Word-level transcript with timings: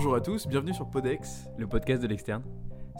Bonjour 0.00 0.14
à 0.14 0.20
tous, 0.20 0.46
bienvenue 0.46 0.72
sur 0.72 0.88
Podex. 0.88 1.48
Le 1.58 1.66
podcast 1.66 2.00
de 2.00 2.06
l'externe. 2.06 2.44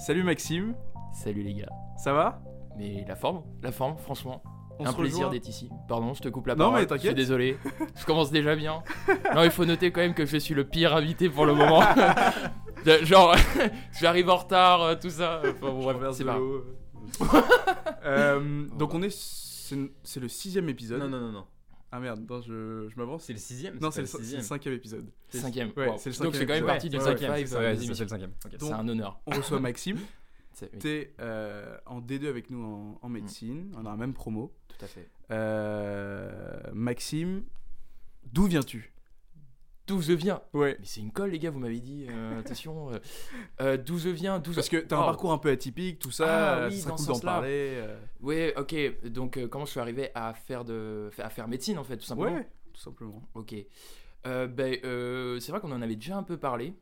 Salut 0.05 0.25
Maxime, 0.25 0.75
Salut 1.15 1.45
les 1.45 1.55
gars. 1.55 1.69
ça 1.97 2.13
va? 2.13 2.43
Mais 2.77 3.05
la 3.07 3.15
forme, 3.15 3.45
la 3.63 3.71
forme, 3.71 3.97
franchement. 3.99 4.43
On 4.81 4.85
un 4.85 4.91
se 4.91 4.97
plaisir 4.97 5.19
rejoint 5.19 5.31
d'être 5.31 5.47
ici. 5.49 5.71
Pardon, 5.87 6.13
je 6.13 6.23
te 6.23 6.29
coupe 6.29 6.49
la 6.49 6.55
Non, 6.57 6.59
parole. 6.65 6.75
mais 6.75 6.83
Je 6.83 6.89
t'inquiète. 6.89 7.05
suis 7.11 7.15
désolé. 7.15 7.57
je 7.95 8.05
commence 8.05 8.33
déjà 8.33 8.57
bien. 8.57 8.83
Non, 9.33 9.45
il 9.45 9.51
faut 9.53 9.65
noter 9.65 9.93
quand 9.93 10.01
même 10.01 10.13
que 10.13 10.27
je 10.27 10.39
suis 10.39 10.55
le 10.57 10.65
pire 10.65 10.93
invité 10.97 11.31
pour 11.31 11.47
le 11.47 11.55
moment. 11.55 11.83
De- 12.85 13.05
Genre, 13.05 13.33
j'arrive 14.01 14.29
en 14.29 14.37
retard, 14.39 14.83
euh, 14.83 14.95
tout 15.01 15.11
ça. 15.11 15.41
Enfin, 15.45 15.71
bon, 15.71 15.81
bref, 15.85 15.99
c'est 16.15 16.25
de 16.25 16.29
pas 16.29 16.33
grave. 16.35 16.43
l'eau. 16.43 16.65
Euh, 18.05 18.67
donc 18.77 18.93
on 18.95 19.03
est, 19.03 19.11
c'est 19.15 19.77
c'est 20.03 20.19
le 20.19 20.27
sixième 20.29 20.69
épisode. 20.69 20.99
Non, 21.01 21.09
non, 21.09 21.21
non, 21.21 21.31
non. 21.33 21.45
Ah 21.91 22.01
merde, 22.01 22.21
non, 22.29 22.41
je, 22.43 22.87
je 22.91 22.97
m'avance. 22.97 23.25
C'est 23.25 23.33
le 23.33 23.39
sixième 23.39 23.79
Non, 23.79 23.91
c'est 23.91 24.03
le, 24.03 24.07
c'est 24.07 24.43
cinquième 24.43 24.75
épisode. 24.75 25.07
Cinquième. 25.31 25.73
Ouais, 25.77 25.89
Wow. 25.89 25.97
c'est 25.99 26.11
le 26.11 26.25
Donc, 26.25 26.35
je 26.35 26.39
fais 26.39 26.47
quand 26.47 26.53
même 26.53 26.61
cinquième 26.61 26.67
partie 26.67 26.91
du 26.91 26.97
cinquième, 26.99 27.31
5 27.31 27.37
c'est 27.39 27.47
ça, 27.47 27.59
ouais, 27.61 27.77
c'est 27.77 27.95
c'est 27.95 28.03
le 28.05 28.09
cinquième. 28.09 28.33
C'est 28.43 28.59
Donc- 28.61 28.73
un 28.73 28.89
honneur. 28.89 29.21
On 29.27 29.31
reçoit 29.31 29.61
Maxime. 29.61 29.99
C'est- 30.53 30.77
T'es 30.81 31.15
euh, 31.21 31.79
en 31.87 32.01
D2 32.01 32.27
avec 32.29 32.51
nous 32.51 32.61
en, 32.65 32.99
en 33.01 33.09
médecine. 33.09 33.73
On 33.77 33.87
a 33.87 33.91
la 33.91 33.97
même 33.97 34.13
promo. 34.13 34.53
tout 34.67 34.85
à 34.85 34.89
fait. 34.89 35.09
Euh, 35.31 36.59
Maxime, 36.73 37.45
d'où 38.33 38.47
viens-tu? 38.47 38.93
D'où 39.89 40.01
je 40.03 40.13
viens 40.13 40.41
Ouais. 40.53 40.77
Mais 40.79 40.85
c'est 40.87 41.01
une 41.01 41.11
colle, 41.11 41.31
les 41.31 41.39
gars, 41.39 41.51
vous 41.51 41.59
m'avez 41.59 41.81
dit. 41.81 42.07
euh, 42.11 42.39
attention. 42.41 42.93
euh, 42.93 42.99
euh, 43.61 43.77
D'où 43.79 43.99
je 43.99 44.11
viens 44.11 44.39
d'où 44.39 44.53
Parce 44.53 44.69
que 44.69 44.77
t'as 44.77 44.97
un 44.99 45.01
Oh. 45.03 45.07
parcours 45.07 45.33
un 45.33 45.39
peu 45.39 45.51
atypique, 45.51 45.99
tout 45.99 46.11
ça. 46.11 46.65
Ah 46.65 46.69
oui, 46.69 46.77
ça 46.79 46.91
dans 46.91 46.97
cool 46.97 47.07
d'en 47.07 47.19
parler. 47.21 47.73
euh. 47.77 47.99
Ouais, 48.21 48.55
ok. 48.57 49.07
Donc, 49.09 49.45
comment 49.49 49.65
je 49.65 49.71
suis 49.73 49.81
arrivé 49.81 50.11
à 50.15 50.35
faire, 50.35 50.65
de... 50.65 51.11
à 51.19 51.31
faire 51.31 51.49
médecine, 51.49 51.79
en 51.79 51.85
fait, 51.85 51.97
tout 51.97 52.05
simplement 52.05 52.35
Ouais, 52.37 52.49
tout 52.73 52.81
simplement. 52.81 53.23
Ok. 53.35 53.55
Ben, 54.25 54.79
c'est 55.41 55.51
vrai 55.51 55.61
qu'on 55.61 55.73
en 55.73 55.81
avait 55.83 55.97
déjà 55.97 56.17
un 56.19 56.23
peu 56.23 56.37
parlé. 56.37 56.75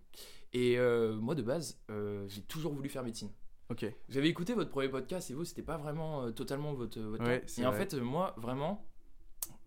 Et 0.52 0.76
moi, 1.20 1.34
de 1.36 1.42
base, 1.42 1.80
j'ai 2.28 2.42
toujours 2.42 2.72
voulu 2.74 2.88
faire 2.88 3.04
médecine. 3.04 3.30
Ok. 3.70 3.84
J'avais 4.08 4.28
écouté 4.28 4.54
votre 4.54 4.70
premier 4.70 4.88
podcast 4.88 5.30
et 5.30 5.34
vous, 5.34 5.44
c'était 5.44 5.62
pas 5.62 5.76
vraiment 5.76 6.30
totalement 6.32 6.72
votre, 6.74 7.00
votre 7.00 7.24
Ouais, 7.24 7.44
Et 7.58 7.66
en 7.66 7.72
fait, 7.72 7.94
moi, 7.94 8.34
vraiment, 8.36 8.84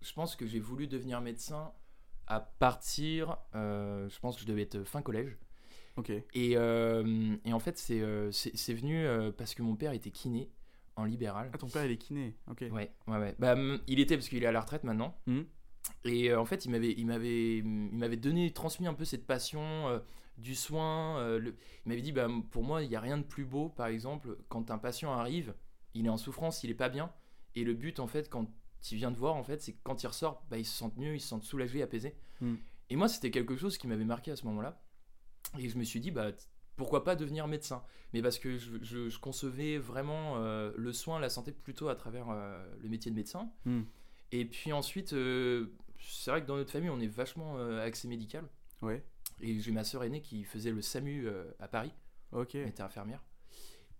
je 0.02 0.12
pense 0.14 0.36
que 0.36 0.46
j'ai 0.46 0.60
voulu 0.60 0.88
devenir 0.88 1.20
médecin 1.22 1.72
à 2.30 2.40
partir, 2.40 3.38
euh, 3.56 4.08
je 4.10 4.20
pense 4.20 4.36
que 4.36 4.42
je 4.42 4.48
devais 4.48 4.62
être 4.64 4.84
fin 4.84 5.02
collège. 5.02 5.38
Ok. 5.98 6.12
Et, 6.12 6.56
euh, 6.56 7.36
et 7.44 7.54
en 7.54 7.60
fait, 7.60 7.78
c'est 7.78 8.00
euh, 8.02 8.32
c'est 8.32 8.56
c'est 8.56 8.74
venu 8.74 9.06
euh, 9.06 9.32
parce 9.32 9.54
que 9.54 9.62
mon 9.62 9.76
père 9.76 9.92
était 9.94 10.12
kiné 10.12 10.50
en 10.96 11.04
libéral. 11.06 11.50
Ah, 11.54 11.58
ton 11.58 11.68
père 11.68 11.86
il 11.86 11.92
est 11.92 11.98
kiné. 11.98 12.36
Ok. 12.50 12.62
Ouais, 12.72 12.92
ouais, 13.08 13.18
ouais. 13.18 13.36
Bah, 13.40 13.54
hum, 13.54 13.80
il 13.88 14.00
était 14.00 14.16
parce 14.16 14.30
qu'il 14.30 14.44
est 14.44 14.48
à 14.48 14.52
la 14.52 14.62
retraite 14.62 14.84
maintenant. 14.84 15.16
Mhm. 15.28 15.46
Et 16.06 16.30
euh, 16.32 16.40
en 16.40 16.46
fait, 16.46 16.66
il 16.66 16.72
m'avait, 16.72 16.92
il 16.98 17.06
m'avait, 17.08 17.58
il 17.58 17.66
m'avait 17.66 18.18
donné, 18.18 18.52
transmis 18.54 18.88
un 18.88 18.94
peu 18.94 19.06
cette 19.06 19.26
passion 19.26 19.62
euh, 19.90 20.00
du 20.38 20.56
soin. 20.56 21.18
euh, 21.20 21.40
le- 21.40 21.56
il 21.86 21.90
m'avait 21.90 22.02
dit, 22.02 22.12
bah, 22.12 22.28
pour 22.52 22.64
moi, 22.64 22.84
il 22.84 22.90
n'y 22.90 22.96
a 22.96 23.00
rien 23.02 23.18
de 23.18 23.24
plus 23.24 23.46
beau, 23.46 23.70
par 23.70 23.88
exemple, 23.88 24.38
quand 24.50 24.72
un 24.72 24.78
patient 24.78 25.12
arrive, 25.14 25.54
il 25.96 26.06
est 26.06 26.10
en 26.10 26.18
souffrance, 26.18 26.64
il 26.64 26.70
est 26.70 26.76
pas 26.76 26.90
bien. 26.90 27.12
Et 27.56 27.64
le 27.64 27.74
but, 27.74 28.00
en 28.00 28.08
fait, 28.08 28.30
quand 28.30 28.48
il 28.92 28.98
vient 28.98 29.12
de 29.12 29.18
voir, 29.18 29.36
en 29.36 29.44
fait, 29.44 29.62
c'est 29.62 29.74
que 29.74 29.80
quand 29.84 30.02
il 30.04 30.08
ressort, 30.08 30.44
bah, 30.50 30.58
il 30.58 30.66
se 30.66 30.78
sent 30.78 30.92
mieux, 30.98 31.16
il 31.16 31.20
se 31.20 31.30
sent 31.30 31.42
soulagé, 31.42 31.82
apaisé. 31.82 32.16
Mm. 32.42 32.56
Et 32.90 32.96
moi, 32.96 33.08
c'était 33.08 33.32
quelque 33.32 33.56
chose 33.56 33.78
qui 33.78 33.88
m'avait 33.88 34.06
marqué 34.06 34.32
à 34.32 34.36
ce 34.36 34.46
moment-là. 34.46 34.82
Et 35.60 35.70
je 35.70 35.78
me 35.78 35.84
suis 35.84 36.00
dit, 36.00 36.12
bah, 36.12 36.32
pourquoi 36.76 37.04
pas 37.04 37.16
devenir 37.16 37.48
médecin? 37.48 37.84
Mais 38.14 38.22
parce 38.22 38.40
que 38.40 38.58
je, 38.58 38.78
je- 38.82 39.10
je 39.10 39.20
concevais 39.20 39.78
vraiment 39.78 40.38
euh, 40.38 40.72
le 40.78 40.94
soin, 40.94 41.20
la 41.20 41.30
santé 41.30 41.52
plutôt 41.52 41.90
à 41.90 41.96
travers 41.96 42.30
euh, 42.30 42.66
le 42.82 42.90
métier 42.90 43.12
de 43.12 43.16
médecin. 43.16 43.52
Mm. 43.66 43.82
Et 44.32 44.46
puis 44.46 44.72
ensuite, 44.74 45.14
euh, 45.14 45.68
c'est 46.00 46.32
vrai 46.32 46.42
que 46.42 46.48
dans 46.48 46.56
notre 46.56 46.72
famille, 46.72 46.90
on 46.90 47.00
est 47.00 47.08
vachement 47.08 47.58
axé 47.80 48.08
médical. 48.08 48.48
Ouais. 48.82 49.04
Et 49.42 49.60
j'ai 49.60 49.72
ma 49.72 49.84
sœur 49.84 50.04
aînée 50.04 50.22
qui 50.22 50.44
faisait 50.44 50.72
le 50.72 50.82
SAMU 50.82 51.28
à 51.60 51.68
Paris, 51.68 51.94
Ok. 52.32 52.56
elle 52.56 52.68
était 52.68 52.84
infirmière. 52.84 53.24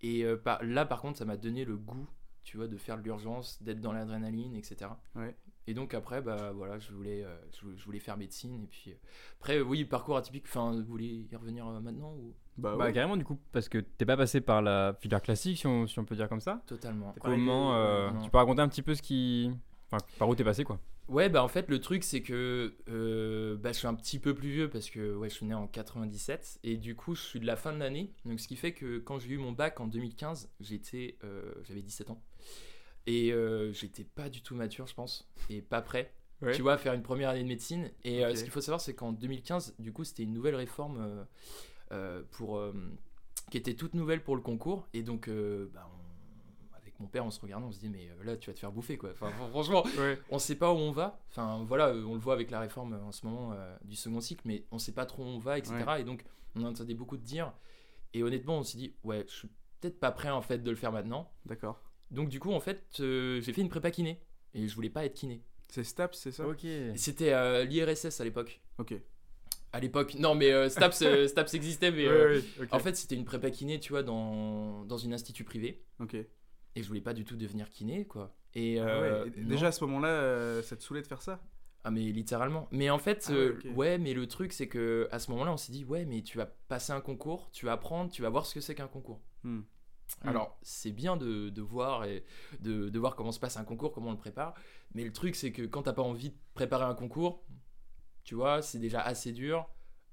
Et 0.02 0.24
par- 0.44 0.62
là, 0.62 0.86
par 0.86 1.00
contre, 1.02 1.18
ça 1.18 1.24
m'a 1.24 1.36
donné 1.36 1.64
le 1.64 1.76
goût, 1.76 2.06
tu 2.50 2.56
vois, 2.56 2.66
de 2.66 2.76
faire 2.76 2.98
de 2.98 3.02
l'urgence, 3.04 3.62
d'être 3.62 3.80
dans 3.80 3.92
l'adrénaline, 3.92 4.56
etc. 4.56 4.90
Ouais. 5.14 5.36
Et 5.68 5.72
donc 5.72 5.94
après, 5.94 6.20
bah 6.20 6.50
voilà, 6.52 6.80
je 6.80 6.90
voulais, 6.92 7.22
euh, 7.22 7.36
je, 7.52 7.84
voulais- 7.84 8.00
faire 8.00 8.16
médecine. 8.16 8.60
Et 8.64 8.66
puis 8.66 8.90
euh, 8.90 8.94
après, 9.38 9.58
euh, 9.58 9.62
oui, 9.62 9.84
parcours 9.84 10.16
atypique. 10.16 10.46
Enfin, 10.48 10.72
vous 10.72 10.82
voulez 10.84 11.28
y 11.30 11.36
revenir 11.36 11.68
euh, 11.68 11.78
maintenant 11.78 12.12
ou? 12.14 12.34
Bah, 12.58 12.74
Bah, 12.76 12.86
ouais. 12.86 12.92
carrément, 12.92 13.16
du 13.16 13.22
coup, 13.24 13.38
parce 13.52 13.68
que 13.68 13.78
t'es 13.78 14.04
pas 14.04 14.16
passé 14.16 14.40
par 14.40 14.62
la 14.62 14.96
filière 15.00 15.22
classique, 15.22 15.58
si 15.58 15.68
on, 15.68 15.86
si 15.86 15.96
on 16.00 16.04
peut 16.04 16.16
dire 16.16 16.28
comme 16.28 16.40
ça. 16.40 16.60
totalement. 16.66 17.14
Comment 17.20 17.76
euh. 17.76 18.10
Tu 18.20 18.30
peux 18.30 18.38
raconter 18.38 18.62
un 18.62 18.68
petit 18.68 18.82
peu 18.82 18.96
ce 18.96 19.02
qui. 19.02 19.52
Enfin, 19.92 20.04
par 20.18 20.28
où 20.28 20.34
t'es 20.34 20.42
passé, 20.42 20.64
quoi. 20.64 20.80
Ouais, 21.10 21.28
bah 21.28 21.42
en 21.42 21.48
fait, 21.48 21.68
le 21.68 21.80
truc, 21.80 22.04
c'est 22.04 22.22
que 22.22 22.72
euh, 22.88 23.56
bah, 23.56 23.72
je 23.72 23.78
suis 23.78 23.88
un 23.88 23.94
petit 23.94 24.20
peu 24.20 24.32
plus 24.32 24.48
vieux 24.50 24.70
parce 24.70 24.88
que 24.90 25.12
ouais, 25.16 25.28
je 25.28 25.34
suis 25.34 25.44
né 25.44 25.54
en 25.54 25.66
97 25.66 26.60
et 26.62 26.76
du 26.76 26.94
coup, 26.94 27.16
je 27.16 27.20
suis 27.20 27.40
de 27.40 27.46
la 27.46 27.56
fin 27.56 27.72
de 27.72 27.78
l'année. 27.78 28.12
Donc, 28.24 28.38
ce 28.38 28.46
qui 28.46 28.54
fait 28.54 28.72
que 28.72 28.98
quand 29.00 29.18
j'ai 29.18 29.30
eu 29.30 29.36
mon 29.38 29.50
bac 29.50 29.80
en 29.80 29.88
2015, 29.88 30.50
j'étais, 30.60 31.18
euh, 31.24 31.52
j'avais 31.64 31.82
17 31.82 32.10
ans 32.10 32.22
et 33.08 33.32
euh, 33.32 33.72
j'étais 33.72 34.04
pas 34.04 34.28
du 34.28 34.40
tout 34.40 34.54
mature, 34.54 34.86
je 34.86 34.94
pense, 34.94 35.28
et 35.48 35.62
pas 35.62 35.82
prêt. 35.82 36.14
Ouais. 36.42 36.52
Tu 36.52 36.62
vois, 36.62 36.74
à 36.74 36.78
faire 36.78 36.92
une 36.94 37.02
première 37.02 37.30
année 37.30 37.42
de 37.42 37.48
médecine. 37.48 37.90
Et 38.04 38.24
euh, 38.24 38.36
ce 38.36 38.44
qu'il 38.44 38.52
faut 38.52 38.60
savoir, 38.60 38.80
c'est 38.80 38.94
qu'en 38.94 39.10
2015, 39.10 39.74
du 39.80 39.92
coup, 39.92 40.04
c'était 40.04 40.22
une 40.22 40.32
nouvelle 40.32 40.54
réforme 40.54 41.26
pour, 42.30 42.62
qui 43.50 43.58
était 43.58 43.74
toute 43.74 43.94
nouvelle 43.94 44.22
pour 44.22 44.36
le 44.36 44.42
concours. 44.42 44.86
Et 44.94 45.02
donc, 45.02 45.28
bah, 45.28 45.90
on- 45.92 45.99
mon 47.00 47.06
père, 47.06 47.24
on 47.26 47.30
se 47.30 47.40
regardait, 47.40 47.64
on 47.66 47.72
se 47.72 47.78
dit, 47.80 47.88
mais 47.88 48.08
euh, 48.10 48.24
là, 48.24 48.36
tu 48.36 48.50
vas 48.50 48.54
te 48.54 48.58
faire 48.60 48.70
bouffer, 48.72 48.96
quoi. 48.98 49.10
Enfin, 49.12 49.30
franchement, 49.50 49.82
Ouais. 49.98 50.18
on 50.30 50.38
sait 50.38 50.54
pas 50.56 50.70
où 50.72 50.76
on 50.76 50.92
va. 50.92 51.18
Enfin, 51.30 51.64
voilà, 51.66 51.88
euh, 51.88 52.04
on 52.04 52.14
le 52.14 52.20
voit 52.20 52.34
avec 52.34 52.50
la 52.50 52.60
réforme 52.60 52.92
euh, 52.92 53.02
en 53.02 53.12
ce 53.12 53.26
moment 53.26 53.52
euh, 53.52 53.76
du 53.84 53.96
second 53.96 54.20
cycle, 54.20 54.42
mais 54.44 54.64
on 54.70 54.78
sait 54.78 54.92
pas 54.92 55.06
trop 55.06 55.22
où 55.22 55.26
on 55.26 55.38
va, 55.38 55.58
etc. 55.58 55.74
Et 55.98 56.04
donc, 56.04 56.24
on 56.56 56.62
entendait 56.64 56.94
beaucoup 56.94 57.16
de 57.16 57.24
dire. 57.24 57.52
Et 58.12 58.22
honnêtement, 58.22 58.58
on 58.58 58.62
s'est 58.62 58.78
dit, 58.78 58.94
ouais, 59.04 59.24
je 59.28 59.32
suis 59.34 59.48
peut-être 59.80 59.98
pas 59.98 60.10
prêt 60.12 60.30
en 60.30 60.42
fait 60.42 60.58
de 60.58 60.70
le 60.70 60.76
faire 60.76 60.92
maintenant. 60.92 61.30
D'accord. 61.46 61.80
Donc, 62.10 62.28
du 62.28 62.38
coup, 62.40 62.52
en 62.52 62.60
fait, 62.60 62.84
euh, 63.00 63.40
j'ai 63.40 63.52
fait 63.52 63.60
une 63.62 63.68
prépa 63.68 63.90
kiné. 63.90 64.20
Et 64.52 64.66
je 64.68 64.74
voulais 64.74 64.90
pas 64.90 65.04
être 65.04 65.14
kiné. 65.14 65.42
C'est 65.68 65.84
Staps, 65.84 66.18
c'est 66.18 66.32
ça? 66.32 66.46
Ok. 66.46 66.64
Et 66.64 66.96
C'était 66.96 67.32
euh, 67.32 67.64
l'IRSS 67.64 68.20
à 68.20 68.24
l'époque. 68.24 68.60
Ok. 68.78 68.94
À 69.72 69.78
l'époque, 69.78 70.16
non, 70.16 70.34
mais 70.34 70.50
euh, 70.50 70.68
Staps, 70.68 71.02
euh, 71.02 71.28
Staps 71.28 71.54
existait, 71.54 71.92
mais 71.92 72.08
ouais, 72.08 72.42
ok. 72.60 72.68
en 72.72 72.80
fait, 72.80 72.96
c'était 72.96 73.14
une 73.14 73.24
prépa 73.24 73.50
kiné, 73.52 73.78
tu 73.78 73.92
vois, 73.92 74.02
dans, 74.02 74.84
dans 74.84 74.98
une 74.98 75.14
institut 75.14 75.44
privé. 75.44 75.84
Ok. 76.00 76.16
Et 76.76 76.82
je 76.82 76.88
voulais 76.88 77.00
pas 77.00 77.14
du 77.14 77.24
tout 77.24 77.36
devenir 77.36 77.68
kiné, 77.70 78.06
quoi. 78.06 78.34
Et, 78.54 78.78
Ah 78.78 78.86
euh, 78.88 79.24
ouais. 79.24 79.30
Déjà 79.30 79.68
à 79.68 79.72
ce 79.72 79.84
moment-là, 79.84 80.08
euh, 80.08 80.62
ça 80.62 80.76
te 80.76 80.82
saoulait 80.82 81.02
de 81.02 81.06
faire 81.06 81.22
ça? 81.22 81.40
Ah 81.82 81.90
mais 81.90 82.02
littéralement. 82.12 82.68
Mais 82.72 82.90
en 82.90 82.98
fait, 82.98 83.24
Ah 83.28 83.32
ouais, 83.32 83.38
euh, 83.38 83.72
ouais, 83.74 83.98
mais 83.98 84.12
le 84.12 84.26
truc 84.26 84.52
c'est 84.52 84.68
que 84.68 85.08
à 85.12 85.18
ce 85.18 85.30
moment-là, 85.30 85.52
on 85.52 85.56
s'est 85.56 85.72
dit 85.72 85.84
ouais, 85.84 86.04
mais 86.04 86.22
tu 86.22 86.36
vas 86.36 86.46
passer 86.46 86.92
un 86.92 87.00
concours, 87.00 87.50
tu 87.52 87.64
vas 87.66 87.72
apprendre, 87.72 88.10
tu 88.10 88.20
vas 88.22 88.28
voir 88.28 88.44
ce 88.44 88.54
que 88.54 88.60
c'est 88.60 88.74
qu'un 88.74 88.88
concours. 88.88 89.20
Hmm. 89.44 89.62
Alors 90.22 90.58
c'est 90.62 90.90
bien 90.90 91.16
de, 91.16 91.48
de 91.50 91.62
voir 91.62 92.04
et 92.04 92.24
de, 92.60 92.88
de 92.88 92.98
voir 92.98 93.14
comment 93.14 93.32
se 93.32 93.40
passe 93.40 93.56
un 93.56 93.64
concours, 93.64 93.92
comment 93.92 94.08
on 94.08 94.12
le 94.12 94.18
prépare. 94.18 94.54
Mais 94.94 95.04
le 95.04 95.12
truc 95.12 95.34
c'est 95.36 95.52
que 95.52 95.62
quand 95.62 95.84
t'as 95.84 95.92
pas 95.92 96.02
envie 96.02 96.30
de 96.30 96.36
préparer 96.54 96.84
un 96.84 96.94
concours, 96.94 97.44
tu 98.24 98.34
vois, 98.34 98.60
c'est 98.60 98.78
déjà 98.78 99.00
assez 99.00 99.32
dur. 99.32 99.66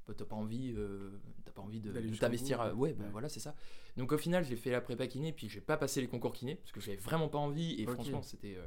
Bah, 0.07 0.13
t'as 0.17 0.25
pas 0.25 0.35
envie, 0.37 0.73
euh, 0.77 1.09
t'as 1.43 1.51
pas 1.51 1.61
envie 1.61 1.81
de, 1.81 1.91
t'investir. 2.15 2.61
à- 2.61 2.73
Ouais, 2.73 2.93
bah 2.93 3.03
ouais. 3.03 3.09
voilà, 3.11 3.27
c'est 3.29 3.39
ça. 3.41 3.55
Donc 3.97 4.11
au 4.13 4.17
final, 4.17 4.45
j'ai 4.45 4.55
fait 4.55 4.71
la 4.71 4.79
prépa 4.79 5.05
kiné, 5.07 5.33
puis 5.33 5.49
j'ai 5.49 5.59
pas 5.61 5.75
passé 5.77 5.99
les 5.99 6.07
concours 6.07 6.31
kiné 6.33 6.55
parce 6.55 6.71
que 6.71 6.79
j'avais 6.79 6.97
vraiment 6.97 7.27
pas 7.27 7.39
envie 7.39 7.81
et 7.81 7.85
franchement 7.85 8.21
c'était 8.21 8.55
euh, 8.55 8.65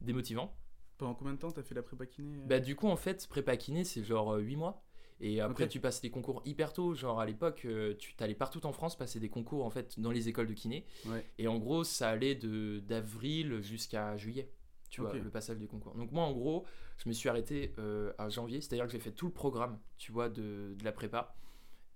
démotivant. 0.00 0.54
Pendant 0.98 1.14
combien 1.14 1.32
de 1.34 1.38
temps 1.38 1.50
t'as 1.50 1.62
fait 1.62 1.74
la 1.74 1.82
prépa 1.82 2.06
kiné 2.06 2.36
euh? 2.38 2.46
Bah 2.46 2.60
du 2.60 2.74
coup 2.76 2.88
en 2.88 2.96
fait 2.96 3.26
prépa 3.28 3.56
kiné 3.56 3.84
c'est 3.84 4.02
genre 4.04 4.34
8 4.36 4.56
mois 4.56 4.82
et 5.20 5.40
après 5.40 5.68
tu 5.68 5.78
passes 5.80 6.00
des 6.00 6.10
concours 6.10 6.42
hyper 6.44 6.72
tôt 6.72 6.94
genre 6.94 7.20
à 7.20 7.26
l'époque 7.26 7.66
tu 7.98 8.14
t'allais 8.16 8.34
partout 8.34 8.64
en 8.66 8.72
France 8.72 8.96
passer 8.96 9.18
des 9.20 9.28
concours 9.28 9.64
en 9.64 9.70
fait 9.70 9.98
dans 10.00 10.10
les 10.10 10.28
écoles 10.28 10.46
de 10.48 10.54
kiné 10.54 10.84
Ouais. 11.06 11.24
et 11.38 11.46
en 11.48 11.58
gros 11.58 11.82
ça 11.84 12.08
allait 12.10 12.34
de 12.34 12.80
d'avril 12.80 13.60
jusqu'à 13.62 14.16
juillet 14.16 14.50
tu 14.90 15.00
vois 15.00 15.12
le 15.12 15.30
passage 15.30 15.58
des 15.58 15.66
concours 15.66 15.94
donc 15.94 16.12
moi 16.12 16.24
en 16.24 16.32
gros 16.32 16.64
je 16.96 17.08
me 17.08 17.14
suis 17.14 17.28
arrêté 17.28 17.74
euh, 17.78 18.12
à 18.18 18.28
janvier 18.28 18.60
c'est 18.60 18.72
à 18.72 18.76
dire 18.76 18.86
que 18.86 18.92
j'ai 18.92 18.98
fait 18.98 19.12
tout 19.12 19.26
le 19.26 19.32
programme 19.32 19.78
tu 19.96 20.12
vois 20.12 20.28
de, 20.28 20.74
de 20.78 20.84
la 20.84 20.92
prépa 20.92 21.34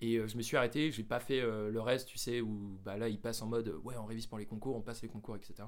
et 0.01 0.17
euh, 0.17 0.27
je 0.27 0.37
me 0.37 0.43
suis 0.43 0.57
arrêté 0.57 0.91
j'ai 0.91 1.05
pas 1.05 1.21
fait 1.21 1.41
euh, 1.41 1.71
le 1.71 1.81
reste 1.81 2.09
tu 2.09 2.19
sais 2.19 2.41
où 2.41 2.79
bah 2.85 2.97
là 2.97 3.09
ils 3.09 3.21
passent 3.21 3.43
en 3.43 3.47
mode 3.47 3.69
ouais 3.85 3.97
on 3.97 4.05
révise 4.05 4.27
pour 4.27 4.39
les 4.39 4.47
concours 4.47 4.77
on 4.77 4.83
passe 4.83 5.03
les 5.03 5.09
concours 5.09 5.37
etc 5.37 5.65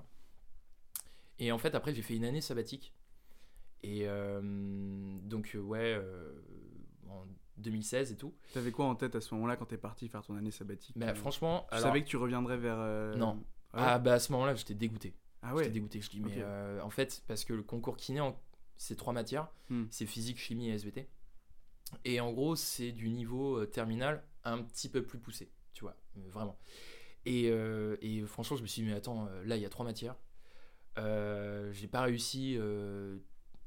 et 1.38 1.50
en 1.52 1.58
fait 1.58 1.74
après 1.74 1.94
j'ai 1.94 2.02
fait 2.02 2.16
une 2.16 2.24
année 2.24 2.40
sabbatique 2.40 2.94
et 3.84 4.08
euh, 4.08 4.40
donc, 5.22 5.54
ouais, 5.62 6.00
en 7.06 7.26
2016 7.58 8.12
et 8.12 8.16
tout. 8.16 8.34
T'avais 8.54 8.72
quoi 8.72 8.86
en 8.86 8.94
tête 8.94 9.14
à 9.14 9.20
ce 9.20 9.34
moment-là 9.34 9.56
quand 9.56 9.66
t'es 9.66 9.76
parti 9.76 10.08
faire 10.08 10.22
ton 10.22 10.36
année 10.36 10.50
sabbatique? 10.50 10.96
Euh, 11.02 11.14
franchement, 11.14 11.66
Tu 11.68 11.76
alors, 11.76 11.88
savais 11.88 12.02
que 12.02 12.08
tu 12.08 12.16
reviendrais 12.16 12.56
vers. 12.56 12.78
Non. 13.16 13.44
Ah 13.74 13.76
ouais 13.76 13.84
ah, 13.86 13.98
bah, 13.98 14.14
à 14.14 14.18
ce 14.18 14.32
moment-là, 14.32 14.54
j'étais 14.54 14.74
dégoûté. 14.74 15.14
Ah 15.46 15.54
ouais 15.54 15.64
J'étais 15.64 15.74
dégoûté. 15.74 16.00
Je 16.00 16.08
dis, 16.10 16.20
mais 16.20 16.34
euh, 16.38 16.80
en 16.82 16.90
fait, 16.90 17.22
parce 17.28 17.44
que 17.44 17.52
le 17.52 17.62
concours 17.62 17.96
kiné, 17.96 18.20
en- 18.20 18.40
c'est 18.76 18.96
trois 18.96 19.12
matières 19.12 19.48
Hmm. 19.70 19.84
c'est 19.90 20.06
physique, 20.06 20.38
chimie 20.38 20.68
et 20.70 20.72
SVT. 20.74 21.08
Et 22.04 22.18
en 22.20 22.32
gros, 22.32 22.56
c'est 22.56 22.90
du 22.92 23.08
niveau 23.10 23.58
euh, 23.58 23.66
terminal 23.66 24.24
un 24.44 24.62
petit 24.62 24.88
peu 24.88 25.02
plus 25.04 25.18
poussé, 25.18 25.50
tu 25.72 25.82
vois, 25.84 25.96
euh, 26.16 26.28
vraiment. 26.30 26.58
Et, 27.26 27.48
euh, 27.50 27.96
et 28.02 28.22
franchement, 28.22 28.56
je 28.56 28.62
me 28.62 28.66
suis 28.66 28.82
dit, 28.82 28.88
mais 28.88 28.94
attends, 28.94 29.28
là, 29.44 29.56
il 29.56 29.62
y 29.62 29.66
a 29.66 29.68
trois 29.70 29.84
matières. 29.84 30.16
Euh, 30.98 31.72
j'ai 31.72 31.88
pas 31.88 32.02
réussi, 32.02 32.56
euh, 32.58 33.18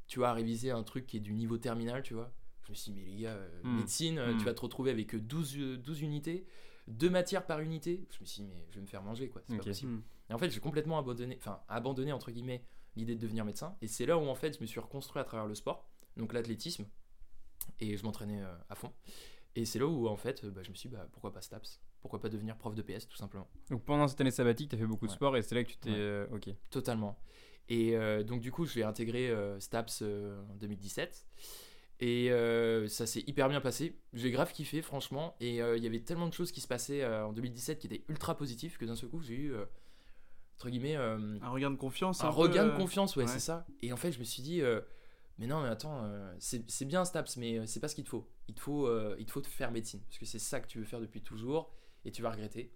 tu 0.07 0.19
vois, 0.19 0.29
à 0.29 0.33
réviser 0.33 0.71
un 0.71 0.83
truc 0.83 1.05
qui 1.05 1.17
est 1.17 1.21
du 1.21 1.33
niveau 1.33 1.57
terminal, 1.57 2.01
tu 2.03 2.13
vois. 2.13 2.33
Je 2.63 2.71
me 2.71 2.75
suis 2.75 2.91
dit, 2.91 2.99
mais 2.99 3.05
les 3.05 3.17
gars, 3.21 3.37
Hmm. 3.63 3.75
médecine, 3.75 4.17
euh, 4.19 4.33
Hmm. 4.33 4.37
tu 4.37 4.45
vas 4.45 4.53
te 4.53 4.61
retrouver 4.61 4.91
avec 4.91 5.15
12, 5.15 5.55
euh, 5.57 5.77
12 5.77 6.01
unités, 6.01 6.45
deux 6.87 7.09
matières 7.09 7.45
par 7.45 7.59
unité. 7.61 8.05
Je 8.11 8.19
me 8.21 8.25
suis 8.25 8.41
dit, 8.43 8.47
mais 8.47 8.65
je 8.69 8.75
vais 8.75 8.81
me 8.81 8.87
faire 8.87 9.03
manger, 9.03 9.29
quoi. 9.29 9.41
C'est 9.47 9.57
pas 9.57 9.63
possible. 9.63 10.01
Et 10.29 10.33
en 10.33 10.37
fait, 10.37 10.49
j'ai 10.49 10.59
complètement 10.59 10.97
abandonné, 10.99 11.37
enfin, 11.39 11.61
abandonné, 11.67 12.11
entre 12.11 12.31
guillemets, 12.31 12.63
l'idée 12.95 13.15
de 13.15 13.21
devenir 13.21 13.45
médecin. 13.45 13.75
Et 13.81 13.87
c'est 13.87 14.05
là 14.05 14.17
où, 14.17 14.27
en 14.27 14.35
fait, 14.35 14.55
je 14.57 14.61
me 14.61 14.65
suis 14.65 14.79
reconstruit 14.79 15.19
à 15.21 15.23
travers 15.23 15.45
le 15.47 15.55
sport, 15.55 15.89
donc 16.17 16.33
l'athlétisme. 16.33 16.85
Et 17.79 17.95
je 17.97 18.03
m'entraînais 18.03 18.41
euh, 18.41 18.55
à 18.69 18.75
fond. 18.75 18.91
Et 19.55 19.65
c'est 19.65 19.79
là 19.79 19.87
où, 19.87 20.07
en 20.07 20.17
fait, 20.17 20.45
bah, 20.45 20.61
je 20.63 20.69
me 20.69 20.75
suis 20.75 20.89
dit, 20.89 20.95
bah, 20.95 21.07
pourquoi 21.11 21.31
pas 21.31 21.41
STAPS? 21.41 21.81
Pourquoi 22.01 22.19
pas 22.19 22.29
devenir 22.29 22.55
prof 22.57 22.75
de 22.75 22.81
PS, 22.81 23.07
tout 23.07 23.17
simplement 23.17 23.47
Donc 23.69 23.83
pendant 23.83 24.07
cette 24.07 24.21
année 24.21 24.31
sabbatique, 24.31 24.69
t'as 24.69 24.77
fait 24.77 24.85
beaucoup 24.85 25.07
de 25.07 25.11
Ouais. 25.11 25.15
sport 25.15 25.35
et 25.35 25.41
c'est 25.41 25.55
là 25.55 25.63
que 25.63 25.69
tu 25.71 25.77
t'es. 25.77 25.89
Ouais. 25.89 25.95
euh, 25.97 26.27
ok. 26.31 26.49
Totalement. 26.69 27.17
Et 27.69 27.97
euh, 27.97 28.23
donc, 28.23 28.39
du 28.41 28.51
coup, 28.51 28.65
je 28.65 28.73
vais 28.75 28.83
intégrer 28.83 29.29
euh, 29.29 29.59
STAPS 29.59 29.99
euh, 30.03 30.41
en 30.51 30.55
2017. 30.55 31.25
Et 31.99 32.29
ça 32.89 33.07
s'est 33.07 33.23
hyper 33.25 33.49
bien 33.49 33.59
passé. 33.59 33.99
J'ai 34.13 34.29
grave 34.29 34.53
kiffé, 34.53 34.81
franchement. 34.83 35.35
Et 35.39 35.55
il 35.57 35.83
y 35.83 35.87
avait 35.87 36.01
tellement 36.01 36.27
de 36.27 36.33
choses 36.33 36.51
qui 36.51 36.61
se 36.61 36.67
passaient 36.67 37.03
en 37.03 37.33
2017 37.33 37.79
qui 37.79 37.87
étaient 37.87 38.05
ultra 38.07 38.37
positives 38.37 38.77
que 38.77 38.85
d'un 38.85 38.95
seul 38.95 39.09
coup, 39.09 39.19
j'ai 39.21 39.33
eu, 39.33 39.53
entre 40.57 40.69
guillemets, 40.69 40.95
euh, 40.97 41.37
Un 41.41 41.49
regain 41.49 41.71
de 41.71 41.75
confiance. 41.75 42.23
un 42.23 42.27
un 42.29 42.31
peu, 42.31 42.37
regain 42.37 42.65
de 42.65 42.71
euh, 42.71 42.75
confiance, 42.75 43.15
ouais, 43.15 43.23
ouais. 43.25 43.29
c'est 43.31 43.39
ça. 43.39 43.65
Et 43.81 43.93
en 43.93 43.97
fait, 43.97 44.11
je 44.11 44.19
me 44.19 44.23
suis 44.23 44.41
dit, 44.43 44.61
euh, 44.61 44.81
mais 45.37 45.45
non, 45.47 45.61
mais 45.61 45.69
attends, 45.69 46.03
euh, 46.03 46.33
c'est 46.39 46.85
bien 46.85 47.05
STAPS, 47.05 47.37
mais 47.37 47.65
c'est 47.67 47.79
pas 47.79 47.87
ce 47.87 47.95
qu'il 47.95 48.03
te 48.03 48.09
faut. 48.09 48.27
Il 48.47 48.55
te 48.55 48.59
faut, 48.59 48.87
euh, 48.87 49.15
il 49.19 49.25
te 49.25 49.31
faut 49.31 49.41
te 49.41 49.47
faire 49.47 49.71
médecine. 49.71 50.01
Parce 50.01 50.17
que 50.17 50.25
c'est 50.25 50.39
ça 50.39 50.59
que 50.59 50.67
tu 50.67 50.79
veux 50.79 50.85
faire 50.85 50.99
depuis 50.99 51.21
toujours 51.21 51.71
et 52.05 52.11
tu 52.11 52.21
vas 52.23 52.31
regretter. 52.31 52.73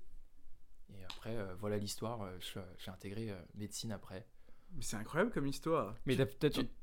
Et 0.94 1.04
après, 1.06 1.36
euh, 1.36 1.56
voilà 1.60 1.78
l'histoire. 1.78 2.22
euh, 2.22 2.38
J'ai 2.78 2.92
intégré 2.92 3.32
euh, 3.32 3.36
médecine 3.56 3.92
après. 3.92 4.28
Mais 4.74 4.84
c'est 4.84 4.98
incroyable 4.98 5.32
comme 5.32 5.48
histoire. 5.48 5.96
Mais 6.06 6.16
t'as 6.16 6.26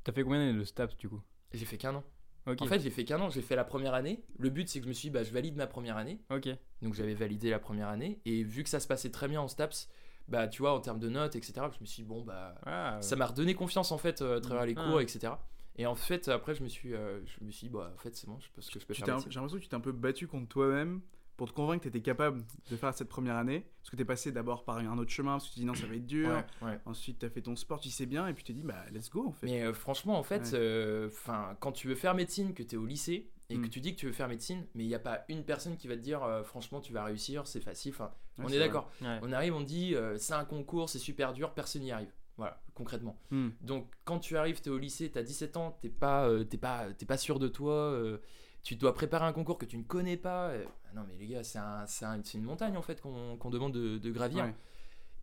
t'as 0.03 0.11
fait 0.11 0.23
combien 0.23 0.39
d'années 0.45 0.59
de 0.59 0.63
STAPS 0.65 0.97
du 0.97 1.07
coup? 1.07 1.21
J'ai 1.53 1.65
fait 1.65 1.77
qu'un 1.77 1.95
an. 1.95 2.03
En 2.45 2.65
fait, 2.65 2.79
j'ai 2.79 2.89
fait 2.89 3.05
qu'un 3.05 3.21
an. 3.21 3.29
J'ai 3.29 3.41
fait 3.41 3.55
la 3.55 3.63
première 3.63 3.93
année. 3.93 4.23
Le 4.37 4.49
but, 4.49 4.67
c'est 4.67 4.79
que 4.79 4.83
je 4.85 4.89
me 4.89 4.93
suis 4.93 5.09
dit, 5.09 5.13
bah, 5.13 5.23
je 5.23 5.31
valide 5.31 5.55
ma 5.55 5.67
première 5.67 5.97
année. 5.97 6.19
ok. 6.29 6.49
Donc, 6.81 6.93
j'avais 6.95 7.13
validé 7.13 7.49
la 7.51 7.59
première 7.59 7.87
année. 7.89 8.19
Et 8.25 8.43
vu 8.43 8.63
que 8.63 8.69
ça 8.69 8.79
se 8.79 8.87
passait 8.87 9.11
très 9.11 9.27
bien 9.27 9.39
en 9.41 9.47
STAPS, 9.47 9.87
bah, 10.29 10.47
tu 10.47 10.61
vois, 10.61 10.73
en 10.73 10.79
termes 10.79 10.99
de 10.99 11.09
notes, 11.09 11.35
etc., 11.35 11.53
je 11.75 11.79
me 11.81 11.85
suis 11.85 12.03
dit, 12.03 12.07
bon, 12.09 12.21
bah, 12.23 12.55
Ah, 12.65 12.97
ça 13.01 13.15
m'a 13.15 13.25
redonné 13.25 13.53
confiance 13.55 13.91
en 13.91 13.97
fait 13.97 14.21
euh, 14.21 14.37
à 14.37 14.41
travers 14.41 14.65
les 14.65 14.75
Ah. 14.77 14.83
cours, 14.85 15.01
etc. 15.01 15.33
Et 15.77 15.85
en 15.85 15.95
fait, 15.95 16.27
après, 16.27 16.55
je 16.55 16.63
me 16.63 16.67
suis, 16.67 16.93
euh, 16.93 17.19
je 17.25 17.43
me 17.45 17.51
suis 17.51 17.67
dit, 17.67 17.73
bah, 17.73 17.91
en 17.93 17.97
fait, 17.97 18.15
c'est 18.15 18.27
bon, 18.27 18.37
je 18.39 18.47
pense 18.53 18.69
que 18.69 18.79
je 18.79 18.85
peux 18.85 18.93
Tu 18.93 19.01
faire. 19.03 19.17
J'ai 19.19 19.29
l'impression 19.39 19.57
que 19.57 19.63
tu 19.63 19.69
t'es 19.69 19.75
un 19.75 19.79
peu 19.79 19.91
battu 19.93 20.27
contre 20.27 20.47
toi-même 20.47 21.01
pour 21.37 21.47
te 21.47 21.53
convaincre 21.53 21.83
que 21.85 21.89
tu 21.89 21.97
étais 21.97 22.01
capable 22.01 22.43
de 22.69 22.75
faire 22.75 22.93
cette 22.93 23.07
première 23.07 23.37
année. 23.37 23.65
Parce 23.81 23.91
que 23.91 23.95
tu 23.95 24.01
es 24.01 24.05
passé 24.05 24.33
d'abord 24.33 24.65
par 24.65 24.77
un 24.79 24.97
autre 24.97 25.09
chemin, 25.11 25.31
parce 25.33 25.47
que 25.47 25.53
tu 25.53 25.59
dis 25.61 25.65
non, 25.65 25.73
ça 25.73 25.87
va 25.87 25.95
être 25.95 26.05
dur. 26.05 26.27
Ouais, 26.27 26.45
ouais. 26.67 26.79
Ensuite, 26.85 27.19
tu 27.19 27.25
as 27.25 27.29
fait 27.29 27.41
ton 27.41 27.55
sport, 27.55 27.79
tu 27.79 27.89
sais 27.89 28.05
bien, 28.05 28.27
et 28.27 28.33
puis 28.33 28.43
tu 28.43 28.51
t'es 28.51 28.59
dit, 28.59 28.65
bah, 28.65 28.83
let's 28.91 29.09
go 29.09 29.25
en 29.25 29.31
fait. 29.31 29.45
Mais 29.47 29.63
euh, 29.63 29.73
franchement, 29.73 30.19
en 30.19 30.23
fait, 30.23 30.41
Ouais. 30.41 30.53
euh, 30.55 31.09
'fin, 31.09 31.55
quand 31.61 31.71
tu 31.71 31.87
veux 31.87 31.95
faire 31.95 32.13
médecine, 32.13 32.53
que 32.53 32.61
tu 32.61 32.75
es 32.75 32.77
au 32.77 32.85
lycée 32.85 33.29
et 33.49 33.55
que 33.55 33.65
Mm. 33.65 33.69
tu 33.69 33.79
dis 33.81 33.95
que 33.95 33.99
tu 33.99 34.05
veux 34.05 34.11
faire 34.11 34.27
médecine, 34.27 34.65
mais 34.75 34.83
il 34.83 34.87
n'y 34.87 34.95
a 34.95 34.99
pas 34.99 35.25
une 35.29 35.43
personne 35.43 35.75
qui 35.77 35.87
va 35.87 35.95
te 35.95 36.01
dire, 36.01 36.23
euh, 36.23 36.43
franchement, 36.43 36.81
tu 36.81 36.93
vas 36.93 37.03
réussir, 37.03 37.47
c'est 37.47 37.59
facile. 37.61 37.93
Ouais, 37.99 38.05
on 38.37 38.47
est 38.49 38.59
d'accord. 38.59 38.89
Ouais. 39.01 39.19
On 39.23 39.31
arrive, 39.31 39.53
on 39.55 39.61
dit, 39.61 39.95
euh, 39.95 40.17
c'est 40.17 40.33
un 40.33 40.45
concours, 40.45 40.89
c'est 40.89 40.99
super 40.99 41.33
dur, 41.33 41.53
personne 41.53 41.81
n'y 41.81 41.91
arrive. 41.91 42.11
Voilà, 42.37 42.61
concrètement. 42.73 43.17
Hmm. 43.31 43.49
Donc, 43.61 43.91
quand 44.05 44.19
tu 44.19 44.37
arrives, 44.37 44.61
tu 44.61 44.69
es 44.69 44.71
au 44.71 44.77
lycée, 44.77 45.11
tu 45.11 45.17
as 45.17 45.23
17 45.23 45.57
ans, 45.57 45.77
tu 45.81 45.89
pas, 45.89 46.27
euh, 46.29 46.43
t'es 46.45 46.57
pas, 46.57 46.93
t'es 46.93 47.05
pas 47.05 47.17
sûr 47.17 47.37
de 47.39 47.47
toi, 47.49 47.73
euh, 47.73 48.19
tu 48.63 48.75
dois 48.75 48.93
préparer 48.93 49.25
un 49.25 49.33
concours 49.33 49.57
que 49.57 49.65
tu 49.65 49.77
ne 49.77 49.83
connais 49.83 50.15
pas. 50.17 50.53
non, 50.95 51.03
mais 51.07 51.15
les 51.17 51.27
gars, 51.27 51.43
c'est 51.43 51.59
un, 51.59 51.83
un- 52.03 52.23
c'est 52.23 52.37
une 52.37 52.43
montagne 52.43 52.77
en 52.77 52.81
fait 52.81 53.01
qu'on 53.01 53.49
demande 53.49 53.73
de, 53.73 53.97
de 53.97 54.11
gravir. 54.11 54.45
Ouais. 54.45 54.55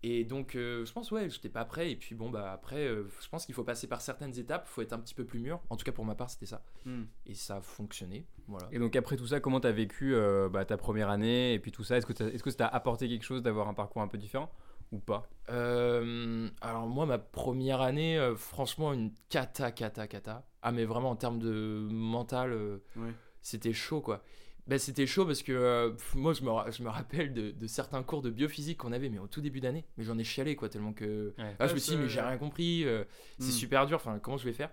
Et 0.08 0.24
donc, 0.24 0.54
euh, 0.54 0.84
je 0.84 0.92
pense, 0.92 1.10
ouais, 1.10 1.28
j'étais 1.28 1.48
pas 1.48 1.64
prêt. 1.64 1.90
Et 1.90 1.96
puis, 1.96 2.14
bon, 2.14 2.30
bah, 2.30 2.52
après, 2.52 2.86
euh, 2.86 3.08
je 3.20 3.28
pense 3.28 3.44
qu'il 3.44 3.54
faut 3.56 3.64
passer 3.64 3.88
par 3.88 4.00
certaines 4.00 4.38
étapes, 4.38 4.66
il 4.68 4.72
faut 4.72 4.82
être 4.82 4.92
un 4.92 5.00
petit 5.00 5.14
peu 5.14 5.24
plus 5.24 5.40
mûr. 5.40 5.60
En 5.68 5.76
tout 5.76 5.84
cas, 5.84 5.90
pour 5.92 6.04
ma 6.04 6.14
part, 6.14 6.30
c'était 6.30 6.46
ça. 6.46 6.62
Hmm. 6.84 7.04
Et 7.26 7.34
ça 7.34 7.56
a 7.56 7.60
fonctionné. 7.60 8.24
Voilà. 8.46 8.68
Et 8.70 8.78
donc 8.78 8.94
après 8.94 9.16
tout 9.16 9.26
ça, 9.26 9.40
comment 9.40 9.58
t'as 9.58 9.72
vécu 9.72 10.14
euh, 10.14 10.48
bah, 10.48 10.64
ta 10.64 10.76
première 10.76 11.10
année 11.10 11.54
et 11.54 11.58
puis 11.58 11.72
tout 11.72 11.82
ça? 11.82 11.96
Est-ce 11.96 12.06
que 12.06 12.12
t'as- 12.12 12.28
est-ce 12.28 12.42
que 12.44 12.50
ça 12.50 12.56
t'a 12.58 12.66
apporté 12.68 13.08
quelque 13.08 13.24
chose 13.24 13.42
d'avoir 13.42 13.66
un 13.68 13.74
parcours 13.74 14.00
un 14.02 14.06
peu 14.08 14.18
différent 14.18 14.48
ou 14.92 14.98
pas? 15.00 15.28
Euh, 15.48 16.48
alors, 16.60 16.86
moi, 16.86 17.06
ma 17.06 17.18
première 17.18 17.80
année, 17.80 18.16
euh, 18.18 18.36
franchement, 18.36 18.92
une 18.92 19.12
cata, 19.28 19.72
cata, 19.72 20.06
cata. 20.06 20.46
Ah, 20.62 20.70
mais 20.72 20.84
vraiment, 20.84 21.10
en 21.10 21.16
termes 21.16 21.40
de 21.40 21.88
mental, 21.90 22.52
euh, 22.52 22.78
Ouais. 22.96 23.12
c'était 23.42 23.72
chaud, 23.72 24.00
quoi. 24.00 24.22
Ben, 24.68 24.78
c'était 24.80 25.06
chaud 25.06 25.24
parce 25.24 25.42
que 25.44 25.52
euh, 25.52 25.92
moi, 26.14 26.32
je 26.32 26.42
me, 26.42 26.50
je 26.72 26.82
me 26.82 26.88
rappelle 26.88 27.32
de, 27.32 27.52
de 27.52 27.66
certains 27.68 28.02
cours 28.02 28.20
de 28.22 28.30
biophysique 28.30 28.78
qu'on 28.78 28.92
avait, 28.92 29.08
mais 29.08 29.18
au 29.20 29.28
tout 29.28 29.40
début 29.40 29.60
d'année. 29.60 29.84
Mais 29.96 30.02
j'en 30.04 30.18
ai 30.18 30.24
chialé, 30.24 30.56
quoi, 30.56 30.68
tellement 30.68 30.92
que. 30.92 31.32
Ouais. 31.38 31.54
Ah, 31.60 31.68
je 31.68 31.74
me 31.74 31.78
suis 31.78 31.92
dit, 31.92 31.98
mais 31.98 32.08
j'ai 32.08 32.20
rien 32.20 32.36
compris, 32.36 32.84
euh, 32.84 33.04
c'est 33.38 33.48
Hmm. 33.48 33.52
super 33.52 33.86
dur, 33.86 33.96
enfin, 33.96 34.18
comment 34.18 34.36
je 34.38 34.44
vais 34.44 34.52
faire? 34.52 34.70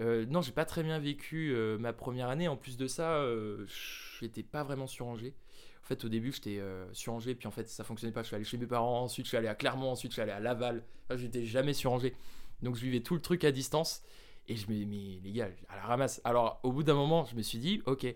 Euh, 0.00 0.26
Non, 0.26 0.42
j'ai 0.42 0.52
pas 0.52 0.64
très 0.64 0.82
bien 0.84 0.98
vécu 1.00 1.52
euh, 1.52 1.76
ma 1.76 1.92
première 1.92 2.28
année. 2.28 2.46
En 2.46 2.56
plus 2.56 2.76
de 2.76 2.86
ça, 2.86 3.14
euh, 3.16 3.66
j'étais 4.20 4.42
pas 4.44 4.62
vraiment 4.62 4.86
surrangé. 4.86 5.34
En 5.82 5.86
fait, 5.86 6.04
au 6.04 6.08
début, 6.08 6.30
j'étais 6.32 6.58
euh, 6.60 6.86
surrangé, 6.92 7.34
puis 7.34 7.48
en 7.48 7.50
fait, 7.50 7.68
ça 7.68 7.82
fonctionnait 7.82 8.12
pas. 8.12 8.22
Je 8.22 8.28
suis 8.28 8.36
allé 8.36 8.44
chez 8.44 8.56
mes 8.58 8.66
parents, 8.66 9.02
ensuite, 9.02 9.26
je 9.26 9.30
suis 9.30 9.36
allé 9.36 9.48
à 9.48 9.56
Clermont, 9.56 9.90
ensuite, 9.90 10.12
je 10.12 10.14
suis 10.14 10.22
allé 10.22 10.30
à 10.30 10.38
Laval. 10.38 10.84
Enfin, 11.08 11.16
j'étais 11.16 11.44
jamais 11.44 11.72
surrangé. 11.72 12.14
Donc, 12.62 12.76
je 12.76 12.82
vivais 12.82 13.00
tout 13.00 13.14
le 13.14 13.20
truc 13.20 13.42
à 13.42 13.50
distance. 13.50 14.02
Et 14.48 14.54
je 14.56 14.68
me 14.68 14.74
dis, 14.74 14.86
mais 14.86 15.20
les 15.24 15.32
gars, 15.32 15.48
à 15.68 15.76
la 15.76 15.82
ramasse. 15.82 16.20
Alors, 16.24 16.60
au 16.62 16.70
bout 16.72 16.84
d'un 16.84 16.94
moment, 16.94 17.24
je 17.24 17.34
me 17.36 17.42
suis 17.42 17.58
dit, 17.58 17.82
ok, 17.86 18.06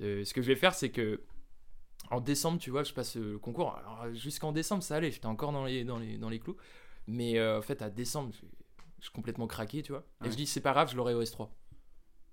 ce 0.00 0.32
que 0.32 0.42
je 0.42 0.46
vais 0.46 0.56
faire, 0.56 0.74
c'est 0.74 0.90
que 0.90 1.22
en 2.10 2.20
décembre, 2.20 2.58
tu 2.58 2.70
vois, 2.70 2.84
je 2.84 2.92
passe 2.92 3.16
euh, 3.16 3.32
le 3.32 3.38
concours. 3.38 3.76
Alors, 3.76 4.14
jusqu'en 4.14 4.52
décembre, 4.52 4.82
ça 4.82 4.96
allait, 4.96 5.10
j'étais 5.10 5.26
encore 5.26 5.52
dans 5.52 5.64
les, 5.64 5.84
dans 5.84 5.98
les, 5.98 6.18
dans 6.18 6.28
les 6.28 6.38
clous. 6.38 6.56
Mais 7.06 7.38
euh, 7.38 7.58
en 7.58 7.62
fait, 7.62 7.82
à 7.82 7.90
décembre, 7.90 8.32
je 8.32 9.04
suis 9.04 9.12
complètement 9.12 9.46
craqué, 9.46 9.82
tu 9.82 9.92
vois. 9.92 10.04
Et 10.24 10.30
je 10.30 10.36
dis, 10.36 10.46
c'est 10.46 10.60
pas 10.60 10.72
grave, 10.72 10.90
je 10.90 10.96
l'aurai 10.96 11.14
au 11.14 11.22
S3. 11.22 11.48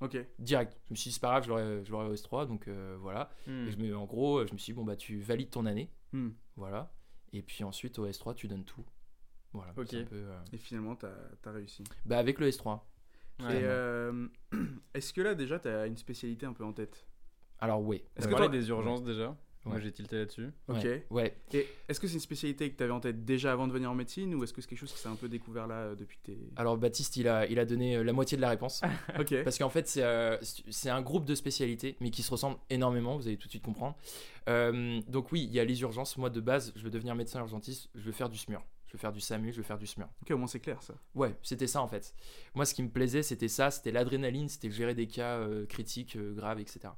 Ok. 0.02 0.18
Direct. 0.40 0.78
Je 0.88 0.94
me 0.94 0.96
suis 0.96 1.10
dit, 1.10 1.14
c'est 1.14 1.22
pas 1.22 1.30
grave, 1.30 1.44
je 1.44 1.50
l'aurai 1.50 1.86
je 1.86 1.92
l'aurai 1.92 2.08
au 2.08 2.16
S3. 2.16 2.48
Donc 2.48 2.68
euh, 2.68 2.98
voilà. 3.00 3.30
Hmm. 3.48 3.68
Et 3.68 3.72
je 3.72 3.78
me, 3.78 3.96
en 3.96 4.06
gros, 4.06 4.46
je 4.46 4.54
me 4.54 4.58
suis 4.58 4.74
dit, 4.74 4.78
bon, 4.78 4.84
bah, 4.84 4.96
tu 4.96 5.22
valides 5.22 5.50
ton 5.50 5.66
année. 5.66 5.92
Hmm. 6.12 6.32
Voilà. 6.56 6.92
Et 7.32 7.42
puis 7.42 7.64
ensuite, 7.64 7.98
au 8.00 8.08
S3, 8.08 8.36
tu 8.36 8.48
donnes 8.48 8.66
tout. 8.66 8.86
Voilà. 9.54 9.74
Ok. 9.78 9.88
c'est 9.90 10.02
un 10.02 10.06
peu, 10.06 10.16
euh, 10.16 10.40
Et 10.52 10.58
finalement, 10.58 10.96
tu 10.96 11.06
as, 11.06 11.52
réussi. 11.52 11.84
Bah, 12.06 12.18
avec 12.18 12.40
le 12.40 12.50
S3. 12.50 12.82
Ouais. 13.40 13.46
Et 13.46 13.64
euh, 13.64 14.28
est-ce 14.94 15.14
que 15.14 15.22
là, 15.22 15.36
déjà, 15.36 15.60
tu 15.60 15.68
as 15.68 15.88
une 15.88 15.98
spécialité 15.98 16.46
un 16.46 16.54
peu 16.54 16.64
en 16.64 16.74
tête? 16.74 17.08
Alors, 17.64 17.82
ouais. 17.82 18.04
Est-ce 18.18 18.28
que 18.28 18.32
tu 18.34 18.38
toi- 18.38 18.50
des 18.50 18.68
urgences 18.70 19.04
déjà 19.04 19.36
Moi 19.66 19.76
Ouais. 19.76 19.82
j'ai 19.82 19.94
tilté 19.94 20.18
là-dessus. 20.18 20.52
Ok. 20.68 20.86
Ouais. 21.10 21.38
Et 21.54 21.66
est-ce 21.88 21.98
que 22.02 22.08
c'est 22.08 22.16
une 22.16 22.20
spécialité 22.20 22.70
que 22.70 22.76
tu 22.76 22.84
avais 22.84 22.92
en 22.92 23.00
tête 23.00 23.24
déjà 23.24 23.54
avant 23.54 23.66
de 23.68 23.72
venir 23.72 23.90
en 23.90 23.96
médecine 23.96 24.36
ou 24.36 24.44
est-ce 24.44 24.52
que 24.52 24.60
c'est 24.62 24.68
quelque 24.68 24.80
chose 24.80 24.92
qui 24.92 25.00
s'est 25.00 25.08
un 25.08 25.16
peu 25.16 25.30
découvert 25.30 25.68
là 25.68 25.76
euh, 25.76 25.96
depuis 25.96 26.18
que 26.18 26.24
t'es. 26.32 26.38
Alors, 26.58 26.78
Baptiste, 26.78 27.16
il 27.16 27.30
a, 27.30 27.48
il 27.48 27.58
a 27.60 27.66
donné 27.66 27.96
euh, 27.96 28.04
la 28.04 28.12
moitié 28.12 28.36
de 28.36 28.42
la 28.42 28.50
réponse. 28.50 28.82
Ok. 29.18 29.34
Parce 29.46 29.58
qu'en 29.58 29.70
fait, 29.70 29.88
c'est 29.88 30.04
euh, 30.04 30.38
c'est 30.42 30.90
un 30.90 31.02
groupe 31.02 31.24
de 31.24 31.36
spécialités, 31.36 31.96
mais 32.02 32.10
qui 32.10 32.24
se 32.24 32.32
ressemblent 32.32 32.60
énormément, 32.70 33.16
vous 33.16 33.28
allez 33.28 33.38
tout 33.38 33.48
de 33.48 33.52
suite 33.52 33.64
comprendre. 33.64 33.96
Euh, 34.50 35.00
donc 35.08 35.32
oui, 35.32 35.44
il 35.46 35.54
y 35.54 35.60
a 35.62 35.64
les 35.64 35.82
urgences. 35.82 36.18
Moi, 36.18 36.30
de 36.30 36.42
base, 36.42 36.74
je 36.76 36.84
veux 36.84 36.90
devenir 36.92 37.16
médecin 37.16 37.40
urgentiste, 37.40 37.90
je 37.96 38.02
veux 38.02 38.12
faire 38.12 38.28
du 38.30 38.38
SMUR. 38.38 38.62
Je 38.88 38.98
veux 38.98 39.00
faire 39.00 39.14
du 39.14 39.22
SAMU, 39.22 39.52
je 39.52 39.58
veux 39.58 39.64
faire 39.64 39.80
du 39.80 39.88
SMUR. 39.88 40.08
Ok, 40.22 40.30
au 40.32 40.38
moins 40.38 40.46
c'est 40.46 40.60
clair 40.60 40.84
ça. 40.84 40.94
Ouais, 41.16 41.36
c'était 41.42 41.66
ça 41.66 41.82
en 41.82 41.88
fait. 41.88 42.14
Moi, 42.54 42.64
ce 42.66 42.76
qui 42.76 42.84
me 42.84 42.90
plaisait, 42.90 43.24
c'était 43.24 43.48
ça, 43.48 43.72
c'était 43.72 43.92
l'adrénaline, 43.92 44.50
c'était 44.50 44.70
gérer 44.70 44.94
des 44.94 45.08
cas 45.08 45.38
euh, 45.40 45.66
critiques, 45.66 46.16
euh, 46.16 46.32
graves, 46.36 46.60
etc. 46.60 46.90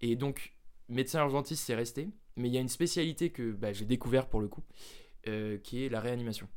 Et 0.00 0.16
donc, 0.16 0.54
médecin 0.88 1.20
urgentiste, 1.20 1.64
c'est 1.64 1.74
resté. 1.74 2.08
Mais 2.36 2.48
il 2.48 2.54
y 2.54 2.58
a 2.58 2.60
une 2.60 2.68
spécialité 2.68 3.30
que 3.30 3.52
bah, 3.52 3.72
j'ai 3.72 3.84
découvert 3.84 4.28
pour 4.28 4.40
le 4.40 4.48
coup, 4.48 4.64
euh, 5.28 5.56
qui 5.58 5.84
est 5.84 5.88
la 5.88 6.00
réanimation. 6.00 6.48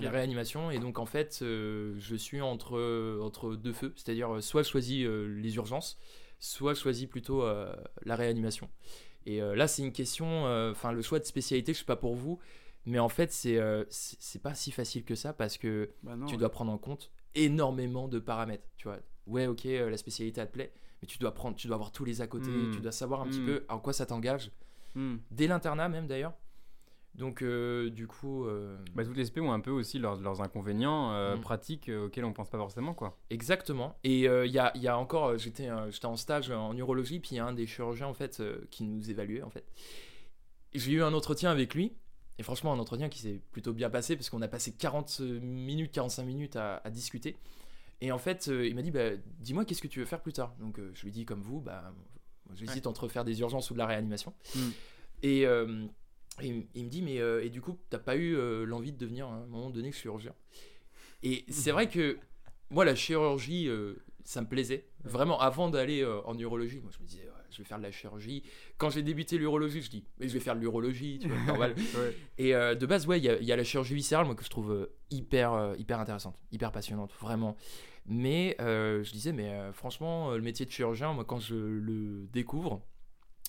La 0.00 0.10
réanimation, 0.10 0.72
et 0.72 0.80
donc 0.80 0.98
en 0.98 1.06
fait, 1.06 1.38
euh, 1.42 1.94
je 1.98 2.16
suis 2.16 2.40
entre, 2.40 3.20
entre 3.22 3.54
deux 3.54 3.72
feux, 3.72 3.92
c'est-à-dire 3.94 4.34
euh, 4.34 4.40
soit 4.40 4.64
je 4.64 4.68
choisis 4.68 5.06
euh, 5.06 5.28
les 5.40 5.54
urgences, 5.54 5.96
soit 6.40 6.74
je 6.74 6.80
choisis 6.80 7.06
plutôt 7.06 7.44
la 8.04 8.16
réanimation. 8.16 8.68
Et 9.26 9.40
là, 9.40 9.66
c'est 9.66 9.82
une 9.82 9.92
question, 9.92 10.44
enfin, 10.70 10.92
le 10.92 11.02
choix 11.02 11.18
de 11.18 11.24
spécialité, 11.24 11.72
je 11.72 11.78
sais 11.80 11.84
pas 11.84 11.96
pour 11.96 12.14
vous, 12.14 12.38
mais 12.84 12.98
en 12.98 13.08
fait, 13.08 13.32
c'est 13.32 13.58
c'est 13.88 14.42
pas 14.42 14.54
si 14.54 14.70
facile 14.70 15.04
que 15.04 15.14
ça 15.14 15.32
parce 15.32 15.56
que 15.56 15.90
Bah 16.02 16.14
non. 16.14 16.26
tu 16.26 16.36
dois 16.36 16.50
prendre 16.50 16.70
en 16.70 16.78
compte 16.78 17.10
énormément 17.34 18.06
de 18.06 18.18
paramètres. 18.18 18.68
Tu 18.76 18.86
vois, 18.88 18.98
ouais, 19.26 19.46
ok, 19.46 19.64
la 19.64 19.96
spécialité 19.96 20.40
elle 20.40 20.48
te 20.48 20.52
plaît, 20.52 20.72
mais 21.06 21.12
tu 21.12 21.18
dois 21.18 21.32
prendre, 21.32 21.56
tu 21.56 21.68
dois 21.68 21.74
avoir 21.76 21.92
tous 21.92 22.04
les 22.04 22.20
à 22.20 22.26
côté, 22.26 22.50
Hmm. 22.50 22.72
tu 22.72 22.80
dois 22.80 22.90
savoir 22.92 23.20
un 23.22 23.26
petit 23.28 23.40
Hmm. 23.40 23.46
peu 23.46 23.64
en 23.68 23.78
quoi 23.78 23.92
ça 23.92 24.06
t'engage, 24.06 24.50
Hmm. 24.96 25.16
dès 25.30 25.46
l'internat 25.46 25.88
même 25.88 26.06
d'ailleurs. 26.08 26.34
Donc, 27.14 27.40
euh, 27.42 27.88
du 27.88 28.06
coup, 28.06 28.44
euh, 28.44 28.76
Bah, 28.94 29.02
toutes 29.04 29.16
les 29.16 29.24
SP 29.24 29.38
ont 29.40 29.52
un 29.52 29.60
peu 29.60 29.70
aussi 29.70 29.98
leurs, 29.98 30.16
leurs 30.20 30.42
inconvénients 30.42 31.12
euh, 31.12 31.36
pratiques 31.38 31.88
euh, 31.88 32.06
auxquels 32.06 32.26
on 32.26 32.32
pense 32.34 32.50
pas 32.50 32.58
forcément 32.58 32.92
quoi. 32.92 33.16
exactement. 33.30 33.96
Et 34.04 34.28
euh, 34.28 34.44
il 34.46 34.52
y, 34.52 34.58
a, 34.58 34.70
il 34.74 34.82
y 34.82 34.88
a 34.88 34.98
encore, 34.98 35.38
j'étais 35.38 35.68
euh, 35.70 35.90
j'étais 35.90 36.04
en 36.06 36.16
stage 36.16 36.50
en 36.50 36.76
urologie, 36.76 37.20
puis 37.20 37.30
il 37.32 37.36
y 37.36 37.40
a 37.40 37.46
un 37.46 37.54
des 37.54 37.66
chirurgiens 37.66 38.06
en 38.08 38.12
fait 38.14 38.40
euh, 38.40 38.66
qui 38.70 38.84
nous 38.84 39.10
évaluait 39.10 39.42
en 39.42 39.48
fait. 39.50 39.64
J'ai 40.74 40.92
eu 40.92 41.02
un 41.02 41.14
entretien 41.14 41.50
avec 41.50 41.74
lui. 41.74 41.94
Et 42.38 42.42
franchement, 42.42 42.74
un 42.74 42.78
entretien 42.78 43.08
qui 43.08 43.20
s'est 43.20 43.40
plutôt 43.50 43.72
bien 43.72 43.88
passé 43.88 44.14
parce 44.14 44.28
qu'on 44.28 44.42
a 44.42 44.48
passé 44.48 44.70
40 44.72 45.20
minutes, 45.20 45.92
45 45.92 46.22
minutes 46.24 46.56
à, 46.56 46.82
à 46.84 46.90
discuter. 46.90 47.34
Et 48.00 48.12
en 48.12 48.18
fait, 48.18 48.48
euh, 48.48 48.66
il 48.66 48.74
m'a 48.74 48.82
dit 48.82 48.90
bah, 48.90 49.10
Dis-moi, 49.40 49.64
qu'est-ce 49.64 49.82
que 49.82 49.88
tu 49.88 50.00
veux 50.00 50.06
faire 50.06 50.20
plus 50.20 50.32
tard? 50.32 50.54
Donc, 50.60 50.78
euh, 50.78 50.90
je 50.94 51.04
lui 51.04 51.12
dit, 51.12 51.24
comme 51.24 51.42
vous, 51.42 51.60
bah, 51.60 51.92
j'hésite 52.54 52.86
entre 52.86 53.08
faire 53.08 53.24
des 53.24 53.40
urgences 53.40 53.70
ou 53.70 53.74
de 53.74 53.78
la 53.78 53.86
réanimation. 53.86 54.34
Mm. 54.54 54.60
Et, 55.22 55.46
euh, 55.46 55.86
et 56.42 56.66
il 56.74 56.84
me 56.84 56.90
dit 56.90 57.02
Mais 57.02 57.16
et 57.16 57.48
du 57.48 57.62
coup, 57.62 57.78
t'as 57.88 57.98
pas 57.98 58.16
eu 58.16 58.36
l'envie 58.66 58.92
de 58.92 58.98
devenir 58.98 59.26
à 59.28 59.34
un 59.34 59.46
moment 59.46 59.70
donné 59.70 59.92
chirurgien? 59.92 60.34
Et 61.22 61.44
c'est 61.48 61.70
vrai 61.70 61.88
que 61.88 62.18
moi, 62.68 62.84
la 62.84 62.94
chirurgie, 62.94 63.70
ça 64.24 64.42
me 64.42 64.46
plaisait. 64.46 64.86
Vraiment, 65.02 65.40
avant 65.40 65.70
d'aller 65.70 66.04
en 66.04 66.38
urologie, 66.38 66.80
moi 66.80 66.90
je 66.92 67.02
me 67.02 67.08
disais, 67.08 67.26
je 67.56 67.62
vais 67.62 67.68
faire 67.68 67.78
de 67.78 67.82
la 67.82 67.90
chirurgie. 67.90 68.42
Quand 68.78 68.90
j'ai 68.90 69.02
débuté 69.02 69.38
l'urologie, 69.38 69.80
je 69.82 69.90
dis, 69.90 70.04
mais 70.18 70.28
je 70.28 70.34
vais 70.34 70.40
faire 70.40 70.54
de 70.54 70.60
l'urologie, 70.60 71.18
tu 71.20 71.28
vois, 71.28 71.38
normal. 71.46 71.74
Ouais. 71.96 72.16
Et 72.38 72.54
euh, 72.54 72.74
de 72.74 72.84
base, 72.86 73.06
ouais, 73.06 73.18
il 73.18 73.24
y, 73.24 73.28
a- 73.28 73.38
il 73.38 73.44
y 73.44 73.52
a 73.52 73.56
la 73.56 73.64
chirurgie 73.64 73.94
viscérale, 73.94 74.26
moi, 74.26 74.34
que 74.34 74.44
je 74.44 74.50
trouve 74.50 74.70
euh, 74.72 74.86
hyper, 75.10 75.52
euh, 75.52 75.74
hyper 75.78 75.98
intéressante, 75.98 76.36
hyper 76.52 76.70
passionnante, 76.72 77.12
vraiment. 77.20 77.56
Mais 78.06 78.56
euh, 78.60 79.02
je 79.02 79.10
disais, 79.12 79.32
mais 79.32 79.48
euh, 79.50 79.72
franchement, 79.72 80.32
le 80.32 80.42
métier 80.42 80.64
de 80.66 80.70
chirurgien, 80.70 81.12
moi, 81.12 81.24
quand 81.24 81.40
je 81.40 81.54
le 81.56 82.26
découvre, 82.32 82.80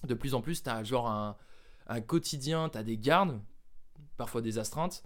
de 0.03 0.13
plus 0.13 0.33
en 0.33 0.41
plus, 0.41 0.63
tu 0.63 0.69
as 0.69 0.83
genre 0.83 1.07
un, 1.09 1.35
un 1.87 2.01
quotidien, 2.01 2.69
tu 2.69 2.77
as 2.77 2.83
des 2.83 2.97
gardes, 2.97 3.39
parfois 4.15 4.41
des 4.41 4.57
astreintes, 4.57 5.03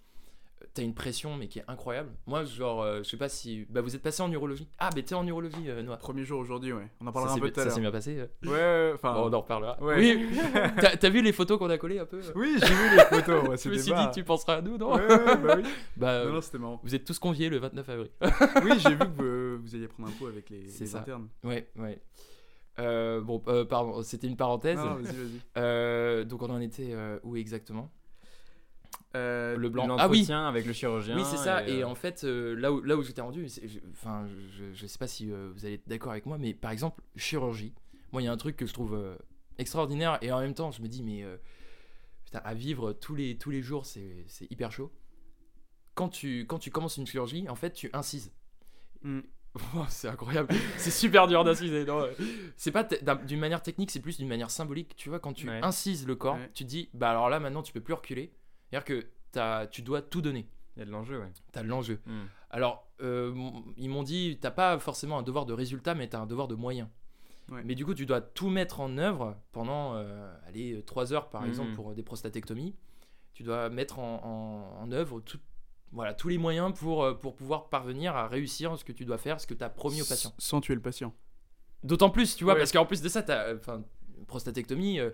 tu 0.74 0.82
as 0.82 0.84
une 0.84 0.94
pression, 0.94 1.36
mais 1.38 1.48
qui 1.48 1.60
est 1.60 1.64
incroyable. 1.68 2.10
Moi, 2.28 2.44
genre, 2.46 2.82
euh, 2.82 3.00
je 3.04 3.10
sais 3.10 3.18
pas 3.18 3.30
si. 3.30 3.66
Bah, 3.70 3.82
vous 3.82 3.96
êtes 3.96 4.02
passé 4.02 4.22
en 4.24 4.32
urologie 4.32 4.68
Ah, 4.80 4.90
mais 4.96 5.04
t'es 5.04 5.16
en 5.16 5.26
urologie, 5.28 5.70
euh, 5.70 5.82
Noah. 5.84 5.98
Premier 5.98 6.24
jour 6.24 6.40
aujourd'hui, 6.40 6.72
ouais. 6.74 6.88
On 7.00 7.06
en 7.06 7.08
Ça 7.10 7.14
parlera 7.14 7.34
un 7.36 7.40
peu 7.40 7.52
tout 7.52 7.60
à 7.60 7.64
ça 7.64 7.70
s'est 7.72 7.82
bien 7.82 7.92
passé. 7.92 8.18
euh. 8.18 8.28
Ouais, 8.46 8.52
ouais, 8.52 8.92
enfin. 8.96 9.14
Bon, 9.14 9.30
on 9.30 9.34
en 9.34 9.42
reparlera. 9.42 9.82
ouais. 9.84 9.96
Oui, 9.98 10.30
t'as 10.82 10.96
t'as 10.98 11.10
vu 11.10 11.22
les 11.22 11.32
photos 11.32 11.58
qu'on 11.58 11.70
a 11.70 11.78
collées 11.78 12.00
un 12.00 12.06
peu 12.06 12.20
Oui, 12.36 12.58
j'ai 12.60 12.74
vu 12.74 12.96
les 12.96 13.04
photos. 13.06 13.48
Ouais, 13.50 13.58
Je 13.64 13.70
me 13.70 13.78
suis 13.78 13.94
dit 13.94 14.12
tu 14.14 14.24
penseras 14.24 14.56
à 14.58 14.62
nous, 14.62 14.78
non 14.78 14.94
Ouais, 14.96 15.06
ouais, 15.08 15.38
bah 15.38 15.56
oui. 15.58 15.64
Bah, 15.98 16.26
Non, 16.26 16.34
non, 16.34 16.42
c'était 16.42 16.58
marrant. 16.60 16.80
vous 16.84 16.96
êtes 16.96 17.06
tous 17.06 17.20
conviés 17.20 17.50
le 17.50 17.58
29 17.58 17.90
avril. 17.90 18.10
Oui, 18.64 18.72
j'ai 18.80 18.90
vu 18.92 18.98
que 18.98 19.58
vous, 19.58 19.62
vous 19.64 19.76
alliez 19.76 19.88
prendre 19.88 20.10
un 20.10 20.12
pot 20.14 20.28
avec 20.28 20.50
les, 20.50 20.68
C'est 20.70 20.82
les 20.86 20.90
ça. 20.90 21.00
internes. 21.00 21.28
Ouais, 21.44 21.68
ouais. 21.78 22.00
Euh, 22.80 23.20
bon, 23.22 23.42
euh, 23.48 23.66
pardon, 23.66 24.02
c'était 24.02 24.28
une 24.28 24.38
parenthèse. 24.38 24.78
Non, 24.78 24.96
vas-y, 24.96 25.04
vas-y. 25.16 25.42
Euh, 25.58 26.24
donc 26.24 26.42
on 26.42 26.50
en 26.50 26.62
était 26.62 26.92
euh, 26.94 27.20
où 27.24 27.36
exactement? 27.36 27.92
Euh, 29.16 29.58
Le 29.58 29.70
blanc. 29.70 29.98
Ah 30.00 30.08
oui, 30.08 30.26
avec 30.32 30.66
le 30.66 30.74
chirurgien. 30.74 31.18
oui 31.18 31.24
c'est 31.26 31.38
ça. 31.38 31.68
Et, 31.68 31.84
euh, 31.84 31.88
en 31.88 31.96
fait, 31.96 32.24
euh, 32.24 32.54
là 32.56 32.72
où, 32.72 32.82
là 32.82 32.96
où 32.96 33.04
j'étais 33.04 33.22
rendu, 33.22 33.46
enfin, 33.92 34.26
je, 34.58 34.72
je 34.74 34.88
sais 34.88 34.98
pas 34.98 35.08
si 35.08 35.30
vous 35.30 35.66
allez 35.66 35.76
être 35.76 35.88
d'accord 35.88 36.12
avec 36.12 36.26
moi, 36.26 36.38
mais 36.38 36.54
par 36.54 36.72
exemple, 36.72 37.02
chirurgie. 37.16 37.74
Moi, 38.14 38.22
il 38.22 38.26
y 38.26 38.28
a 38.28 38.32
un 38.32 38.38
truc 38.38 38.56
que 38.58 38.66
je 38.66 38.74
trouve 38.74 38.98
extraordinaire 39.58 40.18
et 40.22 40.32
en 40.32 40.40
même 40.40 40.54
temps, 40.54 40.72
je 40.72 40.82
me 40.82 40.88
dis, 40.88 41.04
mais 41.04 41.26
putain, 42.26 42.40
à 42.44 42.54
vivre 42.54 42.94
tous 42.94 43.16
les, 43.16 43.38
tous 43.38 43.52
les 43.52 43.62
jours, 43.62 43.86
c'est 43.86 44.26
hyper 44.50 44.72
chaud. 44.72 44.92
Quand 45.94 46.08
tu, 46.10 46.46
quand 46.48 46.58
tu 46.58 46.72
commences 46.72 46.96
une 46.98 47.06
chirurgie, 47.06 47.48
en 47.50 47.56
fait, 47.56 47.72
tu 47.74 47.90
incises. 47.94 48.32
Hmm. 49.04 49.20
C'est 49.90 50.08
incroyable, 50.08 50.48
c'est 50.78 50.92
super 50.92 51.28
dur 51.28 51.44
d'inciser. 51.44 51.86
C'est 52.56 52.72
pas 52.72 52.86
d'une 52.86 53.40
manière 53.42 53.62
technique, 53.62 53.92
c'est 53.92 54.00
plus 54.00 54.16
d'une 54.18 54.30
manière 54.30 54.50
symbolique. 54.50 54.96
Tu 54.96 55.10
vois, 55.10 55.20
quand 55.20 55.34
tu 55.34 55.50
Ouais. 55.50 55.60
incises 55.62 56.08
le 56.08 56.16
corps, 56.16 56.36
Ouais. 56.36 56.50
tu 56.54 56.64
te 56.64 56.70
dis, 56.70 56.90
bah 56.94 57.10
alors 57.12 57.30
là 57.30 57.42
maintenant 57.42 57.62
tu 57.62 57.74
peux 57.74 57.82
plus 57.82 57.94
reculer. 57.94 58.32
C'est-à-dire 58.72 58.86
que 58.86 59.66
tu 59.72 59.82
dois 59.82 60.02
tout 60.02 60.22
donner. 60.22 60.48
Il 60.76 60.80
y 60.80 60.82
a 60.84 60.86
de 60.86 60.92
l'enjeu, 60.92 61.20
ouais. 61.20 61.32
T'as 61.52 61.64
de 61.64 61.68
l'enjeu. 61.68 62.00
Hmm. 62.06 62.22
Alors, 62.50 62.88
euh, 63.02 63.34
ils 63.78 63.90
m'ont 63.90 64.04
dit, 64.04 64.38
t'as 64.42 64.52
pas 64.52 64.80
forcément 64.80 65.18
un 65.20 65.24
devoir 65.24 65.46
de 65.46 65.54
résultat, 65.54 65.96
mais 65.96 66.08
t'as 66.08 66.20
un 66.20 66.26
devoir 66.26 66.48
de 66.48 66.56
moyens. 66.56 66.88
Ouais. 67.50 67.62
Mais 67.66 67.76
du 67.76 67.86
coup, 67.86 67.94
tu 67.94 68.06
dois 68.06 68.22
tout 68.22 68.50
mettre 68.50 68.80
en 68.80 68.98
œuvre 68.98 69.38
pendant, 69.52 69.96
euh, 69.96 70.34
allez, 70.48 70.82
3 70.86 71.12
heures 71.12 71.30
par 71.30 71.46
exemple 71.46 71.74
pour 71.74 71.94
des 71.94 72.04
prostatectomies. 72.04 72.74
Tu 73.34 73.44
dois 73.44 73.70
mettre 73.70 74.00
en, 74.00 74.22
en- 74.80 74.84
en 74.84 74.92
œuvre 74.92 75.20
tout- 75.22 75.40
voilà, 75.92 76.14
tous 76.14 76.30
les 76.30 76.38
moyens 76.38 76.72
pour, 76.78 77.04
euh, 77.04 77.14
pour 77.14 77.36
pouvoir 77.36 77.68
parvenir 77.68 78.16
à 78.16 78.28
réussir 78.30 78.78
ce 78.78 78.86
que 78.86 78.94
tu 78.94 79.04
dois 79.04 79.18
faire, 79.18 79.42
ce 79.42 79.48
que 79.48 79.54
tu 79.54 79.64
as 79.64 79.70
promis 79.70 80.02
au 80.02 80.06
patient. 80.06 80.30
S- 80.38 80.46
Sans 80.46 80.62
tuer 80.62 80.76
le 80.76 80.82
patient. 80.82 81.14
D'autant 81.84 82.10
plus, 82.10 82.36
tu 82.38 82.46
vois, 82.46 82.54
Ouais. 82.54 82.60
parce 82.60 82.72
qu'en 82.72 82.86
plus 82.86 83.02
de 83.02 83.10
ça, 83.10 83.26
euh, 83.30 83.58
enfin, 83.58 83.84
prostatectomie, 84.28 85.00
euh, 85.00 85.10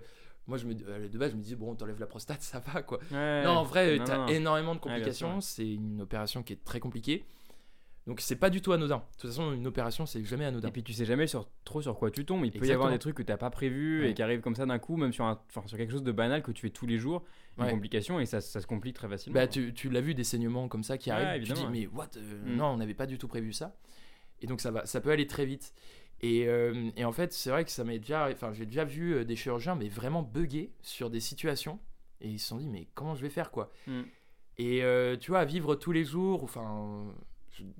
moi 0.48 0.58
je 0.58 0.66
me, 0.66 0.74
euh, 0.88 1.08
de 1.08 1.18
base, 1.18 1.30
je 1.30 1.36
me 1.36 1.42
disais, 1.42 1.56
bon, 1.56 1.74
t'enlèves 1.74 2.00
la 2.00 2.06
prostate, 2.06 2.42
ça 2.42 2.58
va 2.58 2.82
quoi. 2.82 2.98
Ouais. 3.12 3.44
Non, 3.44 3.50
en 3.50 3.62
vrai, 3.62 3.98
t'as 4.04 4.26
énormément 4.28 4.74
de 4.74 4.80
complications. 4.80 5.40
c'est 5.40 5.68
une 5.68 6.00
opération 6.00 6.42
qui 6.42 6.54
est 6.54 6.64
très 6.64 6.80
compliquée. 6.80 7.24
Donc, 8.06 8.22
c'est 8.22 8.36
pas 8.36 8.48
du 8.48 8.62
tout 8.62 8.72
anodin. 8.72 8.96
De 8.96 9.20
toute 9.20 9.28
façon, 9.28 9.52
une 9.52 9.66
opération, 9.66 10.06
c'est 10.06 10.24
jamais 10.24 10.46
anodin. 10.46 10.68
Et 10.68 10.70
puis 10.70 10.82
tu 10.82 10.94
sais 10.94 11.04
jamais 11.04 11.26
sur, 11.26 11.46
trop 11.66 11.82
sur 11.82 11.94
quoi 11.98 12.10
tu 12.10 12.24
tombes. 12.24 12.42
Il 12.42 12.50
peut 12.52 12.66
y 12.66 12.72
avoir 12.72 12.90
des 12.90 12.98
trucs 12.98 13.14
que 13.14 13.22
t'as 13.22 13.36
pas 13.36 13.50
prévu 13.50 14.00
Ouais. 14.00 14.10
et 14.10 14.14
qui 14.14 14.22
arrivent 14.22 14.40
comme 14.40 14.54
ça 14.54 14.64
d'un 14.64 14.78
coup, 14.78 14.96
même 14.96 15.12
sur, 15.12 15.26
un, 15.26 15.38
sur 15.66 15.76
quelque 15.76 15.90
chose 15.90 16.02
de 16.02 16.12
banal 16.12 16.42
que 16.42 16.50
tu 16.50 16.62
fais 16.62 16.70
tous 16.70 16.86
les 16.86 16.96
jours, 16.96 17.22
une 17.58 17.68
complication 17.68 18.18
et 18.18 18.24
ça, 18.24 18.40
ça 18.40 18.62
se 18.62 18.66
complique 18.66 18.94
très 18.94 19.08
facilement. 19.08 19.34
Bah, 19.38 19.46
tu, 19.46 19.74
tu 19.74 19.90
l'as 19.90 20.00
vu, 20.00 20.14
des 20.14 20.24
saignements 20.24 20.68
comme 20.68 20.84
ça 20.84 20.96
qui 20.96 21.10
arrivent. 21.10 21.44
Tu 21.44 21.52
dis, 21.52 21.66
mais 21.70 21.86
what 21.88 22.08
euh, 22.16 22.44
Mm. 22.46 22.56
Non, 22.56 22.66
on 22.68 22.76
n'avait 22.78 22.94
pas 22.94 23.04
du 23.06 23.18
tout 23.18 23.28
prévu 23.28 23.52
ça. 23.52 23.76
Et 24.40 24.46
donc, 24.46 24.62
ça, 24.62 24.70
va, 24.70 24.86
ça 24.86 25.02
peut 25.02 25.10
aller 25.10 25.26
très 25.26 25.44
vite. 25.44 25.74
Et, 26.20 26.48
euh, 26.48 26.90
et 26.96 27.04
en 27.04 27.12
fait, 27.12 27.32
c'est 27.32 27.50
vrai 27.50 27.64
que 27.64 27.70
ça 27.70 27.84
m'est 27.84 27.98
déjà. 27.98 28.28
Enfin, 28.30 28.52
j'ai 28.52 28.66
déjà 28.66 28.84
vu 28.84 29.14
euh, 29.14 29.24
des 29.24 29.36
chirurgiens, 29.36 29.74
mais 29.74 29.88
vraiment 29.88 30.22
bugger 30.22 30.72
sur 30.82 31.10
des 31.10 31.20
situations. 31.20 31.78
Et 32.20 32.28
ils 32.28 32.38
se 32.38 32.48
sont 32.48 32.56
dit, 32.56 32.68
mais 32.68 32.88
comment 32.94 33.14
je 33.14 33.22
vais 33.22 33.30
faire, 33.30 33.50
quoi 33.50 33.72
Mm. 33.86 34.02
Et 34.58 34.82
euh, 34.82 35.16
tu 35.16 35.30
vois, 35.30 35.40
à 35.40 35.44
vivre 35.44 35.76
tous 35.76 35.92
les 35.92 36.04
jours, 36.04 36.42
enfin, 36.42 37.06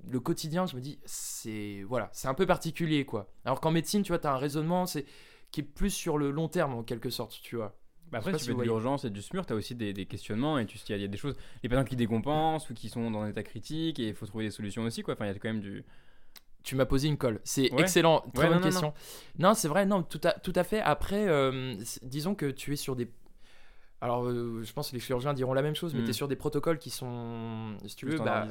le 0.07 0.19
quotidien, 0.21 0.65
je 0.65 0.77
me 0.77 0.81
dis, 0.81 0.97
c'est 1.03 1.83
voilà, 1.83 2.09
c'est 2.13 2.29
un 2.29 2.33
peu 2.33 2.45
particulier, 2.45 3.05
quoi. 3.05 3.29
Alors 3.43 3.59
qu'en 3.59 3.71
médecine, 3.71 4.01
tu 4.01 4.13
vois, 4.13 4.19
tu 4.19 4.27
as 4.27 4.33
un 4.33 4.37
raisonnement 4.37 4.85
c'est, 4.85 5.05
qui 5.51 5.59
est 5.59 5.63
plus 5.63 5.89
sur 5.89 6.17
le 6.17 6.31
long 6.31 6.47
terme, 6.47 6.73
en 6.73 6.83
quelque 6.83 7.09
sorte, 7.09 7.37
tu 7.41 7.57
vois. 7.57 7.77
Bah 8.11 8.19
après, 8.19 8.33
si 8.33 8.45
tu 8.45 8.51
fais 8.51 8.57
de 8.57 8.63
l'urgence 8.63 9.05
et 9.05 9.09
du 9.09 9.21
SMUR, 9.21 9.45
t'as 9.45 9.55
aussi 9.55 9.75
des, 9.75 9.93
des 9.93 10.05
questionnements 10.05 10.57
et 10.57 10.65
tu 10.65 10.79
il 10.89 10.95
y, 10.95 11.01
y 11.01 11.03
a 11.03 11.07
des 11.07 11.17
choses, 11.17 11.35
les 11.61 11.69
patients 11.69 11.83
qui 11.83 11.95
décompensent 11.95 12.69
ou 12.69 12.73
qui 12.73 12.89
sont 12.89 13.11
dans 13.11 13.21
un 13.21 13.29
état 13.29 13.43
critique 13.43 13.99
et 13.99 14.07
il 14.07 14.15
faut 14.15 14.25
trouver 14.25 14.45
des 14.45 14.51
solutions 14.51 14.83
aussi 14.83 15.03
quoi. 15.03 15.13
Enfin, 15.13 15.25
il 15.25 15.27
y 15.27 15.31
a 15.31 15.33
quand 15.35 15.49
même 15.49 15.61
du. 15.61 15.85
Tu 16.63 16.75
m'as 16.75 16.85
posé 16.85 17.07
une 17.07 17.17
colle. 17.17 17.39
C'est 17.43 17.71
Ouais. 17.73 17.81
excellent. 17.81 18.19
Très 18.33 18.43
Ouais, 18.43 18.49
bonne 18.49 18.57
non, 18.59 18.59
non, 18.65 18.71
question. 18.71 18.93
Non, 19.39 19.53
c'est 19.53 19.67
vrai. 19.67 19.85
Non, 19.85 20.03
tout 20.03 20.19
à, 20.23 20.33
tout 20.33 20.53
à 20.55 20.63
fait. 20.63 20.81
Après, 20.81 21.27
euh, 21.27 21.75
disons 22.03 22.35
que 22.35 22.47
tu 22.51 22.73
es 22.73 22.75
sur 22.75 22.95
des. 22.95 23.09
Alors, 24.01 24.25
euh, 24.27 24.61
je 24.63 24.71
pense 24.71 24.89
que 24.91 24.95
les 24.95 25.01
chirurgiens 25.01 25.33
diront 25.33 25.53
la 25.53 25.61
même 25.61 25.75
chose, 25.75 25.93
mais 25.93 26.01
Mm. 26.01 26.05
tu 26.05 26.09
es 26.11 26.13
sur 26.13 26.27
des 26.29 26.37
protocoles 26.37 26.77
qui 26.77 26.89
sont, 26.89 27.75
si 27.85 27.97
tu 27.97 28.05
veux, 28.05 28.17
bah, 28.17 28.47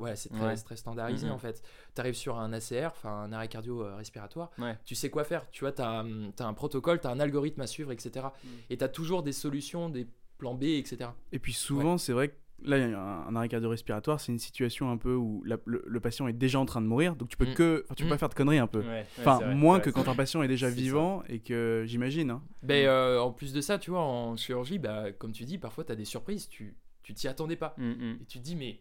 ouais, 0.00 0.16
c'est 0.16 0.30
très, 0.30 0.40
Ouais. 0.46 0.56
c'est 0.56 0.64
très 0.64 0.76
standardisé 0.76 1.26
Mhm. 1.26 1.32
en 1.32 1.38
fait. 1.38 1.62
Tu 1.94 2.00
arrives 2.00 2.14
sur 2.16 2.38
un 2.40 2.52
ACR, 2.52 2.88
enfin 2.88 3.22
un 3.22 3.32
arrêt 3.32 3.46
cardio-respiratoire, 3.46 4.50
Ouais. 4.58 4.76
tu 4.84 4.96
sais 4.96 5.08
quoi 5.08 5.22
faire. 5.22 5.48
Tu 5.52 5.60
vois, 5.62 5.70
tu 5.72 5.82
as, 5.82 6.04
un 6.40 6.54
protocole, 6.54 7.00
tu 7.00 7.06
as 7.06 7.10
un 7.10 7.20
algorithme 7.20 7.60
à 7.60 7.68
suivre, 7.68 7.92
etc. 7.92 8.26
Mm. 8.42 8.48
Et 8.70 8.76
tu 8.78 8.84
as 8.84 8.88
toujours 8.88 9.22
des 9.22 9.32
solutions, 9.32 9.90
des 9.90 10.08
plans 10.38 10.54
B, 10.54 10.64
etc. 10.64 11.10
Et 11.30 11.38
puis 11.38 11.52
souvent, 11.52 11.96
c'est 11.96 12.12
vrai 12.12 12.28
que 12.30 12.34
là, 12.64 12.78
il 12.78 12.90
y 12.90 12.94
a 12.94 13.00
un, 13.00 13.26
un 13.28 13.36
arrêt 13.36 13.48
cardio-respiratoire, 13.48 14.20
c'est 14.20 14.32
une 14.32 14.38
situation 14.38 14.90
un 14.90 14.96
peu 14.96 15.14
où 15.14 15.42
la- 15.44 15.58
le, 15.64 15.82
le 15.86 16.00
patient 16.00 16.26
est 16.28 16.32
déjà 16.32 16.58
en 16.58 16.66
train 16.66 16.80
de 16.80 16.86
mourir, 16.86 17.16
donc 17.16 17.28
tu 17.28 17.36
peux 17.36 17.46
Mm. 17.50 17.54
que, 17.54 17.86
tu 17.96 18.02
peux 18.02 18.06
Mm. 18.08 18.10
pas 18.10 18.18
faire 18.18 18.28
de 18.28 18.34
conneries 18.34 18.58
un 18.58 18.66
peu. 18.66 18.80
Ouais, 18.80 19.06
Enfin, 19.18 19.38
vrai, 19.38 19.54
moins 19.54 19.80
que 19.80 19.90
vrai, 19.90 20.02
quand 20.02 20.10
un 20.10 20.14
patient 20.14 20.42
est 20.42 20.48
déjà 20.48 20.68
ça. 20.68 20.74
vivant 20.74 21.22
et 21.28 21.40
que 21.40 21.84
j'imagine. 21.86 22.30
Hein. 22.30 22.42
Ben, 22.62 22.86
euh, 22.86 23.20
en 23.20 23.30
plus 23.32 23.52
de 23.52 23.60
ça, 23.60 23.78
tu 23.78 23.90
vois, 23.90 24.00
en 24.00 24.36
chirurgie, 24.36 24.78
bah, 24.78 25.12
comme 25.12 25.32
tu 25.32 25.44
dis, 25.44 25.58
parfois 25.58 25.84
tu 25.84 25.92
as 25.92 25.96
des 25.96 26.04
surprises, 26.04 26.48
tu 26.48 26.76
tu 27.02 27.14
t'y 27.14 27.28
attendais 27.28 27.56
pas. 27.56 27.74
Mm, 27.78 28.16
Et 28.20 28.24
tu 28.26 28.38
te 28.38 28.44
dis, 28.44 28.54
mais 28.56 28.80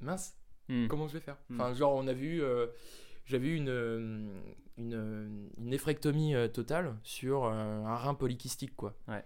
mince, 0.00 0.36
mm. 0.68 0.86
comment 0.86 1.08
je 1.08 1.14
vais 1.14 1.20
faire? 1.20 1.36
Enfin, 1.52 1.74
genre, 1.74 1.94
on 1.96 2.06
a 2.06 2.12
vu, 2.12 2.40
euh, 2.42 2.66
j'avais 3.26 3.48
eu 3.48 3.56
une, 3.56 3.68
euh, 3.68 4.40
une, 4.78 4.92
une 5.58 5.68
néphrectomie 5.68 6.34
totale 6.54 6.96
sur 7.02 7.44
un 7.46 7.96
rein 7.96 8.14
polykystique, 8.14 8.74
quoi. 8.76 8.94
Ouais. 9.08 9.24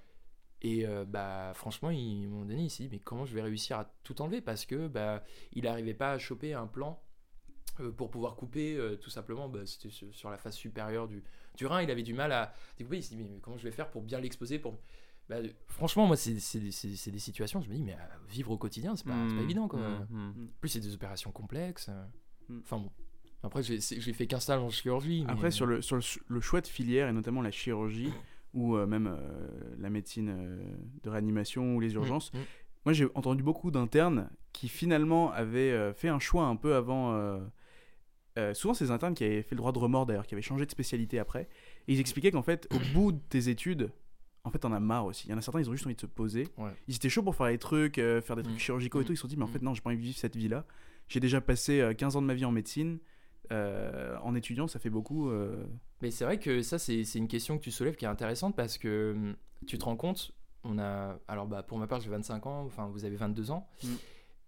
Et 0.64 0.86
euh, 0.86 1.04
bah, 1.04 1.52
franchement, 1.54 1.90
ils 1.90 2.28
m'ont 2.28 2.44
donné 2.44 2.62
ici, 2.64 2.88
mais 2.90 3.00
comment 3.00 3.24
je 3.24 3.34
vais 3.34 3.42
réussir 3.42 3.78
à 3.78 3.92
tout 4.04 4.22
enlever? 4.22 4.40
Parce 4.40 4.64
que 4.64 4.86
bah, 4.86 5.24
il 5.52 5.64
n'arrivait 5.64 5.92
pas 5.94 6.12
à 6.12 6.18
choper 6.18 6.54
un 6.54 6.66
plan 6.68 7.02
euh, 7.80 7.90
pour 7.90 8.10
pouvoir 8.10 8.36
couper, 8.36 8.76
euh, 8.76 8.96
tout 8.96 9.10
simplement, 9.10 9.48
bah, 9.48 9.66
c'était 9.66 9.90
sur, 9.90 10.30
la 10.30 10.38
face 10.38 10.56
supérieure 10.56 11.08
du, 11.08 11.24
du 11.56 11.66
rein. 11.66 11.82
Il 11.82 11.90
avait 11.90 12.04
du 12.04 12.14
mal 12.14 12.30
à 12.30 12.54
découper. 12.78 12.98
Il 12.98 13.02
s'est 13.02 13.16
dit, 13.16 13.24
mais 13.24 13.40
comment 13.40 13.56
je 13.58 13.64
vais 13.64 13.72
faire 13.72 13.90
pour 13.90 14.02
bien 14.02 14.20
l'exposer 14.20 14.58
pour... 14.60 14.78
Bah, 15.28 15.36
franchement, 15.68 16.06
moi, 16.06 16.16
c'est 16.16 16.38
c'est 16.40 16.58
des- 16.60 16.70
c'est- 16.72 16.94
c'est 16.96 17.10
des 17.12 17.18
situations, 17.20 17.60
je 17.62 17.68
me 17.68 17.74
dis, 17.74 17.82
mais 17.82 17.94
euh, 17.94 17.96
vivre 18.28 18.50
au 18.52 18.58
quotidien, 18.58 18.94
c'est 18.96 19.06
pas, 19.06 19.14
c'est 19.28 19.34
pas 19.34 19.40
Mm, 19.40 19.44
évident, 19.44 19.68
quoi. 19.68 19.80
mm, 19.80 20.06
mm. 20.10 20.46
En 20.48 20.58
plus, 20.60 20.68
c'est 20.68 20.80
des 20.80 20.94
opérations 20.94 21.30
complexes. 21.32 21.90
Enfin 22.60 22.78
bon. 22.78 22.90
Après, 23.44 23.62
j'ai 23.64 23.80
fait 24.12 24.26
qu'un 24.28 24.38
stage 24.40 24.60
en 24.60 24.70
chirurgie. 24.70 25.24
mais- 25.26 25.32
Après, 25.32 25.50
sur, 25.50 25.66
le, 25.66 25.82
sur 25.82 25.96
le, 25.96 26.02
le 26.28 26.40
choix 26.40 26.60
de 26.60 26.66
filière, 26.68 27.08
et 27.08 27.12
notamment 27.12 27.40
la 27.42 27.50
chirurgie, 27.50 28.12
ou 28.54 28.76
euh, 28.76 28.86
même 28.86 29.06
euh, 29.06 29.74
la 29.78 29.90
médecine 29.90 30.28
euh, 30.30 30.62
de 31.02 31.10
réanimation 31.10 31.76
ou 31.76 31.80
les 31.80 31.94
urgences, 31.94 32.32
Mm, 32.32 32.38
mm. 32.38 32.44
moi 32.86 32.92
j'ai 32.92 33.06
entendu 33.14 33.42
beaucoup 33.42 33.70
d'internes 33.70 34.28
qui 34.52 34.68
finalement 34.68 35.32
avaient 35.32 35.92
fait 35.94 36.08
un 36.08 36.18
choix 36.18 36.44
un 36.44 36.56
peu 36.56 36.74
avant. 36.74 37.14
euh, 38.38 38.54
souvent, 38.54 38.74
ces 38.74 38.90
internes 38.90 39.14
qui 39.14 39.24
avaient 39.24 39.42
fait 39.42 39.54
le 39.54 39.58
droit 39.58 39.72
de 39.72 39.78
remords 39.78 40.06
d'ailleurs, 40.06 40.26
qui 40.26 40.34
avaient 40.34 40.42
changé 40.42 40.64
de 40.66 40.70
spécialité 40.70 41.18
après, 41.18 41.48
et 41.88 41.92
ils 41.94 42.00
expliquaient 42.00 42.30
qu'en 42.30 42.42
fait, 42.42 42.66
au 42.74 42.78
bout 42.94 43.12
de 43.12 43.20
tes 43.28 43.48
études, 43.48 43.90
en 44.44 44.50
fait, 44.50 44.58
t'en 44.58 44.72
as 44.72 44.80
marre 44.80 45.04
aussi. 45.06 45.28
Il 45.28 45.30
y 45.30 45.34
en 45.34 45.38
a 45.38 45.42
certains, 45.42 45.60
ils 45.60 45.68
ont 45.68 45.72
juste 45.72 45.86
envie 45.86 45.94
de 45.94 46.00
se 46.00 46.06
poser. 46.06 46.48
Ouais. 46.58 46.70
Ils 46.88 46.96
étaient 46.96 47.08
chauds 47.08 47.22
pour 47.22 47.36
faire 47.36 47.46
des 47.48 47.58
trucs, 47.58 47.98
euh, 47.98 48.20
faire 48.20 48.36
des 48.36 48.42
trucs 48.42 48.56
Mm. 48.56 48.60
chirurgicaux 48.60 49.00
et 49.00 49.02
Mm. 49.02 49.06
tout. 49.06 49.12
Ils 49.12 49.16
se 49.16 49.22
sont 49.22 49.28
dit, 49.28 49.36
mais 49.36 49.44
en 49.44 49.48
Mm. 49.48 49.52
fait, 49.52 49.62
non, 49.62 49.74
j'ai 49.74 49.80
pas 49.82 49.90
envie 49.90 49.98
de 49.98 50.02
vivre 50.02 50.16
cette 50.18 50.36
vie-là. 50.36 50.64
J'ai 51.08 51.20
déjà 51.20 51.40
passé 51.40 51.80
euh, 51.80 51.94
15 51.94 52.16
ans 52.16 52.22
de 52.22 52.26
ma 52.26 52.34
vie 52.34 52.44
en 52.44 52.52
médecine. 52.52 52.98
Euh, 53.50 54.16
en 54.22 54.34
étudiant, 54.34 54.66
ça 54.66 54.78
fait 54.78 54.90
beaucoup. 54.90 55.28
euh, 55.28 55.64
Mais 56.00 56.10
c'est 56.10 56.24
vrai 56.24 56.38
que 56.38 56.62
ça, 56.62 56.78
c'est 56.78 57.02
une 57.14 57.28
question 57.28 57.58
que 57.58 57.62
tu 57.64 57.70
soulèves 57.70 57.96
qui 57.96 58.04
est 58.04 58.08
intéressante 58.08 58.54
parce 58.56 58.78
que 58.78 59.12
hum, 59.14 59.36
tu 59.66 59.78
te 59.78 59.84
rends 59.84 59.96
compte, 59.96 60.32
on 60.64 60.78
a. 60.78 61.18
Alors, 61.28 61.46
bah, 61.46 61.62
pour 61.62 61.78
ma 61.78 61.86
part, 61.86 62.00
j'ai 62.00 62.10
25 62.10 62.46
ans, 62.46 62.64
enfin, 62.64 62.86
vous 62.86 63.04
avez 63.04 63.16
22 63.16 63.50
ans, 63.50 63.68
Mm. 63.82 63.86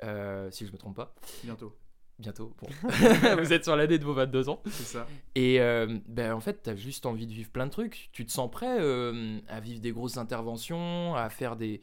euh, 0.04 0.50
si 0.50 0.66
je 0.66 0.72
me 0.72 0.78
trompe 0.78 0.96
pas. 0.96 1.14
bientôt. 1.42 1.76
Bientôt. 2.20 2.54
Bon. 2.62 2.68
vous 3.42 3.52
êtes 3.52 3.64
sur 3.64 3.74
l'année 3.74 3.98
de 3.98 4.04
vos 4.04 4.14
22 4.14 4.48
ans. 4.48 4.62
C'est 4.66 4.84
ça. 4.84 5.06
Et 5.34 5.58
ben, 6.06 6.32
en 6.32 6.40
fait, 6.40 6.62
tu 6.62 6.70
as 6.70 6.76
juste 6.76 7.06
envie 7.06 7.26
de 7.26 7.32
vivre 7.32 7.50
plein 7.50 7.66
de 7.66 7.72
trucs. 7.72 8.08
Tu 8.12 8.24
te 8.24 8.30
sens 8.30 8.48
prêt 8.50 8.78
à 9.48 9.60
vivre 9.60 9.80
des 9.80 9.90
grosses 9.90 10.16
interventions, 10.16 11.14
à 11.16 11.28
faire 11.28 11.56
des, 11.56 11.80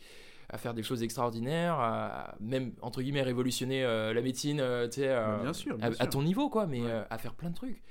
à 0.54 0.58
faire 0.58 0.74
des 0.74 0.84
choses 0.84 1.02
extraordinaires, 1.02 1.80
à 1.80 2.36
même, 2.40 2.74
entre 2.82 3.02
guillemets, 3.02 3.22
révolutionner 3.24 3.84
euh, 3.84 4.14
la 4.14 4.22
médecine, 4.22 4.60
euh, 4.60 4.88
tu 4.88 4.96
sais, 5.02 5.08
euh, 5.10 5.38
bien 5.42 5.54
sûr, 5.54 5.78
bien 5.78 5.92
à, 5.98 6.08
ton 6.08 6.22
niveau, 6.22 6.50
quoi, 6.50 6.68
mais 6.68 6.82
Ouais. 6.82 6.92
euh, 6.92 7.04
à 7.10 7.18
faire 7.18 7.34
plein 7.34 7.50
de 7.50 7.56
trucs. 7.56 7.82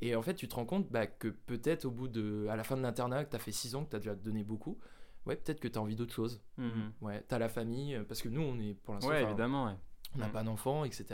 Et 0.00 0.14
en 0.16 0.22
fait, 0.22 0.34
tu 0.34 0.46
te 0.48 0.54
rends 0.54 0.64
compte 0.66 0.90
bah, 0.90 1.06
que 1.06 1.28
peut-être 1.28 1.84
au 1.84 1.90
bout 1.90 2.08
de. 2.08 2.46
à 2.50 2.56
la 2.56 2.64
fin 2.64 2.76
de 2.76 2.82
l'internat, 2.82 3.24
que 3.24 3.30
tu 3.30 3.36
as 3.36 3.38
fait 3.38 3.52
6 3.52 3.74
ans, 3.76 3.84
que 3.84 3.90
tu 3.90 3.96
as 3.96 4.00
déjà 4.00 4.14
donné 4.14 4.42
beaucoup, 4.44 4.78
ouais, 5.26 5.36
peut-être 5.36 5.60
que 5.60 5.68
tu 5.68 5.78
as 5.78 5.82
envie 5.82 5.96
d'autre 5.96 6.12
chose. 6.12 6.42
Mhm. 6.56 6.92
Ouais, 7.00 7.24
tu 7.28 7.34
as 7.34 7.38
la 7.38 7.48
famille, 7.48 7.98
parce 8.08 8.20
que 8.20 8.28
nous, 8.28 8.42
on 8.42 8.58
est 8.60 8.74
pour 8.74 8.94
l'instant. 8.94 9.10
Ouais, 9.10 9.22
évidemment, 9.22 9.66
ouais. 9.66 9.76
on 10.16 10.18
n'a 10.18 10.28
Mm. 10.28 10.32
pas 10.32 10.42
d'enfants, 10.42 10.84
etc. 10.84 11.04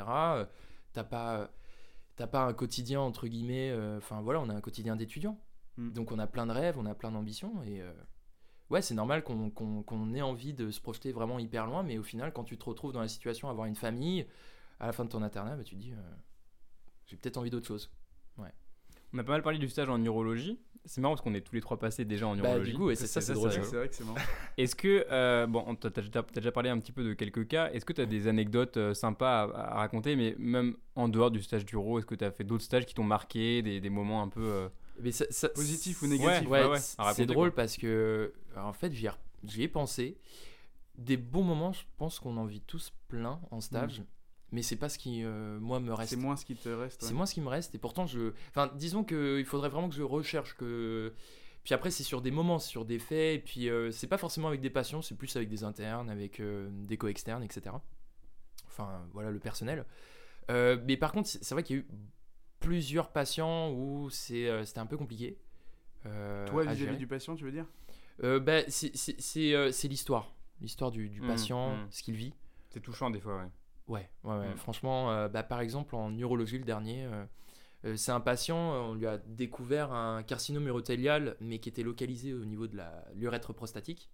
T'as 0.94 1.04
pas, 1.04 1.50
t'as 2.16 2.26
pas 2.28 2.44
un 2.44 2.52
quotidien 2.54 3.00
entre 3.00 3.26
guillemets. 3.26 3.70
euh, 3.72 3.98
Enfin 3.98 4.20
voilà, 4.22 4.40
on 4.40 4.48
a 4.48 4.54
un 4.54 4.60
quotidien 4.60 4.96
d'étudiant. 4.96 5.38
Mm. 5.76 5.90
Donc 5.92 6.12
on 6.12 6.18
a 6.18 6.26
plein 6.26 6.46
de 6.46 6.52
rêves, 6.52 6.76
on 6.78 6.86
a 6.86 6.94
plein 6.94 7.10
d'ambitions 7.10 7.62
et 7.64 7.82
euh, 7.82 7.92
ouais, 8.70 8.82
c'est 8.82 8.94
normal 8.94 9.22
qu'on 9.24 9.50
qu'on- 9.50 9.82
qu'on 9.82 10.14
ait 10.14 10.22
envie 10.22 10.52
de 10.54 10.70
se 10.70 10.80
projeter 10.80 11.12
vraiment 11.12 11.38
hyper 11.38 11.66
loin, 11.66 11.82
mais 11.82 11.98
au 11.98 12.02
final, 12.02 12.32
quand 12.32 12.44
tu 12.44 12.56
te 12.58 12.64
retrouves 12.64 12.92
dans 12.92 13.00
la 13.00 13.08
situation 13.08 13.48
d'avoir 13.48 13.66
une 13.66 13.76
famille 13.76 14.26
à 14.80 14.86
la 14.86 14.92
fin 14.92 15.04
de 15.04 15.10
ton 15.10 15.22
internat, 15.22 15.56
bah, 15.56 15.64
tu 15.64 15.74
te 15.76 15.80
dis, 15.80 15.92
euh, 15.92 15.96
j'ai 17.06 17.16
peut-être 17.16 17.36
envie 17.36 17.50
d'autre 17.50 17.66
chose. 17.66 17.90
On 19.16 19.18
a 19.18 19.22
pas 19.22 19.30
mal 19.30 19.42
parlé 19.42 19.58
du 19.58 19.68
stage 19.68 19.88
en 19.88 20.02
urologie. 20.02 20.58
C'est 20.86 21.00
marrant 21.00 21.14
parce 21.14 21.22
qu'on 21.22 21.34
est 21.34 21.40
tous 21.40 21.54
les 21.54 21.60
trois 21.60 21.78
passés 21.78 22.04
déjà 22.04 22.26
en 22.26 22.34
Bah, 22.36 22.48
urologie. 22.50 22.72
du 22.72 22.76
coup, 22.76 22.86
ouais, 22.86 22.96
c'est 22.96 23.06
ça, 23.06 23.20
c'est 23.20 23.32
drôle, 23.32 23.52
C'est 23.52 23.58
vrai, 23.60 23.68
c'est 23.70 23.76
vrai 23.76 23.88
que 23.88 23.94
c'est 23.94 24.04
marrant. 24.04 24.16
Est-ce 24.58 24.74
que, 24.74 25.06
euh, 25.08 25.46
bon, 25.46 25.76
t'as 25.76 25.90
t'as 25.90 26.00
déjà, 26.02 26.22
t'as 26.24 26.40
déjà 26.40 26.50
parlé 26.50 26.68
un 26.68 26.78
petit 26.80 26.90
peu 26.90 27.04
de 27.04 27.14
quelques 27.14 27.46
cas, 27.46 27.70
est-ce 27.70 27.84
que 27.84 27.92
tu 27.92 28.00
as 28.00 28.06
des 28.06 28.26
anecdotes 28.26 28.76
euh, 28.76 28.92
sympas 28.92 29.44
à, 29.44 29.74
à 29.74 29.74
raconter, 29.76 30.16
mais 30.16 30.34
même 30.36 30.76
en 30.96 31.08
dehors 31.08 31.30
du 31.30 31.40
stage 31.42 31.64
d'uro, 31.64 31.98
est-ce 32.00 32.06
que 32.06 32.16
tu 32.16 32.24
as 32.24 32.32
fait 32.32 32.42
d'autres 32.42 32.64
stages 32.64 32.86
qui 32.86 32.94
t'ont 32.94 33.04
marqué, 33.04 33.62
des, 33.62 33.80
des 33.80 33.88
moments 33.90 34.20
un 34.20 34.28
peu... 34.28 34.42
euh, 34.42 34.68
Mais 35.00 35.12
ça- 35.12 35.26
ça- 35.30 35.48
Positif 35.50 36.02
ou 36.02 36.06
Ouais, 36.06 36.10
négatif 36.10 36.48
Ouais, 36.48 36.64
ouais, 36.64 36.70
ouais, 36.70 36.78
c- 36.80 36.96
à 36.98 37.04
raconter, 37.04 37.22
c'est 37.22 37.26
drôle 37.26 37.50
quoi. 37.50 37.56
parce 37.62 37.76
que, 37.76 38.32
en 38.56 38.72
fait, 38.72 38.92
j'y 38.92 39.62
ai, 39.62 39.68
pensé. 39.68 40.18
Des 40.96 41.16
bons 41.16 41.42
moments, 41.42 41.72
je 41.72 41.82
pense 41.96 42.20
qu'on 42.20 42.36
en 42.36 42.44
vit 42.44 42.60
tous 42.60 42.92
plein 43.08 43.40
en 43.50 43.60
stage, 43.60 44.02
mais 44.52 44.62
c'est 44.62 44.76
pas 44.76 44.88
ce 44.88 44.98
qui, 44.98 45.24
euh, 45.24 45.58
moi, 45.58 45.80
me 45.80 45.92
reste. 45.92 46.10
C'est 46.10 46.16
moins 46.16 46.36
ce 46.36 46.44
qui 46.44 46.54
te 46.54 46.68
reste. 46.68 47.02
C'est 47.02 47.08
ouais. 47.08 47.14
moi 47.14 47.26
ce 47.26 47.34
qui 47.34 47.40
me 47.40 47.48
reste, 47.48 47.74
et 47.74 47.78
pourtant, 47.78 48.06
je. 48.06 48.32
Enfin, 48.50 48.70
disons 48.76 49.02
qu'il 49.02 49.44
faudrait 49.44 49.68
vraiment 49.68 49.88
que 49.88 49.94
je 49.96 50.02
recherche 50.02 50.54
que. 50.56 51.12
Puis 51.64 51.72
après, 51.74 51.90
c'est 51.90 52.04
sur 52.04 52.20
des 52.20 52.30
moments, 52.30 52.58
c'est 52.58 52.68
sur 52.68 52.84
des 52.84 52.98
faits, 52.98 53.36
et 53.36 53.38
puis 53.38 53.70
euh, 53.70 53.90
c'est 53.90 54.06
pas 54.06 54.18
forcément 54.18 54.48
avec 54.48 54.60
des 54.60 54.70
patients, 54.70 55.00
c'est 55.00 55.16
plus 55.16 55.34
avec 55.34 55.48
des 55.48 55.64
internes, 55.64 56.10
avec 56.10 56.38
euh, 56.38 56.68
des 56.70 56.98
co-externes, 56.98 57.42
etc. 57.42 57.74
Enfin, 58.66 59.06
voilà, 59.12 59.30
le 59.30 59.38
personnel. 59.38 59.86
Euh, 60.50 60.78
mais 60.84 60.96
par 60.96 61.12
contre, 61.12 61.28
c'est 61.28 61.54
vrai 61.54 61.62
qu'il 61.62 61.76
y 61.76 61.78
a 61.78 61.82
eu 61.82 61.86
plusieurs 62.60 63.10
patients 63.10 63.70
où 63.72 64.08
c'est, 64.10 64.48
euh, 64.48 64.64
c'était 64.64 64.80
un 64.80 64.86
peu 64.86 64.96
compliqué. 64.96 65.38
euh, 66.06 66.46
Toi, 66.46 66.64
vis-à-vis 66.64 66.96
du 66.96 67.06
patient, 67.06 67.34
tu 67.34 67.44
veux 67.44 67.52
dire? 67.52 67.66
Euh, 68.22 68.38
bah, 68.40 68.60
c'est, 68.68 68.96
c'est, 68.96 69.20
c'est, 69.20 69.72
c'est 69.72 69.88
l'histoire. 69.88 70.32
L'histoire 70.60 70.90
du, 70.90 71.08
du 71.08 71.20
Mm, 71.20 71.26
patient, 71.26 71.76
mm. 71.76 71.86
ce 71.90 72.02
qu'il 72.02 72.14
vit. 72.14 72.32
C'est 72.70 72.80
touchant 72.80 73.10
des 73.10 73.20
fois, 73.20 73.36
ouais. 73.36 73.50
Ouais, 73.86 74.08
ouais, 74.24 74.38
ouais. 74.38 74.54
Mm. 74.54 74.56
franchement, 74.56 75.10
euh, 75.10 75.28
bah, 75.28 75.42
par 75.42 75.60
exemple, 75.60 75.94
en 75.96 76.16
urologie, 76.16 76.58
le 76.58 76.64
dernier, 76.64 77.06
euh, 77.84 77.96
c'est 77.96 78.12
un 78.12 78.20
patient, 78.20 78.56
on 78.58 78.94
lui 78.94 79.06
a 79.06 79.18
découvert 79.18 79.92
un 79.92 80.22
carcinome 80.22 80.66
urothélial, 80.68 81.36
mais 81.40 81.58
qui 81.58 81.68
était 81.68 81.82
localisé 81.82 82.32
au 82.32 82.44
niveau 82.44 82.66
de 82.66 82.76
la, 82.76 83.04
l'urètre 83.14 83.52
prostatique. 83.52 84.08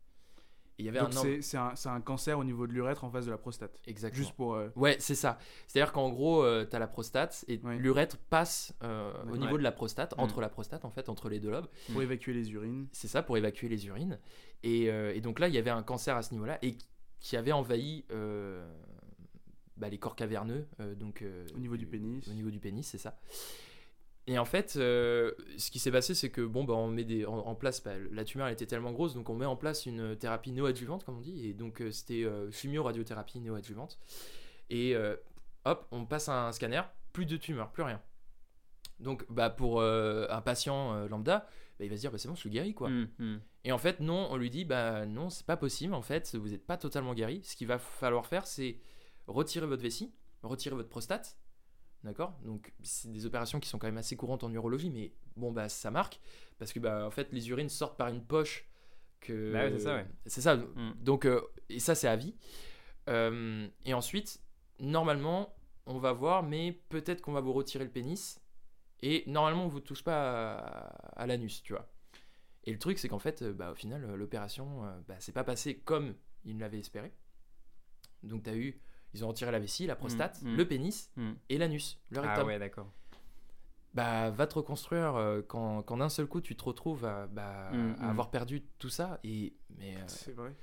Et 0.81 0.85
il 0.85 0.87
y 0.87 0.89
avait 0.89 1.01
Donc 1.01 1.09
un... 1.11 1.13
c'est 1.23 1.43
c'est 1.43 1.57
un, 1.59 1.75
c'est 1.77 1.91
un 1.91 2.01
cancer 2.01 2.39
au 2.39 2.45
niveau 2.45 2.67
de 2.67 2.73
l'urètre 2.73 3.05
en 3.05 3.11
face 3.11 3.27
de 3.27 3.31
la 3.31 3.37
prostate. 3.37 3.79
Exactement. 3.87 4.17
Juste 4.17 4.33
pour. 4.35 4.55
euh, 4.55 4.69
Ouais, 4.77 4.97
c'est 4.99 5.15
ça. 5.15 5.39
C'est-à-dire 5.67 5.93
qu'en 5.93 6.09
gros, 6.09 6.43
tu 6.65 6.75
as 6.75 6.79
la 6.79 6.87
prostate 6.87 7.45
et 7.49 7.61
Ouais. 7.63 7.77
l'urètre 7.77 8.17
passe 8.17 8.75
euh, 8.83 9.13
au 9.25 9.33
Ouais. 9.33 9.39
niveau 9.39 9.59
de 9.59 9.63
la 9.63 9.73
prostate, 9.73 10.17
Mm. 10.17 10.21
entre 10.21 10.41
la 10.41 10.49
prostate, 10.49 10.85
en 10.87 10.91
fait, 10.91 11.09
entre 11.11 11.29
les 11.29 11.39
deux 11.39 11.51
lobes. 11.51 11.69
pour 11.93 12.01
évacuer 12.03 12.33
les 12.33 12.51
urines. 12.53 12.87
C'est 12.93 13.09
ça, 13.09 13.23
pour 13.23 13.37
évacuer 13.37 13.69
les 13.69 13.87
urines. 13.87 14.19
Et, 14.63 14.91
euh, 14.91 15.15
et 15.15 15.21
donc 15.21 15.39
là, 15.39 15.49
il 15.49 15.55
y 15.55 15.59
avait 15.59 15.71
un 15.71 15.83
cancer 15.83 16.17
à 16.17 16.23
ce 16.23 16.33
niveau-là 16.33 16.59
et 16.63 16.77
qui 17.21 17.37
avait 17.37 17.53
envahi 17.53 18.05
euh, 18.11 18.67
bah, 19.77 19.89
les 19.91 19.99
corps 19.99 20.17
caverneux. 20.17 20.67
euh, 20.81 20.95
donc, 20.95 21.21
euh, 21.23 21.47
Au 21.55 21.59
niveau 21.59 21.77
du 21.77 21.87
pénis. 21.87 22.27
Au 22.29 22.33
niveau 22.33 22.51
du 22.51 22.59
pénis, 22.61 22.87
c'est 22.87 22.99
ça. 22.99 23.19
Et 24.31 24.39
en 24.39 24.45
fait, 24.45 24.75
euh, 24.77 25.33
ce 25.59 25.73
qui 25.73 25.81
s'est 25.81 25.91
passé, 25.91 26.15
c'est 26.15 26.31
que 26.31 26.41
bon, 26.41 26.63
bah, 26.63 26.75
on 26.75 26.87
met 26.87 27.03
des, 27.03 27.27
en, 27.27 27.39
en 27.39 27.55
place, 27.57 27.83
bah, 27.83 27.95
la 28.13 28.25
tumeur 28.25 28.47
elle 28.47 28.53
était 28.53 28.65
tellement 28.65 28.93
grosse, 28.93 29.13
donc 29.13 29.29
on 29.29 29.35
met 29.35 29.45
en 29.45 29.57
place 29.57 29.87
une 29.87 30.15
thérapie 30.17 30.53
néoadjuvante, 30.53 31.03
comme 31.03 31.17
on 31.19 31.21
dit, 31.21 31.49
et 31.49 31.53
donc 31.53 31.83
euh, 31.83 31.91
c'était 31.91 32.23
euh, 32.23 32.49
chimio-radiothérapie 32.53 33.41
néoadjuvante. 33.41 33.99
Et 34.71 34.95
euh, 34.95 35.17
hop, 35.65 35.85
on 35.91 36.07
passe 36.07 36.29
un 36.29 36.53
scanner, 36.53 36.83
plus 37.13 37.27
de 37.27 37.37
tumeur, 37.37 37.73
plus 37.73 37.83
rien. 37.83 38.01
Donc, 39.01 39.27
bah, 39.31 39.51
pour 39.51 39.81
euh, 39.81 40.29
un 40.31 40.41
patient 40.43 40.95
euh, 40.95 41.09
lambda, 41.09 41.49
bah, 41.81 41.85
il 41.85 41.91
va 41.91 41.97
se 41.97 42.01
dire, 42.03 42.13
bah, 42.13 42.19
c'est 42.19 42.29
bon, 42.29 42.37
je 42.37 42.41
suis 42.41 42.51
guéri, 42.51 42.73
quoi. 42.73 42.89
Mm, 42.89 43.09
mm. 43.19 43.41
Et 43.65 43.73
en 43.73 43.79
fait, 43.79 43.99
non, 43.99 44.29
on 44.31 44.37
lui 44.37 44.51
dit, 44.51 44.65
bah 44.65 45.07
non, 45.07 45.29
c'est 45.29 45.45
pas 45.45 45.57
possible, 45.57 45.93
en 45.93 46.03
fait, 46.03 46.37
vous 46.37 46.51
n'êtes 46.51 46.65
pas 46.65 46.77
totalement 46.77 47.15
guéri. 47.15 47.41
Ce 47.43 47.57
qu'il 47.57 47.67
va 47.67 47.81
falloir 47.81 48.27
faire, 48.27 48.47
c'est 48.47 48.79
retirer 49.27 49.67
votre 49.67 49.83
vessie, 49.83 50.13
retirer 50.45 50.77
votre 50.77 50.89
prostate, 50.89 51.37
d'accord? 52.05 52.39
Donc, 52.45 52.73
c'est 52.83 53.11
des 53.13 53.27
opérations 53.27 53.61
qui 53.61 53.69
sont 53.69 53.79
quand 53.79 53.87
même 53.87 53.99
assez 53.99 54.17
courantes 54.17 54.45
en 54.45 54.53
urologie, 54.53 54.91
mais 54.91 55.13
bon, 55.37 55.53
bah 55.53 55.69
ça 55.69 55.91
marque, 55.91 56.21
parce 56.59 56.73
que, 56.73 56.81
bah, 56.81 57.07
en 57.07 57.11
fait, 57.11 57.33
les 57.33 57.49
urines 57.51 57.69
sortent 57.69 57.97
par 57.99 58.09
une 58.09 58.25
poche 58.25 58.67
que... 59.21 59.53
Bah 59.53 59.65
ouais, 59.65 59.73
c'est 59.73 59.81
ça, 59.81 59.95
ouais. 59.97 60.07
C'est 60.27 60.41
ça, 60.41 60.57
Mm. 60.57 60.95
donc, 61.01 61.27
euh, 61.27 61.41
et 61.69 61.79
ça, 61.81 61.95
c'est 61.95 62.09
à 62.09 62.17
vie. 62.17 62.35
Euh, 63.09 63.69
et 63.85 63.95
ensuite, 63.95 64.41
normalement, 64.79 65.55
on 65.87 65.99
va 65.99 66.13
voir, 66.13 66.43
mais 66.43 66.73
peut-être 66.89 67.21
qu'on 67.23 67.33
va 67.33 67.41
vous 67.41 67.53
retirer 67.53 67.85
le 67.85 67.91
pénis, 67.91 68.41
et 69.03 69.25
normalement, 69.27 69.65
on 69.65 69.69
vous 69.69 69.81
touche 69.81 70.05
pas 70.05 70.59
à, 70.59 71.23
à 71.23 71.27
l'anus, 71.27 71.63
tu 71.63 71.73
vois. 71.73 71.91
Et 72.65 72.73
le 72.73 72.79
truc, 72.79 72.99
c'est 72.99 73.09
qu'en 73.09 73.19
fait, 73.19 73.43
bah, 73.43 73.73
au 73.73 73.75
final, 73.75 74.15
l'opération, 74.15 74.85
euh, 74.85 75.01
bah, 75.09 75.17
c'est 75.19 75.33
pas 75.33 75.45
passé 75.45 75.79
comme 75.79 76.15
ils 76.45 76.59
l'avaient 76.59 76.79
espéré. 76.79 77.13
Donc, 78.23 78.43
tu 78.45 78.51
as 78.51 78.57
eu, 78.57 78.81
ils 79.15 79.25
ont 79.25 79.29
retiré 79.29 79.51
la 79.53 79.59
vessie, 79.59 79.87
la 79.87 79.97
prostate, 79.97 80.41
mm. 80.43 80.57
le 80.57 80.69
pénis 80.69 81.11
Mm. 81.17 81.31
et 81.49 81.59
l'anus, 81.59 81.99
le 82.11 82.21
rectum. 82.21 82.43
Ah 82.43 82.45
ouais, 82.47 82.59
d'accord. 82.59 82.87
Bah, 83.93 84.31
va 84.31 84.47
te 84.47 84.55
reconstruire 84.55 85.17
euh, 85.17 85.43
quand, 85.43 85.83
quand 85.83 85.97
d'un 85.97 86.09
seul 86.09 86.27
coup, 86.27 86.41
tu 86.41 86.55
te 86.55 86.63
retrouves 86.63 87.05
à, 87.05 87.27
bah, 87.27 87.71
Mm, 87.73 87.95
à 88.01 88.07
mm. 88.07 88.11
avoir 88.11 88.31
perdu 88.31 88.63
tout 88.79 88.89
ça. 88.89 89.19
Et, 89.25 89.55
mais, 89.79 89.97
euh, 89.97 90.05
C'est 90.07 90.31
vrai. 90.33 90.55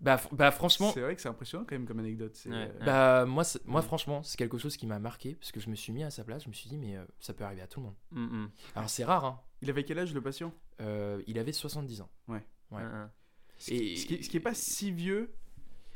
bah, 0.00 0.16
fr- 0.16 0.34
bah, 0.34 0.50
franchement, 0.50 0.90
C'est 0.92 1.00
vrai 1.00 1.14
que 1.14 1.22
c'est 1.22 1.28
impressionnant 1.28 1.64
quand 1.64 1.76
même 1.76 1.86
comme 1.86 2.00
anecdote. 2.00 2.34
c'est, 2.34 2.48
Ouais. 2.50 2.72
euh, 2.80 2.84
bah, 2.84 3.24
moi, 3.24 3.44
c'est- 3.44 3.64
moi 3.66 3.82
Mm. 3.82 3.84
franchement, 3.84 4.22
c'est 4.24 4.36
quelque 4.36 4.58
chose 4.58 4.76
qui 4.76 4.88
m'a 4.88 4.98
marqué 4.98 5.36
parce 5.36 5.52
que 5.52 5.60
je 5.60 5.70
me 5.70 5.76
suis 5.76 5.92
mis 5.92 6.02
à 6.02 6.10
sa 6.10 6.24
place. 6.24 6.42
Je 6.42 6.48
me 6.48 6.54
suis 6.54 6.68
dit, 6.68 6.76
mais 6.76 6.96
euh, 6.96 7.04
ça 7.20 7.32
peut 7.34 7.44
arriver 7.44 7.62
à 7.62 7.68
tout 7.68 7.78
le 7.78 7.86
monde. 7.86 7.94
Mm, 8.10 8.20
mm. 8.42 8.50
Alors, 8.74 8.90
c'est 8.90 9.04
rare, 9.04 9.24
hein. 9.24 9.40
Il 9.60 9.70
avait 9.70 9.84
quel 9.84 10.00
âge 10.00 10.12
le 10.12 10.20
patient? 10.20 10.52
Euh, 10.80 11.22
il 11.28 11.38
avait 11.38 11.52
70 11.52 12.00
ans. 12.00 12.10
Ouais. 12.26 12.42
Mm, 12.72 12.76
mm. 12.78 13.10
Ce 13.58 13.66
qui, 13.70 13.76
Et- 13.76 13.96
ce 13.96 14.06
qui- 14.06 14.24
ce 14.24 14.28
qui 14.28 14.36
est 14.38 14.40
pas 14.40 14.54
si 14.54 14.90
vieux 14.90 15.32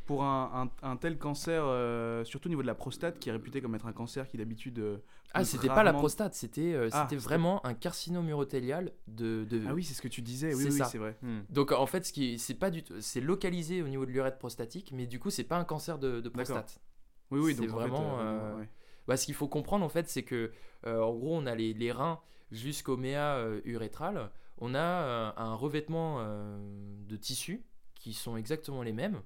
pour 0.07 0.25
un, 0.25 0.71
un- 0.83 0.89
un 0.91 0.97
tel 0.97 1.19
cancer, 1.19 1.63
euh, 1.67 2.25
surtout 2.25 2.49
au 2.49 2.51
niveau 2.51 2.63
de 2.63 2.67
la 2.67 2.75
prostate, 2.75 3.19
qui 3.19 3.29
est 3.29 3.33
réputé 3.33 3.61
comme 3.61 3.75
être 3.75 3.87
un 3.87 3.93
cancer 3.93 4.29
qui 4.29 4.37
d'habitude. 4.39 4.79
euh, 4.79 4.99
Ah, 5.35 5.45
c'était 5.45 5.69
pas 5.69 5.83
la 5.83 5.93
prostate, 5.93 6.35
c'était 6.35 6.73
euh, 6.75 6.89
Ah, 6.93 7.07
c'était 7.09 7.21
vraiment 7.21 7.65
un 7.67 7.75
carcinome 7.75 8.29
urothélial 8.29 8.93
de, 9.09 9.45
de... 9.45 9.63
Ah 9.69 9.75
oui, 9.75 9.85
c'est 9.85 9.95
ce 9.95 10.01
que 10.03 10.09
tu 10.09 10.23
disais. 10.23 10.55
Oui, 10.55 10.63
C'est 10.63 10.71
oui, 10.71 10.83
c'est 10.91 10.99
vrai. 10.99 11.17
Mm. 11.23 11.41
Donc 11.51 11.73
en 11.73 11.87
fait, 11.87 12.07
ce 12.07 12.13
qui 12.13 12.39
c'est 12.39 12.55
pas 12.55 12.71
du 12.71 12.83
tout, 12.85 12.95
c'est 13.01 13.21
localisé 13.21 13.83
au 13.83 13.89
niveau 13.89 14.07
de 14.07 14.13
l'urètre 14.13 14.39
prostatique, 14.39 14.93
mais 14.93 15.07
du 15.07 15.19
coup, 15.19 15.31
c'est 15.31 15.45
pas 15.45 15.59
un 15.59 15.65
cancer 15.65 15.99
de, 15.99 16.21
de 16.21 16.29
prostate. 16.29 16.81
Oui, 17.31 17.41
oui. 17.41 17.55
Donc 17.55 17.67
en 17.67 17.69
fait, 17.69 17.89
vraiment, 17.89 18.19
euh, 18.21 18.23
euh, 18.23 18.57
ouais. 18.61 18.69
Bah, 19.09 19.17
ce 19.17 19.27
qu'il 19.27 19.35
faut 19.35 19.49
comprendre 19.49 19.85
en 19.85 19.89
fait, 19.89 20.09
c'est 20.09 20.23
que 20.23 20.53
euh, 20.87 21.01
en 21.03 21.13
gros, 21.15 21.37
on 21.37 21.47
a 21.47 21.55
les, 21.55 21.75
les 21.75 21.93
reins 21.93 22.21
jusqu'au 22.53 22.97
méa 22.97 23.37
euh, 23.37 23.61
urétral, 23.65 24.31
on 24.59 24.75
a 24.75 24.79
euh, 24.79 25.31
un 25.37 25.55
revêtement 25.55 26.19
euh, 26.21 26.57
de 27.09 27.17
tissus 27.17 27.65
qui 27.97 28.13
sont 28.13 28.37
exactement 28.37 28.83
les 28.83 28.93
mêmes, 28.93 29.21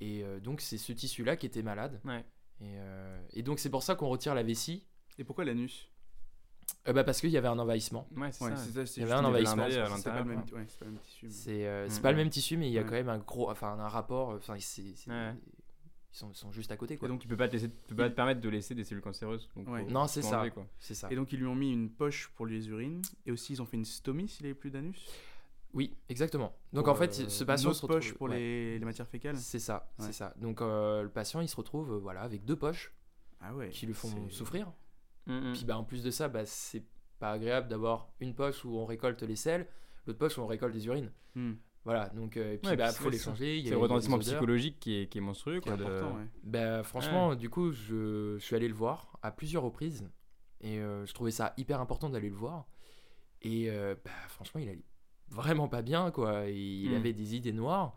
et 0.00 0.22
euh, 0.24 0.40
donc 0.40 0.60
c'est 0.60 0.78
ce 0.78 0.92
tissu-là 0.92 1.36
qui 1.36 1.46
était 1.46 1.62
malade. 1.62 2.00
Ouais. 2.04 2.24
Et, 2.60 2.74
euh, 2.76 3.20
et 3.32 3.42
donc 3.42 3.58
c'est 3.58 3.70
pour 3.70 3.82
ça 3.82 3.94
qu'on 3.94 4.08
retire 4.08 4.34
la 4.34 4.42
vessie, 4.42 4.84
Et 5.18 5.24
pourquoi 5.24 5.44
l'anus? 5.44 5.88
Euh, 6.88 6.92
bah, 6.92 7.04
parce 7.04 7.20
qu'il 7.20 7.30
y 7.30 7.36
avait 7.36 7.48
un 7.48 7.58
envahissement. 7.58 8.06
Ouais, 8.16 8.30
c'est 8.32 8.44
Ouais, 8.44 8.56
ça. 8.56 8.82
Il 8.96 9.00
y 9.00 9.02
avait 9.04 9.12
un 9.12 9.24
envahissement, 9.24 9.66
c'est 9.68 10.04
pas- 10.04 10.18
le 10.20 10.24
même- 10.24 10.48
quoi. 10.48 10.58
ouais, 10.60 10.66
c'est 10.68 10.78
pas 10.78 10.84
le 10.86 10.92
même 10.92 11.00
tissu. 11.00 11.26
mais- 11.26 11.32
C'est 11.32 11.66
euh, 11.66 11.88
c'est 11.88 11.98
Mm, 11.98 12.02
pas 12.02 12.10
le 12.12 12.16
même 12.16 12.30
tissu, 12.30 12.56
mais 12.56 12.68
il 12.68 12.72
y 12.72 12.78
a 12.78 12.82
Ouais. 12.82 12.86
quand 12.86 12.94
même 12.94 13.08
un 13.08 13.18
gros, 13.18 13.50
enfin 13.50 13.72
un 13.78 13.88
rapport. 13.88 14.28
Enfin, 14.30 14.54
c'est- 14.60 14.94
c'est- 14.96 15.10
Ouais. 15.10 15.34
ils 16.12 16.16
sont, 16.16 16.30
ils 16.30 16.36
sont 16.36 16.52
juste 16.52 16.70
à 16.70 16.76
côté, 16.76 16.94
Et 16.94 16.96
quoi. 16.96 17.08
donc, 17.08 17.20
Tu 17.20 17.28
peux 17.28 17.36
pas 17.36 17.48
te, 17.48 17.52
laisser, 17.54 17.68
tu 17.70 17.76
peux 17.88 17.96
pas 17.96 18.08
te 18.08 18.14
permettre 18.14 18.40
de 18.40 18.48
laisser 18.48 18.74
des 18.74 18.84
cellules 18.84 19.02
cancéreuses. 19.02 19.48
donc 19.56 19.68
Ouais. 19.68 19.84
faut- 19.84 19.90
Non, 19.90 20.06
ça. 20.06 20.22
C'est 20.78 20.94
ça. 20.94 21.08
et 21.10 21.16
donc, 21.16 21.32
ils 21.32 21.38
lui 21.40 21.46
ont 21.46 21.54
mis 21.56 21.72
une 21.72 21.90
poche 21.90 22.30
pour 22.36 22.46
les 22.46 22.68
urines. 22.68 23.02
Et 23.26 23.32
aussi, 23.32 23.54
ils 23.54 23.60
ont 23.62 23.66
fait 23.66 23.76
une 23.76 23.84
stomie 23.84 24.28
s'il 24.28 24.46
avait 24.46 24.54
plus 24.54 24.70
d'anus? 24.70 24.96
Oui, 25.72 25.96
exactement. 26.08 26.54
Donc 26.72 26.84
Pour, 26.86 26.94
en 26.94 26.96
fait, 26.96 27.10
euh, 27.20 27.28
ce 27.28 27.42
une 27.42 27.46
patient 27.46 27.72
se 27.72 27.86
poche 27.86 28.06
retrouve. 28.06 28.18
pour 28.18 28.28
ouais. 28.30 28.38
les, 28.38 28.78
les 28.78 28.84
matières 28.84 29.06
fécales. 29.08 29.36
C'est 29.36 29.58
ça, 29.60 29.90
Ouais. 29.98 30.06
c'est 30.06 30.12
ça. 30.12 30.34
Donc 30.36 30.60
euh, 30.62 31.02
le 31.02 31.08
patient, 31.08 31.40
il 31.40 31.48
se 31.48 31.56
retrouve, 31.56 31.92
euh, 31.92 31.98
voilà, 31.98 32.22
avec 32.22 32.44
deux 32.44 32.56
poches 32.56 32.92
Ah 33.40 33.54
ouais. 33.54 33.68
qui 33.70 33.86
le 33.86 33.92
font 33.94 34.28
souffrir. 34.30 34.72
Mm, 35.26 35.50
mm. 35.50 35.52
Puis 35.52 35.64
bah 35.64 35.78
en 35.78 35.84
plus 35.84 36.02
de 36.02 36.10
ça, 36.10 36.28
bah 36.28 36.44
c'est 36.44 36.84
pas 37.18 37.32
agréable 37.32 37.68
d'avoir 37.68 38.08
une 38.20 38.34
poche 38.34 38.64
où 38.64 38.76
on 38.78 38.84
récolte 38.86 39.22
les 39.22 39.36
selles, 39.36 39.66
l'autre 40.06 40.18
poche 40.18 40.38
où 40.38 40.40
on 40.40 40.46
récolte 40.46 40.74
les 40.74 40.86
urines. 40.86 41.12
Hmm. 41.34 41.52
Voilà, 41.84 42.08
donc 42.10 42.36
euh, 42.36 42.54
et 42.54 42.58
puis 42.58 42.70
Ouais, 42.70 42.76
bah 42.76 42.88
puis 42.92 43.02
faut 43.04 43.10
les 43.10 43.18
changer. 43.18 43.56
il 43.56 43.62
y 43.62 43.66
a- 43.66 43.68
C'est 43.68 43.70
le 43.70 43.76
retentissement 43.78 44.18
psychologique 44.18 44.78
qui 44.80 45.00
est, 45.02 45.06
qui 45.06 45.18
est 45.18 45.20
monstrueux. 45.22 45.58
est 45.58 45.60
Quoi, 45.60 45.76
de- 45.76 45.84
ouais. 45.84 46.26
Bah 46.42 46.82
franchement, 46.82 47.34
du 47.36 47.48
coup, 47.48 47.70
je, 47.72 48.36
je 48.38 48.44
suis 48.44 48.56
allé 48.56 48.68
le 48.68 48.74
voir 48.74 49.16
à 49.22 49.30
plusieurs 49.30 49.62
reprises 49.62 50.10
et 50.60 50.78
euh, 50.78 51.06
je 51.06 51.12
trouvais 51.14 51.30
ça 51.30 51.54
hyper 51.56 51.80
important 51.80 52.10
d'aller 52.10 52.28
le 52.28 52.34
voir. 52.34 52.66
Et 53.42 53.70
euh, 53.70 53.94
bah 54.04 54.10
franchement, 54.28 54.60
il 54.60 54.68
allait 54.68 54.84
vraiment 55.30 55.68
pas 55.68 55.82
bien, 55.82 56.10
quoi. 56.10 56.48
Il 56.48 56.90
Mm. 56.92 56.94
avait 56.96 57.12
des 57.12 57.34
idées 57.36 57.52
noires. 57.52 57.96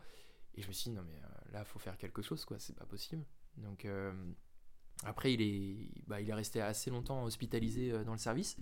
Et 0.55 0.61
je 0.61 0.67
me 0.67 0.73
suis 0.73 0.89
dit, 0.91 0.95
non 0.95 1.03
mais 1.07 1.15
euh, 1.23 1.51
là, 1.53 1.65
faut 1.65 1.79
faire 1.79 1.97
quelque 1.97 2.21
chose, 2.21 2.45
quoi. 2.45 2.59
C'est 2.59 2.75
pas 2.75 2.85
possible. 2.85 3.23
Donc 3.57 3.85
euh, 3.85 4.11
après, 5.03 5.33
il 5.33 5.41
est, 5.41 5.89
bah, 6.07 6.21
il 6.21 6.29
est 6.29 6.33
resté 6.33 6.61
assez 6.61 6.89
longtemps 6.91 7.23
hospitalisé 7.23 7.91
euh, 7.91 8.03
dans 8.03 8.11
le 8.13 8.17
service. 8.17 8.57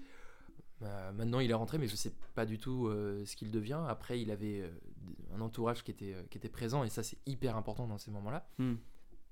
Bah, 0.79 1.11
maintenant, 1.11 1.39
il 1.39 1.51
est 1.51 1.53
rentré, 1.55 1.77
mais 1.77 1.87
je 1.87 1.95
sais 1.95 2.13
pas 2.33 2.45
du 2.45 2.57
tout 2.57 2.87
euh, 2.87 3.23
ce 3.25 3.35
qu'il 3.35 3.51
devient. 3.51 3.83
Après, 3.87 4.19
il 4.19 4.31
avait 4.31 4.71
un 5.33 5.41
entourage 5.41 5.83
qui 5.83 5.91
était, 5.91 6.15
qui 6.31 6.37
était 6.39 6.49
présent, 6.49 6.83
et 6.83 6.89
ça, 6.89 7.03
c'est 7.03 7.17
hyper 7.27 7.55
important 7.55 7.87
dans 7.87 7.99
ces 7.99 8.09
moments-là. 8.11 8.47
Hmm. 8.57 8.75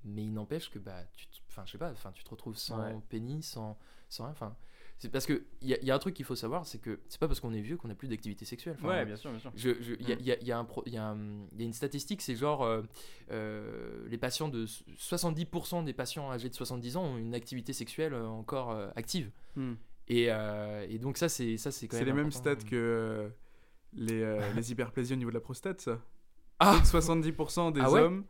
Mais 0.05 0.23
il 0.23 0.31
n'empêche 0.33 0.69
que, 0.69 0.77
bah, 0.79 1.03
tu, 1.15 1.27
te- 1.27 1.37
je 1.65 1.71
sais 1.71 1.77
pas, 1.77 1.93
tu 2.13 2.23
te 2.23 2.29
retrouves 2.29 2.55
sans 2.55 2.79
Ouais. 2.79 2.99
pénis, 3.09 3.45
sans, 3.49 3.77
sans 4.09 4.25
rien. 4.25 4.31
Enfin, 4.31 4.55
c'est 4.99 5.09
parce 5.09 5.25
que 5.25 5.43
il 5.61 5.69
y, 5.69 5.73
a- 5.73 5.81
y 5.81 5.89
a 5.91 5.95
un 5.95 5.99
truc 5.99 6.13
qu'il 6.13 6.25
faut 6.25 6.35
savoir, 6.35 6.65
c'est 6.65 6.77
que 6.77 6.99
c'est 7.07 7.19
pas 7.19 7.27
parce 7.27 7.39
qu'on 7.39 7.53
est 7.53 7.61
vieux 7.61 7.77
qu'on 7.77 7.87
n'a 7.87 7.95
plus 7.95 8.07
d'activité 8.09 8.45
sexuelle. 8.45 8.75
Enfin, 8.77 8.89
Ouais, 8.89 9.05
bien 9.05 9.15
sûr, 9.15 9.31
bien 9.31 9.39
sûr. 9.39 9.51
Il 9.55 10.07
y, 10.07 10.11
a- 10.11 10.15
Mm. 10.17 10.19
y 10.21 10.31
a- 10.51 11.57
y 11.59 11.63
une 11.65 11.73
statistique, 11.73 12.21
c'est 12.21 12.35
genre 12.35 12.63
euh, 12.63 12.81
euh, 13.31 14.05
les 14.09 14.17
patients 14.17 14.49
de 14.49 14.65
70% 14.97 15.83
des 15.83 15.93
patients 15.93 16.31
âgés 16.31 16.49
de 16.49 16.53
70 16.55 16.97
ans 16.97 17.03
ont 17.05 17.17
une 17.17 17.33
activité 17.33 17.73
sexuelle 17.73 18.13
euh, 18.13 18.27
encore 18.27 18.71
euh, 18.71 18.89
active. 18.95 19.31
Hmm. 19.55 19.73
Et, 20.07 20.23
et 20.89 20.97
donc 20.99 21.17
ça 21.17 21.29
c'est 21.29 21.57
ça 21.57 21.71
c'est 21.71 21.87
quand 21.87 21.97
C'est 21.97 22.03
même 22.05 22.15
les 22.17 22.21
mêmes 22.23 22.31
stats 22.31 22.55
que 22.55 23.29
les, 23.93 24.23
les 24.55 24.71
hyperplasies 24.71 25.13
au 25.13 25.17
niveau 25.17 25.29
de 25.29 25.35
la 25.35 25.39
prostate, 25.41 25.81
ça. 25.81 26.01
Ah 26.59 26.81
70% 26.83 27.71
des 27.71 27.79
Ah 27.81 27.91
ouais 27.91 28.01
hommes 28.01 28.25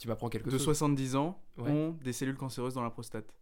Tu 0.00 0.08
m'apprends 0.08 0.28
quelque 0.28 0.46
de 0.50 0.58
chose. 0.58 0.64
70 0.64 1.14
ans 1.16 1.40
Ouais. 1.58 1.70
ont 1.70 1.92
des 2.02 2.12
cellules 2.12 2.36
cancéreuses 2.36 2.74
dans 2.74 2.82
la 2.82 2.90
prostate. 2.90 3.32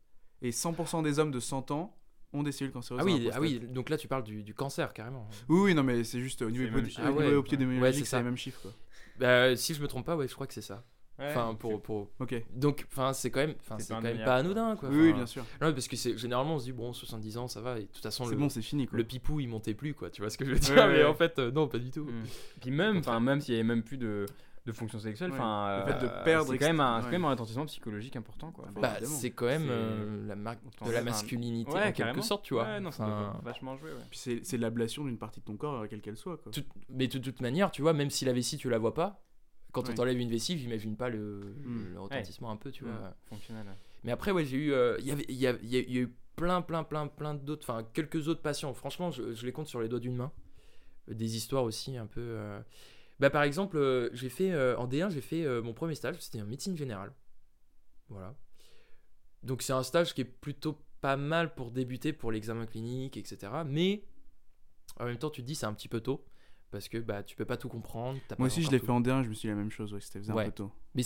Et 0.43 0.51
100% 0.53 1.03
des 1.03 1.19
hommes 1.19 1.31
de 1.33 1.41
100 1.41 1.71
ans 1.73 1.97
ont 2.35 2.43
des 2.43 2.53
cellules 2.53 2.73
cancéreuses 2.73 3.01
Ah 3.03 3.05
oui, 3.05 3.31
ah 3.33 3.41
oui, 3.41 3.61
donc 3.61 3.89
là 3.91 3.97
tu 3.97 4.09
parles 4.09 4.25
du, 4.25 4.43
du 4.43 4.55
cancer 4.55 4.93
carrément. 4.93 5.27
Oui, 5.49 5.61
oui, 5.61 5.75
non, 5.75 5.83
mais 5.83 6.05
c'est 6.05 6.21
juste 6.21 6.43
au 6.43 6.51
niveau, 6.51 6.65
mêmes 6.65 6.85
au 6.85 6.89
chiffres. 6.89 7.01
niveau 7.07 7.21
Ah 7.21 7.25
ouais. 7.31 7.39
épidémiologique, 7.39 8.01
Ouais, 8.03 8.07
c'est 8.07 8.17
les 8.19 8.23
mêmes 8.23 8.37
chiffres. 8.37 8.61
Quoi. 8.63 8.73
Bah, 9.19 9.57
si 9.57 9.75
je 9.75 9.81
me 9.83 9.87
trompe 9.87 10.07
pas, 10.07 10.17
ouais, 10.17 10.27
je 10.29 10.35
crois 10.35 10.47
que 10.47 10.55
c'est 10.55 10.61
ça. 10.63 10.85
Ouais, 11.17 11.27
Enfin 11.31 11.55
pour 11.55 11.81
pour 11.81 12.11
Ok. 12.19 12.35
donc 12.57 12.87
enfin 12.91 13.13
c'est 13.13 13.31
quand 13.31 13.39
même 13.39 13.55
enfin 13.61 13.77
C'est 13.79 13.95
quand 13.95 14.01
même 14.03 14.25
pas 14.25 14.35
anodin 14.35 14.75
quoi. 14.75 14.89
oui, 14.89 15.13
bien 15.13 15.27
sûr. 15.27 15.45
non, 15.61 15.73
parce 15.73 15.87
que 15.87 15.95
c'est 15.95 16.19
généralement 16.19 16.57
on 16.57 16.59
se 16.59 16.65
dit 16.65 16.73
bon 16.73 16.93
70 16.93 17.39
ans 17.39 17.47
ça 17.47 17.61
va 17.61 17.79
et 17.79 17.83
de 17.83 17.87
toute 17.87 18.03
façon 18.03 18.27
le, 18.27 18.35
bon, 18.35 18.49
c'est 18.49 18.63
fini. 18.63 18.89
Quoi. 18.89 18.99
le 18.99 19.05
pipou 19.05 19.39
il 19.39 19.47
montait 19.49 19.75
plus 19.75 19.95
quoi, 19.95 20.11
tu 20.11 20.23
vois 20.23 20.31
ce 20.31 20.37
que 20.37 20.45
je 20.45 20.51
veux 20.51 20.59
dire 20.59 20.75
Ouais, 20.75 20.89
mais 20.89 20.95
ouais. 20.95 21.05
en 21.05 21.15
fait 21.15 21.39
euh, 21.39 21.53
non 21.53 21.69
pas 21.69 21.79
du 21.79 21.93
tout. 21.93 22.03
Mm. 22.03 22.23
Puis 22.61 22.71
même, 22.73 22.97
enfin 22.97 23.21
même 23.21 23.41
s'il 23.41 23.55
y 23.55 23.57
avait 23.59 23.63
même 23.63 23.85
plus 23.85 23.97
de, 23.97 24.27
de 24.67 24.73
fonction 24.73 24.99
sexuelle, 24.99 25.31
Ouais. 25.31 25.37
enfin, 25.39 25.85
Le 25.87 25.93
fait 25.93 25.99
de 26.01 26.07
euh, 26.07 26.25
perdre 26.25 26.51
c'est 26.53 26.59
quand 26.59 26.67
même 26.67 26.81
un, 26.81 27.03
quand 27.03 27.11
même 27.11 27.25
un 27.27 27.31
retentissement 27.31 27.67
psychologique 27.67 28.17
important 28.17 28.51
quoi. 28.51 28.67
Bah, 28.75 28.81
Bah, 29.01 29.05
c'est 29.07 29.31
quand 29.31 29.45
même 29.47 29.67
euh, 29.69 30.27
la 30.27 30.37
marque 30.37 30.61
de 30.87 30.91
la 30.91 31.03
masculinité 31.03 31.71
Ouais, 31.71 31.81
en 31.81 31.83
quelque 31.85 31.97
carrément. 31.99 32.23
sorte, 32.23 32.45
tu 32.45 32.55
vois. 32.55 32.65
Ouais, 32.65 32.81
non, 32.81 32.89
Enfin, 32.89 33.39
vachement 33.45 33.75
ouais. 33.75 33.91
Puis 34.11 34.19
c'est 34.19 34.41
c'est 34.45 34.57
l'ablation 34.57 35.05
d'une 35.05 35.19
partie 35.19 35.41
de 35.41 35.45
ton 35.45 35.57
corps, 35.57 35.83
euh, 35.83 35.87
quelle 35.87 36.01
qu'elle 36.01 36.17
soit. 36.17 36.39
Quoi. 36.39 36.51
tout- 36.53 36.65
mais 36.89 37.09
de 37.09 37.19
toute 37.19 37.41
manière, 37.43 37.71
tu 37.71 37.83
vois, 37.83 37.93
même 37.93 38.09
si 38.11 38.25
la 38.25 38.33
vessie 38.33 38.57
tu 38.57 38.71
la 38.71 38.79
vois 38.79 38.95
pas, 38.95 39.23
quand 39.73 39.91
on 39.91 39.93
t'enlève 39.95 40.19
une 40.19 40.31
vessie, 40.31 40.57
j'imagine 40.57 40.97
pas 40.97 41.09
le, 41.11 41.41
Mm. 41.65 41.93
le 41.95 42.01
retentissement 42.01 42.51
un 42.51 42.57
peu, 42.57 42.71
tu 42.71 42.85
vois. 42.85 43.15
Fonctionnel. 43.29 43.67
ouais. 43.67 43.75
Mais 44.05 44.13
après, 44.13 44.31
ouais, 44.31 44.45
j'ai 44.47 44.57
eu, 44.57 44.73
euh, 44.73 44.97
il 45.01 45.07
y 45.07 45.11
avait, 45.11 45.25
il 45.29 45.35
y, 45.37 45.47
a- 45.47 45.57
il 45.63 45.69
y 45.69 45.77
a 45.77 45.81
il 45.81 45.93
y 45.93 45.99
a 45.99 46.01
eu 46.03 46.15
plein, 46.37 46.63
plein, 46.63 46.85
plein, 46.85 47.07
plein 47.07 47.35
d'autres, 47.35 47.69
enfin 47.69 47.87
quelques 47.93 48.29
autres 48.29 48.41
patients. 48.43 48.73
Franchement, 48.73 49.11
je, 49.11 49.35
je 49.35 49.45
les 49.47 49.53
compte 49.53 49.67
sur 49.67 49.81
les 49.81 49.89
doigts 49.89 50.01
d'une 50.01 50.17
main. 50.17 50.33
Des 51.07 51.37
histoires 51.37 51.65
aussi 51.65 51.97
un 51.99 52.07
peu. 52.07 52.21
euh, 52.23 52.61
Bah 53.21 53.31
par 53.31 53.43
exemple, 53.45 53.77
euh, 53.77 54.11
j'ai 54.13 54.29
fait 54.29 54.53
euh, 54.53 54.77
en 54.77 54.87
D1, 54.89 55.11
j'ai 55.11 55.21
fait 55.21 55.45
euh, 55.45 55.63
mon 55.63 55.73
premier 55.73 55.95
stage, 55.95 56.17
c'était 56.19 56.41
en 56.43 56.47
médecine 56.47 56.77
générale. 56.77 57.13
Voilà. 58.09 58.35
Donc 59.43 59.63
c'est 59.63 59.73
un 59.73 59.83
stage 59.83 60.15
qui 60.15 60.23
est 60.23 60.25
plutôt 60.25 60.79
pas 61.01 61.17
mal 61.17 61.55
pour 61.55 61.71
débuter 61.71 62.13
pour 62.13 62.33
l'examen 62.33 62.67
clinique, 62.67 63.17
etc. 63.17 63.53
Mais 63.67 64.05
en 64.99 65.05
même 65.05 65.19
temps, 65.19 65.31
tu 65.31 65.43
te 65.43 65.47
dis 65.47 65.55
c'est 65.55 65.67
un 65.67 65.75
petit 65.75 65.89
peu 65.89 66.01
tôt 66.01 66.25
parce 66.71 66.89
que 66.89 66.99
bah 66.99 67.23
tu 67.23 67.37
peux 67.37 67.45
pas 67.45 67.57
tout 67.57 67.69
comprendre. 67.69 68.19
Moi 68.31 68.37
pas 68.37 68.45
aussi, 68.45 68.63
je 68.63 68.71
l'ai 68.71 68.79
fait 68.79 68.91
en 68.91 69.01
D1, 69.01 69.23
je 69.23 69.29
me 69.29 69.35
suis 69.35 69.47
dit 69.47 69.51
la 69.53 69.55
même 69.55 69.71
chose. 69.71 69.93
Ouais, 69.93 70.01
c'était 70.01 70.19
faisait 70.19 70.33
Ouais. 70.33 70.45
un 70.45 70.47
peu 70.47 70.53
tôt. 70.53 70.73
mais 70.95 71.05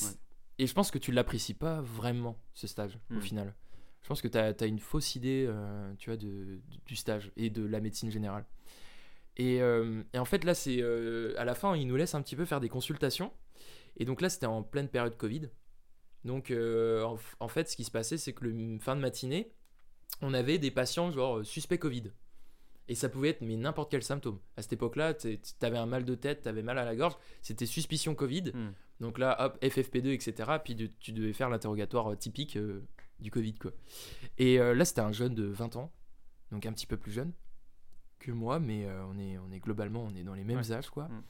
Et 0.58 0.66
je 0.66 0.74
pense 0.74 0.90
que 0.90 0.98
tu 0.98 1.12
l'apprécies 1.12 1.54
pas 1.54 1.80
vraiment, 1.82 2.36
ce 2.54 2.66
stage, 2.66 2.98
au 3.10 3.14
Hmm. 3.14 3.20
final. 3.20 3.54
Je 4.02 4.08
pense 4.08 4.22
que 4.22 4.28
tu 4.28 4.38
as, 4.38 4.66
une 4.66 4.78
fausse 4.78 5.14
idée, 5.16 5.44
euh, 5.46 5.92
tu 5.98 6.10
vois, 6.10 6.16
de, 6.16 6.60
du 6.86 6.96
stage 6.96 7.30
et 7.36 7.50
de 7.50 7.64
la 7.64 7.80
médecine 7.80 8.10
générale. 8.10 8.46
Et, 9.38 9.62
euh, 9.62 10.02
et 10.12 10.18
en 10.18 10.24
fait, 10.24 10.44
là, 10.44 10.54
c'est 10.54 10.78
euh, 10.80 11.32
à 11.38 11.44
la 11.44 11.54
fin, 11.54 11.76
ils 11.76 11.86
nous 11.86 11.96
laissent 11.96 12.14
un 12.14 12.22
petit 12.22 12.36
peu 12.36 12.44
faire 12.44 12.60
des 12.60 12.68
consultations. 12.68 13.32
Et 13.96 14.04
donc 14.04 14.20
là, 14.20 14.28
c'était 14.28 14.46
en 14.46 14.62
pleine 14.62 14.88
période 14.88 15.16
Covid. 15.16 15.48
Donc, 16.24 16.50
euh, 16.50 17.04
en, 17.40 17.48
fait, 17.48 17.68
ce 17.68 17.76
qui 17.76 17.84
se 17.84 17.90
passait, 17.90 18.18
c'est 18.18 18.32
que 18.32 18.44
le 18.44 18.78
fin 18.80 18.96
de 18.96 19.00
matinée, 19.00 19.52
on 20.20 20.34
avait 20.34 20.58
des 20.58 20.70
patients 20.70 21.10
genre 21.12 21.44
suspects 21.44 21.78
Covid. 21.78 22.12
Et 22.88 22.94
ça 22.94 23.08
pouvait 23.08 23.28
être 23.30 23.42
mais 23.42 23.56
n'importe 23.56 23.90
quel 23.90 24.02
symptôme. 24.02 24.40
À 24.56 24.62
cette 24.62 24.72
époque-là, 24.72 25.14
tu 25.14 25.38
avais 25.60 25.78
un 25.78 25.86
mal 25.86 26.04
de 26.04 26.14
tête, 26.14 26.42
tu 26.42 26.48
avais 26.48 26.62
mal 26.62 26.78
à 26.78 26.84
la 26.84 26.96
gorge, 26.96 27.16
c'était 27.42 27.66
suspicion 27.66 28.14
Covid. 28.14 28.52
Hmm. 28.54 28.72
Donc 29.00 29.18
là, 29.18 29.36
hop, 29.44 29.62
FFP2, 29.62 30.08
etc. 30.08 30.58
Puis 30.64 30.74
de- 30.74 30.90
tu 30.98 31.12
devais 31.12 31.32
faire 31.32 31.50
l'interrogatoire 31.50 32.16
typique 32.18 32.56
euh, 32.56 32.82
du 33.20 33.30
Covid, 33.30 33.54
quoi. 33.54 33.72
Et 34.38 34.58
euh, 34.58 34.74
là, 34.74 34.84
c'était 34.84 35.02
un 35.02 35.12
jeune 35.12 35.34
de 35.34 35.44
20 35.44 35.76
ans, 35.76 35.92
donc 36.50 36.66
un 36.66 36.72
petit 36.72 36.86
peu 36.86 36.96
plus 36.96 37.12
jeune 37.12 37.32
que 38.18 38.30
moi, 38.32 38.58
mais 38.60 38.84
euh, 38.86 39.04
on, 39.06 39.18
est, 39.18 39.38
on 39.38 39.50
est 39.52 39.60
globalement, 39.60 40.04
on 40.04 40.14
est 40.14 40.24
dans 40.24 40.34
les 40.34 40.44
mêmes 40.44 40.58
Ouais. 40.58 40.72
âges, 40.72 40.90
quoi. 40.90 41.04
Mm. 41.08 41.22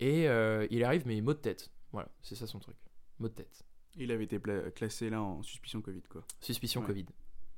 Et 0.00 0.28
euh, 0.28 0.66
il 0.70 0.84
arrive, 0.84 1.06
mais 1.06 1.20
mot 1.20 1.32
de 1.34 1.38
tête. 1.38 1.70
Voilà, 1.92 2.08
c'est 2.22 2.34
ça 2.34 2.46
son 2.46 2.58
truc. 2.58 2.76
Mot 3.18 3.28
de 3.28 3.34
tête. 3.34 3.64
Il 3.96 4.10
avait 4.12 4.24
été 4.24 4.38
classé 4.74 5.08
là 5.08 5.22
en 5.22 5.42
suspicion 5.42 5.80
Covid. 5.80 6.02
Quoi. 6.02 6.22
Suspicion 6.40 6.80
Ouais. 6.82 6.86
Covid. 6.86 7.06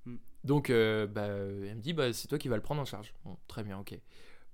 Mm. 0.05 0.17
Donc, 0.45 0.71
euh, 0.71 1.07
bah, 1.07 1.27
elle 1.27 1.77
me 1.77 1.81
dit, 1.81 1.93
bah, 1.93 2.13
c'est 2.13 2.29
toi 2.29 2.39
qui 2.39 2.49
vas 2.49 2.57
le 2.57 2.63
prendre 2.63 2.81
en 2.81 2.85
charge. 2.85 3.13
Bon, 3.25 3.37
très 3.49 3.65
bien, 3.65 3.79
ok. 3.79 3.99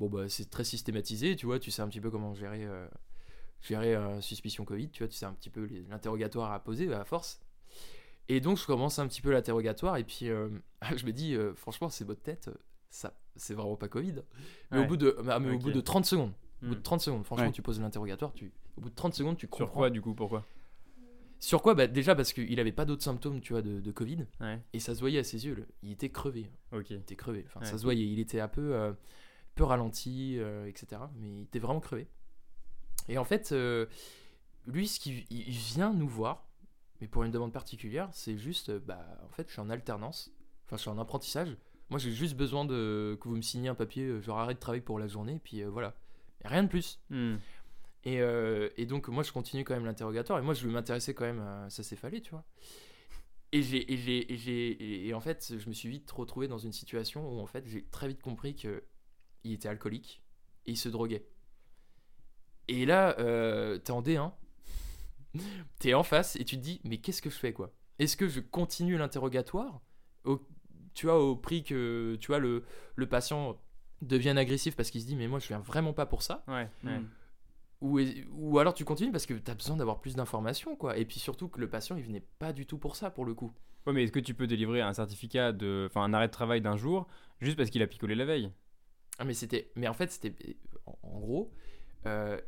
Bon, 0.01 0.09
bah, 0.09 0.29
c'est 0.29 0.49
très 0.51 0.65
systématisé, 0.65 1.37
tu 1.37 1.47
vois, 1.47 1.59
tu 1.59 1.71
sais 1.71 1.83
un 1.83 1.89
petit 1.89 2.01
peu 2.01 2.11
comment 2.11 2.35
gérer, 2.35 2.65
euh, 2.65 2.87
gérer 3.61 3.95
euh, 3.95 4.21
suspicion 4.21 4.65
Covid, 4.65 4.91
tu 4.91 5.03
vois, 5.03 5.09
tu 5.09 5.15
sais 5.17 5.27
un 5.27 5.33
petit 5.35 5.51
peu 5.51 5.69
l'interrogatoire 5.89 6.53
à 6.53 6.63
poser 6.65 6.93
à 6.93 7.05
force. 7.05 7.41
Et 8.29 8.41
donc, 8.41 8.57
je 8.57 8.65
commence 8.67 8.99
un 8.99 9.07
petit 9.07 9.21
peu 9.21 9.31
l'interrogatoire, 9.31 9.99
et 9.99 10.05
puis 10.05 10.31
euh, 10.31 10.49
je 10.97 11.05
me 11.05 11.13
dis, 11.13 11.35
euh, 11.35 11.55
franchement, 11.55 11.91
c'est 11.91 12.05
votre 12.05 12.23
tête, 12.23 12.49
euh, 12.49 12.55
ça, 12.89 13.13
c'est 13.37 13.55
vraiment 13.55 13.77
pas 13.77 13.89
Covid. 13.89 14.15
Mais, 14.71 14.79
au, 14.79 14.87
bout 14.87 14.97
de, 14.97 15.17
ah, 15.29 15.39
mais 15.41 15.55
au 15.55 15.59
bout 15.59 15.71
de 15.73 15.81
30 15.81 16.05
secondes, 16.05 16.33
au 16.63 16.67
bout 16.67 16.75
de 16.75 16.81
30 16.83 17.01
secondes, 17.01 17.25
franchement, 17.25 17.47
Ouais. 17.47 17.53
tu 17.53 17.63
poses 17.63 17.81
l'interrogatoire, 17.81 18.33
tu, 18.33 18.53
au 18.77 18.81
bout 18.81 18.91
de 18.91 18.95
30 18.95 19.15
secondes, 19.15 19.37
tu 19.37 19.47
comprends. 19.49 19.67
Sur 19.67 19.73
quoi 19.73 19.91
du 19.91 20.01
coup 20.01 20.15
Pourquoi? 20.15 20.45
Sur 21.41 21.61
quoi? 21.63 21.75
Bah, 21.75 21.87
Déjà 21.87 22.15
parce 22.15 22.33
qu'il 22.33 22.59
avait 22.59 22.73
pas 22.73 22.85
d'autres 22.87 23.03
symptômes, 23.03 23.41
tu 23.41 23.53
vois, 23.53 23.61
de, 23.63 23.81
de 23.81 23.93
Covid, 23.93 24.27
Ouais. 24.41 24.61
et 24.73 24.79
ça 24.81 24.95
se 24.95 25.01
voyait 25.01 25.19
à 25.19 25.25
ses 25.25 25.45
yeux, 25.45 25.55
le- 25.55 25.67
il 25.83 25.91
était 25.93 26.09
crevé. 26.09 26.51
Ok. 26.73 26.91
Il 26.91 26.97
était 26.97 27.17
crevé. 27.17 27.45
Enfin, 27.49 27.65
ça 27.65 27.77
se 27.77 27.83
voyait. 27.85 28.07
Il 28.07 28.19
était 28.19 28.41
un 28.41 28.49
peu, 28.49 28.75
euh, 28.75 28.93
peu 29.55 29.65
ralenti, 29.65 30.37
euh, 30.39 30.67
etc. 30.67 31.03
Mais 31.17 31.29
il 31.29 31.43
était 31.43 31.59
vraiment 31.59 31.81
crevé. 31.81 32.09
Et 33.09 33.19
en 33.19 33.25
fait, 33.25 33.53
euh, 33.53 33.85
lui, 34.67 34.89
ce 34.89 34.99
qui, 34.99 35.27
il 35.29 35.51
vient 35.51 35.93
nous 35.93 36.09
voir, 36.09 36.49
mais 37.03 37.09
pour 37.09 37.25
une 37.25 37.31
demande 37.31 37.53
particulière, 37.53 38.09
c'est 38.13 38.39
juste, 38.39 38.71
bah, 38.71 39.05
en 39.23 39.29
fait, 39.29 39.47
je 39.49 39.53
suis 39.53 39.61
en 39.61 39.69
alternance. 39.69 40.33
Enfin, 40.65 40.77
je 40.77 40.81
suis 40.83 40.91
en 40.91 40.99
apprentissage. 40.99 41.55
Moi, 41.95 42.01
j'ai 42.01 42.11
juste 42.11 42.35
besoin 42.37 42.65
de 42.65 43.17
que 43.21 43.29
vous 43.29 43.37
me 43.37 43.41
signiez 43.41 43.69
un 43.69 43.77
papier, 43.77 44.03
euh, 44.03 44.21
genre 44.21 44.41
arrête 44.41 44.57
de 44.57 44.61
travailler 44.61 44.83
pour 44.83 44.99
la 44.99 45.07
journée, 45.07 45.41
puis 45.45 45.63
euh, 45.63 45.71
voilà. 45.71 45.95
Et 46.45 46.49
rien 46.49 46.65
de 46.65 46.69
plus. 46.69 46.99
Hmm. 47.09 47.37
Et, 48.03 48.21
euh, 48.21 48.69
et 48.77 48.85
donc, 48.85 49.07
moi, 49.07 49.23
je 49.23 49.31
continue 49.31 49.63
quand 49.63 49.75
même 49.75 49.85
l'interrogatoire. 49.85 50.41
Et 50.41 50.43
moi, 50.43 50.55
je 50.55 50.67
m'intéressais 50.67 51.15
quand 51.15 51.25
même 51.25 51.39
à 51.39 51.71
ça 51.71 51.85
s'est 51.85 51.95
fallait, 51.95 52.21
tu 52.21 52.33
vois. 52.33 52.43
Et, 53.53 53.63
j'ai, 53.63 53.93
et, 53.93 53.97
j'ai, 53.97 54.33
et, 54.33 54.37
j'ai, 54.37 55.07
et- 55.07 55.15
en 55.15 55.21
fait, 55.21 55.55
je 55.57 55.69
me 55.69 55.73
suis 55.73 55.89
vite 55.89 56.11
retrouvé 56.11 56.49
dans 56.49 56.59
une 56.59 56.73
situation 56.73 57.29
où, 57.33 57.41
en 57.41 57.47
fait, 57.47 57.65
j'ai 57.69 57.85
très 57.85 58.09
vite 58.09 58.21
compris 58.21 58.57
qu'il 58.57 58.83
était 59.45 59.69
alcoolique 59.69 60.21
et 60.67 60.73
il 60.73 60.77
se 60.77 60.89
droguait. 60.89 61.29
Et 62.67 62.87
là, 62.87 63.17
euh, 63.21 63.79
t'es 63.79 63.93
en 63.93 64.03
D1, 64.03 64.35
t'es 65.79 65.95
en 65.95 66.03
face 66.03 66.37
et 66.37 66.45
tu 66.45 66.57
te 66.57 66.63
dis, 66.63 66.81
mais 66.85 66.99
qu'est-ce 66.99 67.23
que 67.23 67.31
je 67.31 67.37
fais, 67.37 67.53
quoi? 67.53 67.73
Est-ce 68.01 68.17
que 68.17 68.29
je 68.29 68.41
continue 68.41 68.97
l'interrogatoire? 68.99 69.81
Tu 70.95 71.07
vois, 71.07 71.21
au 71.23 71.37
prix 71.37 71.65
que, 71.65 72.17
tu 72.21 72.29
vois, 72.29 72.39
le, 72.39 72.65
le 72.97 73.07
patient 73.09 73.59
devienne 74.03 74.39
agressif 74.39 74.77
parce 74.77 74.91
qu'il 74.91 75.01
se 75.01 75.07
dit, 75.07 75.17
mais 75.17 75.29
moi, 75.29 75.39
je 75.39 75.49
viens 75.49 75.59
vraiment 75.61 75.93
pas 75.93 76.07
pour 76.07 76.23
ça 76.23 76.45
Ouais. 76.49 76.69
ouais. 76.85 76.99
Mm. 76.99 77.09
ou, 77.81 78.01
ou 78.33 78.59
alors 78.59 78.75
tu 78.75 78.85
continues 78.85 79.13
parce 79.13 79.27
que 79.27 79.35
tu 79.35 79.51
as 79.51 79.55
besoin 79.55 79.77
d'avoir 79.77 80.01
plus 80.01 80.15
d'informations, 80.15 80.77
quoi. 80.77 80.97
Et 80.97 81.05
puis 81.05 81.19
surtout 81.21 81.49
que 81.49 81.61
le 81.61 81.69
patient, 81.69 81.97
il 81.97 82.03
venait 82.05 82.25
pas 82.39 82.53
du 82.53 82.67
tout 82.67 82.79
pour 82.79 82.97
ça, 82.97 83.11
pour 83.11 83.25
le 83.25 83.35
coup. 83.35 83.53
Ouais, 83.87 83.93
mais 83.93 84.05
est-ce 84.05 84.13
que 84.13 84.21
tu 84.21 84.35
peux 84.35 84.47
délivrer 84.47 84.81
un 84.81 84.95
certificat 84.95 85.53
de, 85.53 85.89
enfin, 85.91 86.03
un 86.03 86.15
arrêt 86.15 86.29
de 86.29 86.33
travail 86.33 86.61
d'un 86.61 86.77
jour 86.77 87.07
juste 87.41 87.57
parce 87.57 87.71
qu'il 87.71 87.83
a 87.83 87.87
picolé 87.87 88.15
la 88.15 88.25
veille? 88.25 88.51
Ah, 89.19 89.25
mais 89.25 89.35
c'était. 89.35 89.71
Mais 89.77 89.89
en 89.89 89.95
fait, 89.95 90.11
c'était. 90.11 90.57
En, 90.87 90.99
en 91.03 91.21
gros, 91.21 91.53
euh, 92.07 92.41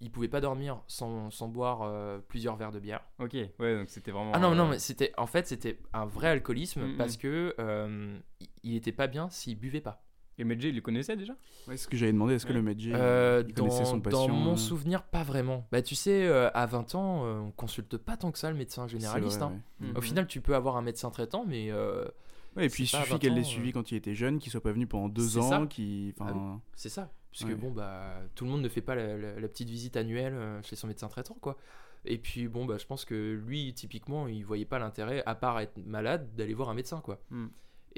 il 0.00 0.10
pouvait 0.10 0.28
pas 0.28 0.40
dormir 0.40 0.80
sans, 0.86 1.30
sans 1.30 1.48
boire 1.48 1.82
euh, 1.82 2.18
plusieurs 2.28 2.56
verres 2.56 2.72
de 2.72 2.80
bière. 2.80 3.00
Ok. 3.18 3.34
Ouais, 3.58 3.76
donc 3.76 3.88
c'était 3.88 4.10
vraiment. 4.10 4.32
Ah 4.34 4.38
non, 4.38 4.52
euh, 4.52 4.54
non, 4.54 4.68
mais 4.68 4.78
c'était. 4.78 5.12
En 5.16 5.26
fait, 5.26 5.46
c'était 5.46 5.78
un 5.92 6.06
vrai 6.06 6.28
alcoolisme 6.28 6.82
Mm, 6.82 6.92
mm. 6.94 6.96
parce 6.96 7.16
que 7.16 7.54
euh, 7.58 8.18
il- 8.62 8.76
était 8.76 8.92
pas 8.92 9.06
bien 9.06 9.28
s'il 9.30 9.58
buvait 9.58 9.80
pas. 9.80 10.02
Et 10.38 10.44
Medjay, 10.44 10.68
il 10.68 10.74
le 10.74 10.82
connaissait 10.82 11.16
déjà? 11.16 11.32
Ouais, 11.66 11.76
c'est 11.78 11.84
ce 11.84 11.88
que 11.88 11.96
j'avais 11.96 12.12
demandé. 12.12 12.34
Est-ce 12.34 12.44
que 12.44 12.50
Ouais. 12.50 12.56
le 12.56 12.62
Medjay 12.62 12.92
Euh, 12.94 13.42
connaissait 13.54 13.86
son 13.86 14.00
patient 14.02 14.28
dans 14.28 14.34
mon 14.34 14.52
euh, 14.52 14.56
souvenir, 14.56 15.02
pas 15.02 15.22
vraiment. 15.22 15.66
Bah, 15.72 15.80
tu 15.80 15.94
sais, 15.94 16.26
euh, 16.26 16.50
à 16.52 16.66
20 16.66 16.94
ans, 16.94 17.24
euh, 17.24 17.38
on 17.40 17.50
consulte 17.52 17.96
pas 17.96 18.18
tant 18.18 18.30
que 18.30 18.38
ça 18.38 18.50
le 18.50 18.56
médecin 18.56 18.86
généraliste. 18.86 19.38
vrai, 19.40 19.46
hein. 19.46 19.62
ouais. 19.80 19.88
Mhm. 19.88 19.96
Au 19.96 20.00
final, 20.02 20.26
tu 20.26 20.42
peux 20.42 20.54
avoir 20.54 20.76
un 20.76 20.82
médecin 20.82 21.10
traitant, 21.10 21.46
mais 21.46 21.70
euh, 21.70 22.04
Ouais, 22.54 22.66
et 22.66 22.68
puis 22.68 22.84
il 22.84 22.86
suffit 22.86 23.12
20 23.12 23.18
qu'elle 23.18 23.34
l'ait 23.34 23.44
suivi 23.44 23.70
euh. 23.70 23.72
quand 23.72 23.90
il 23.92 23.96
était 23.96 24.14
jeune, 24.14 24.38
qu'il 24.38 24.52
soit 24.52 24.62
pas 24.62 24.72
venu 24.72 24.86
pendant 24.86 25.08
deux 25.08 25.26
C'est 25.26 25.38
ans, 25.40 25.66
Ah 26.20 26.58
C'est 26.74 26.88
ça. 26.90 27.10
Parce 27.38 27.50
Ouais. 27.50 27.54
que 27.56 27.60
bon, 27.60 27.70
bah, 27.70 28.14
tout 28.34 28.44
le 28.46 28.50
monde 28.50 28.62
ne 28.62 28.68
fait 28.68 28.80
pas 28.80 28.94
la, 28.94 29.16
la- 29.16 29.38
la 29.40 29.48
petite 29.48 29.68
visite 29.68 29.96
annuelle 29.96 30.32
euh, 30.34 30.62
chez 30.62 30.74
son 30.76 30.86
médecin 30.86 31.08
traitant, 31.08 31.36
quoi. 31.40 31.58
Et 32.04 32.18
puis, 32.18 32.48
bon, 32.48 32.64
bah, 32.64 32.78
je 32.78 32.86
pense 32.86 33.04
que 33.04 33.34
lui, 33.46 33.74
typiquement, 33.74 34.26
il 34.28 34.44
voyait 34.44 34.64
pas 34.64 34.78
l'intérêt, 34.78 35.22
à 35.26 35.34
part 35.34 35.60
être 35.60 35.76
malade, 35.84 36.34
d'aller 36.36 36.54
voir 36.54 36.68
un 36.70 36.74
médecin, 36.74 37.00
quoi. 37.00 37.20
Mm. 37.30 37.46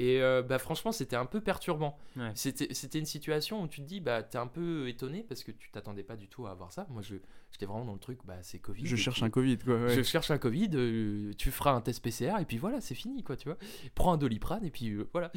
Et 0.01 0.23
euh, 0.23 0.43
bah, 0.43 0.59
franchement, 0.59 0.93
c'était 0.93 1.17
un 1.17 1.27
peu 1.27 1.41
perturbant. 1.41 1.99
Ouais. 2.17 2.31
C'était 2.35 2.99
une 3.01 3.05
situation 3.05 3.63
où 3.63 3.67
tu 3.67 3.81
te 3.81 3.87
dis, 3.87 4.01
bah, 4.01 4.23
t'es 4.23 4.39
un 4.39 4.47
peu 4.47 4.89
étonné 4.89 5.25
parce 5.29 5.43
que 5.43 5.51
tu 5.51 5.71
t'attendais 5.73 6.05
pas 6.05 6.15
du 6.17 6.29
tout 6.29 6.47
à 6.47 6.53
avoir 6.53 6.71
ça. 6.73 6.87
Moi, 6.89 7.03
je- 7.03 7.17
j'étais 7.51 7.67
vraiment 7.67 7.85
dans 7.85 7.95
le 7.95 7.99
truc, 7.99 8.21
bah, 8.25 8.37
c'est 8.43 8.61
Covid. 8.61 8.87
Je 8.87 8.95
cherche 8.95 9.17
puis- 9.17 9.25
un 9.25 9.31
Covid, 9.31 9.59
quoi. 9.59 9.75
ouais. 9.77 9.95
Je 9.97 10.03
cherche 10.03 10.31
un 10.31 10.39
Covid, 10.39 10.71
euh, 10.75 11.33
tu 11.37 11.51
feras 11.51 11.73
un 11.73 11.81
test 11.81 12.01
PCR 12.03 12.41
et 12.41 12.45
puis 12.45 12.59
voilà, 12.59 12.81
c'est 12.81 12.95
fini, 12.95 13.25
quoi, 13.25 13.37
tu 13.37 13.49
vois. 13.49 13.59
Prends 13.97 14.13
un 14.13 14.19
doliprane 14.19 14.65
et 14.65 14.71
puis 14.71 14.91
euh, 14.91 15.09
voilà. 15.13 15.33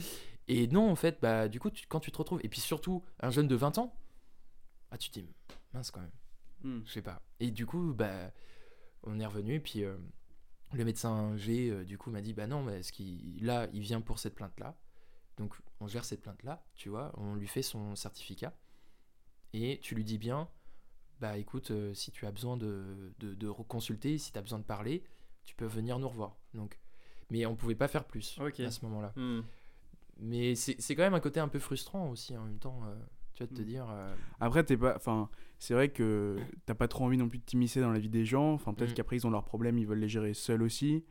Et 0.52 0.68
non, 0.68 0.90
en 0.92 0.96
fait, 0.96 1.20
bah, 1.22 1.48
du 1.48 1.60
coup, 1.60 1.70
tu- 1.70 1.88
quand 1.88 2.00
tu 2.00 2.12
te 2.12 2.18
retrouves, 2.18 2.42
et 2.44 2.50
puis 2.50 2.60
surtout, 2.60 3.04
un 3.20 3.30
jeune 3.30 3.48
de 3.48 3.56
20 3.56 3.78
ans, 3.78 3.96
ah, 4.92 4.98
tu 4.98 5.10
te 5.10 5.20
dis, 5.20 5.34
mince 5.74 5.92
quand 5.92 6.02
même, 6.02 6.12
Hmm. 6.64 6.82
je 6.86 6.92
sais 6.92 7.02
pas. 7.02 7.22
Et 7.40 7.52
du 7.52 7.66
coup, 7.66 7.94
bah, 7.94 8.32
on 9.04 9.20
est 9.20 9.26
revenu 9.26 9.56
et 9.56 9.60
puis 9.60 9.84
euh, 9.84 9.98
le 10.74 10.84
médecin 10.86 11.36
G, 11.38 11.70
euh, 11.70 11.84
du 11.86 11.98
coup, 11.98 12.12
m'a 12.12 12.22
dit, 12.22 12.34
bah 12.34 12.48
non, 12.48 12.64
mais 12.64 12.84
ce 12.84 12.92
qui, 12.92 13.38
là, 13.42 13.68
il 13.74 13.82
vient 13.82 14.02
pour 14.02 14.20
cette 14.20 14.36
plainte-là. 14.36 14.78
Donc, 15.38 15.56
on 15.80 15.88
gère 15.88 16.06
cette 16.06 16.22
plainte-là, 16.22 16.64
tu 16.76 16.90
vois, 16.90 17.12
on 17.18 17.36
lui 17.36 17.48
fait 17.48 17.64
son 17.64 17.96
certificat 17.96 18.54
et 19.54 19.80
tu 19.82 19.96
lui 19.96 20.04
dis 20.04 20.18
bien, 20.18 20.50
bah 21.20 21.38
écoute, 21.38 21.72
euh, 21.72 21.94
si 21.94 22.12
tu 22.12 22.26
as 22.26 22.32
besoin 22.32 22.58
de, 22.58 23.14
de, 23.20 23.34
de 23.34 23.48
reconsulter, 23.48 24.18
si 24.18 24.32
tu 24.32 24.38
as 24.38 24.42
besoin 24.42 24.60
de 24.60 24.64
parler, 24.64 25.04
tu 25.44 25.56
peux 25.56 25.66
venir 25.66 25.98
nous 26.00 26.10
revoir. 26.10 26.36
Donc, 26.54 26.78
mais 27.30 27.46
on 27.46 27.56
pouvait 27.56 27.76
pas 27.76 27.88
faire 27.88 28.04
plus 28.06 28.38
à 28.66 28.72
ce 28.72 28.86
moment-là. 28.86 29.14
Hmm. 29.16 29.42
Mais 30.22 30.56
c'est 30.56 30.96
quand 30.96 31.04
même 31.04 31.14
un 31.16 31.20
côté 31.20 31.40
un 31.40 31.48
peu 31.48 31.60
frustrant 31.60 32.10
aussi 32.10 32.38
en 32.38 32.44
même 32.46 32.60
temps. 32.60 32.80
euh, 32.86 32.96
tu 33.34 33.44
vas 33.44 33.48
te 33.48 33.62
Mm. 33.62 33.66
dire. 33.66 33.88
euh, 33.90 34.14
Après, 34.40 34.64
t'es 34.64 34.78
pas. 34.78 34.94
Enfin, 34.96 35.30
c'est 35.58 35.74
vrai 35.74 35.90
que 35.90 36.38
t'as 36.66 36.76
pas 36.76 36.88
trop 36.88 37.06
envie 37.06 37.18
non 37.18 37.28
plus 37.30 37.40
de 37.40 37.44
t'immiscer 37.44 37.82
dans 37.82 37.92
la 37.92 38.00
vie 38.00 38.10
des 38.10 38.26
gens. 38.26 38.54
Enfin, 38.54 38.74
peut-être 38.74 38.92
Mm. 38.92 38.96
qu'après, 38.96 39.16
ils 39.18 39.26
ont 39.28 39.32
leurs 39.32 39.46
problèmes, 39.46 39.78
ils 39.78 39.88
veulent 39.88 40.00
les 40.00 40.10
gérer 40.10 40.34
seuls 40.34 40.62
aussi. 40.64 41.04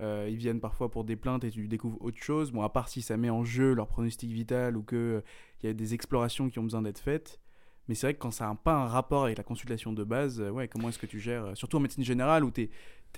Euh, 0.00 0.26
ils 0.30 0.36
viennent 0.36 0.60
parfois 0.60 0.90
pour 0.90 1.04
des 1.04 1.16
plaintes 1.16 1.44
et 1.44 1.50
tu 1.50 1.66
découvres 1.68 2.00
autre 2.02 2.18
chose. 2.22 2.50
Bon, 2.52 2.62
à 2.62 2.68
part 2.68 2.88
si 2.88 3.02
ça 3.02 3.16
met 3.16 3.30
en 3.30 3.44
jeu 3.44 3.72
leur 3.74 3.88
pronostic 3.88 4.30
vital 4.30 4.76
ou 4.76 4.82
qu'il 4.82 5.22
il 5.62 5.66
y 5.66 5.68
a 5.70 5.74
des 5.74 5.94
explorations 5.94 6.48
qui 6.50 6.58
ont 6.58 6.64
besoin 6.64 6.82
d'être 6.82 6.98
faites. 6.98 7.40
Mais 7.88 7.94
c'est 7.96 8.06
vrai 8.06 8.14
que 8.14 8.20
quand 8.20 8.30
ça 8.30 8.46
n'a 8.46 8.54
pas 8.54 8.74
un 8.74 8.86
rapport 8.86 9.24
avec 9.24 9.36
la 9.38 9.44
consultation 9.44 9.92
de 9.92 10.04
base, 10.04 10.40
euh, 10.40 10.50
ouais, 10.50 10.68
comment 10.68 10.88
est-ce 10.88 10.98
que 11.00 11.06
tu 11.06 11.18
gères 11.20 11.44
euh, 11.46 11.54
Surtout 11.56 11.78
en 11.78 11.80
médecine 11.80 12.04
générale 12.04 12.44
où 12.44 12.50
tu 12.50 12.62
es, 12.62 12.70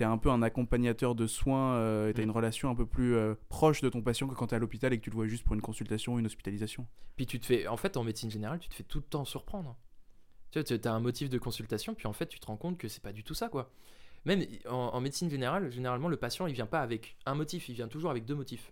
un 0.03 0.17
peu 0.17 0.29
un 0.29 0.41
accompagnateur 0.41 1.15
de 1.15 1.25
soins 1.27 1.75
euh, 1.75 2.09
et 2.09 2.13
tu 2.13 2.19
as 2.19 2.23
Mm. 2.23 2.27
une 2.27 2.31
relation 2.31 2.69
un 2.69 2.75
peu 2.75 2.85
plus 2.85 3.15
euh, 3.15 3.35
proche 3.49 3.81
de 3.81 3.89
ton 3.89 4.01
patient 4.01 4.27
que 4.27 4.35
quand 4.35 4.47
tu 4.47 4.53
es 4.53 4.57
à 4.57 4.59
l'hôpital 4.59 4.91
et 4.93 4.97
que 4.99 5.03
tu 5.03 5.09
le 5.09 5.15
vois 5.15 5.27
juste 5.27 5.43
pour 5.45 5.55
une 5.55 5.61
consultation 5.61 6.15
ou 6.15 6.19
une 6.19 6.25
hospitalisation. 6.25 6.85
Puis 7.15 7.25
tu 7.25 7.39
te 7.39 7.45
fais. 7.45 7.67
En 7.67 7.77
fait, 7.77 7.95
en 7.97 8.03
médecine 8.03 8.29
générale, 8.29 8.59
tu 8.59 8.67
te 8.67 8.75
fais 8.75 8.83
tout 8.83 8.97
le 8.99 9.05
temps 9.05 9.23
surprendre. 9.25 9.77
Tu 10.51 10.59
vois, 10.59 10.63
tu 10.63 10.87
as 10.87 10.93
un 10.93 10.99
motif 10.99 11.29
de 11.29 11.37
consultation, 11.37 11.95
puis 11.95 12.07
en 12.07 12.13
fait, 12.13 12.27
tu 12.27 12.39
te 12.39 12.45
rends 12.47 12.57
compte 12.57 12.77
que 12.77 12.87
c'est 12.87 13.01
pas 13.01 13.13
du 13.13 13.23
tout 13.23 13.33
ça, 13.33 13.49
quoi. 13.49 13.71
Même 14.25 14.43
en, 14.67 14.73
en 14.75 15.01
médecine 15.01 15.29
générale, 15.29 15.71
généralement, 15.71 16.07
le 16.09 16.17
patient, 16.17 16.47
il 16.47 16.53
vient 16.53 16.65
pas 16.65 16.81
avec 16.81 17.15
un 17.25 17.35
motif, 17.35 17.69
il 17.69 17.75
vient 17.75 17.87
toujours 17.87 18.09
avec 18.11 18.25
deux 18.25 18.35
motifs. 18.35 18.71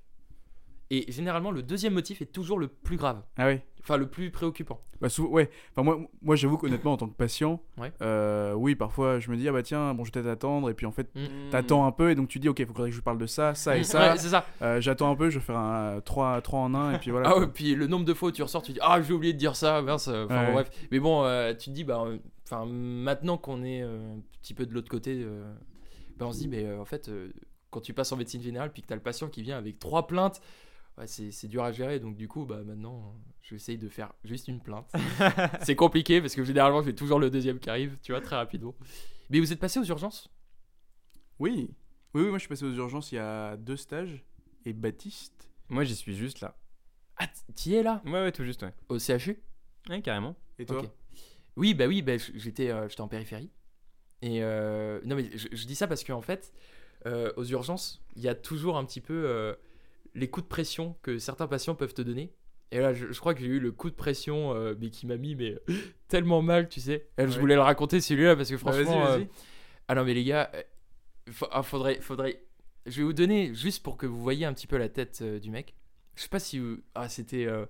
Et 0.89 1.11
généralement, 1.11 1.51
le 1.51 1.63
deuxième 1.63 1.93
motif 1.93 2.21
est 2.21 2.31
toujours 2.31 2.59
le 2.59 2.67
plus 2.67 2.97
grave, 2.97 3.21
Ah 3.37 3.45
ouais 3.45 3.65
enfin 3.85 3.97
le 3.97 4.07
plus 4.07 4.31
préoccupant. 4.31 4.79
Bah, 5.01 5.09
sou- 5.09 5.27
ouais. 5.27 5.49
Enfin, 5.71 5.83
moi, 5.83 5.99
moi 6.21 6.37
j'avoue 6.37 6.57
qu'honnêtement, 6.57 6.93
en 6.93 6.97
tant 6.97 7.09
que 7.09 7.15
patient, 7.17 7.61
Ouais. 7.77 7.91
euh, 8.01 8.53
oui, 8.53 8.75
parfois 8.75 9.19
je 9.19 9.29
me 9.29 9.35
dis, 9.35 9.49
ah 9.49 9.51
bah 9.51 9.61
tiens, 9.61 9.93
bon, 9.93 10.05
je 10.05 10.09
vais 10.13 10.21
peut-être 10.21 10.31
attendre. 10.31 10.69
Et 10.69 10.73
puis 10.73 10.85
en 10.85 10.93
fait, 10.93 11.13
Mm. 11.15 11.49
t'attends 11.51 11.85
un 11.85 11.91
peu 11.91 12.09
et 12.09 12.15
donc 12.15 12.29
tu 12.29 12.39
dis, 12.39 12.47
ok, 12.47 12.59
il 12.59 12.65
faudrait 12.65 12.91
que 12.91 12.95
je 12.95 13.01
parle 13.01 13.17
de 13.17 13.25
ça, 13.25 13.55
ça 13.55 13.75
et 13.77 13.83
ça. 13.83 14.13
Ouais, 14.13 14.17
c'est 14.17 14.29
ça. 14.29 14.45
Euh, 14.61 14.79
J'attends 14.79 15.11
un 15.11 15.15
peu, 15.17 15.29
je 15.29 15.39
vais 15.39 15.43
faire 15.45 15.57
un 15.57 15.99
3, 15.99 16.41
en 16.53 16.73
1 16.73 16.93
et 16.93 16.97
puis 16.99 17.11
voilà. 17.11 17.29
Ah 17.31 17.39
ouais, 17.39 17.47
puis 17.47 17.75
le 17.75 17.87
nombre 17.87 18.05
de 18.05 18.13
fois 18.13 18.29
où 18.29 18.31
tu 18.31 18.41
ressors, 18.41 18.61
tu 18.61 18.71
dis 18.71 18.79
Ah, 18.81 19.01
j'ai 19.01 19.11
oublié 19.13 19.33
de 19.33 19.37
dire 19.37 19.57
ça, 19.57 19.81
mince. 19.81 20.07
euh, 20.07 20.23
Enfin, 20.25 20.45
Ouais. 20.45 20.51
bref. 20.53 20.71
Mais 20.91 20.99
bon, 21.01 21.25
euh, 21.25 21.53
tu 21.53 21.65
te 21.71 21.75
dis, 21.75 21.83
bah, 21.83 22.05
enfin, 22.45 22.65
maintenant 22.65 23.37
qu'on 23.37 23.63
est 23.65 23.81
un 23.81 24.21
petit 24.41 24.53
peu 24.53 24.65
de 24.65 24.73
l'autre 24.73 24.89
côté, 24.89 25.25
bah, 26.17 26.25
on 26.27 26.31
se 26.31 26.39
dit, 26.39 26.47
mais 26.47 26.71
en 26.77 26.85
fait, 26.85 27.11
quand 27.71 27.81
tu 27.81 27.93
passes 27.93 28.13
en 28.13 28.15
médecine 28.17 28.41
générale, 28.41 28.71
puis 28.71 28.81
que 28.81 28.87
tu 28.87 28.93
as 28.93 28.95
le 28.95 29.01
patient 29.01 29.27
qui 29.27 29.41
vient 29.41 29.57
avec 29.57 29.79
trois 29.79 30.07
plaintes, 30.07 30.39
ouais, 30.97 31.07
c'est 31.07 31.31
c'est 31.31 31.47
dur 31.47 31.63
à 31.63 31.71
gérer. 31.71 31.99
Donc, 31.99 32.15
du 32.15 32.27
coup, 32.27 32.45
bah, 32.45 32.61
maintenant, 32.63 33.15
j'essaye 33.41 33.77
de 33.77 33.89
faire 33.89 34.13
juste 34.23 34.47
une 34.47 34.59
plainte. 34.61 34.91
c'est 35.61 35.75
compliqué 35.75 36.21
parce 36.21 36.35
que 36.35 36.43
généralement, 36.43 36.81
j'ai 36.83 36.95
toujours 36.95 37.19
le 37.19 37.29
deuxième 37.29 37.59
qui 37.59 37.69
arrive, 37.69 37.97
tu 38.01 38.11
vois, 38.11 38.21
très 38.21 38.35
rapidement. 38.35 38.75
Mais 39.29 39.39
vous 39.39 39.51
êtes 39.53 39.59
passé 39.59 39.79
aux 39.79 39.83
urgences? 39.85 40.29
Oui. 41.39 41.69
oui, 42.13 42.21
oui, 42.23 42.27
moi 42.29 42.37
je 42.37 42.41
suis 42.41 42.47
passé 42.49 42.63
aux 42.65 42.73
urgences 42.73 43.11
il 43.11 43.15
y 43.15 43.19
a 43.19 43.57
deux 43.57 43.77
stages. 43.77 44.23
Et 44.65 44.73
Baptiste, 44.73 45.49
Moi, 45.69 45.83
j'y 45.83 45.95
suis 45.95 46.15
juste 46.15 46.39
là. 46.39 46.55
Ah, 47.17 47.27
t'y 47.53 47.75
es 47.75 47.83
là? 47.83 48.01
Ouais, 48.05 48.11
ouais, 48.13 48.31
tout 48.31 48.43
juste, 48.45 48.63
ouais. 48.63 48.73
Au 48.89 48.97
CHU 48.97 49.41
Ouais, 49.89 50.01
carrément. 50.01 50.35
et 50.57 50.65
toi? 50.65 50.79
Ok. 50.79 50.89
Oui, 51.57 51.73
bah 51.73 51.85
oui, 51.87 52.01
bah, 52.01 52.13
j'étais 52.17 52.71
euh, 52.71 52.87
j'étais 52.87 53.01
en 53.01 53.07
périphérie. 53.07 53.51
Et 54.21 54.41
euh, 54.41 55.01
non, 55.03 55.15
mais 55.17 55.29
je, 55.37 55.47
je 55.51 55.65
dis 55.65 55.75
ça 55.75 55.87
parce 55.87 56.03
qu'en 56.03 56.21
fait, 56.21 56.53
euh, 57.05 57.31
aux 57.35 57.43
urgences, 57.43 58.01
il 58.15 58.21
y 58.21 58.29
a 58.29 58.35
toujours 58.35 58.77
un 58.77 58.85
petit 58.85 59.01
peu 59.01 59.25
euh, 59.27 59.53
les 60.15 60.29
coups 60.29 60.45
de 60.45 60.49
pression 60.49 60.95
que 61.01 61.17
certains 61.17 61.47
patients 61.47 61.75
peuvent 61.75 61.93
te 61.93 62.01
donner. 62.01 62.33
Et 62.71 62.79
là, 62.79 62.93
je, 62.93 63.11
je 63.11 63.19
crois 63.19 63.33
que 63.33 63.41
j'ai 63.41 63.47
eu 63.47 63.59
le 63.59 63.71
coup 63.71 63.89
de 63.89 63.95
pression, 63.95 64.53
euh, 64.55 64.73
mais 64.79 64.89
qui 64.89 65.05
m'a 65.05 65.17
mis 65.17 65.35
mais, 65.35 65.57
tellement 66.07 66.41
mal, 66.41 66.69
tu 66.69 66.79
sais. 66.81 67.07
Et 67.17 67.23
Je 67.27 67.33
Ouais. 67.33 67.39
voulais 67.39 67.55
le 67.55 67.61
raconter 67.61 68.01
celui-là 68.01 68.35
parce 68.35 68.49
que 68.49 68.55
Bah, 68.55 68.59
franchement. 68.71 68.99
vas-y, 69.03 69.11
euh, 69.13 69.17
vas-y. 69.17 69.29
ah 69.87 69.95
non, 69.95 70.03
mais 70.05 70.13
les 70.13 70.23
gars, 70.23 70.49
euh, 70.55 70.61
ah, 71.51 71.63
faudrait, 71.63 71.99
faudrait. 72.01 72.43
Je 72.85 72.97
vais 72.97 73.03
vous 73.03 73.13
donner 73.13 73.53
juste 73.53 73.81
pour 73.83 73.95
que 73.97 74.05
vous 74.05 74.21
voyez 74.21 74.45
un 74.45 74.53
petit 74.53 74.67
peu 74.67 74.77
la 74.77 74.89
tête 74.89 75.19
euh, 75.21 75.39
du 75.39 75.51
mec. 75.51 75.73
Je 76.15 76.23
sais 76.23 76.29
pas 76.29 76.39
si 76.39 76.59
vous. 76.59 76.77
Ah, 76.95 77.09
c'était 77.09 77.45
euh, 77.45 77.65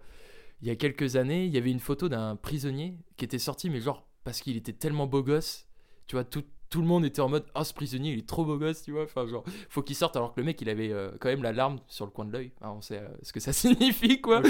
il 0.61 0.67
y 0.67 0.71
a 0.71 0.75
quelques 0.75 1.15
années. 1.17 1.45
Il 1.45 1.53
y 1.53 1.57
avait 1.57 1.71
une 1.71 1.79
photo 1.79 2.07
d'un 2.09 2.35
prisonnier 2.35 2.97
qui 3.17 3.25
était 3.25 3.39
sorti, 3.39 3.69
mais 3.69 3.79
genre 3.81 4.07
parce 4.23 4.41
qu'il 4.41 4.55
était 4.57 4.73
tellement 4.73 5.05
beau 5.05 5.21
gosse. 5.21 5.67
Tu 6.07 6.15
vois, 6.15 6.23
tout, 6.23 6.43
tout 6.73 6.81
le 6.81 6.87
monde 6.87 7.05
était 7.05 7.21
en 7.21 7.29
mode 7.29 7.45
Oh, 7.53 7.63
ce 7.63 7.71
prisonnier, 7.71 8.13
il 8.13 8.19
est 8.19 8.27
trop 8.27 8.43
beau 8.45 8.57
gosse, 8.57 8.81
tu 8.81 8.93
vois. 8.93 9.03
Enfin, 9.03 9.27
genre, 9.27 9.43
faut 9.69 9.83
qu'il 9.83 9.95
sorte 9.95 10.15
alors 10.15 10.33
que 10.33 10.39
le 10.39 10.45
mec, 10.47 10.59
il 10.59 10.69
avait 10.69 10.91
euh, 10.91 11.11
quand 11.19 11.29
même 11.29 11.43
la 11.43 11.51
larme 11.51 11.77
sur 11.87 12.03
le 12.03 12.09
coin 12.09 12.25
de 12.25 12.31
l'œil. 12.33 12.51
Ah, 12.61 12.71
on 12.73 12.81
sait 12.81 12.97
euh, 12.97 13.07
ce 13.21 13.31
que 13.31 13.39
ça 13.39 13.53
signifie, 13.53 14.19
quoi. 14.21 14.41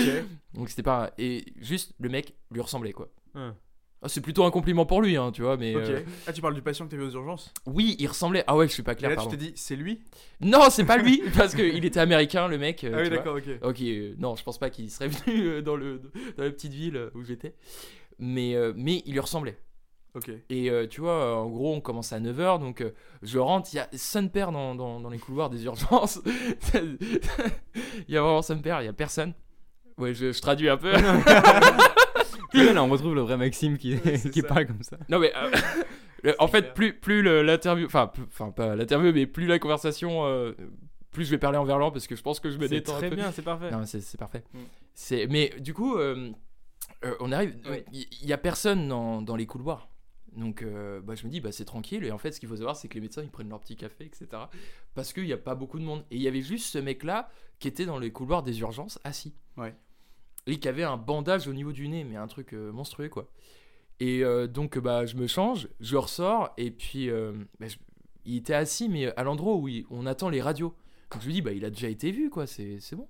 Donc, 0.54 0.70
c'était 0.70 0.84
pas. 0.84 1.12
Et 1.18 1.44
juste, 1.58 1.96
le 2.00 2.08
mec 2.08 2.34
lui 2.50 2.62
ressemblait, 2.62 2.94
quoi. 2.94 3.10
Hein. 3.36 3.58
Ah, 4.02 4.08
c'est 4.08 4.22
plutôt 4.22 4.46
un 4.46 4.52
compliment 4.52 4.86
pour 4.86 5.02
lui, 5.02 5.18
hein, 5.18 5.34
tu 5.34 5.42
vois, 5.42 5.58
mais. 5.58 5.76
Euh, 5.76 6.00
Ah, 6.26 6.32
tu 6.32 6.40
parles 6.42 6.56
du 6.56 6.62
patient 6.62 6.86
que 6.86 6.92
t'as 6.92 6.96
vu 6.98 7.04
aux 7.04 7.12
urgences? 7.12 7.54
Oui, 7.66 7.98
il 8.00 8.08
ressemblait. 8.08 8.46
Ah 8.48 8.56
ouais, 8.56 8.70
je 8.70 8.74
suis 8.74 8.84
pas 8.84 8.94
Et 8.94 8.96
clair, 8.96 9.10
là, 9.10 9.18
pardon. 9.18 9.30
tu 9.30 9.38
t'es 9.38 9.44
dit, 9.48 9.52
c'est 9.58 9.76
lui? 9.76 10.00
Non, 10.40 10.70
c'est 10.70 10.86
pas 10.86 10.96
lui, 10.96 11.22
parce 11.38 11.56
qu'il 11.56 11.84
était 11.84 12.00
américain, 12.00 12.48
le 12.48 12.58
mec. 12.58 12.86
Ah 12.90 13.02
oui, 13.02 13.10
d'accord, 13.10 13.36
ok. 13.36 13.50
Ok, 13.64 13.82
non, 14.18 14.38
je 14.38 14.44
pense 14.44 14.60
pas 14.60 14.70
qu'il 14.70 14.90
serait 14.90 15.08
venu 15.10 15.62
dans, 15.62 15.76
le, 15.76 16.00
dans 16.38 16.44
la 16.46 16.52
petite 16.52 16.74
ville 16.74 17.10
où 17.16 17.24
j'étais. 17.26 17.54
Mais, 18.18 18.56
mais 18.78 19.04
il 19.06 19.12
lui 19.12 19.20
ressemblait. 19.20 19.58
Ok. 20.16 20.30
Et 20.50 20.70
euh, 20.70 20.88
tu 20.88 21.02
vois, 21.02 21.14
euh, 21.14 21.34
en 21.34 21.50
gros, 21.50 21.74
on 21.74 21.82
commence 21.82 22.14
à 22.14 22.20
9h, 22.20 22.60
donc 22.60 22.82
euh, 22.82 22.92
je 23.24 23.40
rentre, 23.40 23.70
il 23.74 23.78
y 23.78 23.80
a 23.80 23.90
son 23.94 24.28
père 24.28 24.52
dans, 24.52 24.76
dans, 24.76 25.00
dans 25.00 25.10
les 25.10 25.18
couloirs 25.18 25.50
des 25.50 25.66
urgences. 25.66 26.22
Il 28.08 28.14
y 28.14 28.18
a 28.18 28.22
vraiment 28.22 28.42
son 28.42 28.60
père, 28.60 28.82
il 28.82 28.86
y 28.86 28.88
a 28.88 28.94
personne. 28.94 29.34
Ouais, 29.98 30.14
je, 30.14 30.32
je 30.32 30.42
traduis 30.42 30.70
un 30.70 30.78
peu. 30.78 30.92
on 32.78 32.88
retrouve 32.90 33.16
le 33.16 33.22
vrai 33.22 33.38
Maxime 33.38 33.78
qui, 33.78 33.98
c'est 33.98 34.30
qui 34.30 34.42
parle 34.42 34.68
comme 34.68 34.84
ça. 34.84 34.98
non, 35.10 35.20
mais 35.20 35.32
euh, 36.26 36.34
en 36.40 36.48
fait, 36.48 36.74
plus, 36.74 36.94
plus 36.94 37.22
l'interview, 37.44 37.86
enfin, 37.86 38.12
pas 38.56 38.76
l'interview, 38.76 39.12
mais 39.14 39.26
plus 39.26 39.48
la 39.48 39.60
conversation, 39.60 40.24
plus 41.12 41.26
je 41.26 41.32
vais 41.32 41.38
parler 41.38 41.58
en 41.58 41.64
verlan 41.64 41.92
parce 41.92 42.08
que 42.08 42.16
je 42.16 42.22
pense 42.22 42.40
que 42.40 42.50
je 42.50 42.58
me 42.58 42.64
C'est 42.64 42.76
détends 42.76 42.96
un 42.96 42.98
très 42.98 43.10
bien, 43.10 43.32
c'est 43.32 43.42
parfait. 43.42 43.72
Non, 43.72 43.86
c'est 43.86 44.02
c'est 44.02 44.18
parfait. 44.18 44.44
Mm. 44.54 44.60
C'est 44.94 45.28
mais 45.28 45.54
du 45.60 45.74
coup, 45.74 45.98
on 47.20 47.32
arrive. 47.32 47.56
Il 47.92 48.28
y, 48.28 48.34
a 48.34 48.38
personne 48.38 48.88
dans, 48.88 49.22
dans 49.22 49.36
les 49.36 49.46
couloirs. 49.46 49.88
Donc, 50.36 50.62
euh, 50.64 51.00
bah, 51.02 51.16
je 51.16 51.26
me 51.26 51.32
dis, 51.32 51.40
bah, 51.42 51.52
c'est 51.52 51.66
tranquille. 51.66 52.04
Et 52.04 52.12
en 52.12 52.18
fait, 52.18 52.32
ce 52.32 52.40
qu'il 52.40 52.50
faut 52.50 52.56
savoir, 52.58 52.76
c'est 52.76 52.88
que 52.88 52.96
les 52.96 53.02
médecins, 53.02 53.22
ils 53.24 53.30
prennent 53.30 53.50
leur 53.50 53.60
petit 53.60 53.76
café, 53.76 54.06
etc. 54.06 54.28
Parce 54.96 55.14
qu'il 55.14 55.26
n'y 55.26 55.34
a 55.34 55.38
pas 55.38 55.56
beaucoup 55.56 55.80
de 55.80 55.84
monde. 55.86 56.04
Et 56.12 56.16
il 56.16 56.22
y 56.22 56.28
avait 56.28 56.42
juste 56.42 56.66
ce 56.68 56.78
mec-là 56.80 57.30
qui 57.60 57.68
était 57.68 57.86
dans 57.86 58.00
les 58.00 58.12
couloirs 58.12 58.44
des 58.44 58.60
urgences, 58.60 59.00
assis. 59.04 59.34
Ouais. 59.58 59.76
Et 60.48 60.60
qui 60.60 60.68
avait 60.68 60.84
un 60.84 60.98
bandage 60.98 61.48
au 61.48 61.54
niveau 61.54 61.72
du 61.72 61.88
nez, 61.88 62.04
mais 62.04 62.16
un 62.16 62.28
truc 62.28 62.54
euh, 62.54 62.72
monstrueux, 62.72 63.10
quoi. 63.10 63.30
Et 64.00 64.24
euh, 64.24 64.48
donc, 64.48 64.78
bah, 64.80 65.06
je 65.06 65.16
me 65.16 65.28
change, 65.28 65.70
je 65.80 65.96
ressors, 65.98 66.52
et 66.58 66.72
puis, 66.72 67.10
bah, 67.60 67.68
je- 67.68 67.78
il 68.26 68.38
était 68.38 68.54
assis, 68.56 68.90
mais 68.90 69.16
à 69.16 69.24
l'endroit 69.24 69.56
où 69.56 69.68
il- 69.68 69.86
on 69.90 70.06
attend 70.06 70.30
les 70.30 70.42
radios. 70.42 70.76
Donc, 71.12 71.22
je 71.22 71.28
lui 71.28 71.34
dis, 71.34 71.42
bah, 71.42 71.52
il 71.54 71.64
a 71.64 71.70
déjà 71.70 71.88
été 71.90 72.12
vu, 72.12 72.30
quoi, 72.30 72.48
c'est 72.48 72.80
bon. 72.94 73.08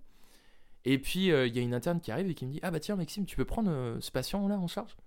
Et 0.85 0.97
puis, 0.99 1.27
il 1.27 1.55
y 1.55 1.59
a 1.59 1.61
une 1.61 1.73
interne 1.73 2.01
qui 2.01 2.11
arrive 2.11 2.29
et 2.29 2.33
qui 2.35 2.45
me 2.45 2.51
dit, 2.51 2.59
ah, 2.63 2.69
bah, 2.69 2.79
tiens, 2.81 2.97
Maxime, 2.97 3.25
tu 3.25 3.37
peux 3.37 3.45
prendre 3.45 3.97
ce 4.01 4.11
patient-là 4.11 4.59
en 4.59 4.67
charge? 4.67 4.97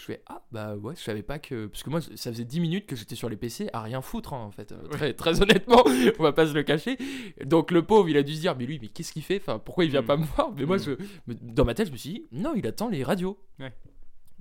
Je 0.00 0.06
fais, 0.06 0.22
ah, 0.28 0.42
bah, 0.50 0.76
ouais, 0.76 0.94
je 0.96 1.02
savais 1.02 1.22
pas 1.22 1.38
que. 1.38 1.66
Parce 1.66 1.82
que 1.82 1.90
moi, 1.90 2.00
ça 2.00 2.32
faisait 2.32 2.46
10 2.46 2.60
minutes 2.60 2.86
que 2.86 2.96
j'étais 2.96 3.14
sur 3.16 3.28
les 3.28 3.36
PC 3.36 3.68
à 3.74 3.82
rien 3.82 4.00
foutre, 4.00 4.32
hein, 4.32 4.42
en 4.44 4.50
fait. 4.50 4.72
Euh, 4.72 4.82
très, 4.88 5.12
très 5.12 5.42
honnêtement, 5.42 5.82
on 6.18 6.22
va 6.22 6.32
pas 6.32 6.46
se 6.46 6.54
le 6.54 6.62
cacher. 6.62 6.96
Donc, 7.44 7.70
le 7.70 7.82
pauvre, 7.82 8.08
il 8.08 8.16
a 8.16 8.22
dû 8.22 8.34
se 8.34 8.40
dire, 8.40 8.56
mais 8.56 8.64
lui, 8.64 8.78
mais 8.80 8.88
qu'est-ce 8.88 9.12
qu'il 9.12 9.22
fait? 9.22 9.36
Enfin, 9.36 9.58
pourquoi 9.58 9.84
il 9.84 9.90
vient 9.90 10.00
Mm. 10.00 10.06
pas 10.06 10.16
me 10.16 10.24
voir? 10.24 10.52
Mais 10.56 10.64
moi, 10.64 10.76
Mm. 10.78 10.96
je, 11.28 11.34
dans 11.42 11.66
ma 11.66 11.74
tête, 11.74 11.88
je 11.88 11.92
me 11.92 11.98
suis 11.98 12.10
dit, 12.12 12.26
non, 12.32 12.54
il 12.56 12.66
attend 12.66 12.88
les 12.88 13.04
radios. 13.04 13.38
Ouais. 13.58 13.74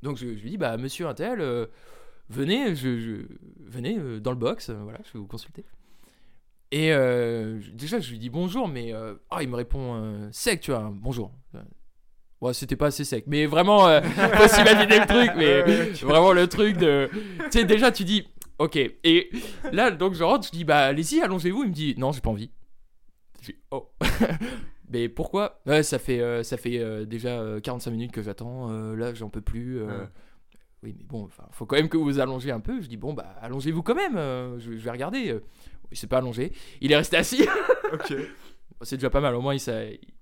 Donc 0.02 0.16
je, 0.16 0.28
je 0.28 0.42
lui 0.44 0.52
dis, 0.52 0.58
bah 0.58 0.78
monsieur 0.78 1.08
Intel, 1.08 1.42
euh, 1.42 1.66
venez, 2.30 2.74
je, 2.74 2.98
je- 2.98 3.26
venez 3.60 3.98
euh, 4.00 4.22
dans 4.22 4.32
le 4.32 4.38
box, 4.38 4.70
voilà, 4.70 5.00
je 5.04 5.12
vais 5.12 5.20
vous 5.20 5.28
consulter. 5.28 5.66
Et 6.72 6.92
déjà, 7.74 8.00
je 8.00 8.12
lui 8.12 8.20
dis 8.20 8.30
bonjour, 8.30 8.68
mais 8.70 8.94
ah, 9.32 9.42
il 9.44 9.50
me 9.50 9.56
répond 9.56 10.30
sec, 10.32 10.62
tu 10.62 10.72
vois, 10.72 10.82
un 10.82 10.92
bonjour. 10.92 11.32
Euh, 12.42 12.46
Ouais, 12.48 12.54
c'était 12.54 12.76
pas 12.78 12.88
assez 12.88 13.04
sec, 13.04 13.26
mais 13.28 13.46
vraiment, 13.46 13.88
euh, 13.88 14.02
faut 14.34 14.48
s'imaginer 14.48 15.00
le 15.00 15.06
truc, 15.08 15.32
mais 15.36 15.62
vraiment 16.06 16.32
le 16.32 16.48
truc 16.48 16.78
de. 16.78 17.10
Tu 17.52 17.60
sais, 17.60 17.66
déjà, 17.66 17.92
tu 17.92 18.04
dis, 18.06 18.28
ok. 18.60 18.78
Et 18.78 19.30
là, 19.74 19.92
donc 19.92 20.14
je 20.14 20.24
rentre, 20.24 20.48
je 20.48 20.52
dis, 20.52 20.64
bah 20.64 20.86
allez-y, 20.86 21.22
allongez-vous. 21.22 21.64
Il 21.64 21.70
me 21.70 21.74
dit, 21.74 21.96
non, 21.98 22.12
j'ai 22.14 22.22
pas 22.22 22.30
envie. 22.30 22.50
Dis, 23.44 23.56
oh. 23.72 23.90
Mais 24.92 25.08
pourquoi? 25.10 25.60
Ouais, 25.68 25.84
ça 25.84 26.00
fait, 26.00 26.20
euh, 26.20 26.42
ça 26.44 26.58
fait 26.58 26.80
euh, 26.80 27.06
déjà 27.06 27.40
euh, 27.42 27.60
45 27.60 27.92
minutes 27.92 28.12
que 28.12 28.24
j'attends. 28.24 28.72
euh, 28.72 28.96
là, 28.96 29.14
j'en 29.14 29.30
peux 29.30 29.42
plus. 29.42 29.80
euh. 29.82 29.86
Ouais. 29.88 30.08
Oui, 30.82 30.96
mais 30.98 31.04
bon, 31.04 31.26
enfin, 31.26 31.44
faut 31.52 31.66
quand 31.66 31.76
même 31.76 31.90
que 31.90 31.98
vous 31.98 32.06
vous 32.06 32.20
allongez 32.20 32.52
un 32.52 32.62
peu. 32.62 32.82
Je 32.82 32.88
dis 32.88 32.96
bon, 32.98 33.14
bah, 33.14 33.36
allongez-vous 33.42 33.84
quand 33.84 33.96
même. 33.96 34.16
euh, 34.18 34.58
je, 34.60 34.72
je 34.72 34.78
vais 34.84 34.92
regarder. 34.92 35.30
euh. 35.32 35.42
Il 35.92 35.98
s'est 35.98 36.08
pas 36.08 36.20
allongé. 36.20 36.54
Il 36.80 36.92
est 36.92 36.96
resté 36.96 37.18
assis. 37.18 37.44
Ok. 37.92 38.14
C'est 38.82 38.96
déjà 38.96 39.10
pas 39.10 39.20
mal. 39.20 39.36
Au 39.36 39.42
moins, 39.42 39.54
il 39.54 39.60
s'est. 39.60 40.00
il- 40.02 40.14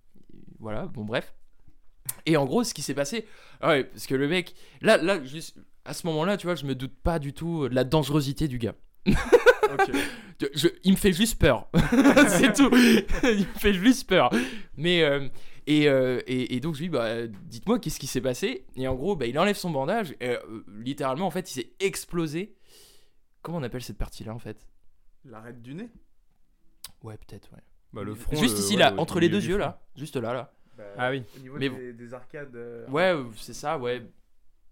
Voilà. 0.59 0.87
Bon, 0.87 1.05
bref. 1.05 1.33
Et 2.27 2.37
en 2.37 2.45
gros, 2.45 2.63
ce 2.63 2.73
qui 2.75 2.81
s'est 2.83 2.93
passé, 2.93 3.25
ah 3.61 3.69
ouais, 3.69 3.83
parce 3.85 4.05
que 4.05 4.13
le 4.13 4.27
mec, 4.27 4.53
là, 4.81 4.97
là, 4.97 5.23
juste 5.23 5.57
à 5.85 5.93
ce 5.93 6.05
moment-là, 6.07 6.37
tu 6.37 6.45
vois, 6.45 6.55
je 6.55 6.65
me 6.65 6.75
doute 6.75 6.93
pas 7.01 7.17
du 7.19 7.33
tout 7.33 7.67
de 7.69 7.73
la 7.73 7.83
dangerosité 7.83 8.47
du 8.47 8.59
gars. 8.59 8.75
Ok. 9.69 9.91
Je- 10.39 10.45
je- 10.53 10.67
il 10.85 10.93
me 10.93 10.97
fait 10.97 11.11
juste 11.11 11.37
peur. 11.39 11.67
c'est 12.29 12.53
tout. 12.53 12.69
il 12.73 13.39
me 13.39 13.59
fait 13.59 13.73
juste 13.73 14.07
peur. 14.07 14.29
Mais 14.77 15.03
euh, 15.03 15.27
et, 15.65 15.89
euh, 15.89 16.21
et, 16.25 16.55
et 16.55 16.59
donc 16.61 16.75
je 16.75 16.79
lui 16.79 16.85
dis 16.87 16.89
bah 16.93 17.27
dites-moi 17.27 17.77
qu'est-ce 17.77 17.99
qui 17.99 18.07
s'est 18.07 18.21
passé? 18.21 18.65
Et 18.77 18.87
en 18.87 18.95
gros 18.95 19.17
bah, 19.17 19.25
il 19.25 19.37
enlève 19.37 19.57
son 19.57 19.69
bandage 19.69 20.15
et 20.21 20.29
euh, 20.29 20.39
littéralement 20.79 21.27
en 21.27 21.31
fait 21.31 21.51
il 21.51 21.53
s'est 21.53 21.71
explosé. 21.81 22.55
Comment 23.41 23.57
on 23.57 23.63
appelle 23.63 23.83
cette 23.83 23.97
partie-là 23.97 24.33
en 24.33 24.39
fait? 24.39 24.65
L'arête 25.25 25.61
du 25.61 25.73
nez? 25.75 25.89
Ouais 27.03 27.17
peut-être 27.17 27.51
ouais. 27.51 27.63
Bah, 27.91 28.03
le 28.03 28.15
front, 28.15 28.37
juste 28.37 28.55
le- 28.55 28.59
ici 28.63 28.73
ouais, 28.75 28.79
là 28.79 28.91
le- 28.91 28.99
entre 29.01 29.19
les 29.19 29.27
deux 29.27 29.43
yeux 29.43 29.57
front. 29.57 29.65
là, 29.67 29.81
juste 29.97 30.15
là 30.15 30.31
là. 30.33 30.53
Ah 30.97 31.09
oui. 31.11 31.23
Au 31.35 31.39
niveau 31.39 31.57
Mais 31.57 31.69
des, 31.69 31.93
des 31.93 32.13
arcades. 32.13 32.55
euh, 32.55 32.87
Ouais 32.89 33.13
euh, 33.13 33.23
c'est 33.35 33.53
ça 33.53 33.77
ouais. 33.77 34.03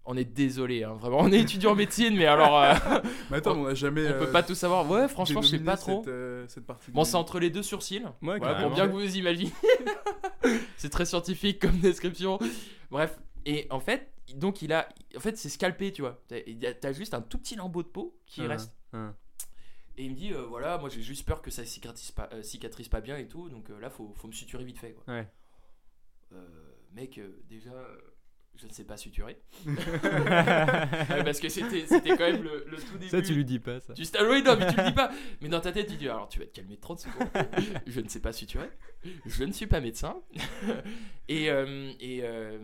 On 0.08 0.16
est 0.16 0.24
désolé 0.24 0.84
hein, 0.84 0.94
vraiment 0.94 1.18
on 1.18 1.32
est 1.32 1.40
étudiant 1.40 1.72
en 1.72 1.74
médecine 1.74 2.16
mais 2.16 2.26
alors 2.26 2.62
euh, 2.62 2.74
Mais 3.30 3.38
attends, 3.38 3.56
on 3.58 3.66
a 3.66 3.74
jamais. 3.74 4.06
on 4.06 4.10
euh, 4.12 4.18
peut 4.26 4.30
pas 4.30 4.42
tout 4.44 4.54
savoir. 4.54 4.88
Ouais 4.88 5.08
franchement 5.08 5.42
je 5.42 5.48
sais 5.48 5.58
pas 5.58 5.76
trop. 5.76 6.02
Cette, 6.04 6.08
euh, 6.12 6.44
cette 6.48 6.64
partie 6.66 6.90
Bon 6.92 7.02
c'est 7.04 7.16
entre 7.16 7.40
les 7.40 7.50
deux 7.50 7.62
sourcils. 7.64 8.04
Ouais, 8.22 8.38
carrément. 8.38 8.68
pour 8.68 8.74
bien 8.76 8.86
que 8.86 8.92
vous 8.92 9.00
vous 9.00 9.16
imaginez. 9.16 9.50
c'est 10.76 10.90
très 10.90 11.04
scientifique 11.06 11.58
comme 11.60 11.78
description. 11.78 12.38
Bref, 12.90 13.18
et 13.44 13.66
en 13.70 13.80
fait, 13.80 14.12
donc 14.34 14.62
il 14.62 14.72
a, 14.72 14.88
en 15.16 15.20
fait, 15.20 15.36
c'est 15.36 15.48
scalpé, 15.48 15.92
tu 15.92 16.02
vois. 16.02 16.20
T'as- 16.28 16.92
juste 16.92 17.14
un 17.14 17.20
tout 17.20 17.38
petit 17.38 17.56
lambeau 17.56 17.82
de 17.82 17.88
peau 17.88 18.16
qui 18.26 18.42
Hein, 18.42 18.48
reste. 18.48 18.72
hein. 18.92 19.14
Et 19.98 20.04
il 20.04 20.10
me 20.10 20.16
dit, 20.16 20.32
euh, 20.32 20.42
voilà, 20.42 20.76
moi 20.78 20.88
j'ai 20.90 21.00
juste 21.00 21.26
peur 21.26 21.40
que 21.40 21.50
ça 21.50 21.64
cicatrise 21.64 22.10
pas, 22.12 22.28
euh, 22.32 22.42
cicatrise 22.42 22.88
pas 22.88 23.00
bien 23.00 23.16
et 23.16 23.26
tout, 23.28 23.48
donc 23.48 23.70
euh, 23.70 23.80
là 23.80 23.88
faut, 23.88 24.12
faut 24.16 24.28
me 24.28 24.32
suturer 24.32 24.62
vite 24.64 24.78
fait, 24.78 24.92
quoi. 24.92 25.14
Ouais. 25.14 25.26
Euh, 26.32 26.46
mec, 26.92 27.18
euh, 27.18 27.40
déjà, 27.48 27.72
je 28.54 28.66
ne 28.66 28.72
sais 28.72 28.84
pas 28.84 28.96
suturer. 28.96 29.40
Parce 31.24 31.40
que 31.40 31.48
c'était 31.48 31.86
c'était 31.86 32.10
quand 32.16 32.30
même 32.30 32.42
le, 32.42 32.64
le 32.68 32.76
tout 32.78 32.98
début. 32.98 33.08
Ça, 33.08 33.22
tu 33.22 33.34
lui 33.34 33.44
dis 33.44 33.58
pas 33.58 33.80
ça. 33.80 33.94
Oui, 33.94 34.42
non, 34.42 34.56
mais 34.56 34.66
tu 34.72 34.76
le 34.76 34.84
dis 34.88 34.92
pas. 34.94 35.10
Mais 35.40 35.48
dans 35.48 35.60
ta 35.60 35.72
tête, 35.72 35.86
tu 35.88 35.96
dis 35.96 36.08
alors 36.08 36.28
tu 36.28 36.38
vas 36.38 36.46
te 36.46 36.50
calmer 36.54 36.76
30 36.76 37.00
secondes. 37.00 37.28
je 37.86 38.00
ne 38.00 38.08
sais 38.08 38.20
pas 38.20 38.32
suturer. 38.32 38.70
Je 39.26 39.44
ne 39.44 39.52
suis 39.52 39.66
pas 39.66 39.80
médecin. 39.80 40.16
et 41.28 41.50
euh, 41.50 41.92
et 42.00 42.20
euh, 42.22 42.58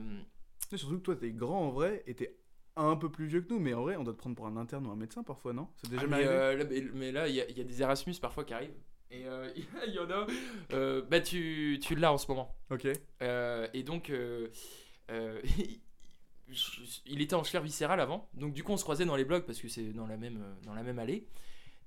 Surtout 0.74 0.96
que 0.98 1.02
toi, 1.02 1.16
t'es 1.16 1.30
grand 1.32 1.66
en 1.68 1.70
vrai 1.70 2.02
et 2.06 2.14
t'es 2.14 2.38
un 2.76 2.96
peu 2.96 3.10
plus 3.10 3.26
vieux 3.26 3.42
que 3.42 3.52
nous, 3.52 3.60
mais 3.60 3.74
en 3.74 3.82
vrai, 3.82 3.96
on 3.96 4.04
doit 4.04 4.14
te 4.14 4.18
prendre 4.18 4.34
pour 4.34 4.46
un 4.46 4.56
interne 4.56 4.86
ou 4.86 4.90
un 4.90 4.96
médecin 4.96 5.22
parfois, 5.22 5.52
non? 5.52 5.68
C'est 5.76 5.90
déjà 5.90 6.04
ah, 6.04 6.08
mais, 6.08 6.26
euh, 6.26 6.56
là, 6.56 6.64
mais, 6.64 6.80
mais 6.94 7.12
là, 7.12 7.28
il 7.28 7.34
y, 7.34 7.40
a- 7.42 7.50
il 7.50 7.58
y 7.58 7.60
a 7.60 7.64
des 7.64 7.82
Erasmus 7.82 8.14
parfois 8.20 8.44
qui 8.44 8.54
arrivent. 8.54 8.72
Et 9.12 9.26
euh, 9.26 9.52
il 9.86 9.92
y 9.92 9.98
en 9.98 10.10
a. 10.10 10.26
euh, 10.72 11.02
bah, 11.02 11.20
tu, 11.20 11.78
tu 11.82 11.94
l'as 11.94 12.12
en 12.12 12.18
ce 12.18 12.26
moment. 12.28 12.56
Ok. 12.70 12.88
Euh, 13.22 13.68
et 13.74 13.82
donc, 13.82 14.10
il 17.06 17.20
était 17.20 17.34
en 17.34 17.44
chair 17.44 17.62
viscérale 17.62 18.00
avant. 18.00 18.28
Donc, 18.34 18.54
du 18.54 18.64
coup, 18.64 18.72
on 18.72 18.76
se 18.76 18.84
croisait 18.84 19.04
dans 19.04 19.16
les 19.16 19.24
blogs 19.24 19.44
parce 19.44 19.60
que 19.60 19.68
c'est 19.68 19.92
dans, 19.92 20.06
la 20.06 20.16
même, 20.16 20.42
dans 20.64 20.74
la 20.74 20.82
même 20.82 20.98
allée. 20.98 21.26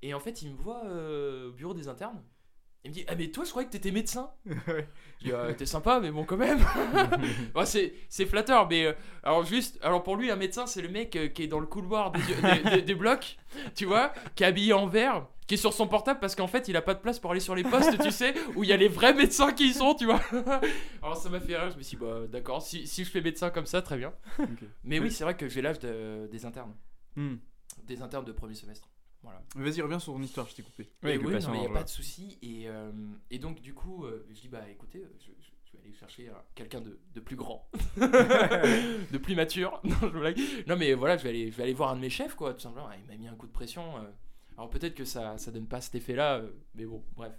Et 0.01 0.13
en 0.13 0.19
fait, 0.19 0.43
il 0.43 0.51
me 0.51 0.57
voit 0.57 0.83
au 0.83 1.51
bureau 1.51 1.73
des 1.73 1.87
internes. 1.87 2.21
Il 2.85 2.89
me 2.89 2.93
dit 2.93 3.03
Ah, 3.07 3.15
mais 3.15 3.27
toi, 3.31 3.43
je 3.43 3.49
croyais 3.49 3.67
que 3.67 3.71
t'étais 3.73 3.91
médecin. 3.91 4.29
Je 4.45 5.25
dis 5.25 5.31
Ah, 5.33 5.53
T'es 5.53 5.65
sympa, 5.65 5.99
mais 5.99 6.11
bon, 6.11 6.23
quand 6.23 6.37
même. 6.37 6.59
Bon, 7.53 7.65
c'est, 7.65 7.93
c'est 8.09 8.25
flatteur, 8.25 8.67
mais 8.69 8.85
euh, 8.85 8.93
alors, 9.23 9.43
juste, 9.43 9.79
alors 9.81 10.03
pour 10.03 10.15
lui, 10.17 10.29
un 10.31 10.35
médecin, 10.35 10.65
c'est 10.67 10.81
le 10.81 10.89
mec 10.89 11.15
euh, 11.15 11.27
qui 11.27 11.43
est 11.43 11.47
dans 11.47 11.59
le 11.59 11.65
couloir 11.67 12.11
des, 12.11 12.19
des- 12.21 12.69
des- 12.69 12.81
des 12.83 12.95
blocs, 12.95 13.37
tu 13.75 13.85
vois, 13.85 14.13
qui 14.35 14.43
est 14.43 14.47
habillé 14.47 14.73
en 14.73 14.85
vert, 14.87 15.25
qui 15.47 15.55
est 15.55 15.57
sur 15.57 15.73
son 15.73 15.87
portable 15.87 16.19
parce 16.19 16.35
qu'en 16.35 16.47
fait, 16.47 16.67
il 16.67 16.75
a 16.77 16.81
pas 16.81 16.93
de 16.93 16.99
place 16.99 17.17
pour 17.19 17.31
aller 17.31 17.39
sur 17.39 17.55
les 17.55 17.63
postes, 17.63 17.97
tu 18.03 18.11
sais, 18.11 18.33
où 18.55 18.63
il 18.63 18.69
y 18.69 18.73
a 18.73 18.77
les 18.77 18.87
vrais 18.87 19.13
médecins 19.13 19.51
qui 19.53 19.67
y 19.69 19.73
sont, 19.73 19.95
tu 19.95 20.05
vois. 20.05 20.21
alors, 21.01 21.17
ça 21.17 21.29
m'a 21.29 21.39
fait 21.39 21.57
rire, 21.57 21.71
je 21.71 21.77
me 21.77 21.81
suis 21.83 21.97
dit 21.97 22.03
Bah, 22.05 22.19
d'accord, 22.29 22.61
si, 22.61 22.85
si 22.85 23.03
je 23.03 23.09
fais 23.09 23.21
médecin 23.21 23.49
comme 23.49 23.65
ça, 23.65 23.81
très 23.81 23.97
bien. 23.97 24.13
Mais 24.83 24.99
oui, 24.99 25.09
c'est 25.11 25.23
vrai 25.23 25.35
que 25.35 25.47
j'ai 25.47 25.61
l'âge 25.63 25.79
de- 25.79 26.27
des 26.31 26.45
internes, 26.45 26.75
Hmm. 27.15 27.35
des 27.87 28.01
internes 28.01 28.25
de 28.25 28.31
premier 28.33 28.55
semestre. 28.55 28.89
Voilà. 29.25 29.41
Vas-y, 29.55 29.81
reviens 29.81 29.99
sur 29.99 30.13
ton 30.13 30.21
histoire, 30.21 30.47
je 30.47 30.55
t'ai 30.55 30.63
coupé. 30.63 30.89
Oui, 31.03 31.17
patient, 31.19 31.49
non, 31.49 31.53
mais 31.53 31.57
il 31.57 31.61
n'y 31.61 31.65
a 31.65 31.69
voilà. 31.69 31.73
pas 31.79 31.83
de 31.83 31.89
souci. 31.89 32.37
Et, 32.41 32.69
euh, 32.69 32.91
et 33.31 33.39
donc, 33.39 33.59
du 33.61 33.73
coup, 33.73 34.05
euh, 34.05 34.25
je 34.29 34.39
dis, 34.41 34.47
bah 34.47 34.67
écoutez, 34.69 34.99
euh, 34.99 35.11
je, 35.19 35.25
je- 35.25 35.51
je 35.65 35.77
vais 35.77 35.83
aller 35.83 35.93
chercher 35.93 36.29
euh, 36.29 36.33
quelqu'un 36.53 36.79
de, 36.81 36.99
de 37.13 37.19
plus 37.19 37.35
grand, 37.35 37.67
de 37.97 39.17
plus 39.17 39.35
mature. 39.35 39.79
Non, 39.83 39.95
je 40.01 40.07
blague. 40.19 40.39
Non, 40.67 40.75
mais 40.77 40.93
voilà, 40.93 41.17
je 41.17 41.23
vais, 41.23 41.29
aller, 41.29 41.51
je 41.51 41.57
vais 41.57 41.63
aller 41.63 41.73
voir 41.73 41.91
un 41.91 41.95
de 41.95 42.01
mes 42.01 42.09
chefs, 42.09 42.35
quoi, 42.35 42.53
tout 42.53 42.61
simplement. 42.61 42.87
Ah, 42.89 42.95
Il 42.97 43.05
m'a 43.07 43.17
mis 43.17 43.27
un 43.27 43.35
coup 43.35 43.47
de 43.47 43.51
pression. 43.51 43.97
euh. 43.97 44.01
Alors, 44.57 44.69
peut-être 44.69 44.95
que 44.95 45.03
ça 45.05 45.37
ça 45.37 45.51
donne 45.51 45.67
pas 45.67 45.81
cet 45.81 45.95
effet-là, 45.95 46.37
euh, 46.37 46.49
mais 46.75 46.85
bon, 46.85 47.03
bref. 47.17 47.33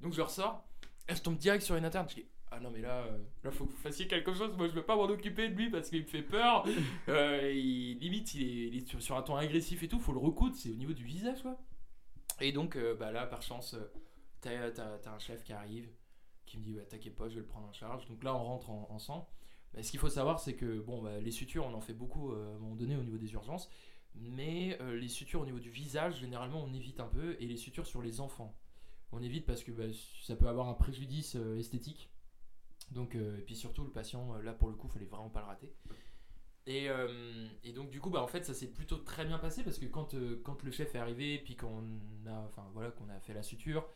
Donc, 0.00 0.14
je 0.14 0.20
ressors, 0.22 0.64
et 1.08 1.14
je 1.14 1.22
tombe 1.22 1.36
direct 1.36 1.62
sur 1.62 1.76
une 1.76 1.84
interne. 1.84 2.08
Je 2.08 2.16
dis, 2.16 2.26
ah 2.52 2.58
non, 2.60 2.70
mais 2.70 2.80
là, 2.80 3.04
euh, 3.04 3.18
là, 3.44 3.50
faut 3.52 3.64
que 3.66 3.70
vous 3.72 3.76
fassiez 3.78 4.08
quelque 4.08 4.34
chose. 4.34 4.56
Moi, 4.56 4.66
je 4.68 4.72
veux 4.72 4.84
pas 4.84 4.96
m'en 4.96 5.04
occuper 5.04 5.48
de 5.48 5.54
lui 5.54 5.70
parce 5.70 5.88
qu'il 5.88 6.02
me 6.02 6.06
fait 6.06 6.22
peur. 6.22 6.64
Euh, 7.08 7.50
il, 7.52 7.98
limite, 7.98 8.34
il 8.34 8.42
est, 8.42 8.66
il 8.68 8.76
est 8.76 8.86
sur, 8.88 9.00
sur 9.02 9.16
un 9.16 9.22
ton 9.22 9.36
agressif 9.36 9.82
et 9.82 9.88
tout. 9.88 9.98
Faut 10.00 10.12
le 10.12 10.18
recoudre, 10.18 10.54
c'est 10.56 10.70
au 10.70 10.74
niveau 10.76 10.92
du 10.92 11.04
visage, 11.04 11.42
quoi. 11.42 11.58
Et 12.40 12.52
donc, 12.52 12.76
euh, 12.76 12.94
bah 12.94 13.12
là, 13.12 13.26
par 13.26 13.42
chance, 13.42 13.76
t'as, 14.40 14.70
t'as- 14.70 14.98
t'as 14.98 15.12
un 15.14 15.18
chef 15.18 15.44
qui 15.44 15.52
arrive, 15.52 15.88
qui 16.46 16.58
me 16.58 16.62
dit 16.64 16.72
bah, 16.74 16.82
T'inquiète 16.88 17.14
pas, 17.16 17.28
je 17.28 17.34
vais 17.34 17.40
le 17.40 17.46
prendre 17.46 17.68
en 17.68 17.72
charge. 17.72 18.06
Donc 18.08 18.22
là, 18.24 18.34
on 18.34 18.44
rentre 18.44 18.70
en- 18.70 18.88
ensemble. 18.90 19.26
Mais 19.74 19.82
ce 19.82 19.90
qu'il 19.92 20.00
faut 20.00 20.08
savoir, 20.08 20.40
c'est 20.40 20.54
que 20.54 20.80
bon, 20.80 21.02
bah, 21.02 21.20
les 21.20 21.30
sutures, 21.30 21.66
on 21.66 21.74
en 21.74 21.80
fait 21.80 21.94
beaucoup 21.94 22.32
euh, 22.32 22.52
à 22.52 22.56
un 22.56 22.58
moment 22.58 22.74
donné 22.76 22.96
au 22.96 23.02
niveau 23.02 23.18
des 23.18 23.32
urgences. 23.32 23.68
Mais 24.16 24.76
les 24.94 25.08
sutures 25.08 25.40
au 25.42 25.44
niveau 25.46 25.60
du 25.60 25.70
visage, 25.70 26.18
généralement, 26.18 26.62
on 26.64 26.72
évite 26.74 26.98
un 27.00 27.06
peu. 27.06 27.36
Et 27.40 27.46
les 27.46 27.56
sutures 27.56 27.86
sur 27.86 28.02
les 28.02 28.20
enfants, 28.20 28.56
on 29.12 29.22
évite 29.22 29.46
parce 29.46 29.62
que 29.62 29.70
bah, 29.70 29.84
ça 30.22 30.34
peut 30.36 30.48
avoir 30.48 30.68
un 30.68 30.74
préjudice 30.74 31.36
esthétique. 31.58 32.10
Donc, 32.90 33.14
euh, 33.14 33.38
et 33.38 33.42
puis 33.42 33.54
surtout, 33.56 33.84
le 33.84 33.90
patient, 33.90 34.34
euh, 34.34 34.42
là, 34.42 34.52
pour 34.52 34.68
le 34.68 34.74
coup, 34.74 34.88
fallait 34.88 35.06
vraiment 35.06 35.30
pas 35.30 35.40
le 35.40 35.46
rater. 35.46 35.72
Et, 36.66 36.88
euh, 36.90 37.46
et 37.64 37.72
donc 37.72 37.90
du 37.90 38.00
coup 38.00 38.10
bah 38.10 38.22
en 38.22 38.26
fait 38.26 38.44
ça 38.44 38.52
s'est 38.52 38.66
plutôt 38.70 38.98
très 38.98 39.24
bien 39.24 39.38
passé 39.38 39.62
parce 39.64 39.78
que 39.78 39.86
quand, 39.86 40.12
euh, 40.14 40.40
quand 40.44 40.62
le 40.62 40.70
chef 40.70 40.94
est 40.94 40.98
arrivé 40.98 41.38
puis 41.42 41.56
qu'on 41.56 41.82
a 42.28 42.32
enfin 42.46 42.62
voilà 42.74 42.90
qu'on 42.90 43.08
a 43.08 43.18
fait 43.18 43.32
la 43.32 43.42
suture 43.42 43.88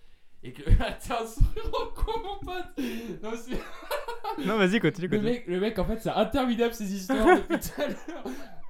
et 0.42 0.52
que 0.54 0.62
t'as 0.78 1.22
un 1.22 1.26
sourire 1.26 1.70
en 1.72 1.94
coin, 1.94 2.14
mon 2.22 2.38
pote 2.40 2.78
non, 4.46 4.56
vas-y, 4.56 4.80
continue, 4.80 5.08
le 5.08 5.18
continue. 5.18 5.30
mec 5.30 5.46
le 5.46 5.60
mec 5.60 5.78
en 5.78 5.84
fait 5.84 5.98
c'est 5.98 6.08
interminable 6.08 6.72
ces 6.72 6.92
histoires 6.94 7.36
depuis 7.48 7.60
tout 7.60 7.80
à 7.82 7.86
l'heure 7.86 8.24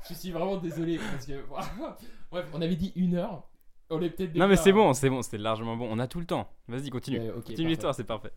je 0.08 0.14
suis 0.14 0.32
vraiment 0.32 0.56
désolé 0.56 0.98
parce 0.98 1.24
que 1.24 1.44
bref 2.32 2.46
on 2.52 2.60
avait 2.60 2.76
dit 2.76 2.92
une 2.96 3.14
heure 3.14 3.48
on 3.90 4.02
est 4.02 4.10
peut-être 4.10 4.34
Non, 4.34 4.48
mais 4.48 4.56
c'est 4.56 4.72
bon, 4.72 4.92
c'est 4.92 5.08
bon, 5.08 5.22
c'était 5.22 5.38
largement 5.38 5.76
bon. 5.76 5.87
On 5.90 5.98
a 5.98 6.08
tout 6.08 6.18
le 6.18 6.24
temps. 6.24 6.50
Vas-y, 6.68 6.88
continue. 6.88 7.30
Continue 7.44 7.68
l'histoire, 7.68 7.94
c'est 7.94 8.02
parfait. 8.02 8.32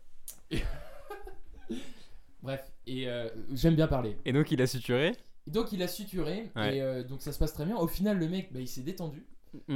Bref 2.42 2.72
et 2.86 3.08
euh, 3.08 3.28
j'aime 3.52 3.74
bien 3.74 3.88
parler 3.88 4.16
Et 4.24 4.32
donc, 4.32 4.50
il 4.50 4.60
a 4.62 4.66
suturé. 4.66 5.16
donc 5.46 5.72
il 5.72 5.82
a 5.82 5.88
suturé 5.88 6.50
Ouais. 6.56 6.76
et 6.76 6.82
euh, 6.82 7.02
donc 7.04 7.22
ça 7.22 7.32
se 7.32 7.38
passe 7.38 7.52
très 7.52 7.64
bien 7.64 7.76
au 7.76 7.86
final 7.86 8.18
le 8.18 8.28
mec 8.28 8.52
bah, 8.52 8.60
il 8.60 8.68
s'est 8.68 8.82
détendu 8.82 9.26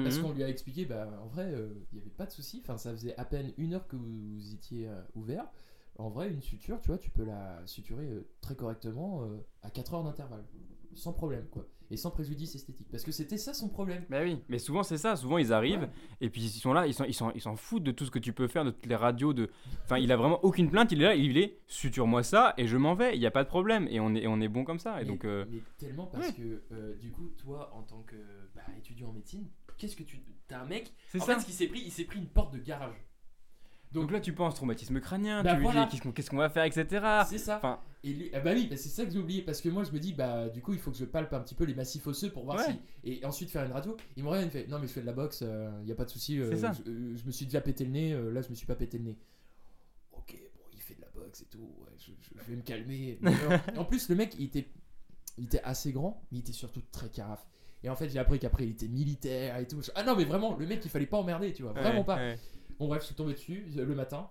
Parce 0.04 0.18
Mhm. 0.18 0.22
qu'on 0.22 0.32
lui 0.32 0.42
a 0.44 0.48
expliqué, 0.50 0.84
bah, 0.84 1.08
en 1.22 1.28
vrai, 1.28 1.46
euh, 1.46 1.72
il 1.92 1.96
n'y 1.96 2.02
avait 2.02 2.10
pas 2.10 2.26
de 2.26 2.30
souci. 2.30 2.60
Enfin, 2.62 2.76
ça 2.76 2.92
faisait 2.92 3.16
à 3.16 3.24
peine 3.24 3.54
une 3.56 3.72
heure 3.72 3.88
que 3.88 3.96
vous, 3.96 4.34
vous 4.34 4.52
étiez 4.54 4.86
euh, 4.86 5.00
ouvert. 5.14 5.46
En 5.98 6.10
vrai, 6.10 6.28
une 6.30 6.42
suture, 6.42 6.78
tu 6.82 6.88
vois, 6.88 6.98
tu 6.98 7.08
peux 7.10 7.24
la 7.24 7.58
suturer 7.66 8.06
euh, 8.06 8.28
très 8.42 8.54
correctement 8.54 9.24
euh, 9.24 9.38
à 9.62 9.70
4 9.70 9.94
heures 9.94 10.04
d'intervalle. 10.04 10.44
Sans 10.94 11.14
problème, 11.14 11.46
quoi. 11.50 11.66
Et 11.92 11.96
sans 11.96 12.10
préjudice 12.10 12.54
esthétique. 12.54 12.88
Parce 12.90 13.04
que 13.04 13.12
c'était 13.12 13.36
ça 13.36 13.52
son 13.54 13.68
problème. 13.68 14.04
Bah 14.08 14.22
oui, 14.22 14.38
mais 14.48 14.58
souvent 14.58 14.82
c'est 14.82 14.96
ça. 14.98 15.14
Souvent 15.14 15.38
ils 15.38 15.52
arrivent 15.52 15.82
Ouais. 15.82 15.90
et 16.22 16.30
puis 16.30 16.40
ils 16.42 16.48
sont 16.48 16.72
là, 16.72 16.86
ils 16.86 16.94
s'en 16.94 17.04
ils 17.04 17.14
sont, 17.14 17.30
ils 17.34 17.40
s'en 17.40 17.54
foutent 17.54 17.82
de 17.84 17.92
tout 17.92 18.04
ce 18.06 18.10
que 18.10 18.18
tu 18.18 18.32
peux 18.32 18.48
faire, 18.48 18.64
de 18.64 18.70
toutes 18.70 18.86
les 18.86 18.96
radios. 18.96 19.32
De... 19.34 19.50
Enfin, 19.84 19.98
il 19.98 20.10
a 20.10 20.16
vraiment 20.16 20.42
aucune 20.44 20.70
plainte. 20.70 20.90
Il 20.90 21.02
est 21.02 21.04
là, 21.04 21.14
il 21.14 21.36
est 21.38 21.58
suture-moi 21.66 22.22
ça 22.22 22.54
et 22.56 22.66
je 22.66 22.76
m'en 22.76 22.94
vais. 22.94 23.14
Il 23.14 23.20
n'y 23.20 23.26
a 23.26 23.30
pas 23.30 23.44
de 23.44 23.48
problème 23.48 23.86
et 23.90 24.00
on 24.00 24.14
est, 24.14 24.26
on 24.26 24.40
est 24.40 24.48
bon 24.48 24.64
comme 24.64 24.78
ça. 24.78 25.00
Et 25.00 25.04
mais, 25.04 25.10
donc, 25.10 25.24
euh, 25.24 25.44
mais 25.50 25.60
tellement 25.78 26.06
parce 26.06 26.32
que, 26.32 26.62
euh, 26.72 26.96
du 26.96 27.10
coup, 27.12 27.28
toi, 27.36 27.70
en 27.74 27.82
tant 27.82 28.02
que 28.02 28.16
bah, 28.54 28.62
étudiant 28.78 29.10
en 29.10 29.12
médecine, 29.12 29.46
qu'est-ce 29.76 29.94
que 29.96 30.02
tu. 30.02 30.20
T'as 30.48 30.60
un 30.62 30.66
mec. 30.66 30.92
c'est 31.08 31.20
En 31.22 31.24
ça. 31.26 31.34
fait, 31.34 31.40
ce 31.40 31.44
qu'il 31.46 31.54
s'est 31.54 31.66
pris, 31.68 31.82
il 31.84 31.90
s'est 31.92 32.04
pris 32.04 32.18
une 32.18 32.26
porte 32.28 32.54
de 32.54 32.58
garage. 32.58 32.96
Donc 33.92 34.10
là, 34.10 34.20
tu 34.20 34.32
penses 34.32 34.54
traumatisme 34.54 35.00
crânien, 35.00 35.42
Bah 35.42 35.50
tu 35.50 35.56
lui 35.56 35.62
voilà. 35.64 35.86
dis 35.86 36.00
qu'est-ce 36.14 36.30
qu'on 36.30 36.36
va 36.38 36.48
faire, 36.48 36.64
etc. 36.64 36.86
C'est 37.28 37.38
ça. 37.38 37.58
Enfin, 37.58 37.78
Et 38.02 38.12
lui, 38.14 38.30
ah 38.32 38.40
bah 38.40 38.52
oui, 38.54 38.66
bah 38.68 38.76
c'est 38.76 38.88
ça 38.88 39.04
que 39.04 39.10
j'ai 39.10 39.18
oublié 39.18 39.42
parce 39.42 39.60
que 39.60 39.68
moi 39.68 39.84
je 39.84 39.90
me 39.92 39.98
dis 39.98 40.12
bah 40.14 40.48
du 40.48 40.62
coup 40.62 40.72
il 40.72 40.78
faut 40.78 40.90
que 40.90 40.96
je 40.96 41.04
palpe 41.04 41.32
un 41.34 41.40
petit 41.40 41.54
peu 41.54 41.64
les 41.64 41.74
massifs 41.74 42.06
osseux 42.06 42.30
pour 42.30 42.44
voir 42.44 42.56
Ouais. 42.58 42.64
si 42.72 42.80
et 43.04 43.24
ensuite 43.26 43.50
faire 43.50 43.64
une 43.64 43.72
radio. 43.72 43.96
Il 44.16 44.24
me 44.24 44.28
regarde, 44.30 44.46
me 44.46 44.50
fait 44.50 44.66
non 44.66 44.78
mais 44.78 44.86
je 44.88 44.92
fais 44.92 45.02
de 45.02 45.06
la 45.06 45.12
boxe, 45.12 45.44
il 45.82 45.88
y 45.88 45.92
a 45.92 45.94
pas 45.94 46.04
de 46.06 46.10
souci. 46.10 46.38
euh, 46.40 46.50
C'est 46.50 46.56
ça. 46.58 46.72
Je, 46.72 46.90
euh, 46.90 47.14
je 47.16 47.24
me 47.26 47.30
suis 47.30 47.44
déjà 47.44 47.60
pété 47.60 47.84
le 47.84 47.90
nez, 47.90 48.12
euh, 48.14 48.30
là 48.32 48.40
je 48.42 48.48
me 48.48 48.54
suis 48.54 48.66
pas 48.66 48.74
pété 48.74 48.96
le 48.98 49.04
nez. 49.04 49.16
Ok 50.12 50.36
bon 50.54 50.60
il 50.72 50.80
fait 50.80 50.94
de 50.94 51.00
la 51.02 51.08
boxe 51.14 51.42
et 51.42 51.46
tout, 51.46 51.58
ouais, 51.80 51.90
je, 51.98 52.12
je- 52.20 52.40
je 52.42 52.50
vais 52.50 52.56
me 52.56 52.62
calmer. 52.62 53.18
Euh, 53.26 53.58
en 53.76 53.84
plus 53.84 54.08
le 54.08 54.14
mec 54.16 54.34
il 54.38 54.46
était 54.46 54.68
il 55.38 55.44
était 55.44 55.62
assez 55.62 55.92
grand 55.92 56.22
mais 56.32 56.38
il 56.38 56.40
était 56.40 56.52
surtout 56.52 56.82
très 56.92 57.08
carafe. 57.08 57.46
Et 57.84 57.88
en 57.88 57.96
fait 57.96 58.08
j'ai 58.08 58.18
appris 58.18 58.38
qu'après 58.38 58.64
il 58.64 58.70
était 58.70 58.88
militaire 58.88 59.58
et 59.58 59.66
tout. 59.66 59.80
Ah 59.94 60.02
non 60.02 60.16
mais 60.16 60.24
vraiment 60.24 60.56
le 60.56 60.66
mec 60.66 60.80
il 60.84 60.90
fallait 60.90 61.06
pas 61.06 61.18
emmerder 61.18 61.52
tu 61.52 61.62
vois, 61.62 61.72
vraiment 61.72 62.00
ouais, 62.00 62.04
pas. 62.04 62.18
Bon 62.78 62.88
bref, 62.88 63.02
je 63.02 63.06
suis 63.06 63.14
tombé 63.14 63.32
dessus 63.34 63.66
euh, 63.76 63.84
le 63.84 63.94
matin. 63.94 64.28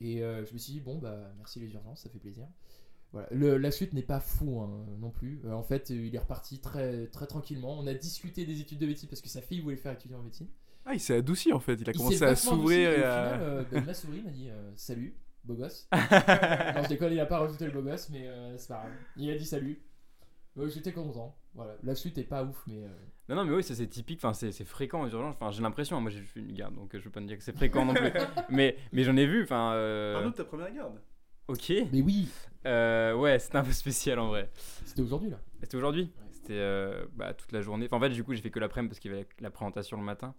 Et 0.00 0.22
euh, 0.22 0.44
je 0.44 0.52
me 0.52 0.58
suis 0.58 0.74
dit, 0.74 0.80
bon, 0.80 0.98
bah 0.98 1.32
merci 1.38 1.58
les 1.60 1.72
urgences, 1.72 2.02
ça 2.02 2.10
fait 2.10 2.18
plaisir. 2.18 2.46
Voilà. 3.12 3.28
Le- 3.30 3.56
la 3.56 3.70
suite 3.70 3.92
n'est 3.94 4.02
pas 4.02 4.20
fou 4.20 4.60
hein, 4.60 4.84
non 4.98 5.10
plus. 5.10 5.40
Euh, 5.46 5.52
en 5.52 5.62
fait, 5.62 5.88
il 5.90 6.14
est 6.14 6.18
reparti 6.18 6.60
très, 6.60 7.06
très 7.06 7.26
tranquillement. 7.26 7.78
On 7.78 7.86
a 7.86 7.94
discuté 7.94 8.44
des 8.44 8.60
études 8.60 8.78
de 8.78 8.86
médecine 8.86 9.08
parce 9.08 9.22
que 9.22 9.28
sa 9.28 9.40
fille 9.40 9.60
voulait 9.60 9.76
faire 9.76 9.92
étudier 9.92 10.16
en 10.16 10.22
médecine. 10.22 10.48
Ah, 10.84 10.92
il 10.94 11.00
s'est 11.00 11.14
adouci 11.16 11.52
en 11.52 11.60
fait. 11.60 11.74
Il 11.80 11.88
a 11.88 11.92
Il 11.92 11.96
commencé 11.96 12.22
à 12.22 12.36
s'ouvrir 12.36 12.90
et 12.90 13.00
au 13.00 13.04
à. 13.04 13.24
final, 13.32 13.40
euh, 13.42 13.64
il 13.72 13.80
m'a 13.82 13.94
souri, 13.94 14.18
il 14.18 14.24
m'a 14.24 14.30
dit 14.30 14.50
salut, 14.76 15.16
beau 15.44 15.54
gosse. 15.54 15.88
non, 15.92 15.98
je 16.82 16.88
déconne, 16.88 17.12
il 17.12 17.20
a 17.20 17.26
pas 17.26 17.38
rajouté 17.40 17.64
le 17.66 17.72
beau 17.72 17.82
gosse, 17.82 18.08
mais 18.10 18.28
c'est 18.58 18.68
pas 18.68 18.80
grave. 18.80 18.92
Il 19.16 19.30
a 19.30 19.36
dit 19.36 19.46
salut. 19.46 19.80
J'étais 20.68 20.92
content. 20.92 21.36
Voilà. 21.56 21.72
La 21.82 21.94
suite 21.94 22.18
est 22.18 22.24
pas 22.24 22.44
ouf, 22.44 22.62
mais. 22.66 22.82
euh, 22.84 22.88
Non, 23.28 23.36
non, 23.36 23.44
mais 23.44 23.54
oui, 23.56 23.62
ça 23.64 23.74
c'est 23.74 23.86
typique, 23.88 24.20
enfin, 24.22 24.32
c'est 24.34 24.52
c'est 24.52 24.64
fréquent 24.64 25.02
aux 25.02 25.08
urgences. 25.08 25.34
Enfin, 25.40 25.50
j'ai 25.50 25.62
l'impression, 25.62 26.00
moi 26.00 26.10
j'ai 26.10 26.20
fait 26.20 26.40
une 26.40 26.52
garde, 26.52 26.74
donc 26.74 26.94
euh, 26.94 26.98
je 27.00 27.04
veux 27.04 27.10
pas 27.10 27.20
me 27.20 27.26
dire 27.26 27.36
que 27.38 27.42
c'est 27.42 27.56
fréquent 27.56 27.84
non 27.84 27.94
plus. 27.94 28.12
mais 28.50 28.76
mais 28.92 29.02
j'en 29.04 29.16
ai 29.16 29.26
vu, 29.26 29.42
enfin. 29.42 29.72
euh, 29.74 30.12
Parle-nous 30.14 30.30
de 30.32 30.36
ta 30.36 30.44
première 30.44 30.72
garde. 30.72 31.00
Ok. 31.48 31.72
Mais 31.92 32.02
oui, 32.02 32.28
Euh, 32.66 33.14
ouais, 33.14 33.38
c'était 33.38 33.56
un 33.58 33.64
peu 33.64 33.72
spécial 33.72 34.18
en 34.18 34.28
vrai. 34.28 34.50
c'était 34.84 35.00
aujourd'hui 35.02 35.30
là. 35.30 35.38
C'était 35.62 35.76
aujourd'hui? 35.76 36.02
Ouais. 36.18 36.24
C'était 36.32 36.54
euh, 36.58 37.06
bah, 37.14 37.32
toute 37.34 37.52
la 37.52 37.62
journée. 37.62 37.86
Enfin, 37.86 37.96
en 37.96 38.00
fait, 38.00 38.10
du 38.10 38.22
coup, 38.24 38.34
j'ai 38.34 38.42
fait 38.42 38.50
que 38.50 38.58
l'après-midi 38.58 38.90
parce 38.90 39.00
qu'il 39.00 39.10
y 39.12 39.14
avait 39.14 39.26
la 39.40 39.50
présentation 39.50 39.96
le 39.96 40.02
matin. 40.04 40.34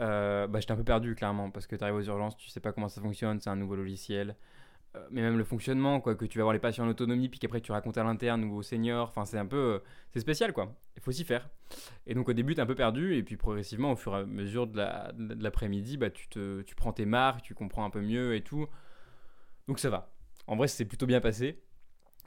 Euh, 0.00 0.48
bah, 0.48 0.58
j'étais 0.60 0.72
un 0.72 0.76
peu 0.76 0.82
perdu, 0.84 1.14
clairement, 1.14 1.50
parce 1.50 1.66
que 1.68 1.76
tu 1.76 1.84
arrives 1.84 1.94
aux 1.96 2.02
urgences, 2.02 2.36
tu 2.36 2.48
sais 2.50 2.58
pas 2.60 2.72
comment 2.72 2.88
ça 2.88 3.00
fonctionne, 3.00 3.38
c'est 3.40 3.50
un 3.50 3.54
nouveau 3.56 3.76
logiciel. 3.76 4.34
Euh, 4.96 5.06
mais 5.10 5.22
même 5.22 5.36
le 5.38 5.44
fonctionnement, 5.44 6.00
quoi, 6.00 6.14
que 6.14 6.24
tu 6.24 6.38
vas 6.38 6.44
voir 6.44 6.52
les 6.52 6.60
patients 6.60 6.84
en 6.84 6.88
autonomie, 6.88 7.28
puis 7.28 7.38
qu'après 7.40 7.60
tu 7.60 7.72
racontes 7.72 7.98
à 7.98 8.04
l'interne 8.04 8.44
ou 8.44 8.56
au 8.56 8.62
senior, 8.62 9.08
enfin, 9.08 9.24
c'est 9.24 9.38
un 9.38 9.46
peu. 9.46 9.56
euh, 9.56 9.78
c'est 10.12 10.20
spécial, 10.20 10.52
quoi. 10.52 10.74
Il 10.96 11.02
faut 11.02 11.10
s'y 11.12 11.24
faire. 11.24 11.48
Et 12.06 12.14
donc, 12.14 12.28
au 12.28 12.32
début, 12.32 12.54
t'es 12.54 12.60
un 12.60 12.66
peu 12.66 12.74
perdu, 12.76 13.16
et 13.16 13.22
puis 13.22 13.36
progressivement, 13.36 13.92
au 13.92 13.96
fur 13.96 14.14
et 14.16 14.20
à 14.20 14.24
mesure 14.24 14.66
de 14.68 14.76
la- 14.76 15.12
de 15.12 15.42
l'après-midi, 15.42 15.96
bah, 15.96 16.10
tu, 16.10 16.28
te, 16.28 16.62
tu 16.62 16.74
prends 16.76 16.92
tes 16.92 17.06
marques, 17.06 17.42
tu 17.42 17.54
comprends 17.54 17.84
un 17.84 17.90
peu 17.90 18.00
mieux 18.00 18.34
et 18.36 18.42
tout. 18.42 18.66
Donc, 19.68 19.78
ça 19.80 19.90
va. 19.90 20.14
En 20.46 20.56
vrai, 20.56 20.68
c'est 20.68 20.84
plutôt 20.84 21.06
bien 21.06 21.20
passé. 21.20 21.60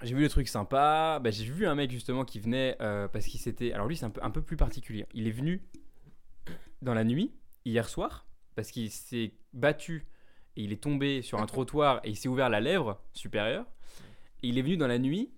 J'ai 0.04 0.14
vu 0.14 0.22
le 0.22 0.30
truc 0.30 0.48
sympa. 0.48 1.20
Bah, 1.24 1.32
j'ai 1.32 1.46
vu 1.46 1.66
un 1.68 1.76
mec 1.76 1.90
justement 1.92 2.26
qui 2.26 2.40
venait 2.40 2.76
euh, 2.82 3.08
parce 3.08 3.26
qu'il 3.26 3.40
s'était. 3.40 3.72
Alors 3.74 3.88
lui, 3.88 3.96
c'est 3.96 4.06
un 4.06 4.10
peu, 4.12 4.22
un 4.24 4.30
peu 4.30 4.42
plus 4.42 4.58
particulier. 4.58 5.06
Il 5.14 5.28
est 5.28 5.32
venu 5.32 5.64
dans 6.82 6.94
la 6.94 7.04
nuit, 7.04 7.34
hier 7.66 7.88
soir, 7.90 8.28
parce 8.56 8.70
qu'il 8.72 8.92
s'est 8.92 9.34
battu 9.54 10.06
et 10.58 10.64
il 10.64 10.74
est 10.74 10.84
tombé 10.84 11.22
sur 11.22 11.40
un 11.40 11.46
trottoir 11.46 12.02
et 12.04 12.10
il 12.10 12.18
s'est 12.18 12.28
ouvert 12.28 12.50
la 12.50 12.60
lèvre 12.60 13.00
supérieure. 13.14 13.66
Et 14.44 14.50
il 14.50 14.58
est 14.58 14.62
venu 14.62 14.76
dans 14.76 14.88
la 14.88 15.00
nuit 15.00 15.32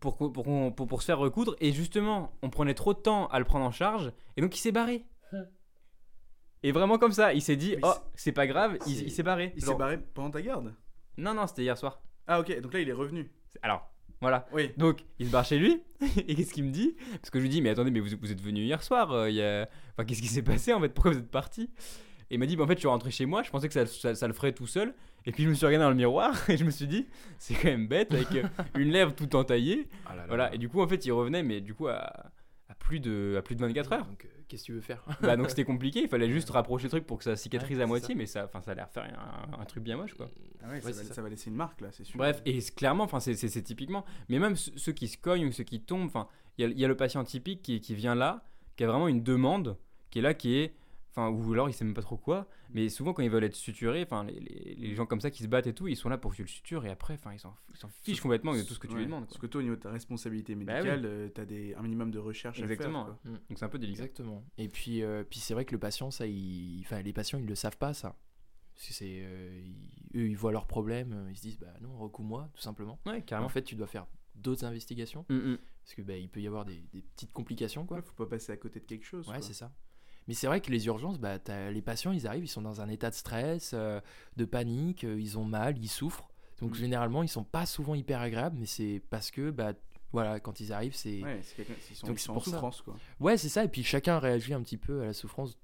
pour, 0.00 0.16
pour, 0.16 0.32
pour, 0.32 0.74
pour 0.74 1.00
se 1.00 1.06
faire 1.06 1.18
recoudre. 1.18 1.56
Et 1.60 1.72
justement, 1.72 2.36
on 2.42 2.50
prenait 2.50 2.74
trop 2.74 2.92
de 2.92 2.98
temps 2.98 3.28
à 3.28 3.38
le 3.38 3.44
prendre 3.44 3.64
en 3.64 3.70
charge. 3.70 4.12
Et 4.36 4.42
donc 4.42 4.54
il 4.56 4.60
s'est 4.60 4.72
barré. 4.72 5.06
Et 6.64 6.70
vraiment 6.70 6.98
comme 6.98 7.12
ça, 7.12 7.32
il 7.32 7.42
s'est 7.42 7.56
dit, 7.56 7.76
oh, 7.82 7.92
c'est- 8.14 8.30
pas 8.30 8.46
grave, 8.46 8.78
il, 8.86 9.10
s'est 9.10 9.24
barré. 9.24 9.52
Il 9.56 9.64
s'est 9.64 9.74
barré 9.74 9.98
pendant 9.98 10.30
ta 10.30 10.42
garde? 10.42 10.74
Non, 11.16 11.34
non, 11.34 11.46
c'était 11.48 11.62
hier 11.62 11.76
soir. 11.76 12.00
Ah, 12.28 12.38
ok, 12.38 12.60
donc 12.60 12.72
là 12.72 12.80
il 12.80 12.88
est 12.88 12.92
revenu. 12.92 13.32
Alors, 13.62 13.92
voilà. 14.20 14.46
Oui. 14.52 14.70
Donc, 14.76 15.04
il 15.18 15.26
se 15.26 15.32
barre 15.32 15.44
chez 15.44 15.58
lui, 15.58 15.82
et 16.16 16.36
qu'est-ce 16.36 16.52
qu'il 16.52 16.62
me 16.62 16.70
dit? 16.70 16.94
Parce 17.14 17.30
que 17.30 17.40
je 17.40 17.42
lui 17.42 17.48
dis, 17.48 17.60
mais 17.60 17.70
attendez, 17.70 17.90
mais 17.90 17.98
vous, 17.98 18.16
vous 18.20 18.30
êtes 18.30 18.40
venu 18.40 18.60
hier 18.62 18.80
soir, 18.80 19.10
euh, 19.10 19.28
y 19.28 19.42
a... 19.42 19.68
enfin, 19.90 20.04
qu'est-ce 20.04 20.22
qui 20.22 20.28
s'est 20.28 20.42
passé 20.42 20.72
en 20.72 20.80
fait? 20.80 20.90
Pourquoi 20.90 21.10
vous 21.10 21.18
êtes 21.18 21.30
parti 21.30 21.68
Et 22.32 22.36
il 22.36 22.38
m'a 22.38 22.46
dit, 22.46 22.56
bah, 22.56 22.64
en 22.64 22.66
fait, 22.66 22.74
je 22.74 22.78
suis 22.80 22.88
rentré 22.88 23.10
chez 23.10 23.26
moi, 23.26 23.42
je 23.42 23.50
pensais 23.50 23.68
que 23.68 23.74
ça, 23.74 23.84
ça- 23.86 24.14
ça 24.14 24.26
le 24.26 24.32
ferait 24.32 24.52
tout 24.52 24.66
seul, 24.66 24.94
et 25.26 25.32
puis 25.32 25.44
je 25.44 25.50
me 25.50 25.54
suis 25.54 25.66
regardé 25.66 25.84
dans 25.84 25.90
le 25.90 25.96
miroir, 25.96 26.32
et 26.50 26.56
je 26.56 26.64
me 26.64 26.70
suis 26.70 26.86
dit, 26.86 27.06
c'est 27.38 27.52
quand 27.54 27.68
même 27.68 27.86
bête, 27.86 28.12
avec 28.12 28.32
euh, 28.32 28.42
une 28.76 28.90
lèvre 28.90 29.14
tout 29.14 29.36
entaillée, 29.36 29.88
voilà, 30.28 30.52
et 30.54 30.58
du 30.58 30.68
coup, 30.68 30.80
en 30.80 30.88
fait, 30.88 31.04
il 31.04 31.12
revenait, 31.12 31.42
mais 31.42 31.60
du 31.60 31.74
coup, 31.74 31.88
à, 31.88 32.30
à 32.68 32.74
plus, 32.78 33.00
de, 33.00 33.36
à 33.38 33.42
plus 33.42 33.54
de 33.54 33.60
24 33.60 33.92
heures. 33.92 34.06
Donc, 34.06 34.24
euh, 34.24 34.28
qu'est-ce 34.48 34.62
que 34.62 34.66
tu 34.66 34.72
veux 34.72 34.80
faire? 34.80 35.04
Bah, 35.20 35.36
donc 35.36 35.50
c'était 35.50 35.64
compliqué, 35.64 36.00
il 36.04 36.08
fallait 36.08 36.30
juste 36.30 36.48
rapprocher 36.48 36.84
le 36.84 36.90
truc 36.90 37.06
pour 37.06 37.18
que 37.18 37.24
ça 37.24 37.36
cicatrise 37.36 37.76
Ouais, 37.76 37.84
à 37.84 37.86
moitié, 37.86 38.14
mais 38.14 38.24
ça, 38.26 38.46
enfin, 38.46 38.62
ça 38.62 38.70
a 38.70 38.74
l'air 38.74 38.88
faire 38.88 39.04
un, 39.04 39.60
un 39.60 39.64
truc 39.66 39.82
bien 39.84 39.98
moche, 39.98 40.14
quoi. 40.14 40.30
Ah 40.64 40.68
ouais, 40.68 40.74
Ouais, 40.76 40.80
ça, 40.80 41.02
va, 41.02 41.08
ça. 41.08 41.14
ça 41.14 41.22
va 41.22 41.28
laisser 41.28 41.50
une 41.50 41.56
marque 41.56 41.82
là, 41.82 41.88
c'est 41.92 42.04
sûr. 42.04 42.16
Bref, 42.16 42.40
et 42.46 42.60
clairement, 42.74 43.04
enfin, 43.04 43.20
c'est- 43.20 43.62
typiquement. 43.62 44.06
Mais 44.30 44.38
même 44.38 44.56
ceux 44.56 44.92
qui 44.92 45.06
se 45.08 45.18
cognent 45.18 45.46
ou 45.46 45.52
ceux 45.52 45.64
qui 45.64 45.80
tombent, 45.82 46.06
enfin, 46.06 46.28
il 46.56 46.62
y, 46.62 46.64
a- 46.64 46.70
il 46.70 46.78
y 46.78 46.84
a 46.84 46.88
le 46.88 46.96
patient 46.96 47.22
typique 47.24 47.60
qui, 47.62 47.80
qui 47.80 47.94
vient 47.94 48.14
là, 48.14 48.44
qui 48.76 48.84
a 48.84 48.86
vraiment 48.86 49.08
une 49.08 49.22
demande, 49.22 49.76
qui 50.10 50.20
est 50.20 50.22
là, 50.22 50.32
qui 50.32 50.54
est. 50.56 50.74
Enfin, 51.14 51.28
ou 51.28 51.52
alors 51.52 51.68
il 51.68 51.74
sait 51.74 51.84
même 51.84 51.92
pas 51.92 52.00
trop 52.02 52.16
quoi. 52.16 52.48
Mais 52.70 52.88
souvent, 52.88 53.12
quand 53.12 53.22
ils 53.22 53.28
veulent 53.30 53.44
être 53.44 53.54
suturés, 53.54 54.02
enfin, 54.02 54.24
les, 54.24 54.40
les- 54.40 54.74
les 54.76 54.94
gens 54.94 55.04
comme 55.04 55.20
ça 55.20 55.30
qui 55.30 55.42
se 55.42 55.48
battent 55.48 55.66
et 55.66 55.74
tout, 55.74 55.86
ils 55.86 55.96
sont 55.96 56.08
là 56.08 56.16
pour 56.16 56.30
que 56.30 56.36
tu 56.36 56.42
le 56.42 56.48
sutures 56.48 56.86
et 56.86 56.90
après, 56.90 57.14
enfin, 57.14 57.34
ils 57.34 57.38
s'en 57.38 57.54
fichent 58.02 58.20
complètement 58.22 58.54
de 58.54 58.62
tout 58.62 58.72
ce 58.72 58.78
que 58.78 58.86
tu 58.86 58.94
Ouais, 58.94 59.00
lui 59.00 59.06
demandes. 59.06 59.26
Parce 59.26 59.36
que 59.38 59.46
toi, 59.46 59.58
au 59.58 59.62
niveau 59.62 59.76
de 59.76 59.80
ta 59.82 59.90
responsabilité 59.90 60.54
Bah 60.54 60.72
médicale, 60.74 61.02
euh, 61.04 61.28
t'as 61.28 61.44
des, 61.44 61.74
un 61.74 61.82
minimum 61.82 62.10
de 62.10 62.18
recherche 62.18 62.60
Exactement. 62.60 63.02
à 63.02 63.06
faire. 63.08 63.16
quoi. 63.22 63.30
Donc 63.50 63.58
c'est 63.58 63.64
un 63.64 63.68
peu 63.68 63.78
délicat. 63.78 64.04
Exactement. 64.04 64.42
Et 64.56 64.68
puis, 64.68 65.02
euh, 65.02 65.22
puis 65.22 65.38
c'est 65.38 65.52
vrai 65.52 65.66
que 65.66 65.72
le 65.72 65.78
patient, 65.78 66.10
ça, 66.10 66.26
il... 66.26 66.80
enfin, 66.80 67.02
les 67.02 67.12
patients, 67.12 67.38
ils 67.38 67.46
le 67.46 67.54
savent 67.54 67.76
pas, 67.78 67.92
ça. 67.92 68.16
Parce 68.74 68.88
que 68.88 68.94
c'est, 68.94 69.20
euh, 69.22 69.60
ils- 69.66 70.18
eux, 70.18 70.28
ils 70.28 70.36
voient 70.36 70.52
leurs 70.52 70.66
problèmes, 70.66 71.12
euh, 71.12 71.30
ils 71.30 71.36
se 71.36 71.42
disent, 71.42 71.58
bah 71.58 71.74
non, 71.82 71.94
recoue-moi, 71.98 72.48
tout 72.54 72.62
simplement. 72.62 72.98
Ouais, 73.04 73.20
carrément. 73.20 73.46
en 73.46 73.50
fait, 73.50 73.62
tu 73.64 73.74
dois 73.74 73.86
faire 73.86 74.06
d'autres 74.34 74.64
investigations, 74.64 75.26
Mm, 75.28 75.34
mm. 75.36 75.58
parce 75.84 75.94
que 75.94 76.00
bah, 76.00 76.16
il 76.16 76.30
peut 76.30 76.40
y 76.40 76.46
avoir 76.46 76.64
des, 76.64 76.82
des 76.90 77.02
petites 77.02 77.32
complications, 77.32 77.84
quoi. 77.84 77.98
Ouais, 77.98 78.02
faut 78.02 78.14
pas 78.14 78.24
passer 78.26 78.50
à 78.50 78.56
côté 78.56 78.80
de 78.80 78.86
quelque 78.86 79.04
chose. 79.04 79.28
Ouais, 79.28 79.42
c'est 79.42 79.52
ça. 79.52 79.70
Mais 80.28 80.34
c'est 80.34 80.46
vrai 80.46 80.60
que 80.60 80.70
les 80.70 80.86
urgences, 80.86 81.18
bah, 81.18 81.38
les 81.70 81.82
patients, 81.82 82.12
ils 82.12 82.26
arrivent, 82.26 82.44
ils 82.44 82.48
sont 82.48 82.62
dans 82.62 82.80
un 82.80 82.88
état 82.88 83.10
de 83.10 83.14
stress, 83.14 83.72
euh, 83.74 84.00
de 84.36 84.44
panique, 84.44 85.04
euh, 85.04 85.20
ils 85.20 85.38
ont 85.38 85.44
mal, 85.44 85.76
ils 85.78 85.88
souffrent. 85.88 86.28
Donc 86.60 86.72
Mm. 86.72 86.74
généralement, 86.74 87.22
ils 87.22 87.28
sont 87.28 87.42
pas 87.44 87.66
souvent 87.66 87.94
hyper 87.94 88.20
agréables, 88.20 88.56
mais 88.58 88.66
c'est 88.66 89.02
parce 89.10 89.30
que, 89.32 89.50
bah, 89.50 89.72
voilà, 90.12 90.38
quand 90.40 90.60
ils 90.60 90.72
arrivent, 90.72 90.94
c'est 90.94 91.22
Ouais, 91.22 91.40
c'est 91.42 91.56
quelqu'un- 91.56 91.74
ils 91.90 91.96
sont, 91.96 92.06
Donc 92.06 92.16
ils 92.16 92.20
c'est 92.20 92.26
sont 92.26 92.32
en 92.32 92.34
pour 92.34 92.44
ça. 92.44 92.50
souffrance 92.52 92.82
quoi. 92.82 92.96
Ouais, 93.18 93.36
c'est 93.36 93.48
ça. 93.48 93.64
Et 93.64 93.68
puis 93.68 93.82
chacun 93.82 94.18
réagit 94.18 94.54
un 94.54 94.62
petit 94.62 94.76
peu 94.76 95.02
à 95.02 95.06
la 95.06 95.12
souffrance 95.12 95.58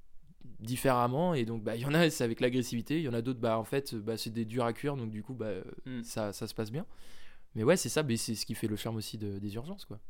différemment. 0.58 1.34
Et 1.34 1.44
donc, 1.44 1.62
bah, 1.62 1.76
il 1.76 1.82
y 1.82 1.84
en 1.86 1.94
a, 1.94 2.08
c'est 2.10 2.24
avec 2.24 2.40
l'agressivité. 2.40 2.96
Il 2.98 3.02
y 3.04 3.08
en 3.08 3.12
a 3.14 3.22
d'autres, 3.22 3.38
bah, 3.40 3.58
en 3.58 3.64
fait, 3.64 3.94
bah, 3.94 4.16
c'est 4.16 4.30
des 4.30 4.44
durs 4.44 4.64
à 4.64 4.72
cuire. 4.72 4.96
Donc, 4.96 5.10
du 5.10 5.22
coup, 5.22 5.34
bah, 5.34 5.52
Mm. 5.86 6.02
ça, 6.02 6.32
ça 6.32 6.46
se 6.48 6.54
passe 6.54 6.72
bien. 6.72 6.84
Mais 7.54 7.62
ouais, 7.62 7.76
c'est 7.76 7.88
ça. 7.90 8.02
Mais 8.02 8.16
c'est 8.16 8.34
ce 8.34 8.44
qui 8.46 8.54
fait 8.54 8.66
le 8.66 8.74
charme 8.76 8.96
aussi 8.96 9.18
de- 9.18 9.38
des 9.38 9.54
urgences, 9.54 9.84
quoi. 9.84 10.00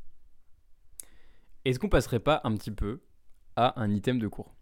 Est-ce 1.65 1.77
qu'on 1.79 1.89
passerait 1.89 2.19
pas 2.19 2.41
un 2.45 2.55
petit 2.55 2.71
peu 2.71 3.01
à 3.59 3.81
un 3.81 3.91
item 3.91 4.19
de 4.19 4.27
cours 4.27 4.55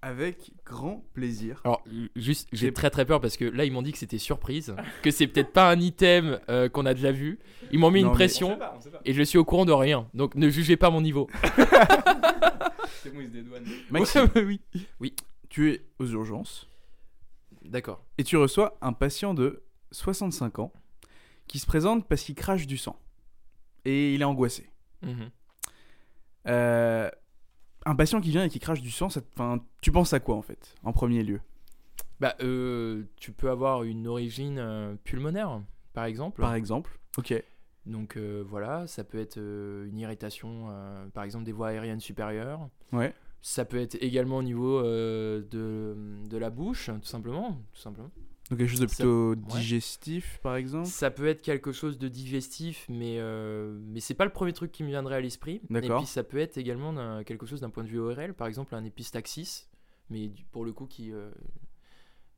Avec 0.00 0.52
grand 0.64 1.04
plaisir. 1.12 1.60
Alors, 1.64 1.84
juste, 2.16 2.48
j'ai 2.52 2.72
très 2.72 2.88
très 2.88 3.04
peur 3.04 3.20
parce 3.20 3.36
que 3.36 3.44
là, 3.44 3.66
ils 3.66 3.72
m'ont 3.72 3.82
dit 3.82 3.92
que 3.92 3.98
c'était 3.98 4.18
surprise, 4.18 4.74
que 5.02 5.10
c'est 5.10 5.26
peut-être 5.26 5.52
pas 5.52 5.70
un 5.70 5.78
item 5.78 6.40
euh, 6.48 6.68
qu'on 6.70 6.86
a 6.86 6.94
déjà 6.94 7.12
vu. 7.12 7.38
Ils 7.70 7.78
m'ont 7.78 7.90
mis 7.90 8.02
Non, 8.02 8.08
une 8.08 8.14
pression 8.14 8.58
et 9.04 9.12
je 9.12 9.22
suis 9.22 9.36
au 9.38 9.44
courant 9.44 9.66
de 9.66 9.72
rien. 9.72 10.08
Donc, 10.14 10.34
ne 10.34 10.48
jugez 10.48 10.76
pas 10.76 10.88
mon 10.90 11.02
niveau. 11.02 11.28
C'est 13.02 13.10
bon, 13.10 13.20
il 13.20 13.26
se 13.26 13.32
dédouane. 13.32 13.64
Maxime, 13.90 14.28
oui. 15.00 15.14
tu 15.48 15.72
es 15.72 15.82
aux 15.98 16.06
urgences 16.06 16.68
D'accord. 17.64 18.04
et 18.18 18.24
tu 18.24 18.36
reçois 18.36 18.76
un 18.80 18.92
patient 18.92 19.34
de 19.34 19.62
65 19.92 20.58
ans 20.58 20.72
qui 21.46 21.58
se 21.58 21.66
présente 21.66 22.06
parce 22.08 22.22
qu'il 22.22 22.34
crache 22.34 22.66
du 22.66 22.76
sang. 22.76 22.96
Et 23.84 24.14
il 24.14 24.22
est 24.22 24.24
angoissé. 24.24 24.70
Mhm. 25.02 25.30
Euh, 26.46 27.10
un 27.86 27.94
patient 27.94 28.20
qui 28.20 28.30
vient 28.30 28.44
et 28.44 28.48
qui 28.48 28.58
crache 28.58 28.80
du 28.80 28.90
sang, 28.90 29.08
ça 29.08 29.20
tu 29.80 29.92
penses 29.92 30.12
à 30.12 30.20
quoi 30.20 30.36
en 30.36 30.42
fait, 30.42 30.74
en 30.82 30.92
premier 30.92 31.22
lieu? 31.22 31.40
Bah, 32.20 32.36
euh, 32.42 33.04
tu 33.16 33.32
peux 33.32 33.48
avoir 33.48 33.82
une 33.82 34.06
origine 34.06 34.58
euh, 34.58 34.94
pulmonaire, 35.04 35.62
par 35.94 36.04
exemple. 36.04 36.42
Par 36.42 36.54
exemple 36.54 36.98
Ok. 37.16 37.42
Donc 37.86 38.16
euh, 38.16 38.44
voilà, 38.46 38.86
ça 38.86 39.04
peut 39.04 39.18
être 39.18 39.38
une 39.38 39.98
irritation, 39.98 40.66
par 41.14 41.24
exemple 41.24 41.44
des 41.44 41.52
voies 41.52 41.68
aériennes 41.68 42.00
supérieures. 42.00 42.68
Ouais. 42.92 43.14
Ça 43.42 43.64
peut 43.64 43.80
être 43.80 43.96
également 44.02 44.36
au 44.36 44.42
niveau 44.42 44.82
de, 44.82 45.96
de 46.28 46.36
la 46.36 46.50
bouche, 46.50 46.90
tout 47.00 47.08
simplement. 47.08 47.58
Tout 47.72 47.80
simplement. 47.80 48.10
Donc 48.50 48.58
quelque 48.58 48.68
chose 48.68 48.80
de 48.80 48.86
Ça- 48.88 48.96
plutôt 48.96 49.30
ouais. 49.30 49.36
digestif 49.60 50.38
par 50.42 50.56
exemple 50.56 50.86
Ça 50.88 51.10
peut 51.10 51.26
être 51.28 51.40
quelque 51.42 51.70
chose 51.72 51.98
de 51.98 52.08
digestif, 52.08 52.84
mais, 52.88 53.16
euh, 53.18 53.78
mais 53.86 54.00
c'est 54.00 54.14
pas 54.14 54.24
le 54.24 54.32
premier 54.32 54.52
truc 54.52 54.72
qui 54.72 54.82
me 54.82 54.88
viendrait 54.88 55.14
à 55.16 55.20
l'esprit. 55.20 55.60
Et 55.74 55.80
puis 55.80 56.06
ça 56.06 56.24
peut 56.24 56.38
être 56.38 56.58
également 56.58 57.22
quelque 57.24 57.46
chose 57.46 57.60
d'un 57.60 57.70
point 57.70 57.84
de 57.84 57.88
vue 57.88 57.98
ORL, 58.00 58.34
par 58.34 58.48
exemple 58.48 58.74
un 58.74 58.84
épistaxis, 58.84 59.68
mais 60.10 60.30
pour 60.50 60.64
le 60.64 60.72
coup 60.72 60.86
qui, 60.86 61.12
euh, 61.12 61.30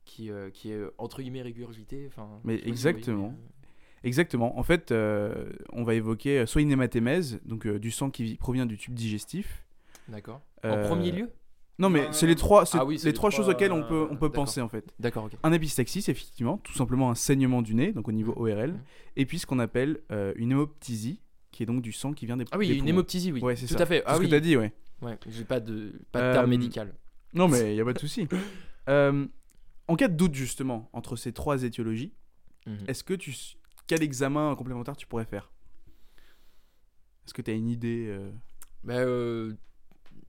qui, 0.05 0.29
euh, 0.29 0.49
qui 0.51 0.71
est 0.71 0.81
entre 0.97 1.21
guillemets 1.21 1.41
régurgité. 1.41 2.09
Mais 2.43 2.57
si 2.57 2.61
voyez, 2.61 2.67
exactement. 2.67 3.27
euh, 3.29 3.49
Exactement. 4.05 4.59
En 4.59 4.63
fait, 4.63 4.91
euh, 4.91 5.49
on 5.71 5.83
va 5.85 5.93
évoquer 5.95 6.39
euh, 6.39 6.45
soit 6.45 6.61
une 6.61 6.71
hématémèse, 6.71 7.39
donc 7.45 7.65
euh, 7.65 7.79
du 7.79 7.89
sang 7.89 8.09
qui 8.09 8.35
provient 8.35 8.65
du 8.65 8.77
tube 8.77 8.93
digestif. 8.93 9.65
D'accord. 10.09 10.41
Euh, 10.65 10.83
En 10.85 10.87
premier 10.89 11.11
lieu 11.13 11.29
Non, 11.79 11.89
mais 11.89 12.07
c'est 12.11 12.27
les 12.27 12.35
trois, 12.35 12.65
c'est 12.65 12.77
Ah 12.77 12.85
oui, 12.85 12.99
c'est 12.99 13.05
les 13.05 13.11
les 13.11 13.15
trois 13.15 13.29
trois, 13.31 13.43
choses 13.43 13.51
auxquelles 13.53 13.71
on 13.71 13.83
peut, 13.83 14.03
on 14.09 14.15
peut 14.15 14.27
d'accord. 14.27 14.31
penser 14.45 14.61
en 14.61 14.69
fait. 14.69 14.93
D'accord, 14.99 15.25
ok. 15.25 15.33
Un 15.43 15.51
épistaxis, 15.53 15.99
effectivement, 16.07 16.57
tout 16.59 16.73
simplement 16.73 17.09
un 17.09 17.15
saignement 17.15 17.61
du 17.63 17.73
nez, 17.73 17.91
donc 17.93 18.07
au 18.07 18.11
niveau 18.11 18.33
ORL, 18.37 18.71
Mhm. 18.73 18.79
et 19.15 19.25
puis 19.25 19.39
ce 19.39 19.45
qu'on 19.47 19.57
appelle 19.59 19.99
euh, 20.11 20.33
une 20.35 20.51
hémoptysie, 20.51 21.19
qui 21.51 21.63
est 21.63 21.65
donc 21.65 21.81
du 21.81 21.91
sang 21.91 22.13
qui 22.13 22.25
vient 22.27 22.37
des 22.37 22.45
Ah 22.51 22.57
oui, 22.57 22.67
des 22.67 22.73
une 22.73 22.79
poumons. 22.81 22.89
hémoptysie, 22.89 23.31
oui. 23.31 23.41
Ouais, 23.41 23.55
c'est 23.55 23.65
Tout 23.67 23.73
ça. 23.75 23.83
à 23.83 23.85
fait. 23.87 23.97
C'est 23.99 24.03
Ah 24.05 24.15
ce 24.15 24.19
oui. 24.19 24.25
que 24.27 24.31
t'as 24.31 24.39
dit, 24.39 24.55
ouais. 24.55 24.71
Ouais, 25.01 25.17
j'ai 25.27 25.43
pas 25.45 25.59
de, 25.59 25.99
pas 26.11 26.19
de 26.21 26.25
Euh, 26.25 26.33
terme 26.33 26.49
médical. 26.49 26.93
Non, 27.33 27.47
mais 27.47 27.73
il 27.73 27.75
y 27.77 27.81
a 27.81 27.85
pas 27.85 27.93
de 27.93 27.99
souci. 27.99 28.27
Euh, 28.89 29.25
en 29.87 29.95
cas 29.95 30.07
de 30.07 30.15
doute 30.15 30.33
justement 30.35 30.89
entre 30.93 31.15
ces 31.15 31.33
trois 31.33 31.63
étiologies, 31.63 32.13
Mhm. 32.67 32.77
est-ce 32.87 33.03
que 33.03 33.13
tu 33.15 33.35
quel 33.87 34.01
examen 34.03 34.55
complémentaire 34.55 34.95
tu 34.95 35.05
pourrais 35.07 35.25
faire? 35.25 35.51
Est-ce 37.25 37.33
que 37.33 37.41
tu 37.41 37.51
as 37.51 37.53
une 37.55 37.69
idée 37.69 38.05
euh, 38.09 38.31
Bah, 38.83 38.95
euh, 38.95 39.53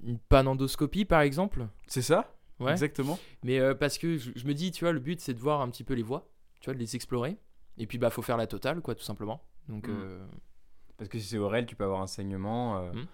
une 0.04 0.18
panendoscopie, 0.18 1.04
par 1.04 1.20
exemple. 1.22 1.66
C'est 1.86 2.02
ça? 2.02 2.34
Ouais. 2.60 2.70
exactement. 2.72 3.18
Mais 3.42 3.58
euh, 3.58 3.74
parce 3.74 3.98
que 3.98 4.16
je, 4.16 4.30
je 4.36 4.46
me 4.46 4.54
dis, 4.54 4.70
tu 4.70 4.84
vois, 4.84 4.92
le 4.92 5.00
but 5.00 5.20
c'est 5.20 5.34
de 5.34 5.40
voir 5.40 5.60
un 5.60 5.68
petit 5.70 5.82
peu 5.84 5.94
les 5.94 6.02
voies, 6.04 6.28
tu 6.60 6.66
vois, 6.66 6.74
de 6.74 6.78
les 6.78 6.94
explorer. 6.94 7.36
Et 7.78 7.86
puis 7.86 7.98
bah 7.98 8.10
faut 8.10 8.22
faire 8.22 8.36
la 8.36 8.46
totale, 8.46 8.80
quoi, 8.80 8.94
tout 8.94 9.02
simplement. 9.02 9.42
Donc 9.68 9.88
Mm. 9.88 9.92
euh, 9.92 10.24
Parce 10.96 11.08
que 11.10 11.18
si 11.18 11.26
c'est 11.26 11.38
oral, 11.38 11.66
tu 11.66 11.74
peux 11.74 11.84
avoir 11.84 12.00
un 12.00 12.06
saignement. 12.06 12.78
euh, 12.78 12.92
Hmm. 12.92 13.06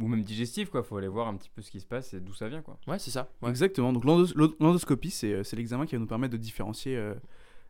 Ou 0.00 0.06
même 0.06 0.22
digestif, 0.22 0.70
quoi. 0.70 0.84
Faut 0.84 0.96
aller 0.96 1.08
voir 1.08 1.26
un 1.26 1.36
petit 1.36 1.50
peu 1.50 1.60
ce 1.60 1.70
qui 1.72 1.80
se 1.80 1.86
passe 1.86 2.14
et 2.14 2.20
d'où 2.20 2.32
ça 2.32 2.48
vient, 2.48 2.62
quoi. 2.62 2.78
ouais, 2.86 2.98
c'est 3.00 3.10
ça. 3.10 3.28
Ouais. 3.42 3.50
Exactement. 3.50 3.92
Donc 3.92 4.04
l'endoscopie, 4.04 5.10
c'est 5.10 5.42
c'est 5.44 5.56
l'examen 5.56 5.86
qui 5.86 5.96
va 5.96 5.98
nous 6.00 6.06
permettre 6.06 6.32
de 6.32 6.38
différencier 6.38 6.96
euh, 6.96 7.14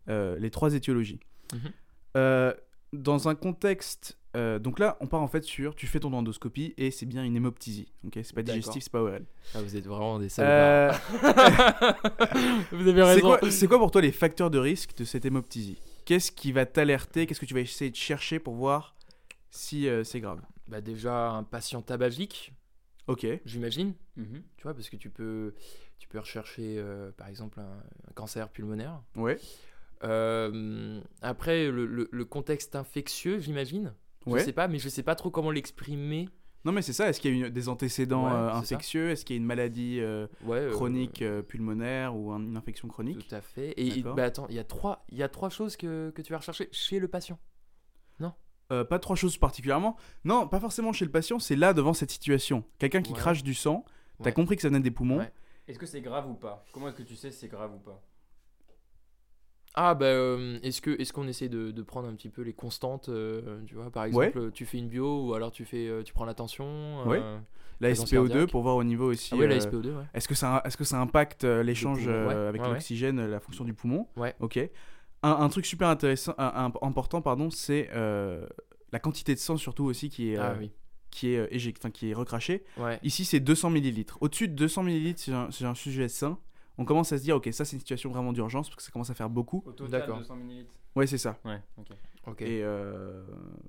euh, 0.08 0.38
les 0.38 0.50
trois 0.50 0.74
étiologies. 0.74 1.20
Mhm. 1.54 1.60
Euh, 2.18 2.52
dans 2.92 3.28
un 3.28 3.34
contexte, 3.34 4.18
euh, 4.36 4.58
donc 4.58 4.78
là, 4.78 4.96
on 5.00 5.06
part 5.06 5.22
en 5.22 5.28
fait 5.28 5.42
sur, 5.44 5.74
tu 5.74 5.86
fais 5.86 6.00
ton 6.00 6.12
endoscopie 6.12 6.74
et 6.76 6.90
c'est 6.90 7.06
bien 7.06 7.24
une 7.24 7.36
hémoptysie. 7.36 7.92
Ok, 8.06 8.18
c'est 8.22 8.34
pas 8.34 8.42
digestif, 8.42 8.82
c'est 8.82 8.92
pas 8.92 9.02
ORL. 9.02 9.24
Ah, 9.54 9.62
vous 9.62 9.76
êtes 9.76 9.86
vraiment 9.86 10.18
des 10.18 10.28
salopards. 10.28 11.00
Euh, 11.24 11.92
vous 12.72 12.88
avez 12.88 13.02
raison. 13.02 13.36
c'est 13.50 13.66
quoi 13.66 13.78
pour 13.78 13.90
toi 13.90 14.00
les 14.00 14.12
facteurs 14.12 14.50
de 14.50 14.58
risque 14.58 14.96
de 14.96 15.04
cette 15.04 15.24
hémoptysie? 15.24 15.78
Qu'est-ce 16.04 16.32
qui 16.32 16.52
va 16.52 16.66
t'alerter? 16.66 17.26
Qu'est-ce 17.26 17.40
que 17.40 17.46
tu 17.46 17.54
vas 17.54 17.60
essayer 17.60 17.90
de 17.90 17.96
chercher 17.96 18.38
pour 18.38 18.54
voir 18.54 18.94
si 19.50 19.88
euh, 19.88 20.04
c'est 20.04 20.20
grave? 20.20 20.40
Bah 20.68 20.80
déjà 20.80 21.30
un 21.30 21.42
patient 21.44 21.80
tabagique, 21.82 22.52
Ok. 23.06 23.26
j'imagine. 23.44 23.94
Mhm. 24.16 24.42
Tu 24.56 24.62
vois, 24.62 24.74
parce 24.74 24.88
que 24.90 24.96
tu 24.96 25.08
peux, 25.10 25.54
tu 25.98 26.08
peux 26.08 26.18
rechercher 26.18 26.76
euh, 26.78 27.10
par 27.12 27.28
exemple 27.28 27.58
un, 27.60 27.82
un 28.08 28.12
cancer 28.14 28.48
pulmonaire. 28.50 29.00
Ouais. 29.16 29.38
Euh, 30.04 31.00
après, 31.22 31.70
le, 31.70 31.86
le- 31.86 32.08
le 32.10 32.24
contexte 32.24 32.76
infectieux, 32.76 33.38
j'imagine. 33.40 33.94
Je 34.26 34.32
Ouais. 34.32 34.44
sais 34.44 34.52
pas, 34.52 34.68
mais 34.68 34.78
je 34.78 34.88
sais 34.88 35.02
pas 35.02 35.14
trop 35.14 35.30
comment 35.30 35.50
l'exprimer. 35.50 36.28
Non 36.64 36.72
mais 36.72 36.82
c'est 36.82 36.92
ça. 36.92 37.08
Est-ce 37.08 37.20
qu'il 37.20 37.38
y 37.38 37.44
a 37.44 37.50
des 37.50 37.68
antécédents 37.68 38.26
Ouais, 38.26 38.32
euh, 38.32 38.52
infectieux? 38.52 39.10
Est-ce 39.10 39.24
qu'il 39.24 39.36
y 39.36 39.38
a 39.38 39.40
une 39.40 39.46
maladie 39.46 40.00
euh, 40.00 40.26
Ouais, 40.44 40.68
chronique 40.72 41.22
pulmonaire 41.48 42.14
ou 42.16 42.32
un- 42.32 42.40
une 42.40 42.56
infection 42.56 42.88
chronique? 42.88 43.26
Tout 43.28 43.34
à 43.34 43.40
fait. 43.40 43.72
Et, 43.76 44.02
bah 44.02 44.24
attends, 44.24 44.46
il 44.50 44.56
y 44.56 44.58
a 44.58 44.64
trois, 44.64 45.04
il 45.10 45.16
y 45.18 45.22
a 45.22 45.28
trois 45.28 45.48
choses 45.50 45.76
que, 45.76 46.10
que 46.10 46.20
tu 46.20 46.32
vas 46.32 46.38
rechercher 46.38 46.68
chez 46.72 46.98
le 46.98 47.08
patient. 47.08 47.38
Euh, 48.70 48.84
pas 48.84 48.98
trois 48.98 49.16
choses 49.16 49.38
particulièrement. 49.38 49.96
Non, 50.24 50.46
pas 50.46 50.60
forcément 50.60 50.92
chez 50.92 51.06
le 51.06 51.10
patient, 51.10 51.38
c'est 51.38 51.56
là 51.56 51.72
devant 51.72 51.94
cette 51.94 52.10
situation. 52.10 52.64
Quelqu'un 52.78 53.00
qui 53.00 53.14
crache 53.14 53.42
du 53.42 53.54
sang, 53.54 53.82
t'as 54.22 54.30
compris 54.30 54.56
que 54.56 54.60
ça 54.62 54.68
venait 54.68 54.80
des 54.80 54.90
poumons. 54.90 55.24
Est-ce 55.66 55.78
que 55.78 55.86
c'est 55.86 56.02
grave 56.02 56.28
ou 56.28 56.34
pas? 56.34 56.66
Comment 56.72 56.88
est-ce 56.88 56.96
que 56.96 57.02
tu 57.02 57.16
sais 57.16 57.30
si 57.30 57.38
c'est 57.38 57.48
grave 57.48 57.72
ou 57.74 57.78
pas? 57.78 58.02
Ah 59.80 59.94
bah 59.94 60.06
euh, 60.06 60.58
est-ce 60.64 60.80
que 60.80 60.90
est-ce 61.00 61.12
qu'on 61.12 61.28
essaie 61.28 61.48
de, 61.48 61.70
de 61.70 61.82
prendre 61.82 62.08
un 62.08 62.14
petit 62.14 62.30
peu 62.30 62.42
les 62.42 62.52
constantes, 62.52 63.08
euh, 63.08 63.60
tu 63.66 63.76
vois, 63.76 63.90
par 63.92 64.04
exemple, 64.04 64.50
tu 64.52 64.66
fais 64.66 64.78
une 64.78 64.88
bio 64.88 65.26
ou 65.28 65.34
alors 65.34 65.52
tu 65.52 65.64
fais, 65.64 65.86
euh, 65.86 66.02
tu 66.02 66.12
prends 66.12 66.24
la 66.24 66.34
tension. 66.34 67.04
Ouais. 67.06 67.20
La 67.80 67.90
Fréquence 67.94 68.10
SPO2 68.10 68.28
cardiaque. 68.28 68.50
pour 68.50 68.62
voir 68.62 68.74
au 68.74 68.82
niveau 68.82 69.08
aussi. 69.12 69.30
Ah 69.34 69.36
ouais, 69.36 69.46
la 69.46 69.54
euh, 69.54 69.58
SPO2, 69.60 69.86
ouais. 69.94 70.04
Est-ce 70.12 70.26
que 70.26 70.34
ça, 70.34 70.62
est-ce 70.64 70.76
que 70.76 70.82
ça 70.82 71.00
impacte 71.00 71.44
l'échange 71.44 72.08
avec 72.08 72.60
l'oxygène, 72.62 73.24
la 73.24 73.38
fonction 73.38 73.64
du 73.64 73.72
poumon? 73.72 74.08
Ouais. 74.16 74.34
Ok. 74.40 74.58
Un, 75.22 75.30
un 75.30 75.48
truc 75.48 75.64
super 75.64 75.86
intéressant, 75.88 76.34
un- 76.38 76.52
un- 76.66 76.86
important, 76.86 77.22
pardon, 77.22 77.50
c'est 77.50 77.88
la 77.94 78.98
quantité 78.98 79.34
de 79.34 79.38
sang 79.38 79.56
surtout 79.56 79.84
aussi 79.84 80.08
qui 80.08 80.32
est, 80.32 80.36
Ah 80.38 80.56
oui. 80.58 80.72
qui 81.10 81.28
est 81.34 81.46
éject- 81.54 81.78
enfin, 81.78 81.90
qui 81.90 82.10
est 82.10 82.14
recraché. 82.14 82.64
Ouais. 82.78 82.98
Ici, 83.04 83.24
c'est 83.24 83.38
200 83.40 83.70
millilitres. 83.70 84.18
Au-dessus 84.20 84.48
de 84.48 84.54
200 84.54 84.82
millilitres, 84.82 85.20
c'est 85.22 85.32
un, 85.32 85.48
c'est 85.52 85.64
un 85.66 85.74
sujet 85.74 86.08
sain. 86.08 86.38
On 86.78 86.84
commence 86.84 87.12
à 87.12 87.18
se 87.18 87.22
dire, 87.24 87.36
ok, 87.36 87.48
ça 87.52 87.64
c'est 87.64 87.74
une 87.76 87.80
situation 87.80 88.10
vraiment 88.10 88.32
d'urgence 88.32 88.68
parce 88.68 88.76
que 88.76 88.82
ça 88.82 88.90
commence 88.92 89.10
à 89.10 89.14
faire 89.14 89.28
beaucoup. 89.30 89.62
Au 89.66 89.72
total, 89.72 90.00
D'accord. 90.00 90.18
200 90.18 90.36
millilitres. 90.36 90.70
Ouais, 90.96 91.06
c'est 91.06 91.18
ça. 91.18 91.38
Ouais, 91.44 91.60
ok. 91.76 91.88
Ok. 92.28 92.42
Et 92.42 92.62
euh, 92.62 93.24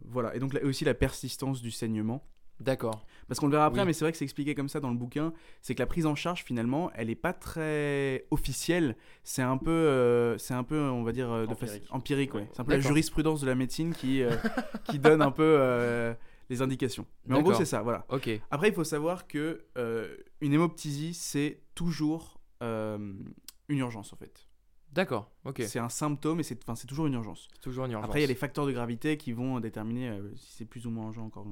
voilà. 0.05 0.35
Et 0.35 0.39
donc 0.39 0.53
là, 0.53 0.59
aussi 0.63 0.85
la 0.85 0.93
persistance 0.93 1.61
du 1.61 1.71
saignement. 1.71 2.23
D'accord. 2.59 3.05
Parce 3.29 3.39
qu'on 3.39 3.45
le 3.47 3.53
verra 3.53 3.65
après, 3.65 3.79
Oui. 3.81 3.85
mais 3.87 3.93
c'est 3.93 4.03
vrai 4.03 4.11
que 4.11 4.17
c'est 4.17 4.25
expliqué 4.25 4.53
comme 4.53 4.67
ça 4.67 4.81
dans 4.81 4.89
le 4.89 4.97
bouquin. 4.97 5.31
C'est 5.61 5.75
que 5.75 5.79
la 5.79 5.85
prise 5.87 6.05
en 6.05 6.13
charge, 6.15 6.43
finalement, 6.43 6.91
elle 6.93 7.07
n'est 7.07 7.15
pas 7.15 7.31
très 7.31 8.25
officielle. 8.31 8.97
C'est 9.23 9.41
un 9.41 9.57
peu, 9.57 9.71
euh, 9.71 10.37
c'est 10.37 10.53
un 10.53 10.63
peu, 10.65 10.77
on 10.81 11.03
va 11.03 11.13
dire, 11.13 11.31
euh, 11.31 11.45
de 11.45 11.51
Empirique. 11.53 11.83
façon- 11.83 11.95
empirique. 11.95 12.33
Ouais. 12.33 12.49
C'est 12.51 12.59
un 12.59 12.65
peu 12.65 12.73
la 12.73 12.79
jurisprudence 12.81 13.39
de 13.41 13.47
la 13.47 13.55
médecine 13.55 13.93
qui, 13.93 14.21
euh, 14.23 14.31
qui 14.91 14.99
donne 14.99 15.21
un 15.21 15.31
peu 15.31 15.43
euh, 15.57 16.13
les 16.49 16.61
indications. 16.61 17.05
Mais 17.27 17.35
en 17.37 17.41
gros, 17.41 17.53
c'est 17.53 17.63
ça. 17.65 17.81
Voilà. 17.81 18.05
Ok. 18.09 18.29
Après, 18.51 18.67
il 18.67 18.73
faut 18.73 18.83
savoir 18.83 19.25
que 19.25 19.63
euh, 19.77 20.17
une 20.41 20.51
hémoptysie, 20.53 21.13
c'est 21.13 21.61
toujours 21.75 22.38
une 22.61 23.77
urgence 23.77 24.13
en 24.13 24.15
fait. 24.15 24.47
D'accord. 24.91 25.31
Ok. 25.45 25.61
C'est 25.67 25.77
un 25.79 25.89
symptôme 25.89 26.39
et 26.39 26.43
c'est, 26.43 26.55
toujours 26.87 27.05
une 27.07 27.13
urgence. 27.13 27.47
Toujours 27.61 27.85
une 27.85 27.91
urgence. 27.91 28.05
Après, 28.05 28.19
il 28.19 28.21
y 28.21 28.25
a 28.25 28.27
les 28.27 28.35
facteurs 28.35 28.65
de 28.65 28.71
gravité 28.71 29.17
qui 29.17 29.33
vont 29.33 29.59
déterminer 29.59 30.09
euh, 30.09 30.35
si 30.35 30.51
c'est 30.53 30.65
plus 30.65 30.85
ou 30.87 30.89
moins 30.89 31.05
urgent 31.07 31.25
encore. 31.25 31.45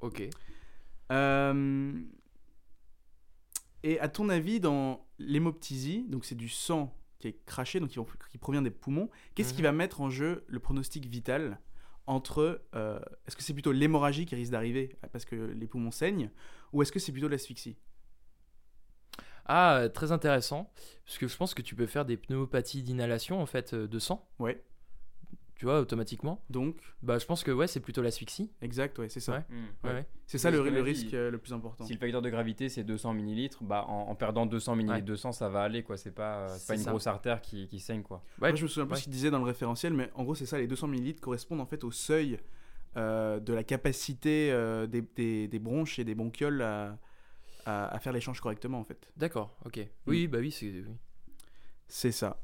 Ok. 0.00 0.22
Euh, 1.12 1.92
Et 3.82 3.98
à 4.00 4.08
ton 4.08 4.28
avis, 4.28 4.60
dans 4.60 5.06
l'hémoptysie, 5.18 6.04
donc 6.08 6.24
c'est 6.24 6.34
du 6.34 6.48
sang 6.48 6.94
qui 7.18 7.28
est 7.28 7.44
craché, 7.44 7.80
donc 7.80 7.90
qui, 7.90 7.98
qui 8.30 8.38
provient 8.38 8.62
des 8.62 8.70
poumons, 8.70 9.10
qu'est-ce 9.34 9.52
qui 9.52 9.60
Mhm. 9.60 9.64
va 9.66 9.72
mettre 9.72 10.00
en 10.00 10.08
jeu 10.10 10.44
le 10.46 10.58
pronostic 10.58 11.04
vital 11.06 11.60
entre. 12.06 12.62
euh, 12.74 12.98
est-ce 13.26 13.36
que 13.36 13.42
c'est 13.42 13.52
plutôt 13.52 13.72
l'hémorragie 13.72 14.24
qui 14.26 14.34
risque 14.34 14.52
d'arriver 14.52 14.96
parce 15.12 15.24
que 15.26 15.34
les 15.36 15.66
poumons 15.66 15.90
saignent, 15.90 16.30
ou 16.72 16.80
est-ce 16.82 16.92
que 16.92 16.98
c'est 16.98 17.12
plutôt 17.12 17.28
l'asphyxie? 17.28 17.76
Ah, 19.52 19.76
euh, 19.78 19.88
très 19.88 20.12
intéressant. 20.12 20.70
Parce 21.04 21.18
que 21.18 21.26
je 21.28 21.36
pense 21.36 21.54
que 21.54 21.62
tu 21.62 21.74
peux 21.74 21.86
faire 21.86 22.04
des 22.04 22.16
pneumopathies 22.16 22.82
d'inhalation 22.82 23.40
en 23.42 23.46
fait 23.46 23.74
euh, 23.74 23.86
de 23.88 23.98
sang. 23.98 24.28
Ouais. 24.38 24.62
Tu 25.56 25.66
vois, 25.66 25.80
automatiquement. 25.80 26.42
Donc, 26.48 26.76
Bah, 27.02 27.18
je 27.18 27.26
pense 27.26 27.42
que 27.44 27.50
ouais, 27.50 27.66
c'est 27.66 27.80
plutôt 27.80 28.00
l'asphyxie. 28.00 28.50
exact, 28.62 28.98
ouais, 28.98 29.10
c'est 29.10 29.20
ça. 29.20 29.32
Ouais. 29.32 29.44
Hmm. 29.50 29.86
Ouais. 29.88 29.92
ouais. 29.94 30.06
C'est 30.26 30.38
ça 30.38 30.50
le, 30.50 30.60
risque 30.60 31.12
euh, 31.12 31.30
le 31.30 31.36
plus 31.38 31.52
important. 31.52 31.84
Si 31.84 31.92
le 31.92 31.98
facteur 31.98 32.22
de 32.22 32.30
gravité 32.30 32.68
c'est 32.70 32.84
200 32.84 33.12
millilitres, 33.12 33.62
bah 33.64 33.84
en, 33.88 34.08
en 34.08 34.14
perdant 34.14 34.46
200 34.46 34.76
millilitres 34.76 34.94
Ouais. 34.98 35.02
de 35.02 35.16
sang, 35.16 35.32
ça 35.32 35.48
va 35.50 35.62
aller 35.62 35.82
quoi. 35.82 35.96
C'est 35.98 36.12
pas, 36.14 36.38
euh, 36.38 36.48
c'est 36.56 36.68
pas 36.68 36.74
une 36.76 36.80
ça. 36.84 36.90
grosse 36.90 37.06
artère 37.08 37.42
qui, 37.42 37.66
qui 37.68 37.78
saigne 37.80 38.02
quoi. 38.02 38.22
Ouais, 38.40 38.50
Moi, 38.50 38.54
je 38.54 38.62
me 38.62 38.68
souviens 38.68 38.86
plus 38.86 38.92
ouais. 38.92 38.98
ce 39.00 39.02
qu'il 39.04 39.12
disait 39.12 39.30
dans 39.30 39.38
le 39.38 39.44
référentiel, 39.44 39.92
mais 39.92 40.10
en 40.14 40.22
gros, 40.22 40.34
c'est 40.34 40.46
ça, 40.46 40.56
les 40.56 40.66
200 40.68 40.86
millilitres 40.86 41.20
correspondent 41.20 41.60
en 41.60 41.66
fait 41.66 41.84
au 41.84 41.90
seuil 41.90 42.38
euh, 42.96 43.38
de 43.40 43.52
la 43.52 43.62
capacité 43.64 44.50
euh, 44.52 44.86
des, 44.86 45.02
des- 45.02 45.46
des 45.48 45.58
bronches 45.58 45.98
et 45.98 46.04
des 46.04 46.14
bronchioles 46.14 46.62
à, 46.62 46.96
à- 47.70 47.86
à 47.94 47.98
faire 48.00 48.12
l'échange 48.12 48.40
correctement, 48.40 48.78
en 48.80 48.84
fait. 48.84 49.10
D'accord. 49.16 49.56
Ok. 49.64 49.80
Oui, 50.06 50.26
bah 50.28 50.38
oui, 50.38 50.50
c'est. 50.50 50.66
oui. 50.70 50.84
C'est 51.88 52.12
ça. 52.12 52.40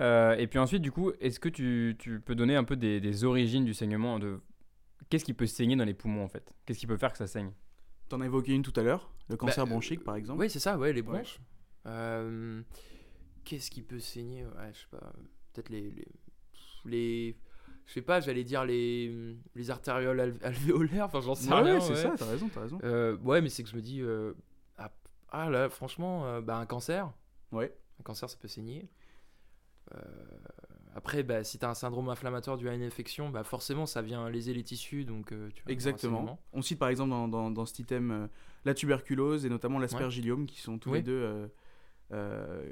Euh, 0.00 0.34
et 0.36 0.46
puis 0.46 0.58
ensuite, 0.58 0.82
du 0.82 0.90
coup, 0.90 1.12
est-ce 1.20 1.38
que 1.38 1.48
tu, 1.48 1.96
tu 1.98 2.20
peux 2.20 2.34
donner 2.34 2.56
un 2.56 2.64
peu 2.64 2.76
des, 2.76 3.00
des 3.00 3.24
origines 3.24 3.64
du 3.64 3.74
saignement 3.74 4.18
de... 4.18 4.40
Qu'est-ce 5.10 5.24
qui 5.24 5.34
peut 5.34 5.46
saigner 5.46 5.76
dans 5.76 5.84
les 5.84 5.94
poumons 5.94 6.24
en 6.24 6.28
fait? 6.28 6.54
Qu'est-ce 6.64 6.78
qui 6.78 6.86
peut 6.86 6.96
faire 6.96 7.12
que 7.12 7.18
ça 7.18 7.26
saigne? 7.26 7.52
T'en 8.08 8.20
as 8.20 8.26
évoqué 8.26 8.52
une 8.54 8.62
tout 8.62 8.72
à 8.76 8.82
l'heure, 8.82 9.10
le 9.28 9.36
cancer 9.36 9.64
Bah, 9.64 9.70
bronchique, 9.70 10.02
par 10.04 10.16
exemple. 10.16 10.40
Oui, 10.40 10.50
c'est 10.50 10.58
ça, 10.58 10.78
ouais, 10.78 10.92
les 10.92 11.02
bronches. 11.02 11.38
Euh, 11.86 12.62
Qu'est-ce 13.44 13.70
qui 13.70 13.82
peut 13.82 13.98
saigner? 14.00 14.44
Ouais, 14.44 14.70
je 14.72 14.78
sais 14.80 14.86
pas. 14.90 15.12
Peut-être 15.52 15.68
les, 15.68 15.90
les. 15.90 16.06
les- 16.84 17.36
Je 17.86 17.92
sais 17.94 18.02
pas, 18.02 18.20
j'allais 18.20 18.44
dire 18.44 18.64
les, 18.64 19.36
les 19.54 19.70
artérioles 19.70 20.18
alv- 20.20 20.42
alvéolaires, 20.44 21.06
enfin 21.06 21.20
j'en 21.20 21.34
sais 21.34 21.52
Ouais, 21.52 21.60
rien. 21.62 21.74
ouais, 21.74 21.80
c'est 21.80 21.90
ouais. 21.90 21.96
ça, 21.96 22.14
t'as 22.16 22.26
raison, 22.26 22.48
t'as 22.52 22.60
raison. 22.62 22.78
Euh, 22.84 23.16
ouais, 23.18 23.40
mais 23.42 23.48
c'est 23.48 23.62
que 23.62 23.68
je 23.68 23.76
me 23.76 23.82
dis. 23.82 24.00
euh, 24.00 24.32
ah, 24.78 24.90
ah, 25.30 25.50
là, 25.50 25.68
franchement, 25.68 26.24
euh, 26.26 26.40
bah, 26.40 26.56
un 26.56 26.66
cancer. 26.66 27.12
Ouais. 27.50 27.74
Un 28.00 28.02
cancer, 28.02 28.30
ça 28.30 28.36
peut 28.40 28.48
saigner. 28.48 28.88
Euh, 29.94 29.98
après, 30.94 31.22
bah, 31.22 31.42
si 31.44 31.58
tu 31.58 31.64
as 31.64 31.70
un 31.70 31.74
syndrome 31.74 32.08
inflammatoire 32.08 32.56
dû 32.56 32.68
à 32.68 32.74
une 32.74 32.82
infection, 32.82 33.30
bah, 33.30 33.44
forcément, 33.44 33.84
ça 33.86 34.00
vient 34.02 34.28
léser 34.30 34.54
les 34.54 34.62
tissus. 34.62 35.04
Donc, 35.04 35.32
euh, 35.32 35.50
tu 35.54 35.62
Exactement. 35.68 36.38
On 36.52 36.62
cite 36.62 36.78
par 36.78 36.88
exemple 36.88 37.10
dans, 37.10 37.28
dans, 37.28 37.50
dans 37.50 37.66
cet 37.66 37.78
item 37.80 38.10
euh, 38.10 38.26
la 38.64 38.74
tuberculose 38.74 39.44
et 39.44 39.48
notamment 39.48 39.78
l'aspergillium, 39.78 40.46
qui 40.46 40.60
sont 40.60 40.78
tous 40.78 40.90
Oui. 40.90 40.98
les 40.98 41.02
deux. 41.02 41.12
euh, 41.22 41.48
euh, 42.12 42.70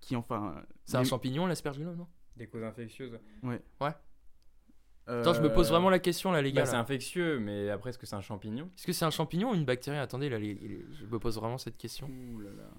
qui 0.00 0.16
enfin. 0.16 0.62
C'est 0.84 0.96
un 0.98 1.04
champignon, 1.04 1.46
l'aspergillome, 1.46 1.96
non? 1.96 2.06
Des 2.36 2.46
causes 2.46 2.62
infectieuses 2.62 3.18
euh, 3.44 3.58
Attends, 5.10 5.34
je 5.34 5.40
me 5.42 5.52
pose 5.52 5.68
vraiment 5.70 5.90
la 5.90 5.98
question, 5.98 6.30
là, 6.32 6.40
les 6.42 6.52
gars. 6.52 6.62
Bah, 6.62 6.66
C'est 6.70 6.76
infectieux, 6.76 7.38
mais 7.40 7.68
après, 7.70 7.90
est-ce 7.90 7.98
que 7.98 8.06
c'est 8.06 8.16
un 8.16 8.20
champignon? 8.20 8.70
Est-ce 8.76 8.86
que 8.86 8.92
c'est 8.92 9.04
un 9.04 9.10
champignon 9.10 9.50
ou 9.50 9.54
une 9.54 9.64
bactérie? 9.64 9.96
Attendez, 9.98 10.28
là, 10.28 10.38
les- 10.38 10.54
les- 10.54 10.84
je 10.92 11.04
me 11.06 11.18
pose 11.18 11.36
vraiment 11.36 11.58
cette 11.58 11.76
question. 11.76 12.08
Ouh 12.08 12.40
là 12.40 12.50
là. 12.50 12.70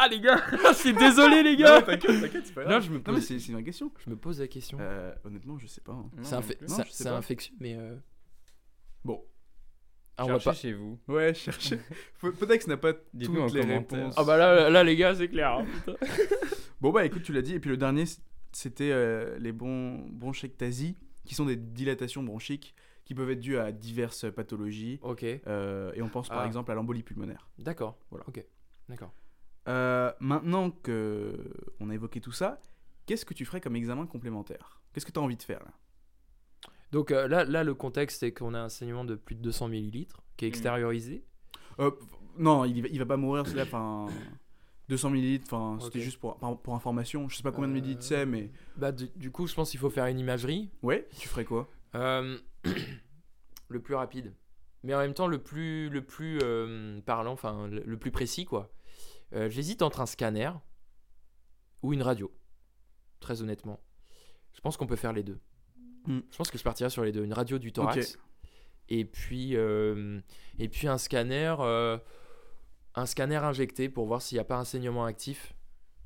Ah, 0.00 0.06
les 0.08 0.20
gars 0.20 0.40
Je 0.68 0.74
suis 0.74 0.92
désolé, 0.94 1.42
les 1.42 1.56
Non, 1.56 1.62
gars 1.64 1.80
mais 1.80 1.98
t'inquiète, 1.98 2.20
t'inquiète, 2.20 2.46
c'est 2.46 2.54
pas 2.54 2.62
Non, 2.62 2.68
grave. 2.70 2.82
je 2.84 2.88
me 2.90 2.94
Non, 2.98 3.02
mais 3.08 3.12
pose, 3.14 3.24
c'est 3.26 3.38
c'est 3.40 3.48
une 3.48 3.54
vraie 3.54 3.64
question. 3.64 3.90
je 4.04 4.10
me 4.10 4.16
pose 4.16 4.40
la 4.40 4.46
question. 4.46 4.78
Euh, 4.80 5.12
honnêtement, 5.24 5.58
je 5.58 5.66
sais 5.66 5.80
pas. 5.80 5.92
hein. 5.92 6.08
Non, 6.16 6.22
c'est 6.22 6.30
non. 6.32 6.40
Non, 6.40 6.44
c'est- 6.76 6.84
je 6.84 6.90
sais 6.90 7.02
c'est 7.04 7.04
pas. 7.10 7.16
infectieux, 7.16 7.54
mais. 7.58 7.74
euh, 7.76 7.96
Bon. 9.04 9.24
Ah, 10.16 10.24
on 10.24 10.28
va 10.28 10.38
pas. 10.38 10.52
chez 10.52 10.72
vous. 10.72 10.98
Ouais, 11.08 11.32
cherchez. 11.34 11.78
Faut- 12.14 12.30
Peut-être 12.32 12.64
que 12.64 12.68
n'a 12.70 12.76
pas 12.76 12.92
Dites-nous 13.12 13.34
toutes 13.46 13.50
en 13.52 13.54
les 13.54 13.60
commentaire. 13.62 13.98
réponses. 13.98 14.14
Ah, 14.16 14.24
bah 14.24 14.36
là, 14.36 14.68
là, 14.70 14.84
les 14.84 14.94
gars, 14.96 15.14
c'est 15.14 15.28
clair. 15.28 15.52
hein, 15.52 15.64
putain. 15.84 15.96
Bon 16.80 16.92
bah 16.92 17.04
écoute, 17.04 17.24
tu 17.24 17.32
l'as 17.32 17.42
dit. 17.42 17.54
Et 17.54 17.58
puis 17.60 17.70
le 17.70 17.76
dernier, 17.76 18.04
c'était 18.52 18.90
euh, 18.92 19.38
les 19.38 19.52
bron 19.52 20.06
bronchectasies, 20.10 20.96
qui 21.24 21.34
sont 21.34 21.44
des 21.46 21.56
dilatations 21.56 22.22
bronchiques 22.22 22.74
qui 23.04 23.14
peuvent 23.14 23.30
être 23.30 23.40
dues 23.40 23.58
à 23.58 23.72
diverses 23.72 24.26
pathologies. 24.34 24.98
ok, 25.02 25.24
Euh, 25.46 25.92
et 25.94 26.02
on 26.02 26.08
pense 26.08 26.28
par 26.28 26.40
Ah. 26.40 26.46
exemple 26.46 26.70
à 26.70 26.74
l'embolie 26.74 27.02
pulmonaire. 27.02 27.48
d'accord. 27.58 27.98
Voilà. 28.10 28.24
Ok, 28.28 28.44
d'accord. 28.88 29.12
Euh, 29.68 30.12
maintenant 30.20 30.70
que 30.70 31.52
on 31.80 31.90
a 31.90 31.94
évoqué 31.94 32.20
tout 32.20 32.32
ça, 32.32 32.60
qu'est-ce 33.06 33.24
que 33.26 33.34
tu 33.34 33.44
ferais 33.44 33.60
comme 33.60 33.76
examen 33.76 34.06
complémentaire? 34.06 34.80
Qu'est-ce 34.92 35.04
que 35.06 35.12
tu 35.12 35.18
as 35.18 35.22
envie 35.22 35.36
de 35.36 35.42
faire 35.42 35.60
là? 35.60 35.72
Donc 36.92 37.10
là, 37.10 37.44
là, 37.44 37.64
le 37.64 37.74
contexte, 37.74 38.20
c'est 38.20 38.32
qu'on 38.32 38.54
a 38.54 38.60
un 38.60 38.68
saignement 38.70 39.04
de 39.04 39.14
plus 39.14 39.34
de 39.34 39.42
200 39.42 39.68
millilitres 39.68 40.22
qui 40.38 40.46
est 40.46 40.48
Mm. 40.48 40.54
extériorisé. 40.54 41.24
Non, 42.38 42.64
il, 42.64 42.82
va- 42.82 42.88
il 42.88 42.98
va 42.98 43.06
pas 43.06 43.16
mourir, 43.18 43.46
c'est 43.46 43.54
là, 43.56 43.64
enfin. 43.64 44.06
200 44.88 45.10
millilitres, 45.10 45.44
enfin, 45.52 45.78
c'était 45.84 46.00
juste 46.00 46.18
pour, 46.18 46.36
pour, 46.36 46.74
information. 46.74 47.28
Je 47.28 47.36
sais 47.36 47.42
pas 47.42 47.52
combien 47.52 47.68
de 47.68 47.72
Euh, 47.72 47.80
millilitres 47.80 48.02
c'est, 48.02 48.26
mais. 48.26 48.50
Bah, 48.76 48.92
du, 48.92 49.08
du 49.16 49.30
coup, 49.30 49.46
je 49.46 49.54
pense 49.54 49.70
qu'il 49.70 49.80
faut 49.80 49.90
faire 49.90 50.06
une 50.06 50.18
imagerie. 50.18 50.70
Ouais, 50.82 51.06
tu 51.18 51.28
ferais 51.28 51.44
quoi? 51.44 51.68
Euh, 51.94 52.38
le 53.68 53.80
plus 53.80 53.94
rapide. 53.94 54.32
Mais 54.82 54.94
en 54.94 54.98
même 54.98 55.14
temps, 55.14 55.26
le 55.26 55.42
plus, 55.42 55.88
le 55.90 56.02
plus 56.02 56.38
euh, 56.42 57.00
parlant, 57.02 57.32
enfin, 57.32 57.66
le, 57.68 57.82
le 57.84 57.96
plus 57.98 58.10
précis, 58.10 58.44
quoi. 58.44 58.72
J'hésite 59.32 59.82
entre 59.82 60.00
un 60.00 60.06
scanner 60.06 60.50
ou 61.82 61.92
une 61.92 62.00
radio. 62.00 62.32
Très 63.20 63.42
honnêtement. 63.42 63.78
Je 64.54 64.60
pense 64.60 64.76
qu'on 64.76 64.86
peut 64.86 64.96
faire 64.96 65.12
les 65.12 65.22
deux. 65.22 65.38
Hmm. 66.06 66.20
Je 66.30 66.36
pense 66.36 66.50
que 66.50 66.56
je 66.56 66.64
partirais 66.64 66.90
sur 66.90 67.04
les 67.04 67.12
deux. 67.12 67.24
Une 67.24 67.34
radio 67.34 67.58
du 67.58 67.72
thorax. 67.72 68.18
Et 68.88 69.04
puis, 69.04 69.54
euh, 69.54 70.20
et 70.58 70.68
puis 70.68 70.88
un 70.88 70.98
scanner, 70.98 71.54
euh, 71.60 71.98
un 72.98 73.06
scanner 73.06 73.36
injecté 73.36 73.88
pour 73.88 74.06
voir 74.06 74.20
s'il 74.22 74.36
n'y 74.36 74.40
a 74.40 74.44
pas 74.44 74.56
un 74.56 74.64
saignement 74.64 75.04
actif 75.04 75.54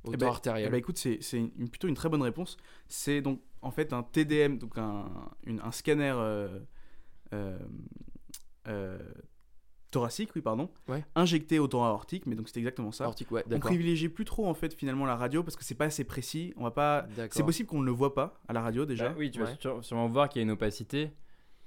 au 0.05 0.09
Eh 0.13 0.17
temps 0.17 0.27
ben- 0.27 0.33
artériel. 0.33 0.69
Eh 0.69 0.71
ben, 0.71 0.77
écoute, 0.79 0.99
c'est 0.99 1.19
une- 1.33 1.69
plutôt 1.69 1.89
une 1.89 1.95
très 1.95 2.09
bonne 2.09 2.23
réponse. 2.23 2.57
C'est 2.89 3.21
donc 3.23 3.41
en 3.63 3.71
fait 3.71 3.93
un 3.93 4.03
TDM, 4.03 4.59
donc 4.59 4.77
un, 4.79 5.05
une- 5.45 5.61
un 5.61 5.71
scanner 5.73 6.13
euh, 6.17 6.59
euh, 7.33 7.59
euh, 8.69 8.99
thoracique, 9.91 10.31
oui, 10.35 10.41
pardon, 10.43 10.71
Ouais. 10.89 11.05
injecté 11.15 11.59
au 11.59 11.69
temps 11.69 11.85
aortique, 11.85 12.25
mais 12.27 12.35
donc 12.35 12.49
c'est 12.49 12.59
exactement 12.59 12.93
ça. 12.93 13.05
Aortique, 13.05 13.31
ouais, 13.31 13.45
On 13.51 13.59
privilégie 13.59 14.09
plus 14.09 14.25
trop 14.25 14.47
en 14.47 14.55
fait 14.55 14.73
finalement 14.75 15.05
la 15.05 15.17
radio 15.17 15.43
parce 15.43 15.55
que 15.55 15.65
c'est 15.65 15.75
pas 15.75 15.85
assez 15.87 16.05
précis. 16.05 16.55
On 16.57 16.63
va 16.65 16.71
pas. 16.71 17.07
C'est 17.31 17.45
possible 17.45 17.69
qu'on 17.69 17.81
ne 17.81 17.85
le 17.87 17.93
voit 17.93 18.15
pas 18.15 18.41
à 18.49 18.53
la 18.55 18.63
radio 18.63 18.87
déjà. 18.87 19.11
Bah 19.11 19.15
oui, 19.19 19.31
tu 19.31 19.39
vas 19.41 19.47
Ouais. 19.51 19.83
sûrement 19.83 20.07
voir 20.09 20.29
qu'il 20.29 20.41
y 20.41 20.43
a 20.43 20.45
une 20.45 20.51
opacité. 20.51 21.11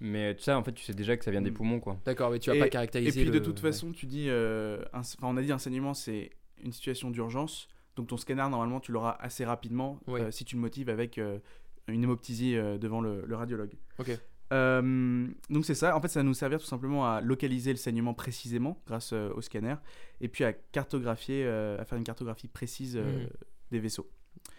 Mais 0.02 0.36
ça, 0.40 0.58
en 0.58 0.64
fait, 0.64 0.74
tu 0.74 0.84
sais 0.84 0.94
déjà 0.94 1.16
que 1.18 1.24
ça 1.24 1.32
vient 1.32 1.42
des 1.42 1.52
Mm. 1.52 1.56
poumons, 1.56 1.80
quoi. 1.80 1.98
D'accord, 2.06 2.30
mais 2.32 2.40
tu 2.40 2.50
vas 2.50 2.56
Et- 2.58 2.60
pas 2.60 2.68
Et 2.68 2.70
caractériser. 2.70 3.22
puis 3.22 3.32
de 3.32 3.40
toute 3.40 3.56
ouais. 3.64 3.72
façon, 3.72 3.92
tu 3.92 4.06
dis, 4.06 4.26
euh, 4.30 4.80
un- 4.94 5.00
enfin, 5.00 5.28
on 5.28 5.38
a 5.38 5.42
dit 5.42 5.52
un 5.52 5.58
saignement, 5.58 5.94
c'est 5.94 6.32
une 6.64 6.74
situation 6.74 7.12
d'urgence. 7.12 7.68
Donc 7.96 8.08
ton 8.08 8.18
scanner, 8.18 8.48
normalement, 8.50 8.80
tu 8.82 8.92
l'auras 8.92 9.18
assez 9.22 9.46
rapidement 9.46 10.00
Oui. 10.08 10.20
euh, 10.20 10.32
si 10.32 10.44
tu 10.44 10.56
le 10.56 10.62
motives 10.62 10.90
avec 10.90 11.18
euh, 11.18 11.40
une 11.88 12.04
hémoptysie 12.04 12.58
euh, 12.58 12.78
devant 12.78 13.00
le, 13.00 13.24
le 13.26 13.36
radiologue. 13.36 13.72
Ok. 14.00 14.12
Euh, 14.54 15.28
donc 15.50 15.66
c'est 15.66 15.76
ça. 15.76 15.96
En 15.96 16.02
fait, 16.02 16.08
ça 16.10 16.20
va 16.20 16.24
nous 16.24 16.34
servir 16.34 16.60
tout 16.60 16.66
simplement 16.66 17.10
à 17.10 17.22
localiser 17.22 17.72
le 17.72 17.78
saignement 17.78 18.14
précisément 18.14 18.82
grâce 18.86 19.12
euh, 19.14 19.32
au 19.34 19.42
scanner 19.42 19.76
et 20.22 20.28
puis 20.28 20.44
à 20.44 20.52
cartographier, 20.54 21.44
euh, 21.46 21.80
à 21.80 21.86
faire 21.86 21.98
une 21.98 22.04
cartographie 22.04 22.48
précise 22.50 22.98
euh, 22.98 23.22
Mhm. 23.24 23.30
des 23.72 23.80
vaisseaux. 23.80 24.10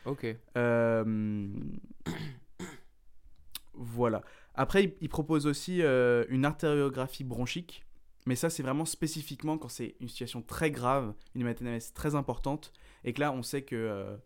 Ok. 0.07 0.27
Euh, 0.57 1.49
voilà. 3.75 4.23
Après, 4.57 4.85
il, 4.85 4.93
il 5.01 5.09
propose 5.09 5.47
aussi 5.47 5.83
euh, 5.83 6.25
une 6.29 6.45
artériographie 6.45 7.25
bronchique. 7.25 7.85
Mais 8.27 8.35
ça, 8.35 8.51
c'est 8.51 8.63
vraiment 8.63 8.85
spécifiquement 8.85 9.57
quand 9.57 9.69
c'est 9.69 9.95
une 10.01 10.09
situation 10.09 10.43
très 10.43 10.73
grave, 10.73 11.15
une 11.37 11.43
hématanalyse 11.43 11.93
très 11.93 12.17
importante, 12.17 12.73
et 13.05 13.13
que 13.13 13.21
là, 13.21 13.31
on 13.31 13.43
sait 13.45 13.63
que 13.63 13.77
euh, 13.77 14.17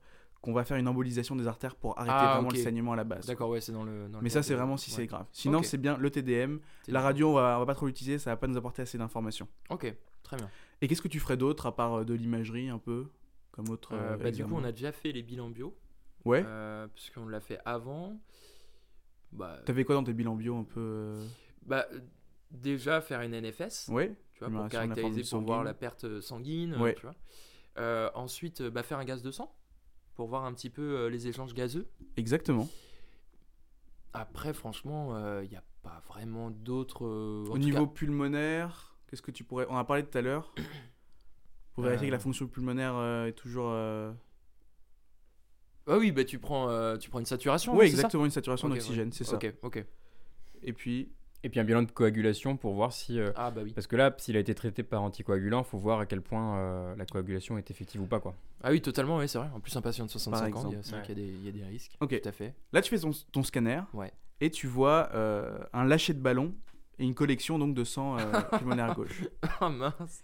qu'on 0.40 0.54
va 0.54 0.64
faire 0.64 0.78
une 0.78 0.88
embolisation 0.88 1.36
des 1.36 1.46
artères 1.46 1.74
pour 1.76 1.98
arrêter 1.98 2.14
Ah, 2.16 2.34
vraiment 2.36 2.48
le 2.50 2.56
saignement 2.56 2.92
à 2.94 2.96
la 2.96 3.04
base. 3.04 3.26
D'accord, 3.26 3.50
ouais, 3.50 3.60
c'est 3.60 3.72
dans 3.72 3.84
le. 3.84 4.08
dans 4.08 4.18
le 4.18 4.22
Mais 4.22 4.30
ça, 4.30 4.42
c'est 4.42 4.54
vraiment 4.54 4.78
si 4.78 4.90
ouais. 4.90 4.96
c'est 4.96 5.06
grave. 5.06 5.26
Sinon, 5.32 5.62
c'est 5.62 5.76
bien 5.76 5.98
le 5.98 6.10
TDM. 6.10 6.60
La 6.88 7.02
radio, 7.02 7.30
on 7.30 7.34
va, 7.34 7.56
on 7.56 7.60
va 7.60 7.66
pas 7.66 7.74
trop 7.74 7.86
l'utiliser, 7.86 8.18
ça 8.18 8.30
va 8.30 8.36
pas 8.38 8.46
nous 8.46 8.56
apporter 8.56 8.80
assez 8.80 8.96
d'informations. 8.96 9.48
Ok, 9.68 9.94
très 10.22 10.36
bien. 10.38 10.48
Et 10.80 10.88
qu'est-ce 10.88 11.02
que 11.02 11.08
tu 11.08 11.20
ferais 11.20 11.36
d'autre 11.36 11.66
à 11.66 11.76
part 11.76 11.98
euh, 12.00 12.04
de 12.04 12.14
l'imagerie 12.14 12.70
un 12.70 12.78
peu 12.78 13.08
comme 13.50 13.68
autre 13.68 13.90
Euh, 13.92 14.16
bah, 14.16 14.30
du 14.30 14.42
coup, 14.44 14.54
on 14.54 14.64
a 14.64 14.72
déjà 14.72 14.92
fait 14.92 15.12
les 15.12 15.22
bilans 15.22 15.50
bio. 15.50 15.76
Ouais. 16.24 16.42
Euh, 16.46 16.86
puisqu'on 16.94 17.26
l'a 17.26 17.40
fait 17.40 17.58
avant. 17.66 18.18
Bah, 19.32 19.58
T'avais 19.64 19.84
quoi 19.84 19.94
dans 19.94 20.04
tes 20.04 20.12
bilans 20.12 20.34
bio 20.34 20.56
un 20.56 20.64
peu 20.64 20.80
euh, 20.80 21.26
bah, 21.66 21.86
euh, 21.92 22.00
déjà 22.50 23.00
faire 23.00 23.20
une 23.22 23.32
NFS. 23.34 23.86
Tu 24.34 24.40
vois, 24.40 24.50
pour 24.50 24.68
caractériser, 24.68 25.22
pour 25.30 25.40
voir 25.42 25.62
la 25.64 25.74
perte 25.74 26.04
euh, 26.04 26.20
sanguine. 26.20 26.74
Ouais. 26.76 26.94
Tu 26.94 27.02
vois. 27.02 27.14
Euh, 27.78 28.10
ensuite, 28.14 28.60
euh, 28.62 28.70
bah, 28.70 28.82
faire 28.82 28.98
un 28.98 29.04
gaz 29.04 29.22
de 29.22 29.30
sang 29.30 29.54
pour 30.14 30.26
voir 30.26 30.44
un 30.44 30.52
petit 30.52 30.70
peu 30.70 30.82
euh, 30.82 31.08
les 31.10 31.28
échanges 31.28 31.54
gazeux. 31.54 31.86
Exactement. 32.16 32.68
Après, 34.12 34.52
franchement, 34.52 35.16
il 35.40 35.48
n'y 35.48 35.56
a 35.56 35.62
pas 35.82 36.02
vraiment 36.08 36.50
d'autres. 36.50 37.06
euh, 37.06 37.46
Au 37.50 37.58
niveau 37.58 37.86
cas- 37.86 37.92
pulmonaire, 37.94 38.96
qu'est-ce 39.06 39.22
que 39.22 39.30
tu 39.30 39.44
pourrais. 39.44 39.66
On 39.70 39.76
a 39.76 39.84
parlé 39.84 40.04
tout 40.04 40.18
à 40.18 40.20
l'heure. 40.22 40.52
Pour 41.74 41.84
vérifier 41.84 42.08
que 42.08 42.12
la 42.12 42.16
Euh. 42.18 42.20
fonction 42.20 42.48
pulmonaire 42.48 42.94
euh, 42.96 43.26
est 43.26 43.32
toujours. 43.32 43.70
Euh, 45.90 45.94
Ah 45.94 45.98
oui, 45.98 46.12
bah, 46.12 46.24
tu, 46.24 46.38
prends, 46.38 46.68
euh, 46.70 46.96
tu 46.96 47.10
prends 47.10 47.18
une 47.20 47.26
saturation. 47.26 47.72
Oui, 47.76 47.86
c'est 47.86 47.96
ça 47.96 48.00
exactement, 48.02 48.24
une 48.24 48.30
saturation 48.30 48.68
d'oxygène, 48.68 49.08
ouais. 49.08 49.14
c'est 49.14 49.24
ça. 49.24 49.36
Ok, 49.36 49.52
ok. 49.62 49.84
Et 50.62 50.72
puis. 50.72 51.10
Et 51.42 51.48
puis 51.48 51.58
un 51.58 51.64
bilan 51.64 51.82
de 51.82 51.90
coagulation 51.90 52.58
pour 52.58 52.74
voir 52.74 52.92
si. 52.92 53.18
euh, 53.18 53.32
Ah 53.34 53.50
bah 53.50 53.62
oui. 53.64 53.72
Parce 53.72 53.86
que 53.86 53.96
là, 53.96 54.14
s'il 54.18 54.36
a 54.36 54.40
été 54.40 54.54
traité 54.54 54.82
par 54.82 55.02
anticoagulant, 55.02 55.62
faut 55.64 55.78
voir 55.78 55.98
à 56.00 56.04
quel 56.04 56.20
point 56.20 56.58
euh, 56.58 56.94
la 56.96 57.06
coagulation 57.06 57.56
est 57.56 57.70
effective 57.70 58.02
ou 58.02 58.06
pas, 58.06 58.20
quoi. 58.20 58.34
Ah 58.62 58.70
oui, 58.70 58.82
totalement, 58.82 59.16
oui, 59.16 59.26
c'est 59.26 59.38
vrai. 59.38 59.48
En 59.54 59.60
plus, 59.60 59.74
un 59.74 59.80
patient 59.80 60.04
de 60.04 60.10
65 60.10 60.54
ans, 60.56 60.68
il 60.70 60.74
y 60.74 60.76
a- 60.78 60.82
c'est 60.82 60.90
vrai 60.90 61.00
Ouais. 61.00 61.06
qu'il 61.06 61.18
y, 61.18 61.22
a 61.22 61.26
des- 61.26 61.32
il 61.38 61.44
y 61.46 61.48
a 61.48 61.52
des 61.52 61.64
risques. 61.64 61.96
Ok. 62.00 62.20
Tout 62.20 62.28
à 62.28 62.32
fait. 62.32 62.54
Là, 62.74 62.82
tu 62.82 62.90
fais 62.90 62.98
ton, 63.00 63.10
ton 63.32 63.42
scanner. 63.42 63.80
Ouais. 63.94 64.12
Et 64.42 64.50
tu 64.50 64.66
vois 64.66 65.08
euh, 65.14 65.58
un 65.72 65.84
lâcher 65.86 66.12
de 66.12 66.20
ballon 66.20 66.54
et 66.98 67.04
une 67.04 67.14
collection 67.14 67.58
donc 67.58 67.72
de 67.74 67.84
sang 67.84 68.18
euh, 68.18 68.22
pulmonaire 68.58 68.94
gauche. 68.94 69.22
Ah 69.60 69.68
mince. 69.70 70.20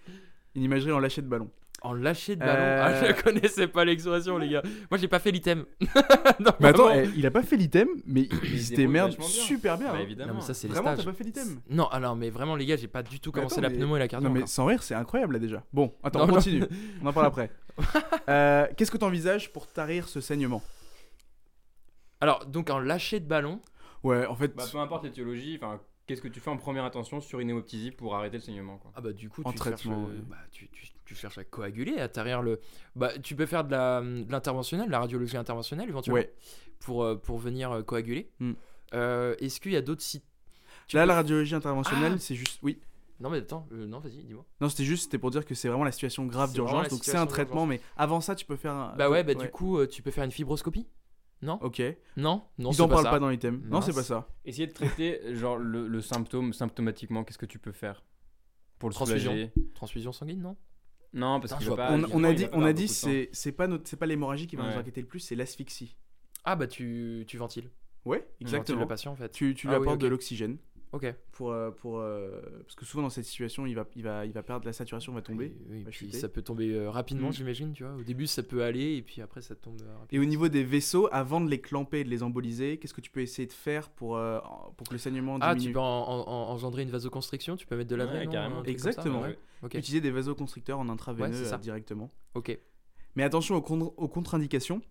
Une 0.57 0.63
imagerie 0.65 0.91
en 0.93 0.99
lâcher 0.99 1.23
de 1.23 1.29
ballon. 1.29 1.51
En 1.83 1.93
lâcher 1.93 2.35
de 2.35 2.41
ballon. 2.41 2.53
Euh. 2.59 2.83
Ah, 2.85 3.05
je 3.15 3.23
connaissais 3.23 3.69
pas 3.69 3.85
l'expression, 3.85 4.39
les 4.39 4.49
gars. 4.49 4.63
Moi, 4.91 4.99
j'ai 4.99 5.07
pas 5.09 5.19
fait 5.21 5.31
l'item. 5.31 5.65
Non, 6.41 6.51
Mais 6.61 6.69
attends, 6.69 6.91
eh, 6.93 7.09
il 7.17 7.25
a 7.27 7.31
pas 7.31 7.43
fait 7.43 7.57
l'item, 7.57 7.89
mais 8.07 8.23
il 8.23 8.55
il 8.55 8.63
se 8.63 8.75
démerde 8.75 9.21
super 9.23 9.79
bien. 9.79 9.89
Bah, 9.93 9.99
hein. 9.99 10.03
évidemment. 10.03 10.33
Non, 10.33 10.39
mais 10.41 10.45
ça, 10.45 10.55
c'est 10.55 10.67
les 10.67 10.73
Vraiment, 10.75 10.89
t'as 10.91 10.95
stages. 11.03 11.07
pas 11.07 11.13
fait 11.13 11.25
l'item 11.25 11.61
Non, 11.71 11.87
alors, 11.89 12.17
mais 12.17 12.31
vraiment, 12.31 12.57
les 12.57 12.67
gars, 12.67 12.77
j'ai 12.77 12.89
pas 12.89 13.03
du 13.03 13.21
tout 13.21 13.31
Mais 13.31 13.41
commencé 13.41 13.55
attends, 13.55 13.63
la 13.63 13.69
mais- 13.69 13.77
pneumo 13.77 13.97
et 13.97 13.99
la 14.01 14.09
cardio. 14.09 14.29
Non 14.29 14.35
mais 14.35 14.41
encore. 14.41 14.49
sans 14.49 14.65
rire, 14.67 14.83
c'est 14.83 14.95
incroyable 14.95 15.35
là 15.35 15.39
déjà. 15.39 15.63
Bon, 15.73 15.95
attends, 16.03 16.21
Non, 16.21 16.25
on 16.25 16.29
non. 16.29 16.35
continue. 16.35 16.65
On 17.03 17.07
en 17.07 17.13
parle 17.13 17.27
après. 17.27 17.51
Euh, 18.29 18.67
Qu'est-ce 18.77 18.91
que 18.91 18.97
tu 18.99 19.05
envisages 19.05 19.53
pour 19.53 19.67
tarir 19.67 20.09
ce 20.09 20.21
saignement? 20.21 20.63
Alors, 22.21 22.47
donc, 22.47 22.71
en 22.71 22.79
lâcher 22.79 23.21
de 23.21 23.27
ballon. 23.27 23.61
Ouais, 24.03 24.27
en 24.27 24.35
fait, 24.35 24.55
Bah, 24.57 24.65
peu 24.71 24.79
importe 24.79 25.05
l'étiologie, 25.05 25.59
enfin, 25.61 25.81
qu'est-ce 26.07 26.23
que 26.23 26.29
tu 26.29 26.41
fais 26.41 26.51
en 26.51 26.57
première 26.57 26.85
attention 26.85 27.21
sur 27.21 27.41
une 27.41 27.51
hémoptysie 27.51 27.91
pour 27.91 28.15
arrêter 28.15 28.37
le 28.39 28.43
saignement, 28.43 28.79
quoi. 28.79 28.93
Ah 28.95 29.01
bah 29.01 29.13
du 29.13 29.29
coup 29.29 29.43
En 29.45 29.53
tu 29.53 29.59
cherches, 29.63 29.83
traitement, 29.83 30.07
euh, 30.09 30.21
bah, 30.29 30.37
tu, 30.53 30.69
tu- 30.69 30.87
tu 31.05 31.15
cherches 31.15 31.39
à 31.39 31.45
coaguler, 31.45 31.99
à 31.99 32.09
tarir 32.09 32.43
le. 32.43 32.61
Bah 32.95 33.17
tu 33.19 33.35
peux 33.37 33.47
faire 33.47 33.65
de 33.65 33.71
la 33.73 34.01
de 34.01 34.31
l'interventionnel, 34.31 34.87
de 34.87 34.93
la 34.93 34.99
radiologie 35.01 35.37
interventionnelle 35.37 35.89
éventuellement 35.89 36.21
ouais. 36.21 36.33
pour 36.81 37.05
euh, 37.05 37.15
pour 37.17 37.39
venir 37.39 37.71
euh, 37.73 37.83
coaguler. 37.83 38.31
Hmm. 38.41 38.53
Euh, 38.95 39.35
Est-ce 39.41 39.61
qu'il 39.61 39.73
y 39.73 39.77
a 39.77 39.83
d'autres 39.83 40.03
sites? 40.03 40.25
Tu 40.89 40.97
Là, 40.97 41.03
peux- 41.03 41.09
la 41.09 41.15
radiologie 41.15 41.55
interventionnelle, 41.55 42.13
Ah 42.17 42.19
c'est 42.21 42.35
juste. 42.37 42.59
Oui. 42.63 42.79
Non 43.19 43.31
mais 43.31 43.39
attends, 43.39 43.67
euh, 43.73 43.87
non 43.87 43.99
vas-y 43.99 44.23
dis-moi. 44.25 44.45
Non, 44.61 44.69
c'était 44.69 44.85
juste, 44.85 45.05
c'était 45.05 45.17
pour 45.19 45.31
dire 45.31 45.47
que 45.47 45.55
c'est 45.55 45.69
vraiment 45.69 45.85
la 45.85 45.93
situation 45.93 46.27
grave 46.27 46.53
d'urgence. 46.53 46.89
Donc 46.89 47.03
c'est 47.03 47.17
un 47.17 47.27
traitement, 47.27 47.65
mais 47.67 47.81
avant 47.97 48.21
ça, 48.21 48.35
tu 48.35 48.45
peux 48.45 48.57
faire 48.57 48.73
un. 48.75 48.95
Bah 48.97 49.09
ouais 49.09 49.25
bah 49.25 49.35
du 49.35 49.49
coup 49.49 49.79
euh, 49.79 49.87
tu 49.87 50.03
peux 50.03 50.11
faire 50.11 50.25
une 50.25 50.31
fibroscopie 50.31 50.87
Non 51.43 51.59
Ok. 51.63 51.83
Non 52.17 52.43
non 52.59 52.71
Ils 52.71 52.75
c'est 52.77 52.81
en 52.83 52.89
parlent 52.89 53.05
ça. 53.05 53.11
pas 53.11 53.19
dans 53.19 53.29
l'item. 53.29 53.63
Non, 53.69 53.81
c'est 53.81 53.93
pas 53.93 54.03
ça. 54.03 54.29
Essayer 54.45 54.67
de 54.67 54.73
traiter 54.73 55.21
genre 55.35 55.57
le, 55.59 55.87
le 55.87 56.01
symptôme 56.01 56.53
symptomatiquement, 56.53 57.25
qu'est-ce 57.25 57.39
que 57.39 57.47
tu 57.47 57.59
peux 57.59 57.73
faire 57.73 58.03
pour 58.79 58.89
le 58.89 58.95
Transfusion. 58.95 59.31
soulager 59.33 59.53
Transfusion 59.75 60.13
sanguine 60.13 60.41
non 60.43 60.57
Non, 61.13 61.41
parce 61.41 61.63
vois 61.65 61.77
pas. 61.77 61.93
on, 62.13 62.25
a 62.25 62.33
dit, 62.33 62.47
on 62.53 62.63
a 62.65 62.73
dit, 62.73 62.89
c'est 62.89 63.29
c'est 63.33 63.53
pas 63.53 63.67
notre, 63.67 63.89
c'est 63.89 63.97
pas 63.97 64.07
l'hémorragie 64.07 64.47
qui 64.47 64.57
va 64.57 64.65
nous 64.71 64.79
inquiéter 64.79 65.01
le 65.01 65.07
plus, 65.07 65.21
c'est 65.21 65.35
l'asphyxie. 65.35 65.97
Ah 66.45 66.57
bah 66.57 66.67
tu 66.67 67.25
tu 67.27 67.37
ventiles. 67.39 67.71
Ouais, 68.05 68.25
Tu 68.39 68.45
exactement. 68.45 68.81
le 68.81 68.87
patient 68.87 69.13
en 69.13 69.17
fait. 69.17 69.31
Tu, 69.31 69.55
tu 69.55 69.67
lui 69.67 69.75
Ah 69.75 69.79
oui, 69.81 69.85
apportes 69.87 70.01
de 70.01 70.07
l'oxygène 70.07 70.59
Ok. 70.97 71.15
pour, 71.33 71.51
euh, 71.53 71.71
pour 71.71 71.99
euh, 71.99 72.41
parce 72.65 72.75
que 72.75 72.85
souvent 72.85 73.03
dans 73.05 73.11
cette 73.11 73.25
situation, 73.25 73.67
il 73.67 73.75
va, 73.75 73.87
il 73.95 74.03
va, 74.03 74.27
il 74.27 74.33
va 74.33 74.43
perdre 74.43 74.67
la 74.67 74.73
saturation, 74.73 75.13
va 75.13 75.23
tomber. 75.23 75.47
Oui, 75.47 75.67
oui, 75.71 75.83
va 75.85 75.91
puis 75.91 75.99
chuter. 76.07 76.19
ça 76.19 76.29
peut 76.29 76.43
tomber 76.43 76.71
euh, 76.75 76.91
rapidement 76.91 77.29
Mm. 77.29 77.33
j'imagine 77.33 77.73
tu 77.73 77.85
vois. 77.85 77.95
Au 77.95 78.03
début 78.03 78.27
ça 78.27 78.43
peut 78.43 78.63
aller 78.65 78.97
et 78.97 79.03
puis 79.03 79.21
après 79.23 79.41
ça 79.43 79.55
tombe 79.55 79.81
euh, 79.83 79.85
Et 79.95 79.99
rapidement. 79.99 80.23
au 80.25 80.27
niveau 80.29 80.49
des 80.49 80.65
vaisseaux, 80.65 81.09
avant 81.13 81.41
de 81.41 81.49
les 81.49 81.61
clamper 81.61 82.01
et 82.01 82.05
de 82.05 82.11
les 82.11 82.23
emboliser, 82.23 82.79
qu'est-ce 82.79 82.95
que 82.95 83.01
tu 83.01 83.11
peux 83.11 83.21
essayer 83.21 83.47
de 83.47 83.53
faire 83.53 83.89
pour, 83.91 84.17
euh, 84.17 84.41
pour 84.77 84.87
que 84.89 84.93
le 84.95 84.99
saignement 84.99 85.39
Ah, 85.41 85.55
diminue 85.55 85.71
tu 85.71 85.75
peux 85.75 85.81
en- 85.81 85.85
en- 85.85 86.29
en- 86.29 86.51
engendrer 86.53 86.83
une 86.83 86.91
vasoconstriction, 86.91 87.57
tu 87.57 87.67
peux 87.67 87.77
mettre 87.77 87.91
de 87.91 87.97
l'adrène, 87.97 88.27
Ouais, 88.29 88.33
carrément. 88.33 88.57
comme 88.57 88.65
ça, 88.67 88.71
Exactement. 88.71 89.21
ouais. 89.23 89.39
Ok. 89.63 89.75
Utiliser 89.75 90.01
des 90.01 90.11
vasoconstricteurs 90.11 90.79
en 90.79 90.89
intraveineux 90.89 91.51
Ouais, 91.51 91.59
directement. 91.59 92.11
Ok. 92.35 92.59
Mais 93.15 93.23
attention 93.23 93.55
aux, 93.57 93.63
contre- 93.63 93.95
aux 93.97 94.09
contre-indications. 94.09 94.83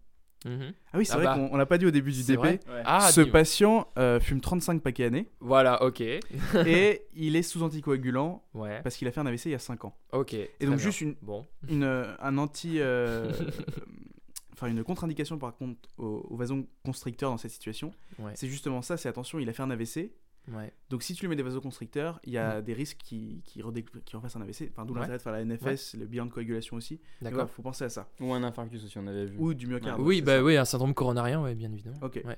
Mhm. 0.46 0.74
Ah 0.94 0.98
oui, 0.98 1.06
c'est 1.06 1.14
Ah 1.14 1.16
vrai 1.18 1.26
bah. 1.26 1.34
qu'on 1.36 1.50
on 1.52 1.58
l'a 1.58 1.66
pas 1.66 1.78
dit 1.78 1.86
au 1.86 1.92
début 1.92 2.12
du 2.12 2.24
DP. 2.24 2.40
Ouais. 2.40 2.60
Ah, 2.86 3.10
Ce 3.12 3.22
dis- 3.22 3.30
patient 3.32 3.88
euh, 3.98 4.20
fume 4.20 4.42
35 4.42 4.82
paquets 4.82 5.06
années 5.06 5.28
Voilà, 5.40 5.82
ok. 5.84 6.02
et 6.66 7.02
il 7.16 7.36
est 7.36 7.42
sous 7.44 7.64
anticoagulant 7.64 8.44
Ouais. 8.54 8.80
parce 8.84 8.96
qu'il 8.96 9.08
a 9.08 9.12
fait 9.12 9.20
un 9.22 9.26
AVC 9.26 9.46
il 9.46 9.52
y 9.52 9.56
a 9.56 9.60
5 9.60 9.86
ans. 9.86 9.96
Ok. 10.12 10.34
Et 10.34 10.50
donc 10.62 10.76
bien. 10.76 10.78
juste 10.78 11.02
une, 11.02 11.16
Bon. 11.22 11.46
une, 11.68 11.84
euh, 11.86 12.14
un 12.20 12.38
anti... 12.38 12.80
euh, 12.80 13.32
Enfin, 14.54 14.68
une 14.68 14.84
contre-indication 14.86 15.38
par 15.38 15.54
contre 15.56 15.78
au, 15.98 16.26
au 16.30 16.38
vasoconstricteur 16.38 17.30
dans 17.30 17.38
cette 17.38 17.52
situation, 17.52 17.92
Ouais. 18.20 18.32
c'est 18.36 18.48
justement 18.48 18.82
ça, 18.82 18.96
c'est 18.96 19.10
attention, 19.10 19.38
il 19.38 19.50
a 19.50 19.54
fait 19.54 19.64
un 19.64 19.70
AVC, 19.70 20.12
Ouais. 20.54 20.72
donc 20.90 21.02
si 21.02 21.16
tu 21.16 21.22
lui 21.22 21.30
mets 21.30 21.36
des 21.36 21.44
vasoconstricteurs, 21.44 22.20
il 22.24 22.32
y 22.34 22.38
a 22.38 22.62
des 22.62 22.74
risques 22.74 23.00
qui, 23.04 23.42
qui, 23.46 23.64
qui 24.06 24.16
refassent 24.16 24.36
un 24.36 24.42
AVC, 24.42 24.70
enfin 24.72 24.86
d'où 24.86 24.94
Ouais. 24.94 25.00
l'intérêt 25.00 25.18
de 25.18 25.24
faire 25.24 25.34
la 25.34 25.44
NFS, 25.44 25.96
le 25.96 26.06
bilan 26.06 26.28
de 26.28 26.32
coagulation 26.32 26.78
aussi. 26.78 27.02
D'accord. 27.22 27.48
Il 27.50 27.54
faut 27.54 27.62
penser 27.64 27.84
à 27.86 27.90
ça. 27.90 28.08
Ou 28.20 28.34
un 28.34 28.44
infarctus 28.44 28.84
aussi, 28.84 28.98
on 29.00 29.08
avait 29.08 29.26
vu. 29.26 29.38
Ou 29.40 29.54
du 29.54 29.68
myocarde. 29.68 30.00
oui, 30.02 30.18
c'est 30.18 30.22
bah 30.24 30.38
ça. 30.38 30.44
oui, 30.44 30.58
un 30.58 30.66
syndrome 30.66 30.94
coronarien, 30.94 31.42
ouais, 31.42 31.56
bien 31.56 31.72
évidemment. 31.72 31.98
Ok. 32.02 32.22
Ouais. 32.24 32.38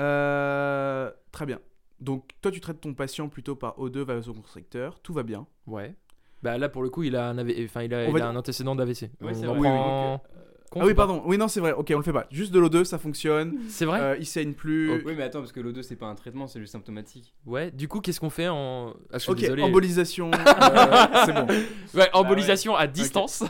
Euh, 0.00 1.10
très 1.32 1.46
bien. 1.46 1.60
Donc, 2.00 2.30
toi, 2.42 2.50
tu 2.50 2.60
traites 2.60 2.80
ton 2.80 2.92
patient 2.94 3.28
plutôt 3.28 3.56
par 3.56 3.78
O2 3.78 4.00
vasoconstricteur. 4.00 5.00
Tout 5.00 5.12
va 5.14 5.22
bien. 5.22 5.46
Ouais. 5.66 5.94
Bah 6.42 6.58
là, 6.58 6.68
pour 6.68 6.82
le 6.82 6.90
coup, 6.90 7.02
il 7.02 7.16
a 7.16 7.30
un, 7.30 7.38
AV 7.38 7.50
enfin, 7.64 7.82
il 7.82 7.94
a, 7.94 8.08
il 8.08 8.20
a 8.20 8.28
un 8.28 8.36
antécédent 8.36 8.74
d'AVC. 8.76 9.10
On 9.20 9.26
vrai. 9.32 9.44
prend 9.44 10.18
compte 10.18 10.30
ah 10.74 10.84
oui, 10.84 10.94
pardon. 10.94 11.22
Oui, 11.26 11.38
non, 11.38 11.48
c'est 11.48 11.60
vrai. 11.60 11.72
Ok, 11.72 11.90
on 11.94 11.98
le 11.98 12.02
fait 12.02 12.12
pas. 12.12 12.26
Juste 12.30 12.52
de 12.52 12.58
l'O2, 12.60 12.84
ça 12.84 12.98
fonctionne. 12.98 13.58
C'est 13.68 13.84
vrai 13.84 14.00
Euh, 14.00 14.16
il 14.18 14.26
saigne 14.26 14.52
plus. 14.52 15.02
Oui, 15.04 15.14
mais 15.16 15.22
attends, 15.22 15.38
parce 15.40 15.52
que 15.52 15.60
l'O2, 15.60 15.82
c'est 15.82 15.96
pas 15.96 16.06
un 16.06 16.14
traitement, 16.14 16.46
c'est 16.46 16.60
juste 16.60 16.72
symptomatique. 16.72 17.34
Ouais. 17.46 17.70
Du 17.70 17.88
coup, 17.88 18.00
qu'est-ce 18.00 18.20
qu'on 18.20 18.30
fait 18.30 18.48
en. 18.48 18.90
Ah, 19.12 19.14
je 19.14 19.18
suis 19.20 19.30
ok, 19.32 19.38
désolé. 19.38 19.62
embolisation. 19.62 20.30
euh, 20.34 21.06
c'est 21.24 21.32
bon. 21.32 21.46
Ouais, 21.94 22.08
embolisation 22.12 22.74
à 22.76 22.86
distance. 22.86 23.42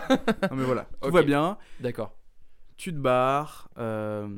Non, 0.50 0.56
mais 0.56 0.64
voilà. 0.64 0.86
Tout 1.02 1.10
va 1.12 1.22
bien. 1.22 1.58
D'accord. 1.80 2.12
Tu 2.76 2.92
te 2.92 2.98
barres. 2.98 3.70
euh, 3.78 4.28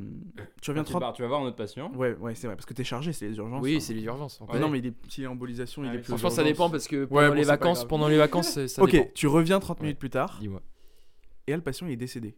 tu 0.61 0.71
reviens 0.71 0.85
Tu 0.85 0.91
30. 0.91 1.01
pars, 1.01 1.11
tu 1.13 1.21
vas 1.21 1.27
voir 1.27 1.41
un 1.41 1.45
autre 1.47 1.57
patient. 1.57 1.91
Ouais, 1.93 2.15
ouais, 2.21 2.35
c'est 2.35 2.47
vrai. 2.47 2.55
Parce 2.55 2.65
que 2.65 2.73
t'es 2.73 2.85
chargé, 2.85 3.11
c'est 3.11 3.27
les 3.27 3.35
urgences. 3.35 3.61
Oui, 3.61 3.75
hein. 3.75 3.79
c'est 3.81 3.93
les 3.93 4.03
urgences. 4.03 4.39
connaît. 4.47 4.61
non, 4.61 4.69
mais 4.69 4.79
il 4.79 4.85
est- 4.87 4.93
s'il 5.11 5.25
est 5.25 5.27
en 5.27 5.33
embolisation, 5.33 5.83
il 5.83 5.89
est 5.89 5.97
plus 5.97 6.03
Franchement, 6.05 6.29
ça 6.29 6.43
dépend 6.45 6.69
parce 6.69 6.87
que 6.87 7.01
Ouais, 7.03 7.07
pendant 7.25 7.33
les 7.33 7.43
vacances, 7.43 7.83
pendant 7.85 8.07
les 8.07 8.17
vacances, 8.17 8.65
ça 8.67 8.81
Ok, 8.81 9.11
tu 9.13 9.27
reviens 9.27 9.59
30 9.59 9.79
Ouais. 9.79 9.83
minutes 9.87 9.99
plus 9.99 10.09
tard. 10.09 10.37
Dis-moi. 10.39 10.61
Et 11.47 11.51
là, 11.51 11.57
le 11.57 11.63
patient 11.63 11.85
il 11.87 11.91
est 11.93 11.97
décédé. 11.97 12.37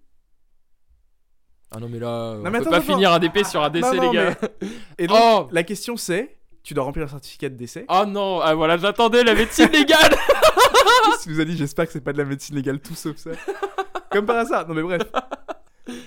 Ah 1.73 1.79
non, 1.79 1.87
mais 1.89 1.99
là, 1.99 2.35
on 2.37 2.41
mais 2.43 2.51
peut 2.51 2.57
attends, 2.57 2.69
pas 2.69 2.77
attends. 2.77 2.93
finir 2.93 3.11
un 3.13 3.19
DP 3.19 3.45
sur 3.45 3.63
un 3.63 3.69
décès, 3.69 3.95
Non, 3.95 4.03
non, 4.03 4.11
les 4.11 4.17
gars. 4.17 4.37
Et 4.97 5.07
donc, 5.07 5.17
Oh 5.21 5.47
la 5.51 5.63
question 5.63 5.95
c'est 5.97 6.37
tu 6.63 6.73
dois 6.75 6.83
remplir 6.83 7.05
un 7.05 7.07
certificat 7.07 7.49
de 7.49 7.55
décès. 7.55 7.85
Oh 7.89 8.03
non, 8.07 8.39
ah 8.41 8.53
voilà, 8.53 8.77
j'attendais 8.77 9.23
la 9.23 9.33
médecine 9.33 9.69
légale. 9.71 10.15
Tu 11.23 11.29
nous 11.29 11.39
a 11.39 11.45
dit? 11.45 11.55
J'espère 11.57 11.85
que 11.85 11.91
c'est 11.91 12.01
pas 12.01 12.13
de 12.13 12.17
la 12.17 12.25
médecine 12.25 12.55
légale, 12.55 12.79
tout 12.79 12.95
sauf 12.95 13.15
ça. 13.17 13.31
Comme 14.11 14.25
par 14.25 14.37
hasard. 14.37 14.67
Non 14.67 14.73
mais 14.73 14.81
bref. 14.81 15.01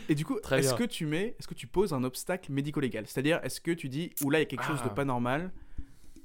Et 0.09 0.15
du 0.15 0.25
coup, 0.25 0.39
est-ce 0.53 0.75
que 0.75 0.85
tu 0.85 1.07
mets, 1.07 1.35
est-ce 1.39 1.47
que 1.49 1.55
tu 1.55 1.67
poses 1.67 1.93
un 1.93 2.03
obstacle 2.05 2.51
médico-légal? 2.53 3.05
C'est-à-dire, 3.07 3.41
est-ce 3.45 3.61
que 3.61 3.71
tu 3.73 3.89
dis, 3.89 4.11
oula, 4.25 4.39
il 4.39 4.43
y 4.43 4.45
a 4.45 4.47
quelque 4.47 4.65
chose 4.65 4.81
de 4.83 4.89
Ah. 4.91 4.95
pas 4.95 5.05
normal, 5.05 5.53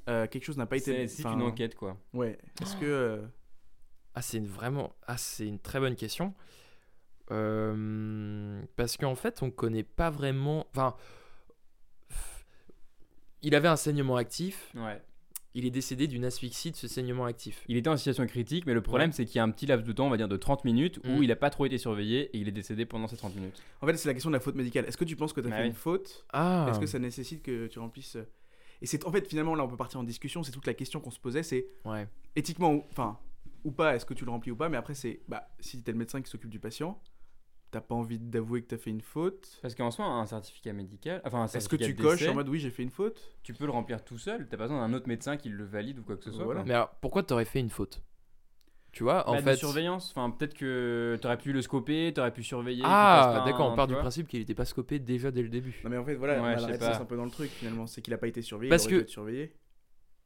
euh, 0.10 0.28
quelque 0.28 0.44
chose 0.46 0.58
n'a 0.58 0.66
pas 0.66 0.78
été. 0.78 1.08
C'est 1.08 1.24
une 1.24 1.42
enquête, 1.42 1.76
quoi. 1.76 1.98
Ouais. 2.14 2.38
Est-ce 2.62 2.76
que. 2.78 2.86
euh, 2.86 3.18
Ah, 4.16 4.22
c'est 4.22 4.38
une- 4.38 4.48
vraiment. 4.48 4.94
Ah, 5.08 5.18
c'est 5.18 5.46
une 5.48 5.60
très 5.60 5.80
bonne 5.80 5.96
question. 5.96 6.34
Euh, 7.32 8.62
parce 8.76 8.98
qu'en 8.98 9.16
fait, 9.16 9.42
on 9.44 9.52
connaît 9.52 9.84
pas 9.84 10.10
vraiment. 10.10 10.66
Enfin. 10.72 10.96
Il 13.42 13.56
avait 13.56 13.68
un 13.70 13.76
saignement 13.78 14.18
actif. 14.18 14.72
Ouais. 14.76 15.02
Il 15.56 15.66
est 15.66 15.72
décédé 15.72 16.08
d'une 16.08 16.26
asphyxie 16.26 16.72
de 16.72 16.76
ce 16.76 16.88
saignement 16.88 17.26
actif. 17.26 17.64
Il 17.68 17.78
était 17.78 17.90
en 17.90 17.98
situation 17.98 18.26
critique, 18.28 18.66
mais 18.68 18.74
le 18.74 18.82
problème, 18.82 19.12
c'est 19.12 19.26
qu'il 19.26 19.38
y 19.38 19.40
a 19.40 19.44
un 19.44 19.50
petit 19.50 19.66
laps 19.66 19.88
de 19.88 19.94
temps, 19.94 20.06
on 20.06 20.10
va 20.10 20.18
dire 20.18 20.28
de 20.28 20.38
30 20.38 20.64
minutes, 20.64 21.00
où 21.06 21.20
Mm. 21.20 21.24
il 21.24 21.32
a 21.32 21.36
pas 21.36 21.50
trop 21.50 21.66
été 21.66 21.78
surveillé 21.78 22.30
et 22.36 22.38
il 22.38 22.48
est 22.48 22.52
décédé 22.52 22.86
pendant 22.86 23.08
ces 23.08 23.18
30 23.18 23.36
minutes. 23.36 23.62
En 23.82 23.88
fait, 23.88 23.96
c'est 23.98 24.08
la 24.10 24.14
question 24.14 24.30
de 24.30 24.36
la 24.36 24.42
faute 24.42 24.56
médicale. 24.56 24.86
Est-ce 24.86 24.98
que 24.98 25.06
tu 25.06 25.16
penses 25.16 25.34
que 25.34 25.42
tu 25.42 25.48
as 25.48 25.50
Bah 25.50 25.56
fait 25.58 25.62
oui. 25.64 25.70
une 25.70 25.74
faute? 25.74 26.26
Ah. 26.34 26.68
Est-ce 26.70 26.80
que 26.80 26.86
ça 26.86 27.00
nécessite 27.00 27.42
que 27.42 27.68
tu 27.68 27.80
remplisses. 27.80 28.18
euh, 28.18 28.28
Et 28.82 28.86
c'est 28.86 29.06
en 29.06 29.12
fait, 29.12 29.28
finalement, 29.28 29.56
là, 29.56 29.64
on 29.64 29.68
peut 29.68 29.76
partir 29.78 30.00
en 30.00 30.04
discussion. 30.04 30.44
C'est 30.44 30.52
toute 30.52 30.68
la 30.68 30.74
question 30.74 31.00
qu'on 31.00 31.12
se 31.12 31.20
posait 31.20 31.44
c'est 31.44 31.66
Ouais. 31.86 32.08
éthiquement, 32.36 32.74
ou- 32.74 32.86
enfin, 32.92 33.18
ou 33.64 33.72
pas, 33.72 33.96
est-ce 33.96 34.06
que 34.06 34.14
tu 34.14 34.26
le 34.26 34.32
remplis 34.32 34.52
ou 34.52 34.56
pas? 34.56 34.70
Mais 34.70 34.78
après, 34.78 34.94
c'est 34.94 35.22
bah, 35.28 35.50
si 35.60 35.82
t'es 35.82 35.92
le 35.94 35.98
médecin 35.98 36.22
qui 36.22 36.30
s'occupe 36.30 36.50
du 36.52 36.60
patient, 36.60 37.02
t'as 37.72 37.82
pas 37.82 37.96
envie 37.96 38.20
d'avouer 38.20 38.62
que 38.62 38.68
t'as 38.68 38.78
fait 38.78 38.90
une 38.90 39.02
faute. 39.02 39.60
Parce 39.62 39.76
qu'en 39.76 39.92
soi, 39.92 40.06
un 40.06 40.26
certificat 40.26 40.74
médical, 40.74 41.22
enfin 41.26 41.42
un 41.42 41.48
Est-ce 41.48 41.70
que 41.70 41.76
tu 41.76 41.96
coches 41.96 42.28
en 42.28 42.34
mode 42.34 42.50
oui, 42.50 42.60
j'ai 42.60 42.72
fait 42.72 42.84
une 42.84 42.90
faute? 42.90 43.22
tu 43.44 43.54
peux 43.54 43.66
le 43.66 43.72
remplir 43.72 44.04
tout 44.04 44.18
seul, 44.18 44.48
t'as 44.48 44.58
pas 44.58 44.64
besoin 44.64 44.88
d'un 44.88 44.94
autre 44.94 45.08
médecin 45.08 45.38
qui 45.38 45.50
le 45.50 45.64
valide 45.66 46.00
ou 46.00 46.04
quoi 46.04 46.18
que 46.18 46.24
ce 46.24 46.32
soit. 46.32 46.46
Voilà. 46.46 46.64
Mais 46.64 46.74
alors, 46.74 46.90
pourquoi 47.02 47.24
t'aurais 47.24 47.46
fait 47.46 47.60
une 47.60 47.70
faute? 47.70 48.02
Tu 48.92 49.04
vois, 49.04 49.30
en 49.30 49.34
Bah, 49.34 49.42
de 49.42 49.46
fait. 49.46 49.56
surveillance, 49.56 50.10
enfin 50.10 50.32
peut-être 50.32 50.56
que 50.56 51.18
t'aurais 51.22 51.38
pu 51.38 51.54
le 51.54 51.62
scoper, 51.62 52.12
t'aurais 52.12 52.34
pu 52.34 52.42
surveiller. 52.44 52.82
Ah, 52.86 53.44
d'accord, 53.46 53.72
on 53.72 53.76
part 53.76 53.86
du 53.86 53.94
vois. 53.94 54.02
principe 54.02 54.28
qu'il 54.28 54.42
était 54.42 54.56
pas 54.56 54.66
scopé 54.66 54.98
déjà 54.98 55.30
dès 55.30 55.44
le 55.44 55.50
début. 55.50 55.80
Non, 55.84 55.92
mais 55.92 55.98
en 55.98 56.06
fait, 56.06 56.16
voilà, 56.16 56.34
Ouais, 56.34 56.40
on 56.40 56.44
a 56.46 56.56
la 56.72 57.00
un 57.02 57.06
peu 57.06 57.16
dans 57.16 57.26
le 57.26 57.32
truc 57.32 57.52
finalement. 57.52 57.86
C'est 57.86 58.02
qu'il 58.02 58.14
a 58.16 58.18
pas 58.18 58.28
été 58.28 58.42
surveillé, 58.42 58.70
Parce 58.70 58.86
il 58.86 58.88
aurait 58.88 58.94
dû 58.96 59.00
que- 59.02 59.04
être 59.04 59.10
surveillé. 59.10 59.54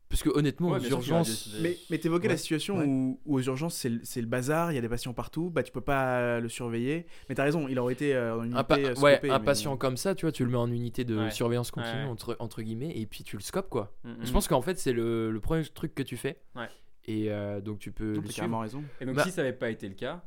Parce 0.10 0.22
que 0.22 0.30
honnêtement, 0.30 0.70
Ouais, 0.70 0.80
aux 0.80 0.90
urgences. 0.90 1.56
Mais, 1.62 1.76
mais 1.90 1.98
t'évoquais 1.98 2.28
la 2.28 2.38
situation 2.38 2.78
ouais. 2.78 2.86
où, 2.86 3.20
où 3.26 3.36
aux 3.38 3.42
urgences 3.42 3.76
c'est 3.76 3.90
le, 3.90 4.00
c'est 4.04 4.22
le 4.22 4.28
bazar, 4.28 4.72
il 4.72 4.76
y 4.76 4.78
a 4.78 4.82
des 4.82 4.88
patients 4.90 5.14
partout, 5.14 5.50
bah 5.50 5.64
tu 5.64 5.72
peux 5.72 5.82
pas 5.82 6.40
le 6.40 6.50
surveiller. 6.50 7.08
Mais 7.30 7.36
t'as 7.36 7.44
raison, 7.44 7.68
il 7.68 7.80
aurait 7.80 7.94
été 7.94 8.14
euh, 8.14 8.38
en 8.38 8.44
unité 8.44 8.60
Un, 8.60 8.64
pa- 8.64 8.78
euh, 8.78 8.94
ouais, 8.96 9.14
scopé, 9.16 9.30
un 9.32 9.40
mais- 9.40 9.46
patient 9.46 9.76
comme 9.76 9.98
ça, 9.98 10.14
tu 10.14 10.26
vois, 10.26 10.32
tu 10.32 10.44
le 10.46 10.52
mets 10.52 10.58
en 10.58 10.72
unité 10.72 11.04
de 11.04 11.18
Ouais. 11.18 11.32
surveillance 11.32 11.72
continue. 11.72 12.04
Entre, 12.06 12.36
entre 12.40 12.62
guillemets, 12.62 12.92
et 12.96 13.08
puis 13.08 13.24
tu 13.24 13.38
le 13.38 13.42
scopes, 13.42 13.70
quoi. 13.70 13.96
Mm, 14.04 14.10
mm. 14.12 14.26
Je 14.26 14.32
pense 14.32 14.48
qu'en 14.48 14.62
fait, 14.62 14.78
c'est 14.78 14.94
le, 14.94 15.32
le 15.32 15.40
premier 15.40 15.64
truc 15.66 15.96
que 15.96 16.04
tu 16.04 16.16
fais. 16.16 16.40
Ouais. 16.56 16.68
Et 17.06 17.32
euh, 17.32 17.60
donc, 17.60 17.80
tu 17.80 17.92
peux 17.92 18.14
T'as 18.24 18.34
carrément 18.34 18.60
raison. 18.60 18.84
Et 19.02 19.06
donc 19.08 19.16
Bah- 19.16 19.24
si 19.24 19.32
ça 19.32 19.42
avait 19.42 19.52
pas 19.54 19.72
été 19.72 19.88
le 19.90 19.96
cas, 19.96 20.24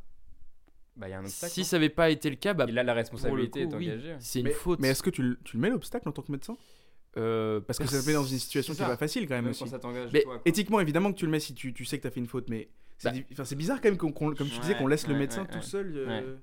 bah 0.97 1.09
il 1.09 1.13
y 1.13 1.15
a 1.15 1.19
un 1.21 1.25
obstacle. 1.25 1.53
Si 1.53 1.65
ça 1.65 1.77
avait 1.77 1.91
pas 1.91 2.11
été 2.11 2.29
le 2.29 2.37
cas, 2.37 2.55
bah, 2.55 2.67
là 2.67 2.83
la 2.83 2.93
responsabilité 2.95 3.67
coup, 3.67 3.75
est 3.75 3.77
oui. 3.77 4.01
c'est 4.19 4.41
une 4.41 4.47
Mais, 4.47 4.51
faute. 4.51 4.81
mais 4.81 4.89
est-ce 4.89 5.03
que 5.03 5.11
tu, 5.11 5.23
le- 5.23 5.39
tu 5.45 5.57
le 5.59 5.63
mets 5.63 5.71
l'obstacle 5.71 6.09
en 6.09 6.13
tant 6.13 6.23
que 6.23 6.33
médecin? 6.33 6.57
Euh, 7.17 7.61
Parce 7.61 7.79
que 7.79 7.87
ça 7.87 8.01
te 8.03 8.07
met 8.07 8.13
dans 8.13 8.25
une 8.25 8.39
situation 8.39 8.75
qui 8.75 8.81
est 8.81 8.85
ça. 8.85 8.91
pas 8.91 8.97
facile 8.97 9.27
quand 9.27 9.35
même 9.35 9.45
Même 9.45 9.51
aussi. 9.53 9.65
quand 9.65 9.71
ça 9.71 9.79
t'engage 9.79 10.11
Mais 10.13 10.23
toi. 10.23 10.41
Éthiquement, 10.45 10.81
évidemment 10.81 11.13
que 11.13 11.19
tu 11.19 11.25
le 11.27 11.31
mets 11.33 11.41
si 11.41 11.55
tu, 11.55 11.73
tu 11.73 11.85
sais 11.85 11.99
que 11.99 12.03
t'as 12.03 12.11
fait 12.11 12.21
une 12.21 12.27
faute, 12.27 12.49
mais 12.49 12.69
c'est 12.99 13.09
Bah. 13.09 13.13
di- 13.15 13.25
enfin, 13.33 13.45
c'est 13.45 13.57
bizarre 13.57 13.81
quand 13.81 13.89
même 13.89 13.97
qu'on, 13.99 14.13
qu'on- 14.13 14.35
comme 14.35 14.49
tu 14.49 14.59
disais 14.61 14.77
qu'on 14.77 14.87
laisse 14.87 15.07
le 15.09 15.15
médecin 15.15 15.43
ouais, 15.43 15.49
tout 15.49 15.57
ouais. 15.57 15.63
seul. 15.63 15.93
euh, 15.97 16.37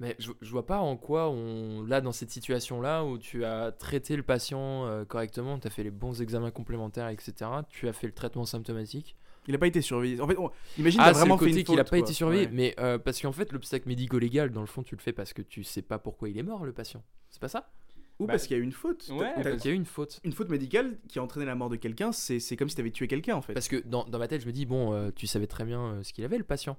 Mais 0.00 0.16
je, 0.18 0.32
je 0.40 0.50
vois 0.50 0.66
pas 0.66 0.78
en 0.78 0.96
quoi 0.96 1.28
on. 1.30 1.84
Là, 1.84 2.00
dans 2.00 2.10
cette 2.10 2.30
situation-là 2.32 3.04
où 3.04 3.18
tu 3.18 3.44
as 3.44 3.70
traité 3.70 4.16
le 4.16 4.24
patient 4.24 4.84
euh, 4.86 5.04
correctement, 5.04 5.58
tu 5.60 5.68
as 5.68 5.70
fait 5.70 5.84
les 5.84 5.90
bons 5.92 6.20
examens 6.20 6.50
complémentaires, 6.50 7.08
etc., 7.08 7.32
tu 7.68 7.86
as 7.88 7.92
fait 7.92 8.08
le 8.08 8.12
traitement 8.12 8.44
symptomatique. 8.44 9.14
Il 9.48 9.54
a 9.54 9.58
pas 9.58 9.66
été 9.66 9.80
surveillé. 9.80 10.20
En 10.20 10.26
fait, 10.26 10.38
on- 10.38 10.50
imagine 10.78 11.00
Ah, 11.02 11.12
vraiment 11.12 11.34
le 11.34 11.38
fait 11.40 11.46
côté 11.46 11.58
une 11.60 11.64
qu'il 11.66 11.74
a 11.74 11.82
faute, 11.84 11.90
pas 11.90 11.96
quoi. 11.98 12.06
été 12.06 12.12
surveillé. 12.12 12.46
Ouais. 12.46 12.50
Mais 12.52 12.74
euh, 12.80 12.98
parce 12.98 13.20
qu'en 13.20 13.32
fait, 13.32 13.52
l'obstacle 13.52 13.88
médico-légal, 13.88 14.50
dans 14.50 14.60
le 14.60 14.66
fond, 14.66 14.82
tu 14.82 14.96
le 14.96 15.00
fais 15.00 15.12
parce 15.12 15.32
que 15.32 15.42
tu 15.42 15.62
sais 15.64 15.82
pas 15.82 15.98
pourquoi 15.98 16.28
il 16.28 16.38
est 16.38 16.42
mort, 16.44 16.64
le 16.64 16.72
patient. 16.72 17.02
C'est 17.30 17.40
pas 17.40 17.48
ça? 17.48 17.70
Ou 18.18 18.26
Bah, 18.26 18.34
parce 18.34 18.46
qu'il 18.46 18.56
y 18.56 18.60
a 18.60 18.62
eu 18.62 18.64
une 18.64 18.72
faute. 18.72 19.08
ouais, 19.12 19.32
Parce 19.34 19.56
qu'il 19.56 19.64
y 19.66 19.68
a 19.68 19.72
eu 19.72 19.76
une 19.76 19.84
faute. 19.84 20.20
Une 20.24 20.32
faute 20.32 20.48
médicale 20.48 20.98
qui 21.08 21.18
a 21.18 21.22
entraîné 21.22 21.46
la 21.46 21.54
mort 21.54 21.70
de 21.70 21.76
quelqu'un, 21.76 22.12
c'est, 22.12 22.38
c'est 22.40 22.56
comme 22.56 22.68
si 22.68 22.76
t'avais 22.76 22.90
tué 22.90 23.08
quelqu'un 23.08 23.34
en 23.36 23.42
fait. 23.42 23.52
Parce 23.54 23.68
que 23.68 23.76
dans, 23.86 24.04
dans 24.04 24.18
ma 24.18 24.28
tête, 24.28 24.42
je 24.42 24.46
me 24.46 24.52
dis, 24.52 24.66
bon, 24.66 24.92
euh, 24.92 25.10
tu 25.14 25.26
savais 25.26 25.46
très 25.46 25.64
bien 25.64 25.80
euh, 25.82 26.02
ce 26.02 26.12
qu'il 26.12 26.24
avait, 26.24 26.38
le 26.38 26.44
patient. 26.44 26.76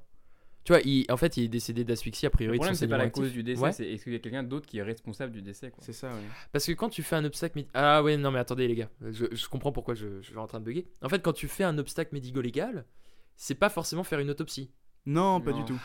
Tu 0.63 0.71
vois, 0.71 0.81
il, 0.85 1.05
en 1.11 1.17
fait, 1.17 1.35
il 1.35 1.43
est 1.43 1.47
décédé 1.49 1.83
d'asphyxie 1.83 2.25
a 2.25 2.29
priori. 2.29 2.53
Le 2.55 2.59
problème 2.59 2.75
c'est 2.75 2.87
pas 2.87 2.97
la 2.97 3.09
cause 3.09 3.33
du 3.33 3.43
décès, 3.43 3.61
Ouais. 3.61 3.73
c'est 3.73 3.85
est-ce 3.85 4.05
qu'il 4.05 4.13
y 4.13 4.15
a 4.15 4.19
quelqu'un 4.19 4.43
d'autre 4.43 4.65
qui 4.65 4.77
est 4.77 4.81
responsable 4.83 5.33
du 5.33 5.41
décès 5.41 5.71
quoi. 5.71 5.83
C'est 5.83 5.91
ça, 5.91 6.07
ouais. 6.07 6.21
Parce 6.53 6.65
que 6.65 6.71
quand 6.71 6.87
tu 6.87 7.03
fais 7.03 7.17
un 7.17 7.25
obstacle 7.25 7.59
médi- 7.59 7.67
Ah 7.73 8.01
ouais, 8.01 8.15
non 8.15 8.31
mais 8.31 8.39
attendez 8.39 8.65
les 8.69 8.75
gars, 8.75 8.89
je, 9.01 9.25
je 9.29 9.47
comprends 9.49 9.73
pourquoi 9.73 9.93
je, 9.93 10.21
je 10.21 10.27
suis 10.29 10.37
en 10.37 10.47
train 10.47 10.61
de 10.61 10.65
bugger. 10.65 10.87
En 11.01 11.09
fait, 11.09 11.21
quand 11.21 11.33
tu 11.33 11.49
fais 11.49 11.65
un 11.65 11.77
obstacle 11.77 12.13
médico-légal, 12.13 12.85
c'est 13.35 13.55
pas 13.55 13.67
forcément 13.67 14.05
faire 14.05 14.19
une 14.19 14.29
autopsie. 14.29 14.71
Non, 15.05 15.41
pas 15.41 15.51
Non. 15.51 15.57
du 15.57 15.65
tout. 15.65 15.81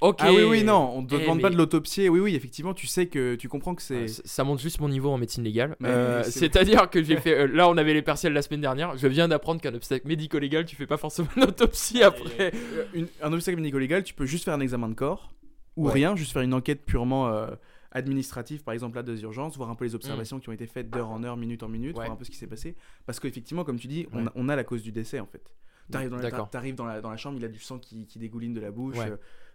Ok. 0.00 0.18
Ah 0.20 0.32
oui, 0.32 0.42
oui, 0.44 0.62
non, 0.64 0.92
on 0.96 1.04
te 1.04 1.14
Eh, 1.16 1.20
demande 1.22 1.40
pas 1.40 1.50
de 1.50 1.56
l'autopsie. 1.56 2.08
Oui, 2.08 2.20
oui, 2.20 2.34
effectivement, 2.36 2.72
tu 2.72 2.86
sais 2.86 3.06
que 3.08 3.34
tu 3.34 3.48
comprends 3.48 3.74
que 3.74 3.82
c'est. 3.82 4.06
Ça 4.08 4.22
ça 4.24 4.44
montre 4.44 4.62
juste 4.62 4.80
mon 4.80 4.88
niveau 4.88 5.10
en 5.10 5.18
médecine 5.18 5.42
légale. 5.42 5.74
Euh, 5.82 6.22
c'est- 6.22 6.30
C'est-à-dire 6.38 6.88
que 6.88 7.02
j'ai 7.02 7.16
fait. 7.16 7.34
euh, 7.36 7.46
là, 7.48 7.68
on 7.68 7.76
avait 7.76 7.94
les 7.94 8.02
partiels 8.02 8.32
la 8.32 8.42
semaine 8.42 8.60
dernière. 8.60 8.96
Je 8.96 9.08
viens 9.08 9.26
d'apprendre 9.26 9.60
qu'un 9.60 9.74
obstacle 9.74 10.06
médico-légal, 10.06 10.64
tu 10.66 10.76
fais 10.76 10.86
pas 10.86 10.98
forcément 10.98 11.28
une 11.36 11.42
autopsie 11.44 12.02
après. 12.02 12.52
Euh, 12.54 12.84
une- 12.94 13.08
un 13.22 13.32
obstacle 13.32 13.56
médico-légal, 13.58 14.04
tu 14.04 14.14
peux 14.14 14.26
juste 14.26 14.44
faire 14.44 14.54
un 14.54 14.60
examen 14.60 14.88
de 14.88 14.94
corps 14.94 15.32
ou 15.76 15.86
Ouais. 15.86 15.92
rien, 15.94 16.14
juste 16.14 16.32
faire 16.32 16.42
une 16.42 16.54
enquête 16.54 16.84
purement 16.84 17.28
euh, 17.28 17.48
administrative, 17.90 18.62
par 18.62 18.74
exemple 18.74 18.96
là 18.96 19.02
des 19.02 19.22
urgences, 19.22 19.56
voir 19.56 19.70
un 19.70 19.74
peu 19.74 19.84
les 19.84 19.94
observations 19.94 20.38
qui 20.38 20.48
ont 20.48 20.52
été 20.52 20.66
faites 20.66 20.90
d'heure 20.90 21.08
en 21.10 21.24
heure, 21.24 21.36
minute 21.36 21.62
en 21.62 21.68
minute, 21.68 21.96
Ouais. 21.96 22.04
voir 22.04 22.12
un 22.12 22.16
peu 22.16 22.24
ce 22.24 22.30
qui 22.30 22.36
s'est 22.36 22.46
passé. 22.46 22.76
Parce 23.06 23.18
qu'effectivement, 23.18 23.64
comme 23.64 23.78
tu 23.78 23.88
dis, 23.88 24.06
on, 24.12 24.18
Ouais. 24.22 24.28
a, 24.28 24.32
on 24.36 24.48
a 24.48 24.54
la 24.56 24.62
cause 24.64 24.82
du 24.82 24.92
décès 24.92 25.18
en 25.20 25.26
fait. 25.26 25.42
T'arrives 25.90 26.10
dans, 26.10 26.18
dans, 26.18 26.84
la, 26.86 27.00
dans 27.00 27.10
la 27.10 27.16
chambre, 27.16 27.38
il 27.38 27.44
a 27.46 27.48
du 27.48 27.58
sang 27.60 27.78
qui, 27.78 28.04
qui 28.06 28.18
dégouline 28.18 28.52
de 28.52 28.60
la 28.60 28.70
bouche. 28.70 28.96
Ouais. 28.98 29.10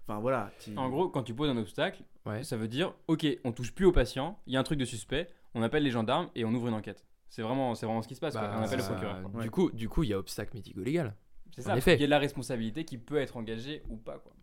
Enfin 0.07 0.19
voilà. 0.19 0.51
tu- 0.59 0.75
En 0.77 0.89
gros, 0.89 1.09
quand 1.09 1.23
tu 1.23 1.33
poses 1.33 1.49
un 1.49 1.57
obstacle, 1.57 2.03
Ouais. 2.25 2.43
ça 2.43 2.57
veut 2.57 2.67
dire 2.67 2.93
OK, 3.07 3.25
on 3.43 3.51
touche 3.51 3.73
plus 3.73 3.85
au 3.85 3.91
patient, 3.91 4.39
il 4.47 4.53
y 4.53 4.57
a 4.57 4.59
un 4.59 4.63
truc 4.63 4.79
de 4.79 4.85
suspect, 4.85 5.27
on 5.53 5.61
appelle 5.61 5.83
les 5.83 5.91
gendarmes 5.91 6.29
et 6.35 6.43
on 6.45 6.53
ouvre 6.53 6.67
une 6.67 6.73
enquête. 6.73 7.05
C'est 7.29 7.41
vraiment 7.41 7.73
c'est 7.75 7.85
vraiment 7.85 8.01
ce 8.01 8.07
qui 8.07 8.15
se 8.15 8.19
passe 8.19 8.33
quoi. 8.33 8.41
Bah, 8.47 8.55
On 8.59 8.63
appelle 8.63 8.79
le 8.79 8.85
procureur. 8.85 9.21
quoi. 9.21 9.31
Ouais. 9.31 9.43
Du 9.43 9.51
coup, 9.51 9.71
du 9.71 9.89
coup, 9.89 10.03
il 10.03 10.09
y 10.09 10.13
a 10.13 10.19
obstacle 10.19 10.53
médico-légal. 10.55 11.15
C'est 11.55 11.61
en 11.61 11.65
ça. 11.65 11.77
effet. 11.77 11.95
Il 11.95 12.01
y 12.01 12.03
a 12.03 12.07
de 12.07 12.11
la 12.11 12.19
responsabilité 12.19 12.83
qui 12.85 12.97
peut 12.97 13.17
être 13.17 13.37
engagée 13.37 13.83
ou 13.89 13.97
pas 13.97 14.17
quoi. 14.19 14.33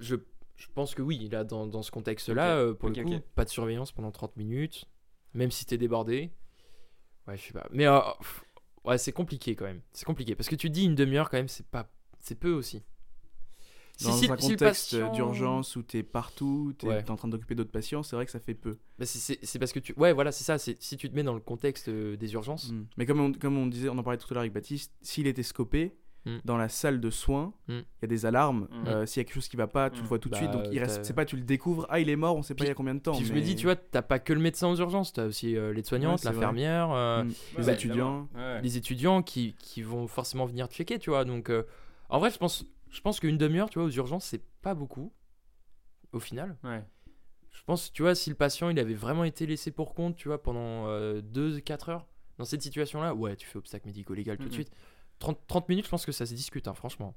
Je, 0.00 0.16
je 0.56 0.66
pense 0.74 0.94
que 0.94 1.02
oui, 1.02 1.28
là, 1.30 1.44
dans, 1.44 1.66
dans 1.66 1.82
ce 1.82 1.90
contexte-là, 1.90 2.56
euh, 2.56 2.74
pour 2.74 2.88
le 2.90 3.02
coup, 3.02 3.20
pas 3.34 3.44
de 3.44 3.48
surveillance 3.50 3.92
pendant 3.92 4.10
30 4.10 4.36
minutes, 4.36 4.84
même 5.34 5.50
si 5.50 5.64
t'es 5.66 5.78
débordé. 5.78 6.32
Ouais, 7.26 7.36
je 7.36 7.42
sais 7.42 7.52
pas. 7.52 7.66
Mais 7.70 7.86
euh, 7.86 8.00
pff, 8.18 8.44
ouais, 8.84 8.98
c'est 8.98 9.12
compliqué 9.12 9.54
quand 9.54 9.64
même. 9.64 9.80
C'est 9.92 10.04
compliqué 10.04 10.34
parce 10.34 10.48
que 10.48 10.56
tu 10.56 10.68
dis 10.70 10.84
une 10.84 10.94
demi-heure 10.96 11.30
quand 11.30 11.36
même, 11.36 11.48
c'est 11.48 11.66
pas, 11.66 11.88
c'est 12.18 12.34
peu 12.34 12.52
aussi. 12.52 12.82
Si- 14.02 14.08
Dans 14.08 14.12
si- 14.16 14.30
un 14.30 14.36
si 14.36 14.50
contexte 14.50 14.90
patient- 14.98 15.12
d'urgence 15.12 15.76
où 15.76 15.82
t'es 15.82 16.02
partout, 16.02 16.74
t'es 16.78 16.86
Ouais. 16.88 17.10
en 17.10 17.16
train 17.16 17.28
d'occuper 17.28 17.54
d'autres 17.54 17.70
patients, 17.70 18.02
c'est 18.02 18.16
vrai 18.16 18.24
que 18.26 18.32
ça 18.32 18.40
fait 18.40 18.54
peu. 18.54 18.78
Bah, 18.98 19.06
c'est- 19.06 19.58
parce 19.58 19.72
que 19.72 19.78
tu. 19.80 19.94
Ouais, 19.96 20.12
voilà, 20.12 20.32
c'est 20.32 20.44
ça. 20.44 20.58
Si 20.58 20.96
tu 20.96 21.08
te 21.10 21.14
mets 21.14 21.22
dans 21.22 21.34
le 21.34 21.40
contexte 21.40 21.88
euh, 21.88 22.16
des 22.16 22.32
urgences. 22.34 22.70
Mm. 22.72 22.84
Mais 22.96 23.06
comme 23.06 23.20
on, 23.20 23.32
comme 23.32 23.56
on 23.58 23.66
disait, 23.66 23.88
on 23.88 23.98
en 23.98 24.02
parlait 24.02 24.18
tout 24.18 24.26
à 24.30 24.34
l'heure 24.34 24.42
avec 24.42 24.52
Baptiste, 24.52 24.92
s'il 25.02 25.26
était 25.26 25.42
scopé, 25.42 25.94
Mm. 26.24 26.36
dans 26.44 26.56
la 26.56 26.68
salle 26.68 27.00
de 27.00 27.10
soins, 27.10 27.52
il 27.68 27.74
Mm. 27.74 27.78
y 28.02 28.04
a 28.04 28.06
des 28.06 28.26
alarmes. 28.26 28.68
Euh, 28.86 29.06
S'il 29.06 29.20
y 29.20 29.22
a 29.22 29.24
quelque 29.24 29.34
chose 29.34 29.48
qui 29.48 29.56
va 29.56 29.66
pas, 29.66 29.90
tu 29.90 30.00
le 30.02 30.06
vois 30.06 30.20
tout 30.20 30.28
de 30.28 30.34
Bah, 30.34 30.38
suite. 30.38 30.52
Donc 30.52 30.66
il 30.70 30.78
reste, 30.78 31.04
c'est 31.04 31.14
pas 31.14 31.24
tu 31.24 31.34
le 31.36 31.42
découvres, 31.42 31.84
ah 31.90 31.98
il 31.98 32.08
est 32.08 32.14
mort, 32.16 32.36
on 32.36 32.42
sait 32.42 32.54
pas 32.54 32.64
il 32.64 32.68
y 32.68 32.70
a 32.70 32.74
combien 32.74 32.94
de 32.94 33.00
temps. 33.00 33.16
Puis 33.16 33.24
je 33.24 33.32
me 33.34 33.40
dis, 33.40 33.56
tu 33.56 33.66
vois, 33.66 33.74
t'as 33.74 34.02
pas 34.02 34.20
que 34.20 34.32
le 34.32 34.38
médecin 34.40 34.68
aux 34.68 34.76
urgences, 34.76 35.12
t'as 35.12 35.26
aussi 35.26 35.56
euh, 35.56 35.72
l'aide-soignante, 35.72 36.18
Ouais, 36.20 36.22
c'est 36.22 36.28
vrai. 36.28 36.36
l'infirmière, 36.42 36.92
euh, 36.92 37.24
les 37.58 37.70
étudiants. 37.70 38.28
Ouais, 38.36 38.62
les 38.62 38.76
étudiants 38.76 39.22
qui, 39.22 39.54
qui 39.58 39.82
vont 39.82 40.06
forcément 40.06 40.46
venir 40.46 40.68
checker, 40.68 41.00
tu 41.00 41.10
vois. 41.10 41.24
Donc, 41.24 41.50
en 42.08 42.18
vrai, 42.20 42.30
je 42.30 42.38
pense, 42.38 42.64
je 42.92 43.00
pense 43.00 43.18
qu'une 43.20 43.38
demi-heure, 43.38 43.68
tu 43.70 43.78
vois, 43.80 43.88
aux 43.88 43.90
urgences, 43.90 44.24
c'est 44.26 44.44
pas 44.62 44.74
beaucoup, 44.74 45.12
au 46.12 46.20
final. 46.20 46.56
Ouais. 46.62 46.84
je 47.50 47.62
pense, 47.64 47.92
tu 47.92 48.02
vois, 48.02 48.14
si 48.14 48.30
le 48.30 48.36
patient 48.36 48.70
il 48.70 48.78
avait 48.78 48.94
vraiment 48.94 49.24
été 49.24 49.46
laissé 49.46 49.70
pour 49.70 49.94
compte, 49.94 50.16
tu 50.16 50.28
vois, 50.28 50.42
pendant 50.42 50.86
2-4 51.20 51.90
heures, 51.90 52.06
dans 52.38 52.44
cette 52.44 52.62
situation-là, 52.62 53.14
ouais, 53.14 53.36
tu 53.36 53.46
fais 53.46 53.58
obstacle 53.58 53.86
médico-légal 53.86 54.38
tout 54.38 54.48
de 54.48 54.52
suite. 54.54 54.70
30, 55.18 55.38
30 55.46 55.68
minutes, 55.68 55.84
je 55.84 55.90
pense 55.90 56.06
que 56.06 56.12
ça 56.12 56.26
se 56.26 56.34
discute, 56.34 56.66
hein, 56.68 56.74
franchement. 56.74 57.14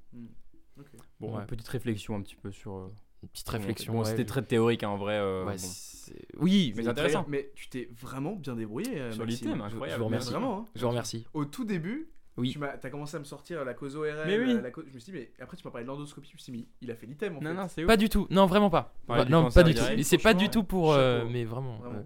Bon, 1.20 1.38
Ouais. 1.38 1.46
petite 1.46 1.68
réflexion 1.70 2.16
un 2.16 2.22
petit 2.22 2.36
peu 2.36 2.52
sur. 2.52 2.76
euh, 2.76 2.94
Une 3.24 3.30
petite 3.30 3.48
réflexion. 3.50 3.94
Bon, 3.94 4.00
ouais. 4.00 4.06
c'était 4.06 4.26
très 4.26 4.44
théorique 4.44 4.84
hein, 4.84 4.90
en 4.90 4.98
vrai. 4.98 5.14
euh, 5.18 5.46
Ouais, 5.46 5.54
bon. 5.54 5.58
c'est- 5.58 6.28
Oui, 6.38 6.74
Mais 6.76 6.88
intéressant. 6.88 7.26
Mais 7.30 7.52
tu 7.56 7.70
t'es 7.70 7.90
vraiment 7.94 8.36
bien 8.36 8.56
débrouillé, 8.56 9.00
euh, 9.00 9.12
Sur 9.14 9.26
l'item, 9.26 9.58
Je- 9.58 9.64
incroyable. 9.64 9.94
je 9.94 9.98
vous 10.00 10.06
remercie. 10.06 10.30
Vraiment, 10.32 10.60
hein. 10.60 10.66
je 10.76 10.82
vous 10.82 10.90
remercie. 10.90 11.26
Au 11.34 11.46
tout 11.46 11.64
début, 11.64 12.10
Oui. 12.38 12.50
tu 12.52 12.60
m'as, 12.60 12.72
as 12.82 12.90
commencé 12.90 13.16
à 13.16 13.20
me 13.20 13.24
sortir 13.26 13.64
la 13.64 13.74
cause 13.74 13.96
ORL. 13.96 14.24
Mais 14.28 14.38
oui. 14.38 14.60
la 14.62 14.70
cause- 14.72 14.86
je 14.90 14.94
me 14.94 15.00
suis 15.00 15.12
dit, 15.14 15.18
mais 15.20 15.32
après 15.40 15.56
tu 15.58 15.64
m'as 15.66 15.72
parlé 15.72 15.86
de 15.86 15.90
l'endoscopie, 15.90 16.28
je 16.30 16.36
me 16.36 16.40
suis 16.40 16.52
dit, 16.52 16.60
mais 16.60 16.66
il 16.82 16.92
a 16.92 16.96
fait 16.96 17.06
l'item 17.06 17.38
en 17.38 17.42
Non, 17.42 17.50
fait. 17.52 17.56
non, 17.56 17.68
c'est. 17.70 17.86
Pas 17.86 17.98
du 17.98 18.10
tout. 18.10 18.28
Non, 18.30 18.46
vraiment 18.46 18.70
pas. 18.70 18.94
Non, 19.30 19.50
pas 19.52 19.64
du 19.64 19.74
tout. 19.74 19.82
c'est 20.04 20.18
pas 20.18 20.34
du 20.34 20.46
franchement, 20.46 20.62
tout 20.62 20.64
pour. 20.64 20.94
euh, 20.94 21.26
mais 21.32 21.46
vraiment. 21.46 21.78
Vraiment. 21.78 22.00
euh, 22.00 22.04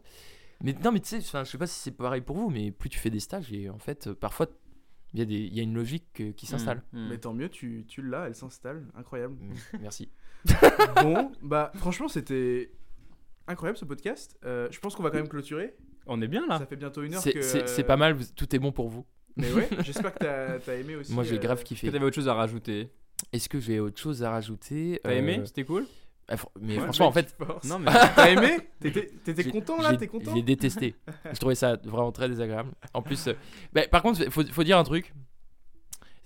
Mais 0.63 0.73
non, 0.83 0.91
mais 0.91 0.99
tu 0.99 1.07
sais, 1.07 1.17
enfin, 1.17 1.43
je 1.43 1.49
sais 1.51 1.57
pas 1.57 1.67
si 1.67 1.79
c'est 1.79 1.91
pareil 1.91 2.21
pour 2.21 2.35
vous, 2.35 2.49
mais 2.49 2.71
plus 2.71 2.89
tu 2.89 2.99
fais 2.99 3.09
des 3.09 3.19
stages, 3.21 3.51
et 3.53 3.69
en 3.69 3.79
fait, 3.79 4.07
euh, 4.07 4.13
parfois, 4.13 4.47
il 5.13 5.19
y, 5.19 5.21
a 5.23 5.25
des- 5.25 5.33
il 5.35 5.53
y 5.55 5.59
a 5.59 5.63
une 5.63 5.73
logique 5.73 6.21
euh, 6.21 6.31
qui 6.33 6.45
s'installe. 6.45 6.83
Mm, 6.93 6.99
mm. 7.05 7.09
Mais 7.09 7.17
tant 7.17 7.33
mieux, 7.33 7.49
tu, 7.49 7.85
tu 7.87 8.01
l'as, 8.03 8.27
elle 8.27 8.35
s'installe. 8.35 8.85
Incroyable. 8.95 9.35
Mm, 9.41 9.77
Merci. 9.81 10.09
bon, 11.01 11.31
bah 11.41 11.71
franchement, 11.75 12.07
c'était 12.07 12.71
incroyable 13.47 13.77
ce 13.77 13.85
podcast. 13.85 14.37
Euh, 14.45 14.67
je 14.71 14.79
pense 14.79 14.95
qu'on 14.95 15.01
va 15.03 15.09
quand 15.09 15.17
même 15.17 15.27
clôturer. 15.27 15.75
On 16.05 16.21
est 16.21 16.27
bien 16.27 16.45
là. 16.47 16.59
Ça 16.59 16.65
fait 16.65 16.75
bientôt 16.75 17.01
une 17.03 17.13
heure 17.15 17.21
C'est 17.21 17.33
que. 17.33 17.81
pas 17.81 17.97
mal, 17.97 18.13
vous- 18.13 18.25
tout 18.35 18.55
est 18.55 18.59
bon 18.59 18.71
pour 18.71 18.89
vous. 18.89 19.05
Mais 19.39 19.51
ouais, 19.53 19.69
j'espère 19.83 20.13
que 20.13 20.57
t'as, 20.59 20.75
aimé 20.75 20.95
aussi. 20.95 21.13
Moi, 21.13 21.23
j'ai 21.23 21.35
euh, 21.35 21.39
grave 21.39 21.57
Est-ce 21.57 21.63
que 21.63 21.67
kiffé. 21.69 21.91
t'avais 21.91 22.05
autre 22.05 22.15
chose 22.15 22.27
à 22.27 22.33
rajouter? 22.33 22.89
Est-ce 23.33 23.49
que 23.49 23.59
j'ai 23.59 23.79
autre 23.79 23.99
chose 23.99 24.23
à 24.23 24.31
rajouter? 24.31 24.99
T'as 25.03 25.13
aimé? 25.13 25.39
Euh, 25.39 25.45
C'était 25.45 25.63
cool? 25.65 25.85
fr- 26.29 26.45
Mais 26.61 26.77
ouais, 26.77 26.83
franchement, 26.83 27.07
en 27.07 27.11
fait. 27.11 27.35
Non, 27.65 27.79
mais. 27.79 27.91
T'as 28.15 28.29
aimé? 28.29 28.59
T'étais, 28.79 29.49
content 29.51 29.81
là? 29.81 29.91
j'ai- 29.91 29.97
T'es 29.97 30.07
content? 30.07 30.35
J'ai 30.35 30.41
détesté. 30.43 30.95
je 31.31 31.39
trouvais 31.39 31.55
ça 31.55 31.77
vraiment 31.83 32.11
très 32.11 32.29
désagréable. 32.29 32.71
En 32.93 33.01
plus, 33.01 33.27
euh, 33.27 33.33
bah, 33.73 33.87
par 33.89 34.01
contre, 34.03 34.23
faut, 34.29 34.43
faut 34.45 34.63
dire 34.63 34.77
un 34.77 34.83
truc. 34.83 35.13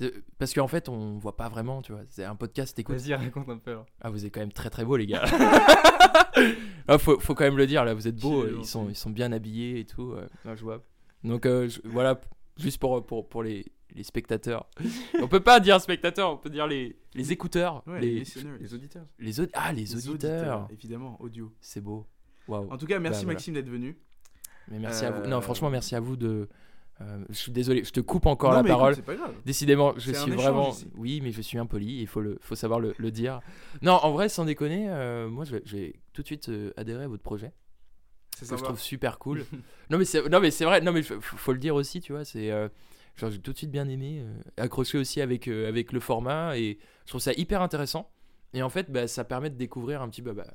Euh, 0.01 0.09
Parce 0.39 0.53
qu'en 0.53 0.67
fait, 0.67 0.89
on 0.89 1.17
voit 1.19 1.37
pas 1.37 1.49
vraiment, 1.49 1.81
tu 1.81 1.91
vois. 1.93 2.01
C'est 2.09 2.23
un 2.25 2.35
podcast, 2.35 2.75
t'écoutes. 2.75 2.95
Vas-y, 2.97 3.13
raconte 3.13 3.47
un 3.49 3.57
peu. 3.57 3.71
alors. 3.71 3.85
Ah, 4.01 4.09
vous 4.09 4.25
êtes 4.25 4.33
quand 4.33 4.39
même 4.41 4.51
très 4.51 4.69
très 4.69 4.83
beaux, 4.85 4.97
les 4.97 5.05
gars. 5.05 5.23
ah, 6.87 6.97
faut, 6.97 7.19
faut 7.19 7.35
quand 7.35 7.43
même 7.43 7.57
le 7.57 7.67
dire, 7.67 7.85
là, 7.85 7.93
vous 7.93 8.07
êtes 8.07 8.15
beaux. 8.19 8.45
Ils 8.47 8.65
sont, 8.65 8.89
ils 8.89 8.95
sont 8.95 9.09
bien 9.11 9.31
habillés 9.31 9.79
et 9.79 9.85
tout. 9.85 10.11
euh, 10.13 10.27
non, 10.45 10.55
je 10.55 10.63
vois. 10.63 10.83
Donc, 11.23 11.45
euh, 11.45 11.69
je- 11.69 11.79
voilà, 11.85 12.19
juste 12.57 12.79
pour, 12.79 13.05
pour, 13.05 13.27
pour 13.29 13.43
les, 13.43 13.65
les 13.95 14.03
spectateurs. 14.03 14.67
on 15.21 15.27
peut 15.27 15.39
pas 15.39 15.59
dire 15.59 15.79
spectateurs, 15.81 16.31
on 16.31 16.37
peut 16.37 16.49
dire 16.49 16.67
les, 16.67 16.95
les 17.13 17.31
écouteurs. 17.31 17.83
Ouais, 17.87 17.99
les, 18.01 18.21
auditeurs. 18.73 19.05
les 19.19 19.39
audi- 19.41 19.51
ah, 19.53 19.71
les, 19.73 19.95
auditeurs. 20.09 20.67
Évidemment, 20.71 21.17
audio. 21.21 21.51
C'est 21.61 21.81
beau. 21.81 22.05
Waouh. 22.47 22.71
En 22.71 22.77
tout 22.77 22.85
cas, 22.85 22.99
merci 22.99 23.19
Bah, 23.19 23.25
voilà. 23.25 23.35
Maxime 23.35 23.53
d'être 23.53 23.69
venu. 23.69 23.97
Mais 24.69 24.79
merci 24.79 25.05
à 25.05 25.11
vous. 25.11 25.21
Euh, 25.23 25.27
Non, 25.27 25.41
franchement, 25.41 25.69
merci 25.69 25.95
à 25.95 25.99
vous 25.99 26.15
de. 26.15 26.47
euh, 27.01 27.23
je 27.29 27.35
suis 27.35 27.51
désolé, 27.51 27.83
je 27.83 27.91
te 27.91 27.99
coupe 27.99 28.25
encore 28.25 28.51
Non, 28.51 28.55
la 28.57 28.61
écoute, 28.61 28.69
parole. 28.71 28.95
c'est 28.95 29.01
pas 29.01 29.15
grave. 29.15 29.33
Décidément, 29.45 29.93
je 29.97 30.11
suis 30.11 30.31
vraiment. 30.31 30.69
ici. 30.71 30.87
Oui, 30.95 31.19
mais 31.21 31.31
je 31.31 31.41
suis 31.41 31.57
impoli, 31.57 31.99
il 32.01 32.07
faut, 32.07 32.21
le, 32.21 32.37
faut 32.41 32.55
savoir 32.55 32.79
le, 32.79 32.93
le 32.97 33.11
dire. 33.11 33.41
Non, 33.81 33.93
en 33.93 34.11
vrai, 34.11 34.29
sans 34.29 34.45
déconner, 34.45 34.87
euh, 34.89 35.29
moi, 35.29 35.43
je 35.45 35.51
vais, 35.57 35.61
je 35.65 35.77
vais 35.77 35.93
tout 36.13 36.21
de 36.21 36.27
suite 36.27 36.49
euh, 36.49 36.71
adhérer 36.77 37.03
à 37.03 37.07
votre 37.07 37.23
projet, 37.23 37.51
Que 38.39 38.45
je 38.57 38.63
trouve 38.63 38.79
super 38.79 39.19
cool. 39.19 39.45
non, 39.89 39.97
mais 39.97 40.05
c'est 40.05 40.27
non, 40.29 40.39
mais 40.39 40.51
c'est 40.51 40.65
vrai, 40.65 40.81
non, 40.81 40.91
mais 40.91 41.01
faut, 41.03 41.19
faut 41.21 41.53
le 41.53 41.59
dire 41.59 41.75
aussi, 41.75 42.01
tu 42.01 42.13
vois, 42.13 42.25
c'est. 42.25 42.51
euh, 42.51 42.67
genre, 43.15 43.29
j'ai 43.29 43.39
tout 43.39 43.51
de 43.53 43.57
suite 43.57 43.71
bien 43.71 43.87
aimé, 43.87 44.21
euh, 44.23 44.39
accroché 44.57 44.97
aussi 44.97 45.21
avec, 45.21 45.47
euh, 45.47 45.67
avec 45.67 45.91
le 45.93 45.99
format, 45.99 46.57
et 46.57 46.77
je 47.05 47.09
trouve 47.09 47.21
ça 47.21 47.31
hyper 47.33 47.61
intéressant. 47.61 48.09
Et 48.53 48.61
en 48.61 48.69
fait, 48.69 48.91
bah, 48.91 49.07
ça 49.07 49.23
permet 49.23 49.49
de 49.49 49.55
découvrir 49.55 50.01
un 50.01 50.09
petit 50.09 50.21
peu. 50.21 50.33
Bah, 50.33 50.45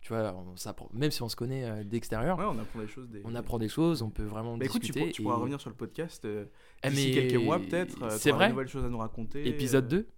tu 0.00 0.08
vois, 0.12 0.34
on 0.34 0.56
s'apprend- 0.56 0.88
même 0.92 1.10
si 1.10 1.22
on 1.22 1.28
se 1.28 1.36
connaît 1.36 1.84
d'extérieur, 1.84 2.38
Ouais, 2.38 2.44
on 2.48 2.58
apprend 2.58 2.78
des 2.80 2.88
choses. 2.88 3.08
Des... 3.10 3.20
on 3.24 3.34
apprend 3.34 3.58
des 3.58 3.68
choses, 3.68 4.02
on 4.02 4.10
peut 4.10 4.24
vraiment 4.24 4.56
Bah 4.56 4.64
écoute, 4.64 4.82
tu, 4.82 4.92
pourras- 4.92 5.10
tu 5.10 5.22
pourras 5.22 5.36
et- 5.36 5.40
revenir 5.40 5.60
sur 5.60 5.70
le 5.70 5.76
podcast 5.76 6.24
euh, 6.24 6.46
Ah, 6.82 6.90
d'ici 6.90 7.08
mais 7.14 7.14
quelques 7.28 7.42
mois 7.42 7.58
peut-être. 7.58 8.10
C'est 8.12 8.30
vrai 8.32 8.48
nouvelles 8.50 8.68
choses 8.68 8.84
à 8.84 8.88
nous 8.88 8.98
raconter. 8.98 9.46
Épisode 9.46 9.84
euh, 9.86 9.88
2 9.88 10.08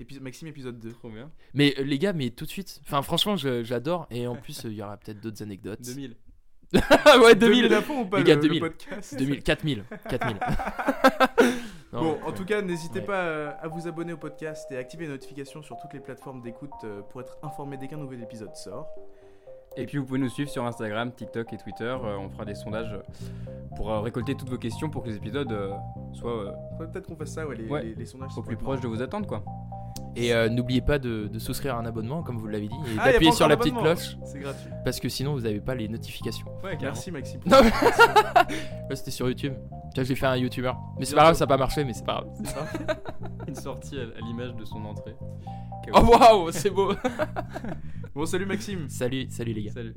épi- 0.00 0.20
Maxime, 0.20 0.48
épisode 0.48 0.78
2. 0.78 0.92
Trop 0.92 1.10
bien. 1.10 1.30
Mais 1.54 1.74
euh, 1.78 1.82
les 1.82 1.98
gars, 1.98 2.12
mais 2.12 2.30
tout 2.30 2.44
de 2.44 2.50
suite. 2.50 2.80
Enfin, 2.84 3.02
franchement, 3.02 3.36
j'adore. 3.36 4.06
Et 4.10 4.26
en 4.26 4.36
plus, 4.36 4.64
euh, 4.64 4.68
il 4.70 4.76
y 4.76 4.82
aura 4.82 4.96
peut-être 4.96 5.20
d'autres 5.20 5.42
anecdotes. 5.42 5.80
2000. 5.82 6.16
Ah 7.04 7.18
ouais, 7.24 7.34
2000. 7.34 7.72
à 7.74 7.82
fond 7.82 8.02
ou 8.02 8.06
pas 8.06 8.18
Les 8.18 8.22
le, 8.22 8.28
gars, 8.28 8.34
le 8.36 8.42
2000. 8.42 8.60
podcast 8.60 9.16
2000, 9.18 9.42
4000. 9.42 9.84
4000. 10.08 10.36
Non, 11.92 12.02
Bon, 12.02 12.12
ouais. 12.12 12.22
en 12.24 12.32
tout 12.32 12.44
cas, 12.44 12.62
n'hésitez 12.62 13.00
Ouais. 13.00 13.04
pas 13.06 13.24
euh, 13.24 13.50
à 13.60 13.66
vous 13.66 13.88
abonner 13.88 14.12
au 14.12 14.16
podcast 14.16 14.70
et 14.70 14.76
à 14.76 14.78
activer 14.78 15.06
les 15.06 15.10
notifications 15.10 15.62
sur 15.62 15.76
toutes 15.78 15.92
les 15.92 15.98
plateformes 16.00 16.40
d'écoute 16.42 16.70
euh, 16.84 17.02
pour 17.02 17.20
être 17.20 17.38
informé 17.42 17.76
dès 17.76 17.88
qu'un 17.88 17.96
nouvel 17.96 18.22
épisode 18.22 18.54
sort. 18.54 18.86
Et 19.76 19.86
puis 19.86 19.98
vous 19.98 20.04
pouvez 20.04 20.18
nous 20.18 20.28
suivre 20.28 20.50
sur 20.50 20.64
Instagram, 20.66 21.12
TikTok 21.12 21.52
et 21.52 21.56
Twitter. 21.56 21.84
euh, 21.84 22.16
on 22.18 22.28
fera 22.28 22.44
des 22.44 22.54
sondages 22.56 22.94
pour 23.76 23.90
euh, 23.92 24.00
récolter 24.00 24.34
toutes 24.34 24.50
vos 24.50 24.58
questions 24.58 24.90
pour 24.90 25.02
que 25.02 25.08
les 25.08 25.16
épisodes 25.16 25.50
euh, 25.52 25.72
soient 26.12 26.46
euh, 26.48 26.52
peut-être 26.78 27.06
qu'on 27.06 27.16
fasse 27.16 27.30
ça, 27.32 27.46
ouais, 27.46 27.56
les, 27.56 27.68
Ouais. 27.68 27.82
les- 27.84 27.94
les 27.94 28.04
sondages. 28.06 28.30
au 28.36 28.42
plus 28.42 28.56
proche 28.56 28.80
de 28.80 28.88
vos 28.88 29.00
attentes, 29.00 29.26
quoi. 29.26 29.44
Et 30.16 30.34
euh, 30.34 30.48
n'oubliez 30.48 30.80
pas 30.80 30.98
de, 30.98 31.28
de 31.28 31.38
souscrire 31.38 31.76
à 31.76 31.78
un 31.78 31.86
abonnement, 31.86 32.22
comme 32.24 32.36
vous 32.36 32.48
l'avez 32.48 32.66
dit, 32.66 32.74
et 32.74 32.96
Ah, 32.98 33.12
d'appuyer 33.12 33.30
sur 33.30 33.46
la 33.46 33.56
petite 33.56 33.76
cloche, 33.76 34.16
C'est 34.24 34.40
gratuit. 34.40 34.68
parce 34.84 34.98
que 34.98 35.08
sinon 35.08 35.34
vous 35.34 35.42
n'avez 35.42 35.60
pas 35.60 35.76
les 35.76 35.86
notifications. 35.88 36.48
Ouais, 36.64 36.76
Merci 36.82 37.12
Maxime. 37.12 37.40
Non, 37.46 37.58
Là, 37.62 38.42
c'était 38.96 39.12
sur 39.12 39.28
YouTube. 39.28 39.54
Tiens, 39.94 40.02
j'ai 40.02 40.16
fait 40.16 40.26
un 40.26 40.36
YouTuber. 40.36 40.72
Mais 40.98 41.04
c'est 41.04 41.14
pas 41.14 41.22
grave, 41.22 41.34
ça 41.36 41.44
n'a 41.44 41.48
pas 41.48 41.56
marché, 41.56 41.84
mais 41.84 41.92
c'est 41.92 42.04
pas 42.04 42.24
grave. 42.24 42.96
Une 43.48 43.54
sortie 43.54 43.98
à, 43.98 44.02
à 44.02 44.20
l'image 44.26 44.54
de 44.56 44.64
son 44.64 44.84
entrée. 44.84 45.14
Oh 45.94 46.00
waouh, 46.00 46.50
c'est 46.50 46.70
beau. 46.70 46.92
Bon, 48.14 48.26
salut 48.26 48.46
Maxime. 48.46 48.88
salut, 48.88 49.26
salut 49.30 49.52
les 49.52 49.62
gars. 49.62 49.72
Salut. 49.72 49.94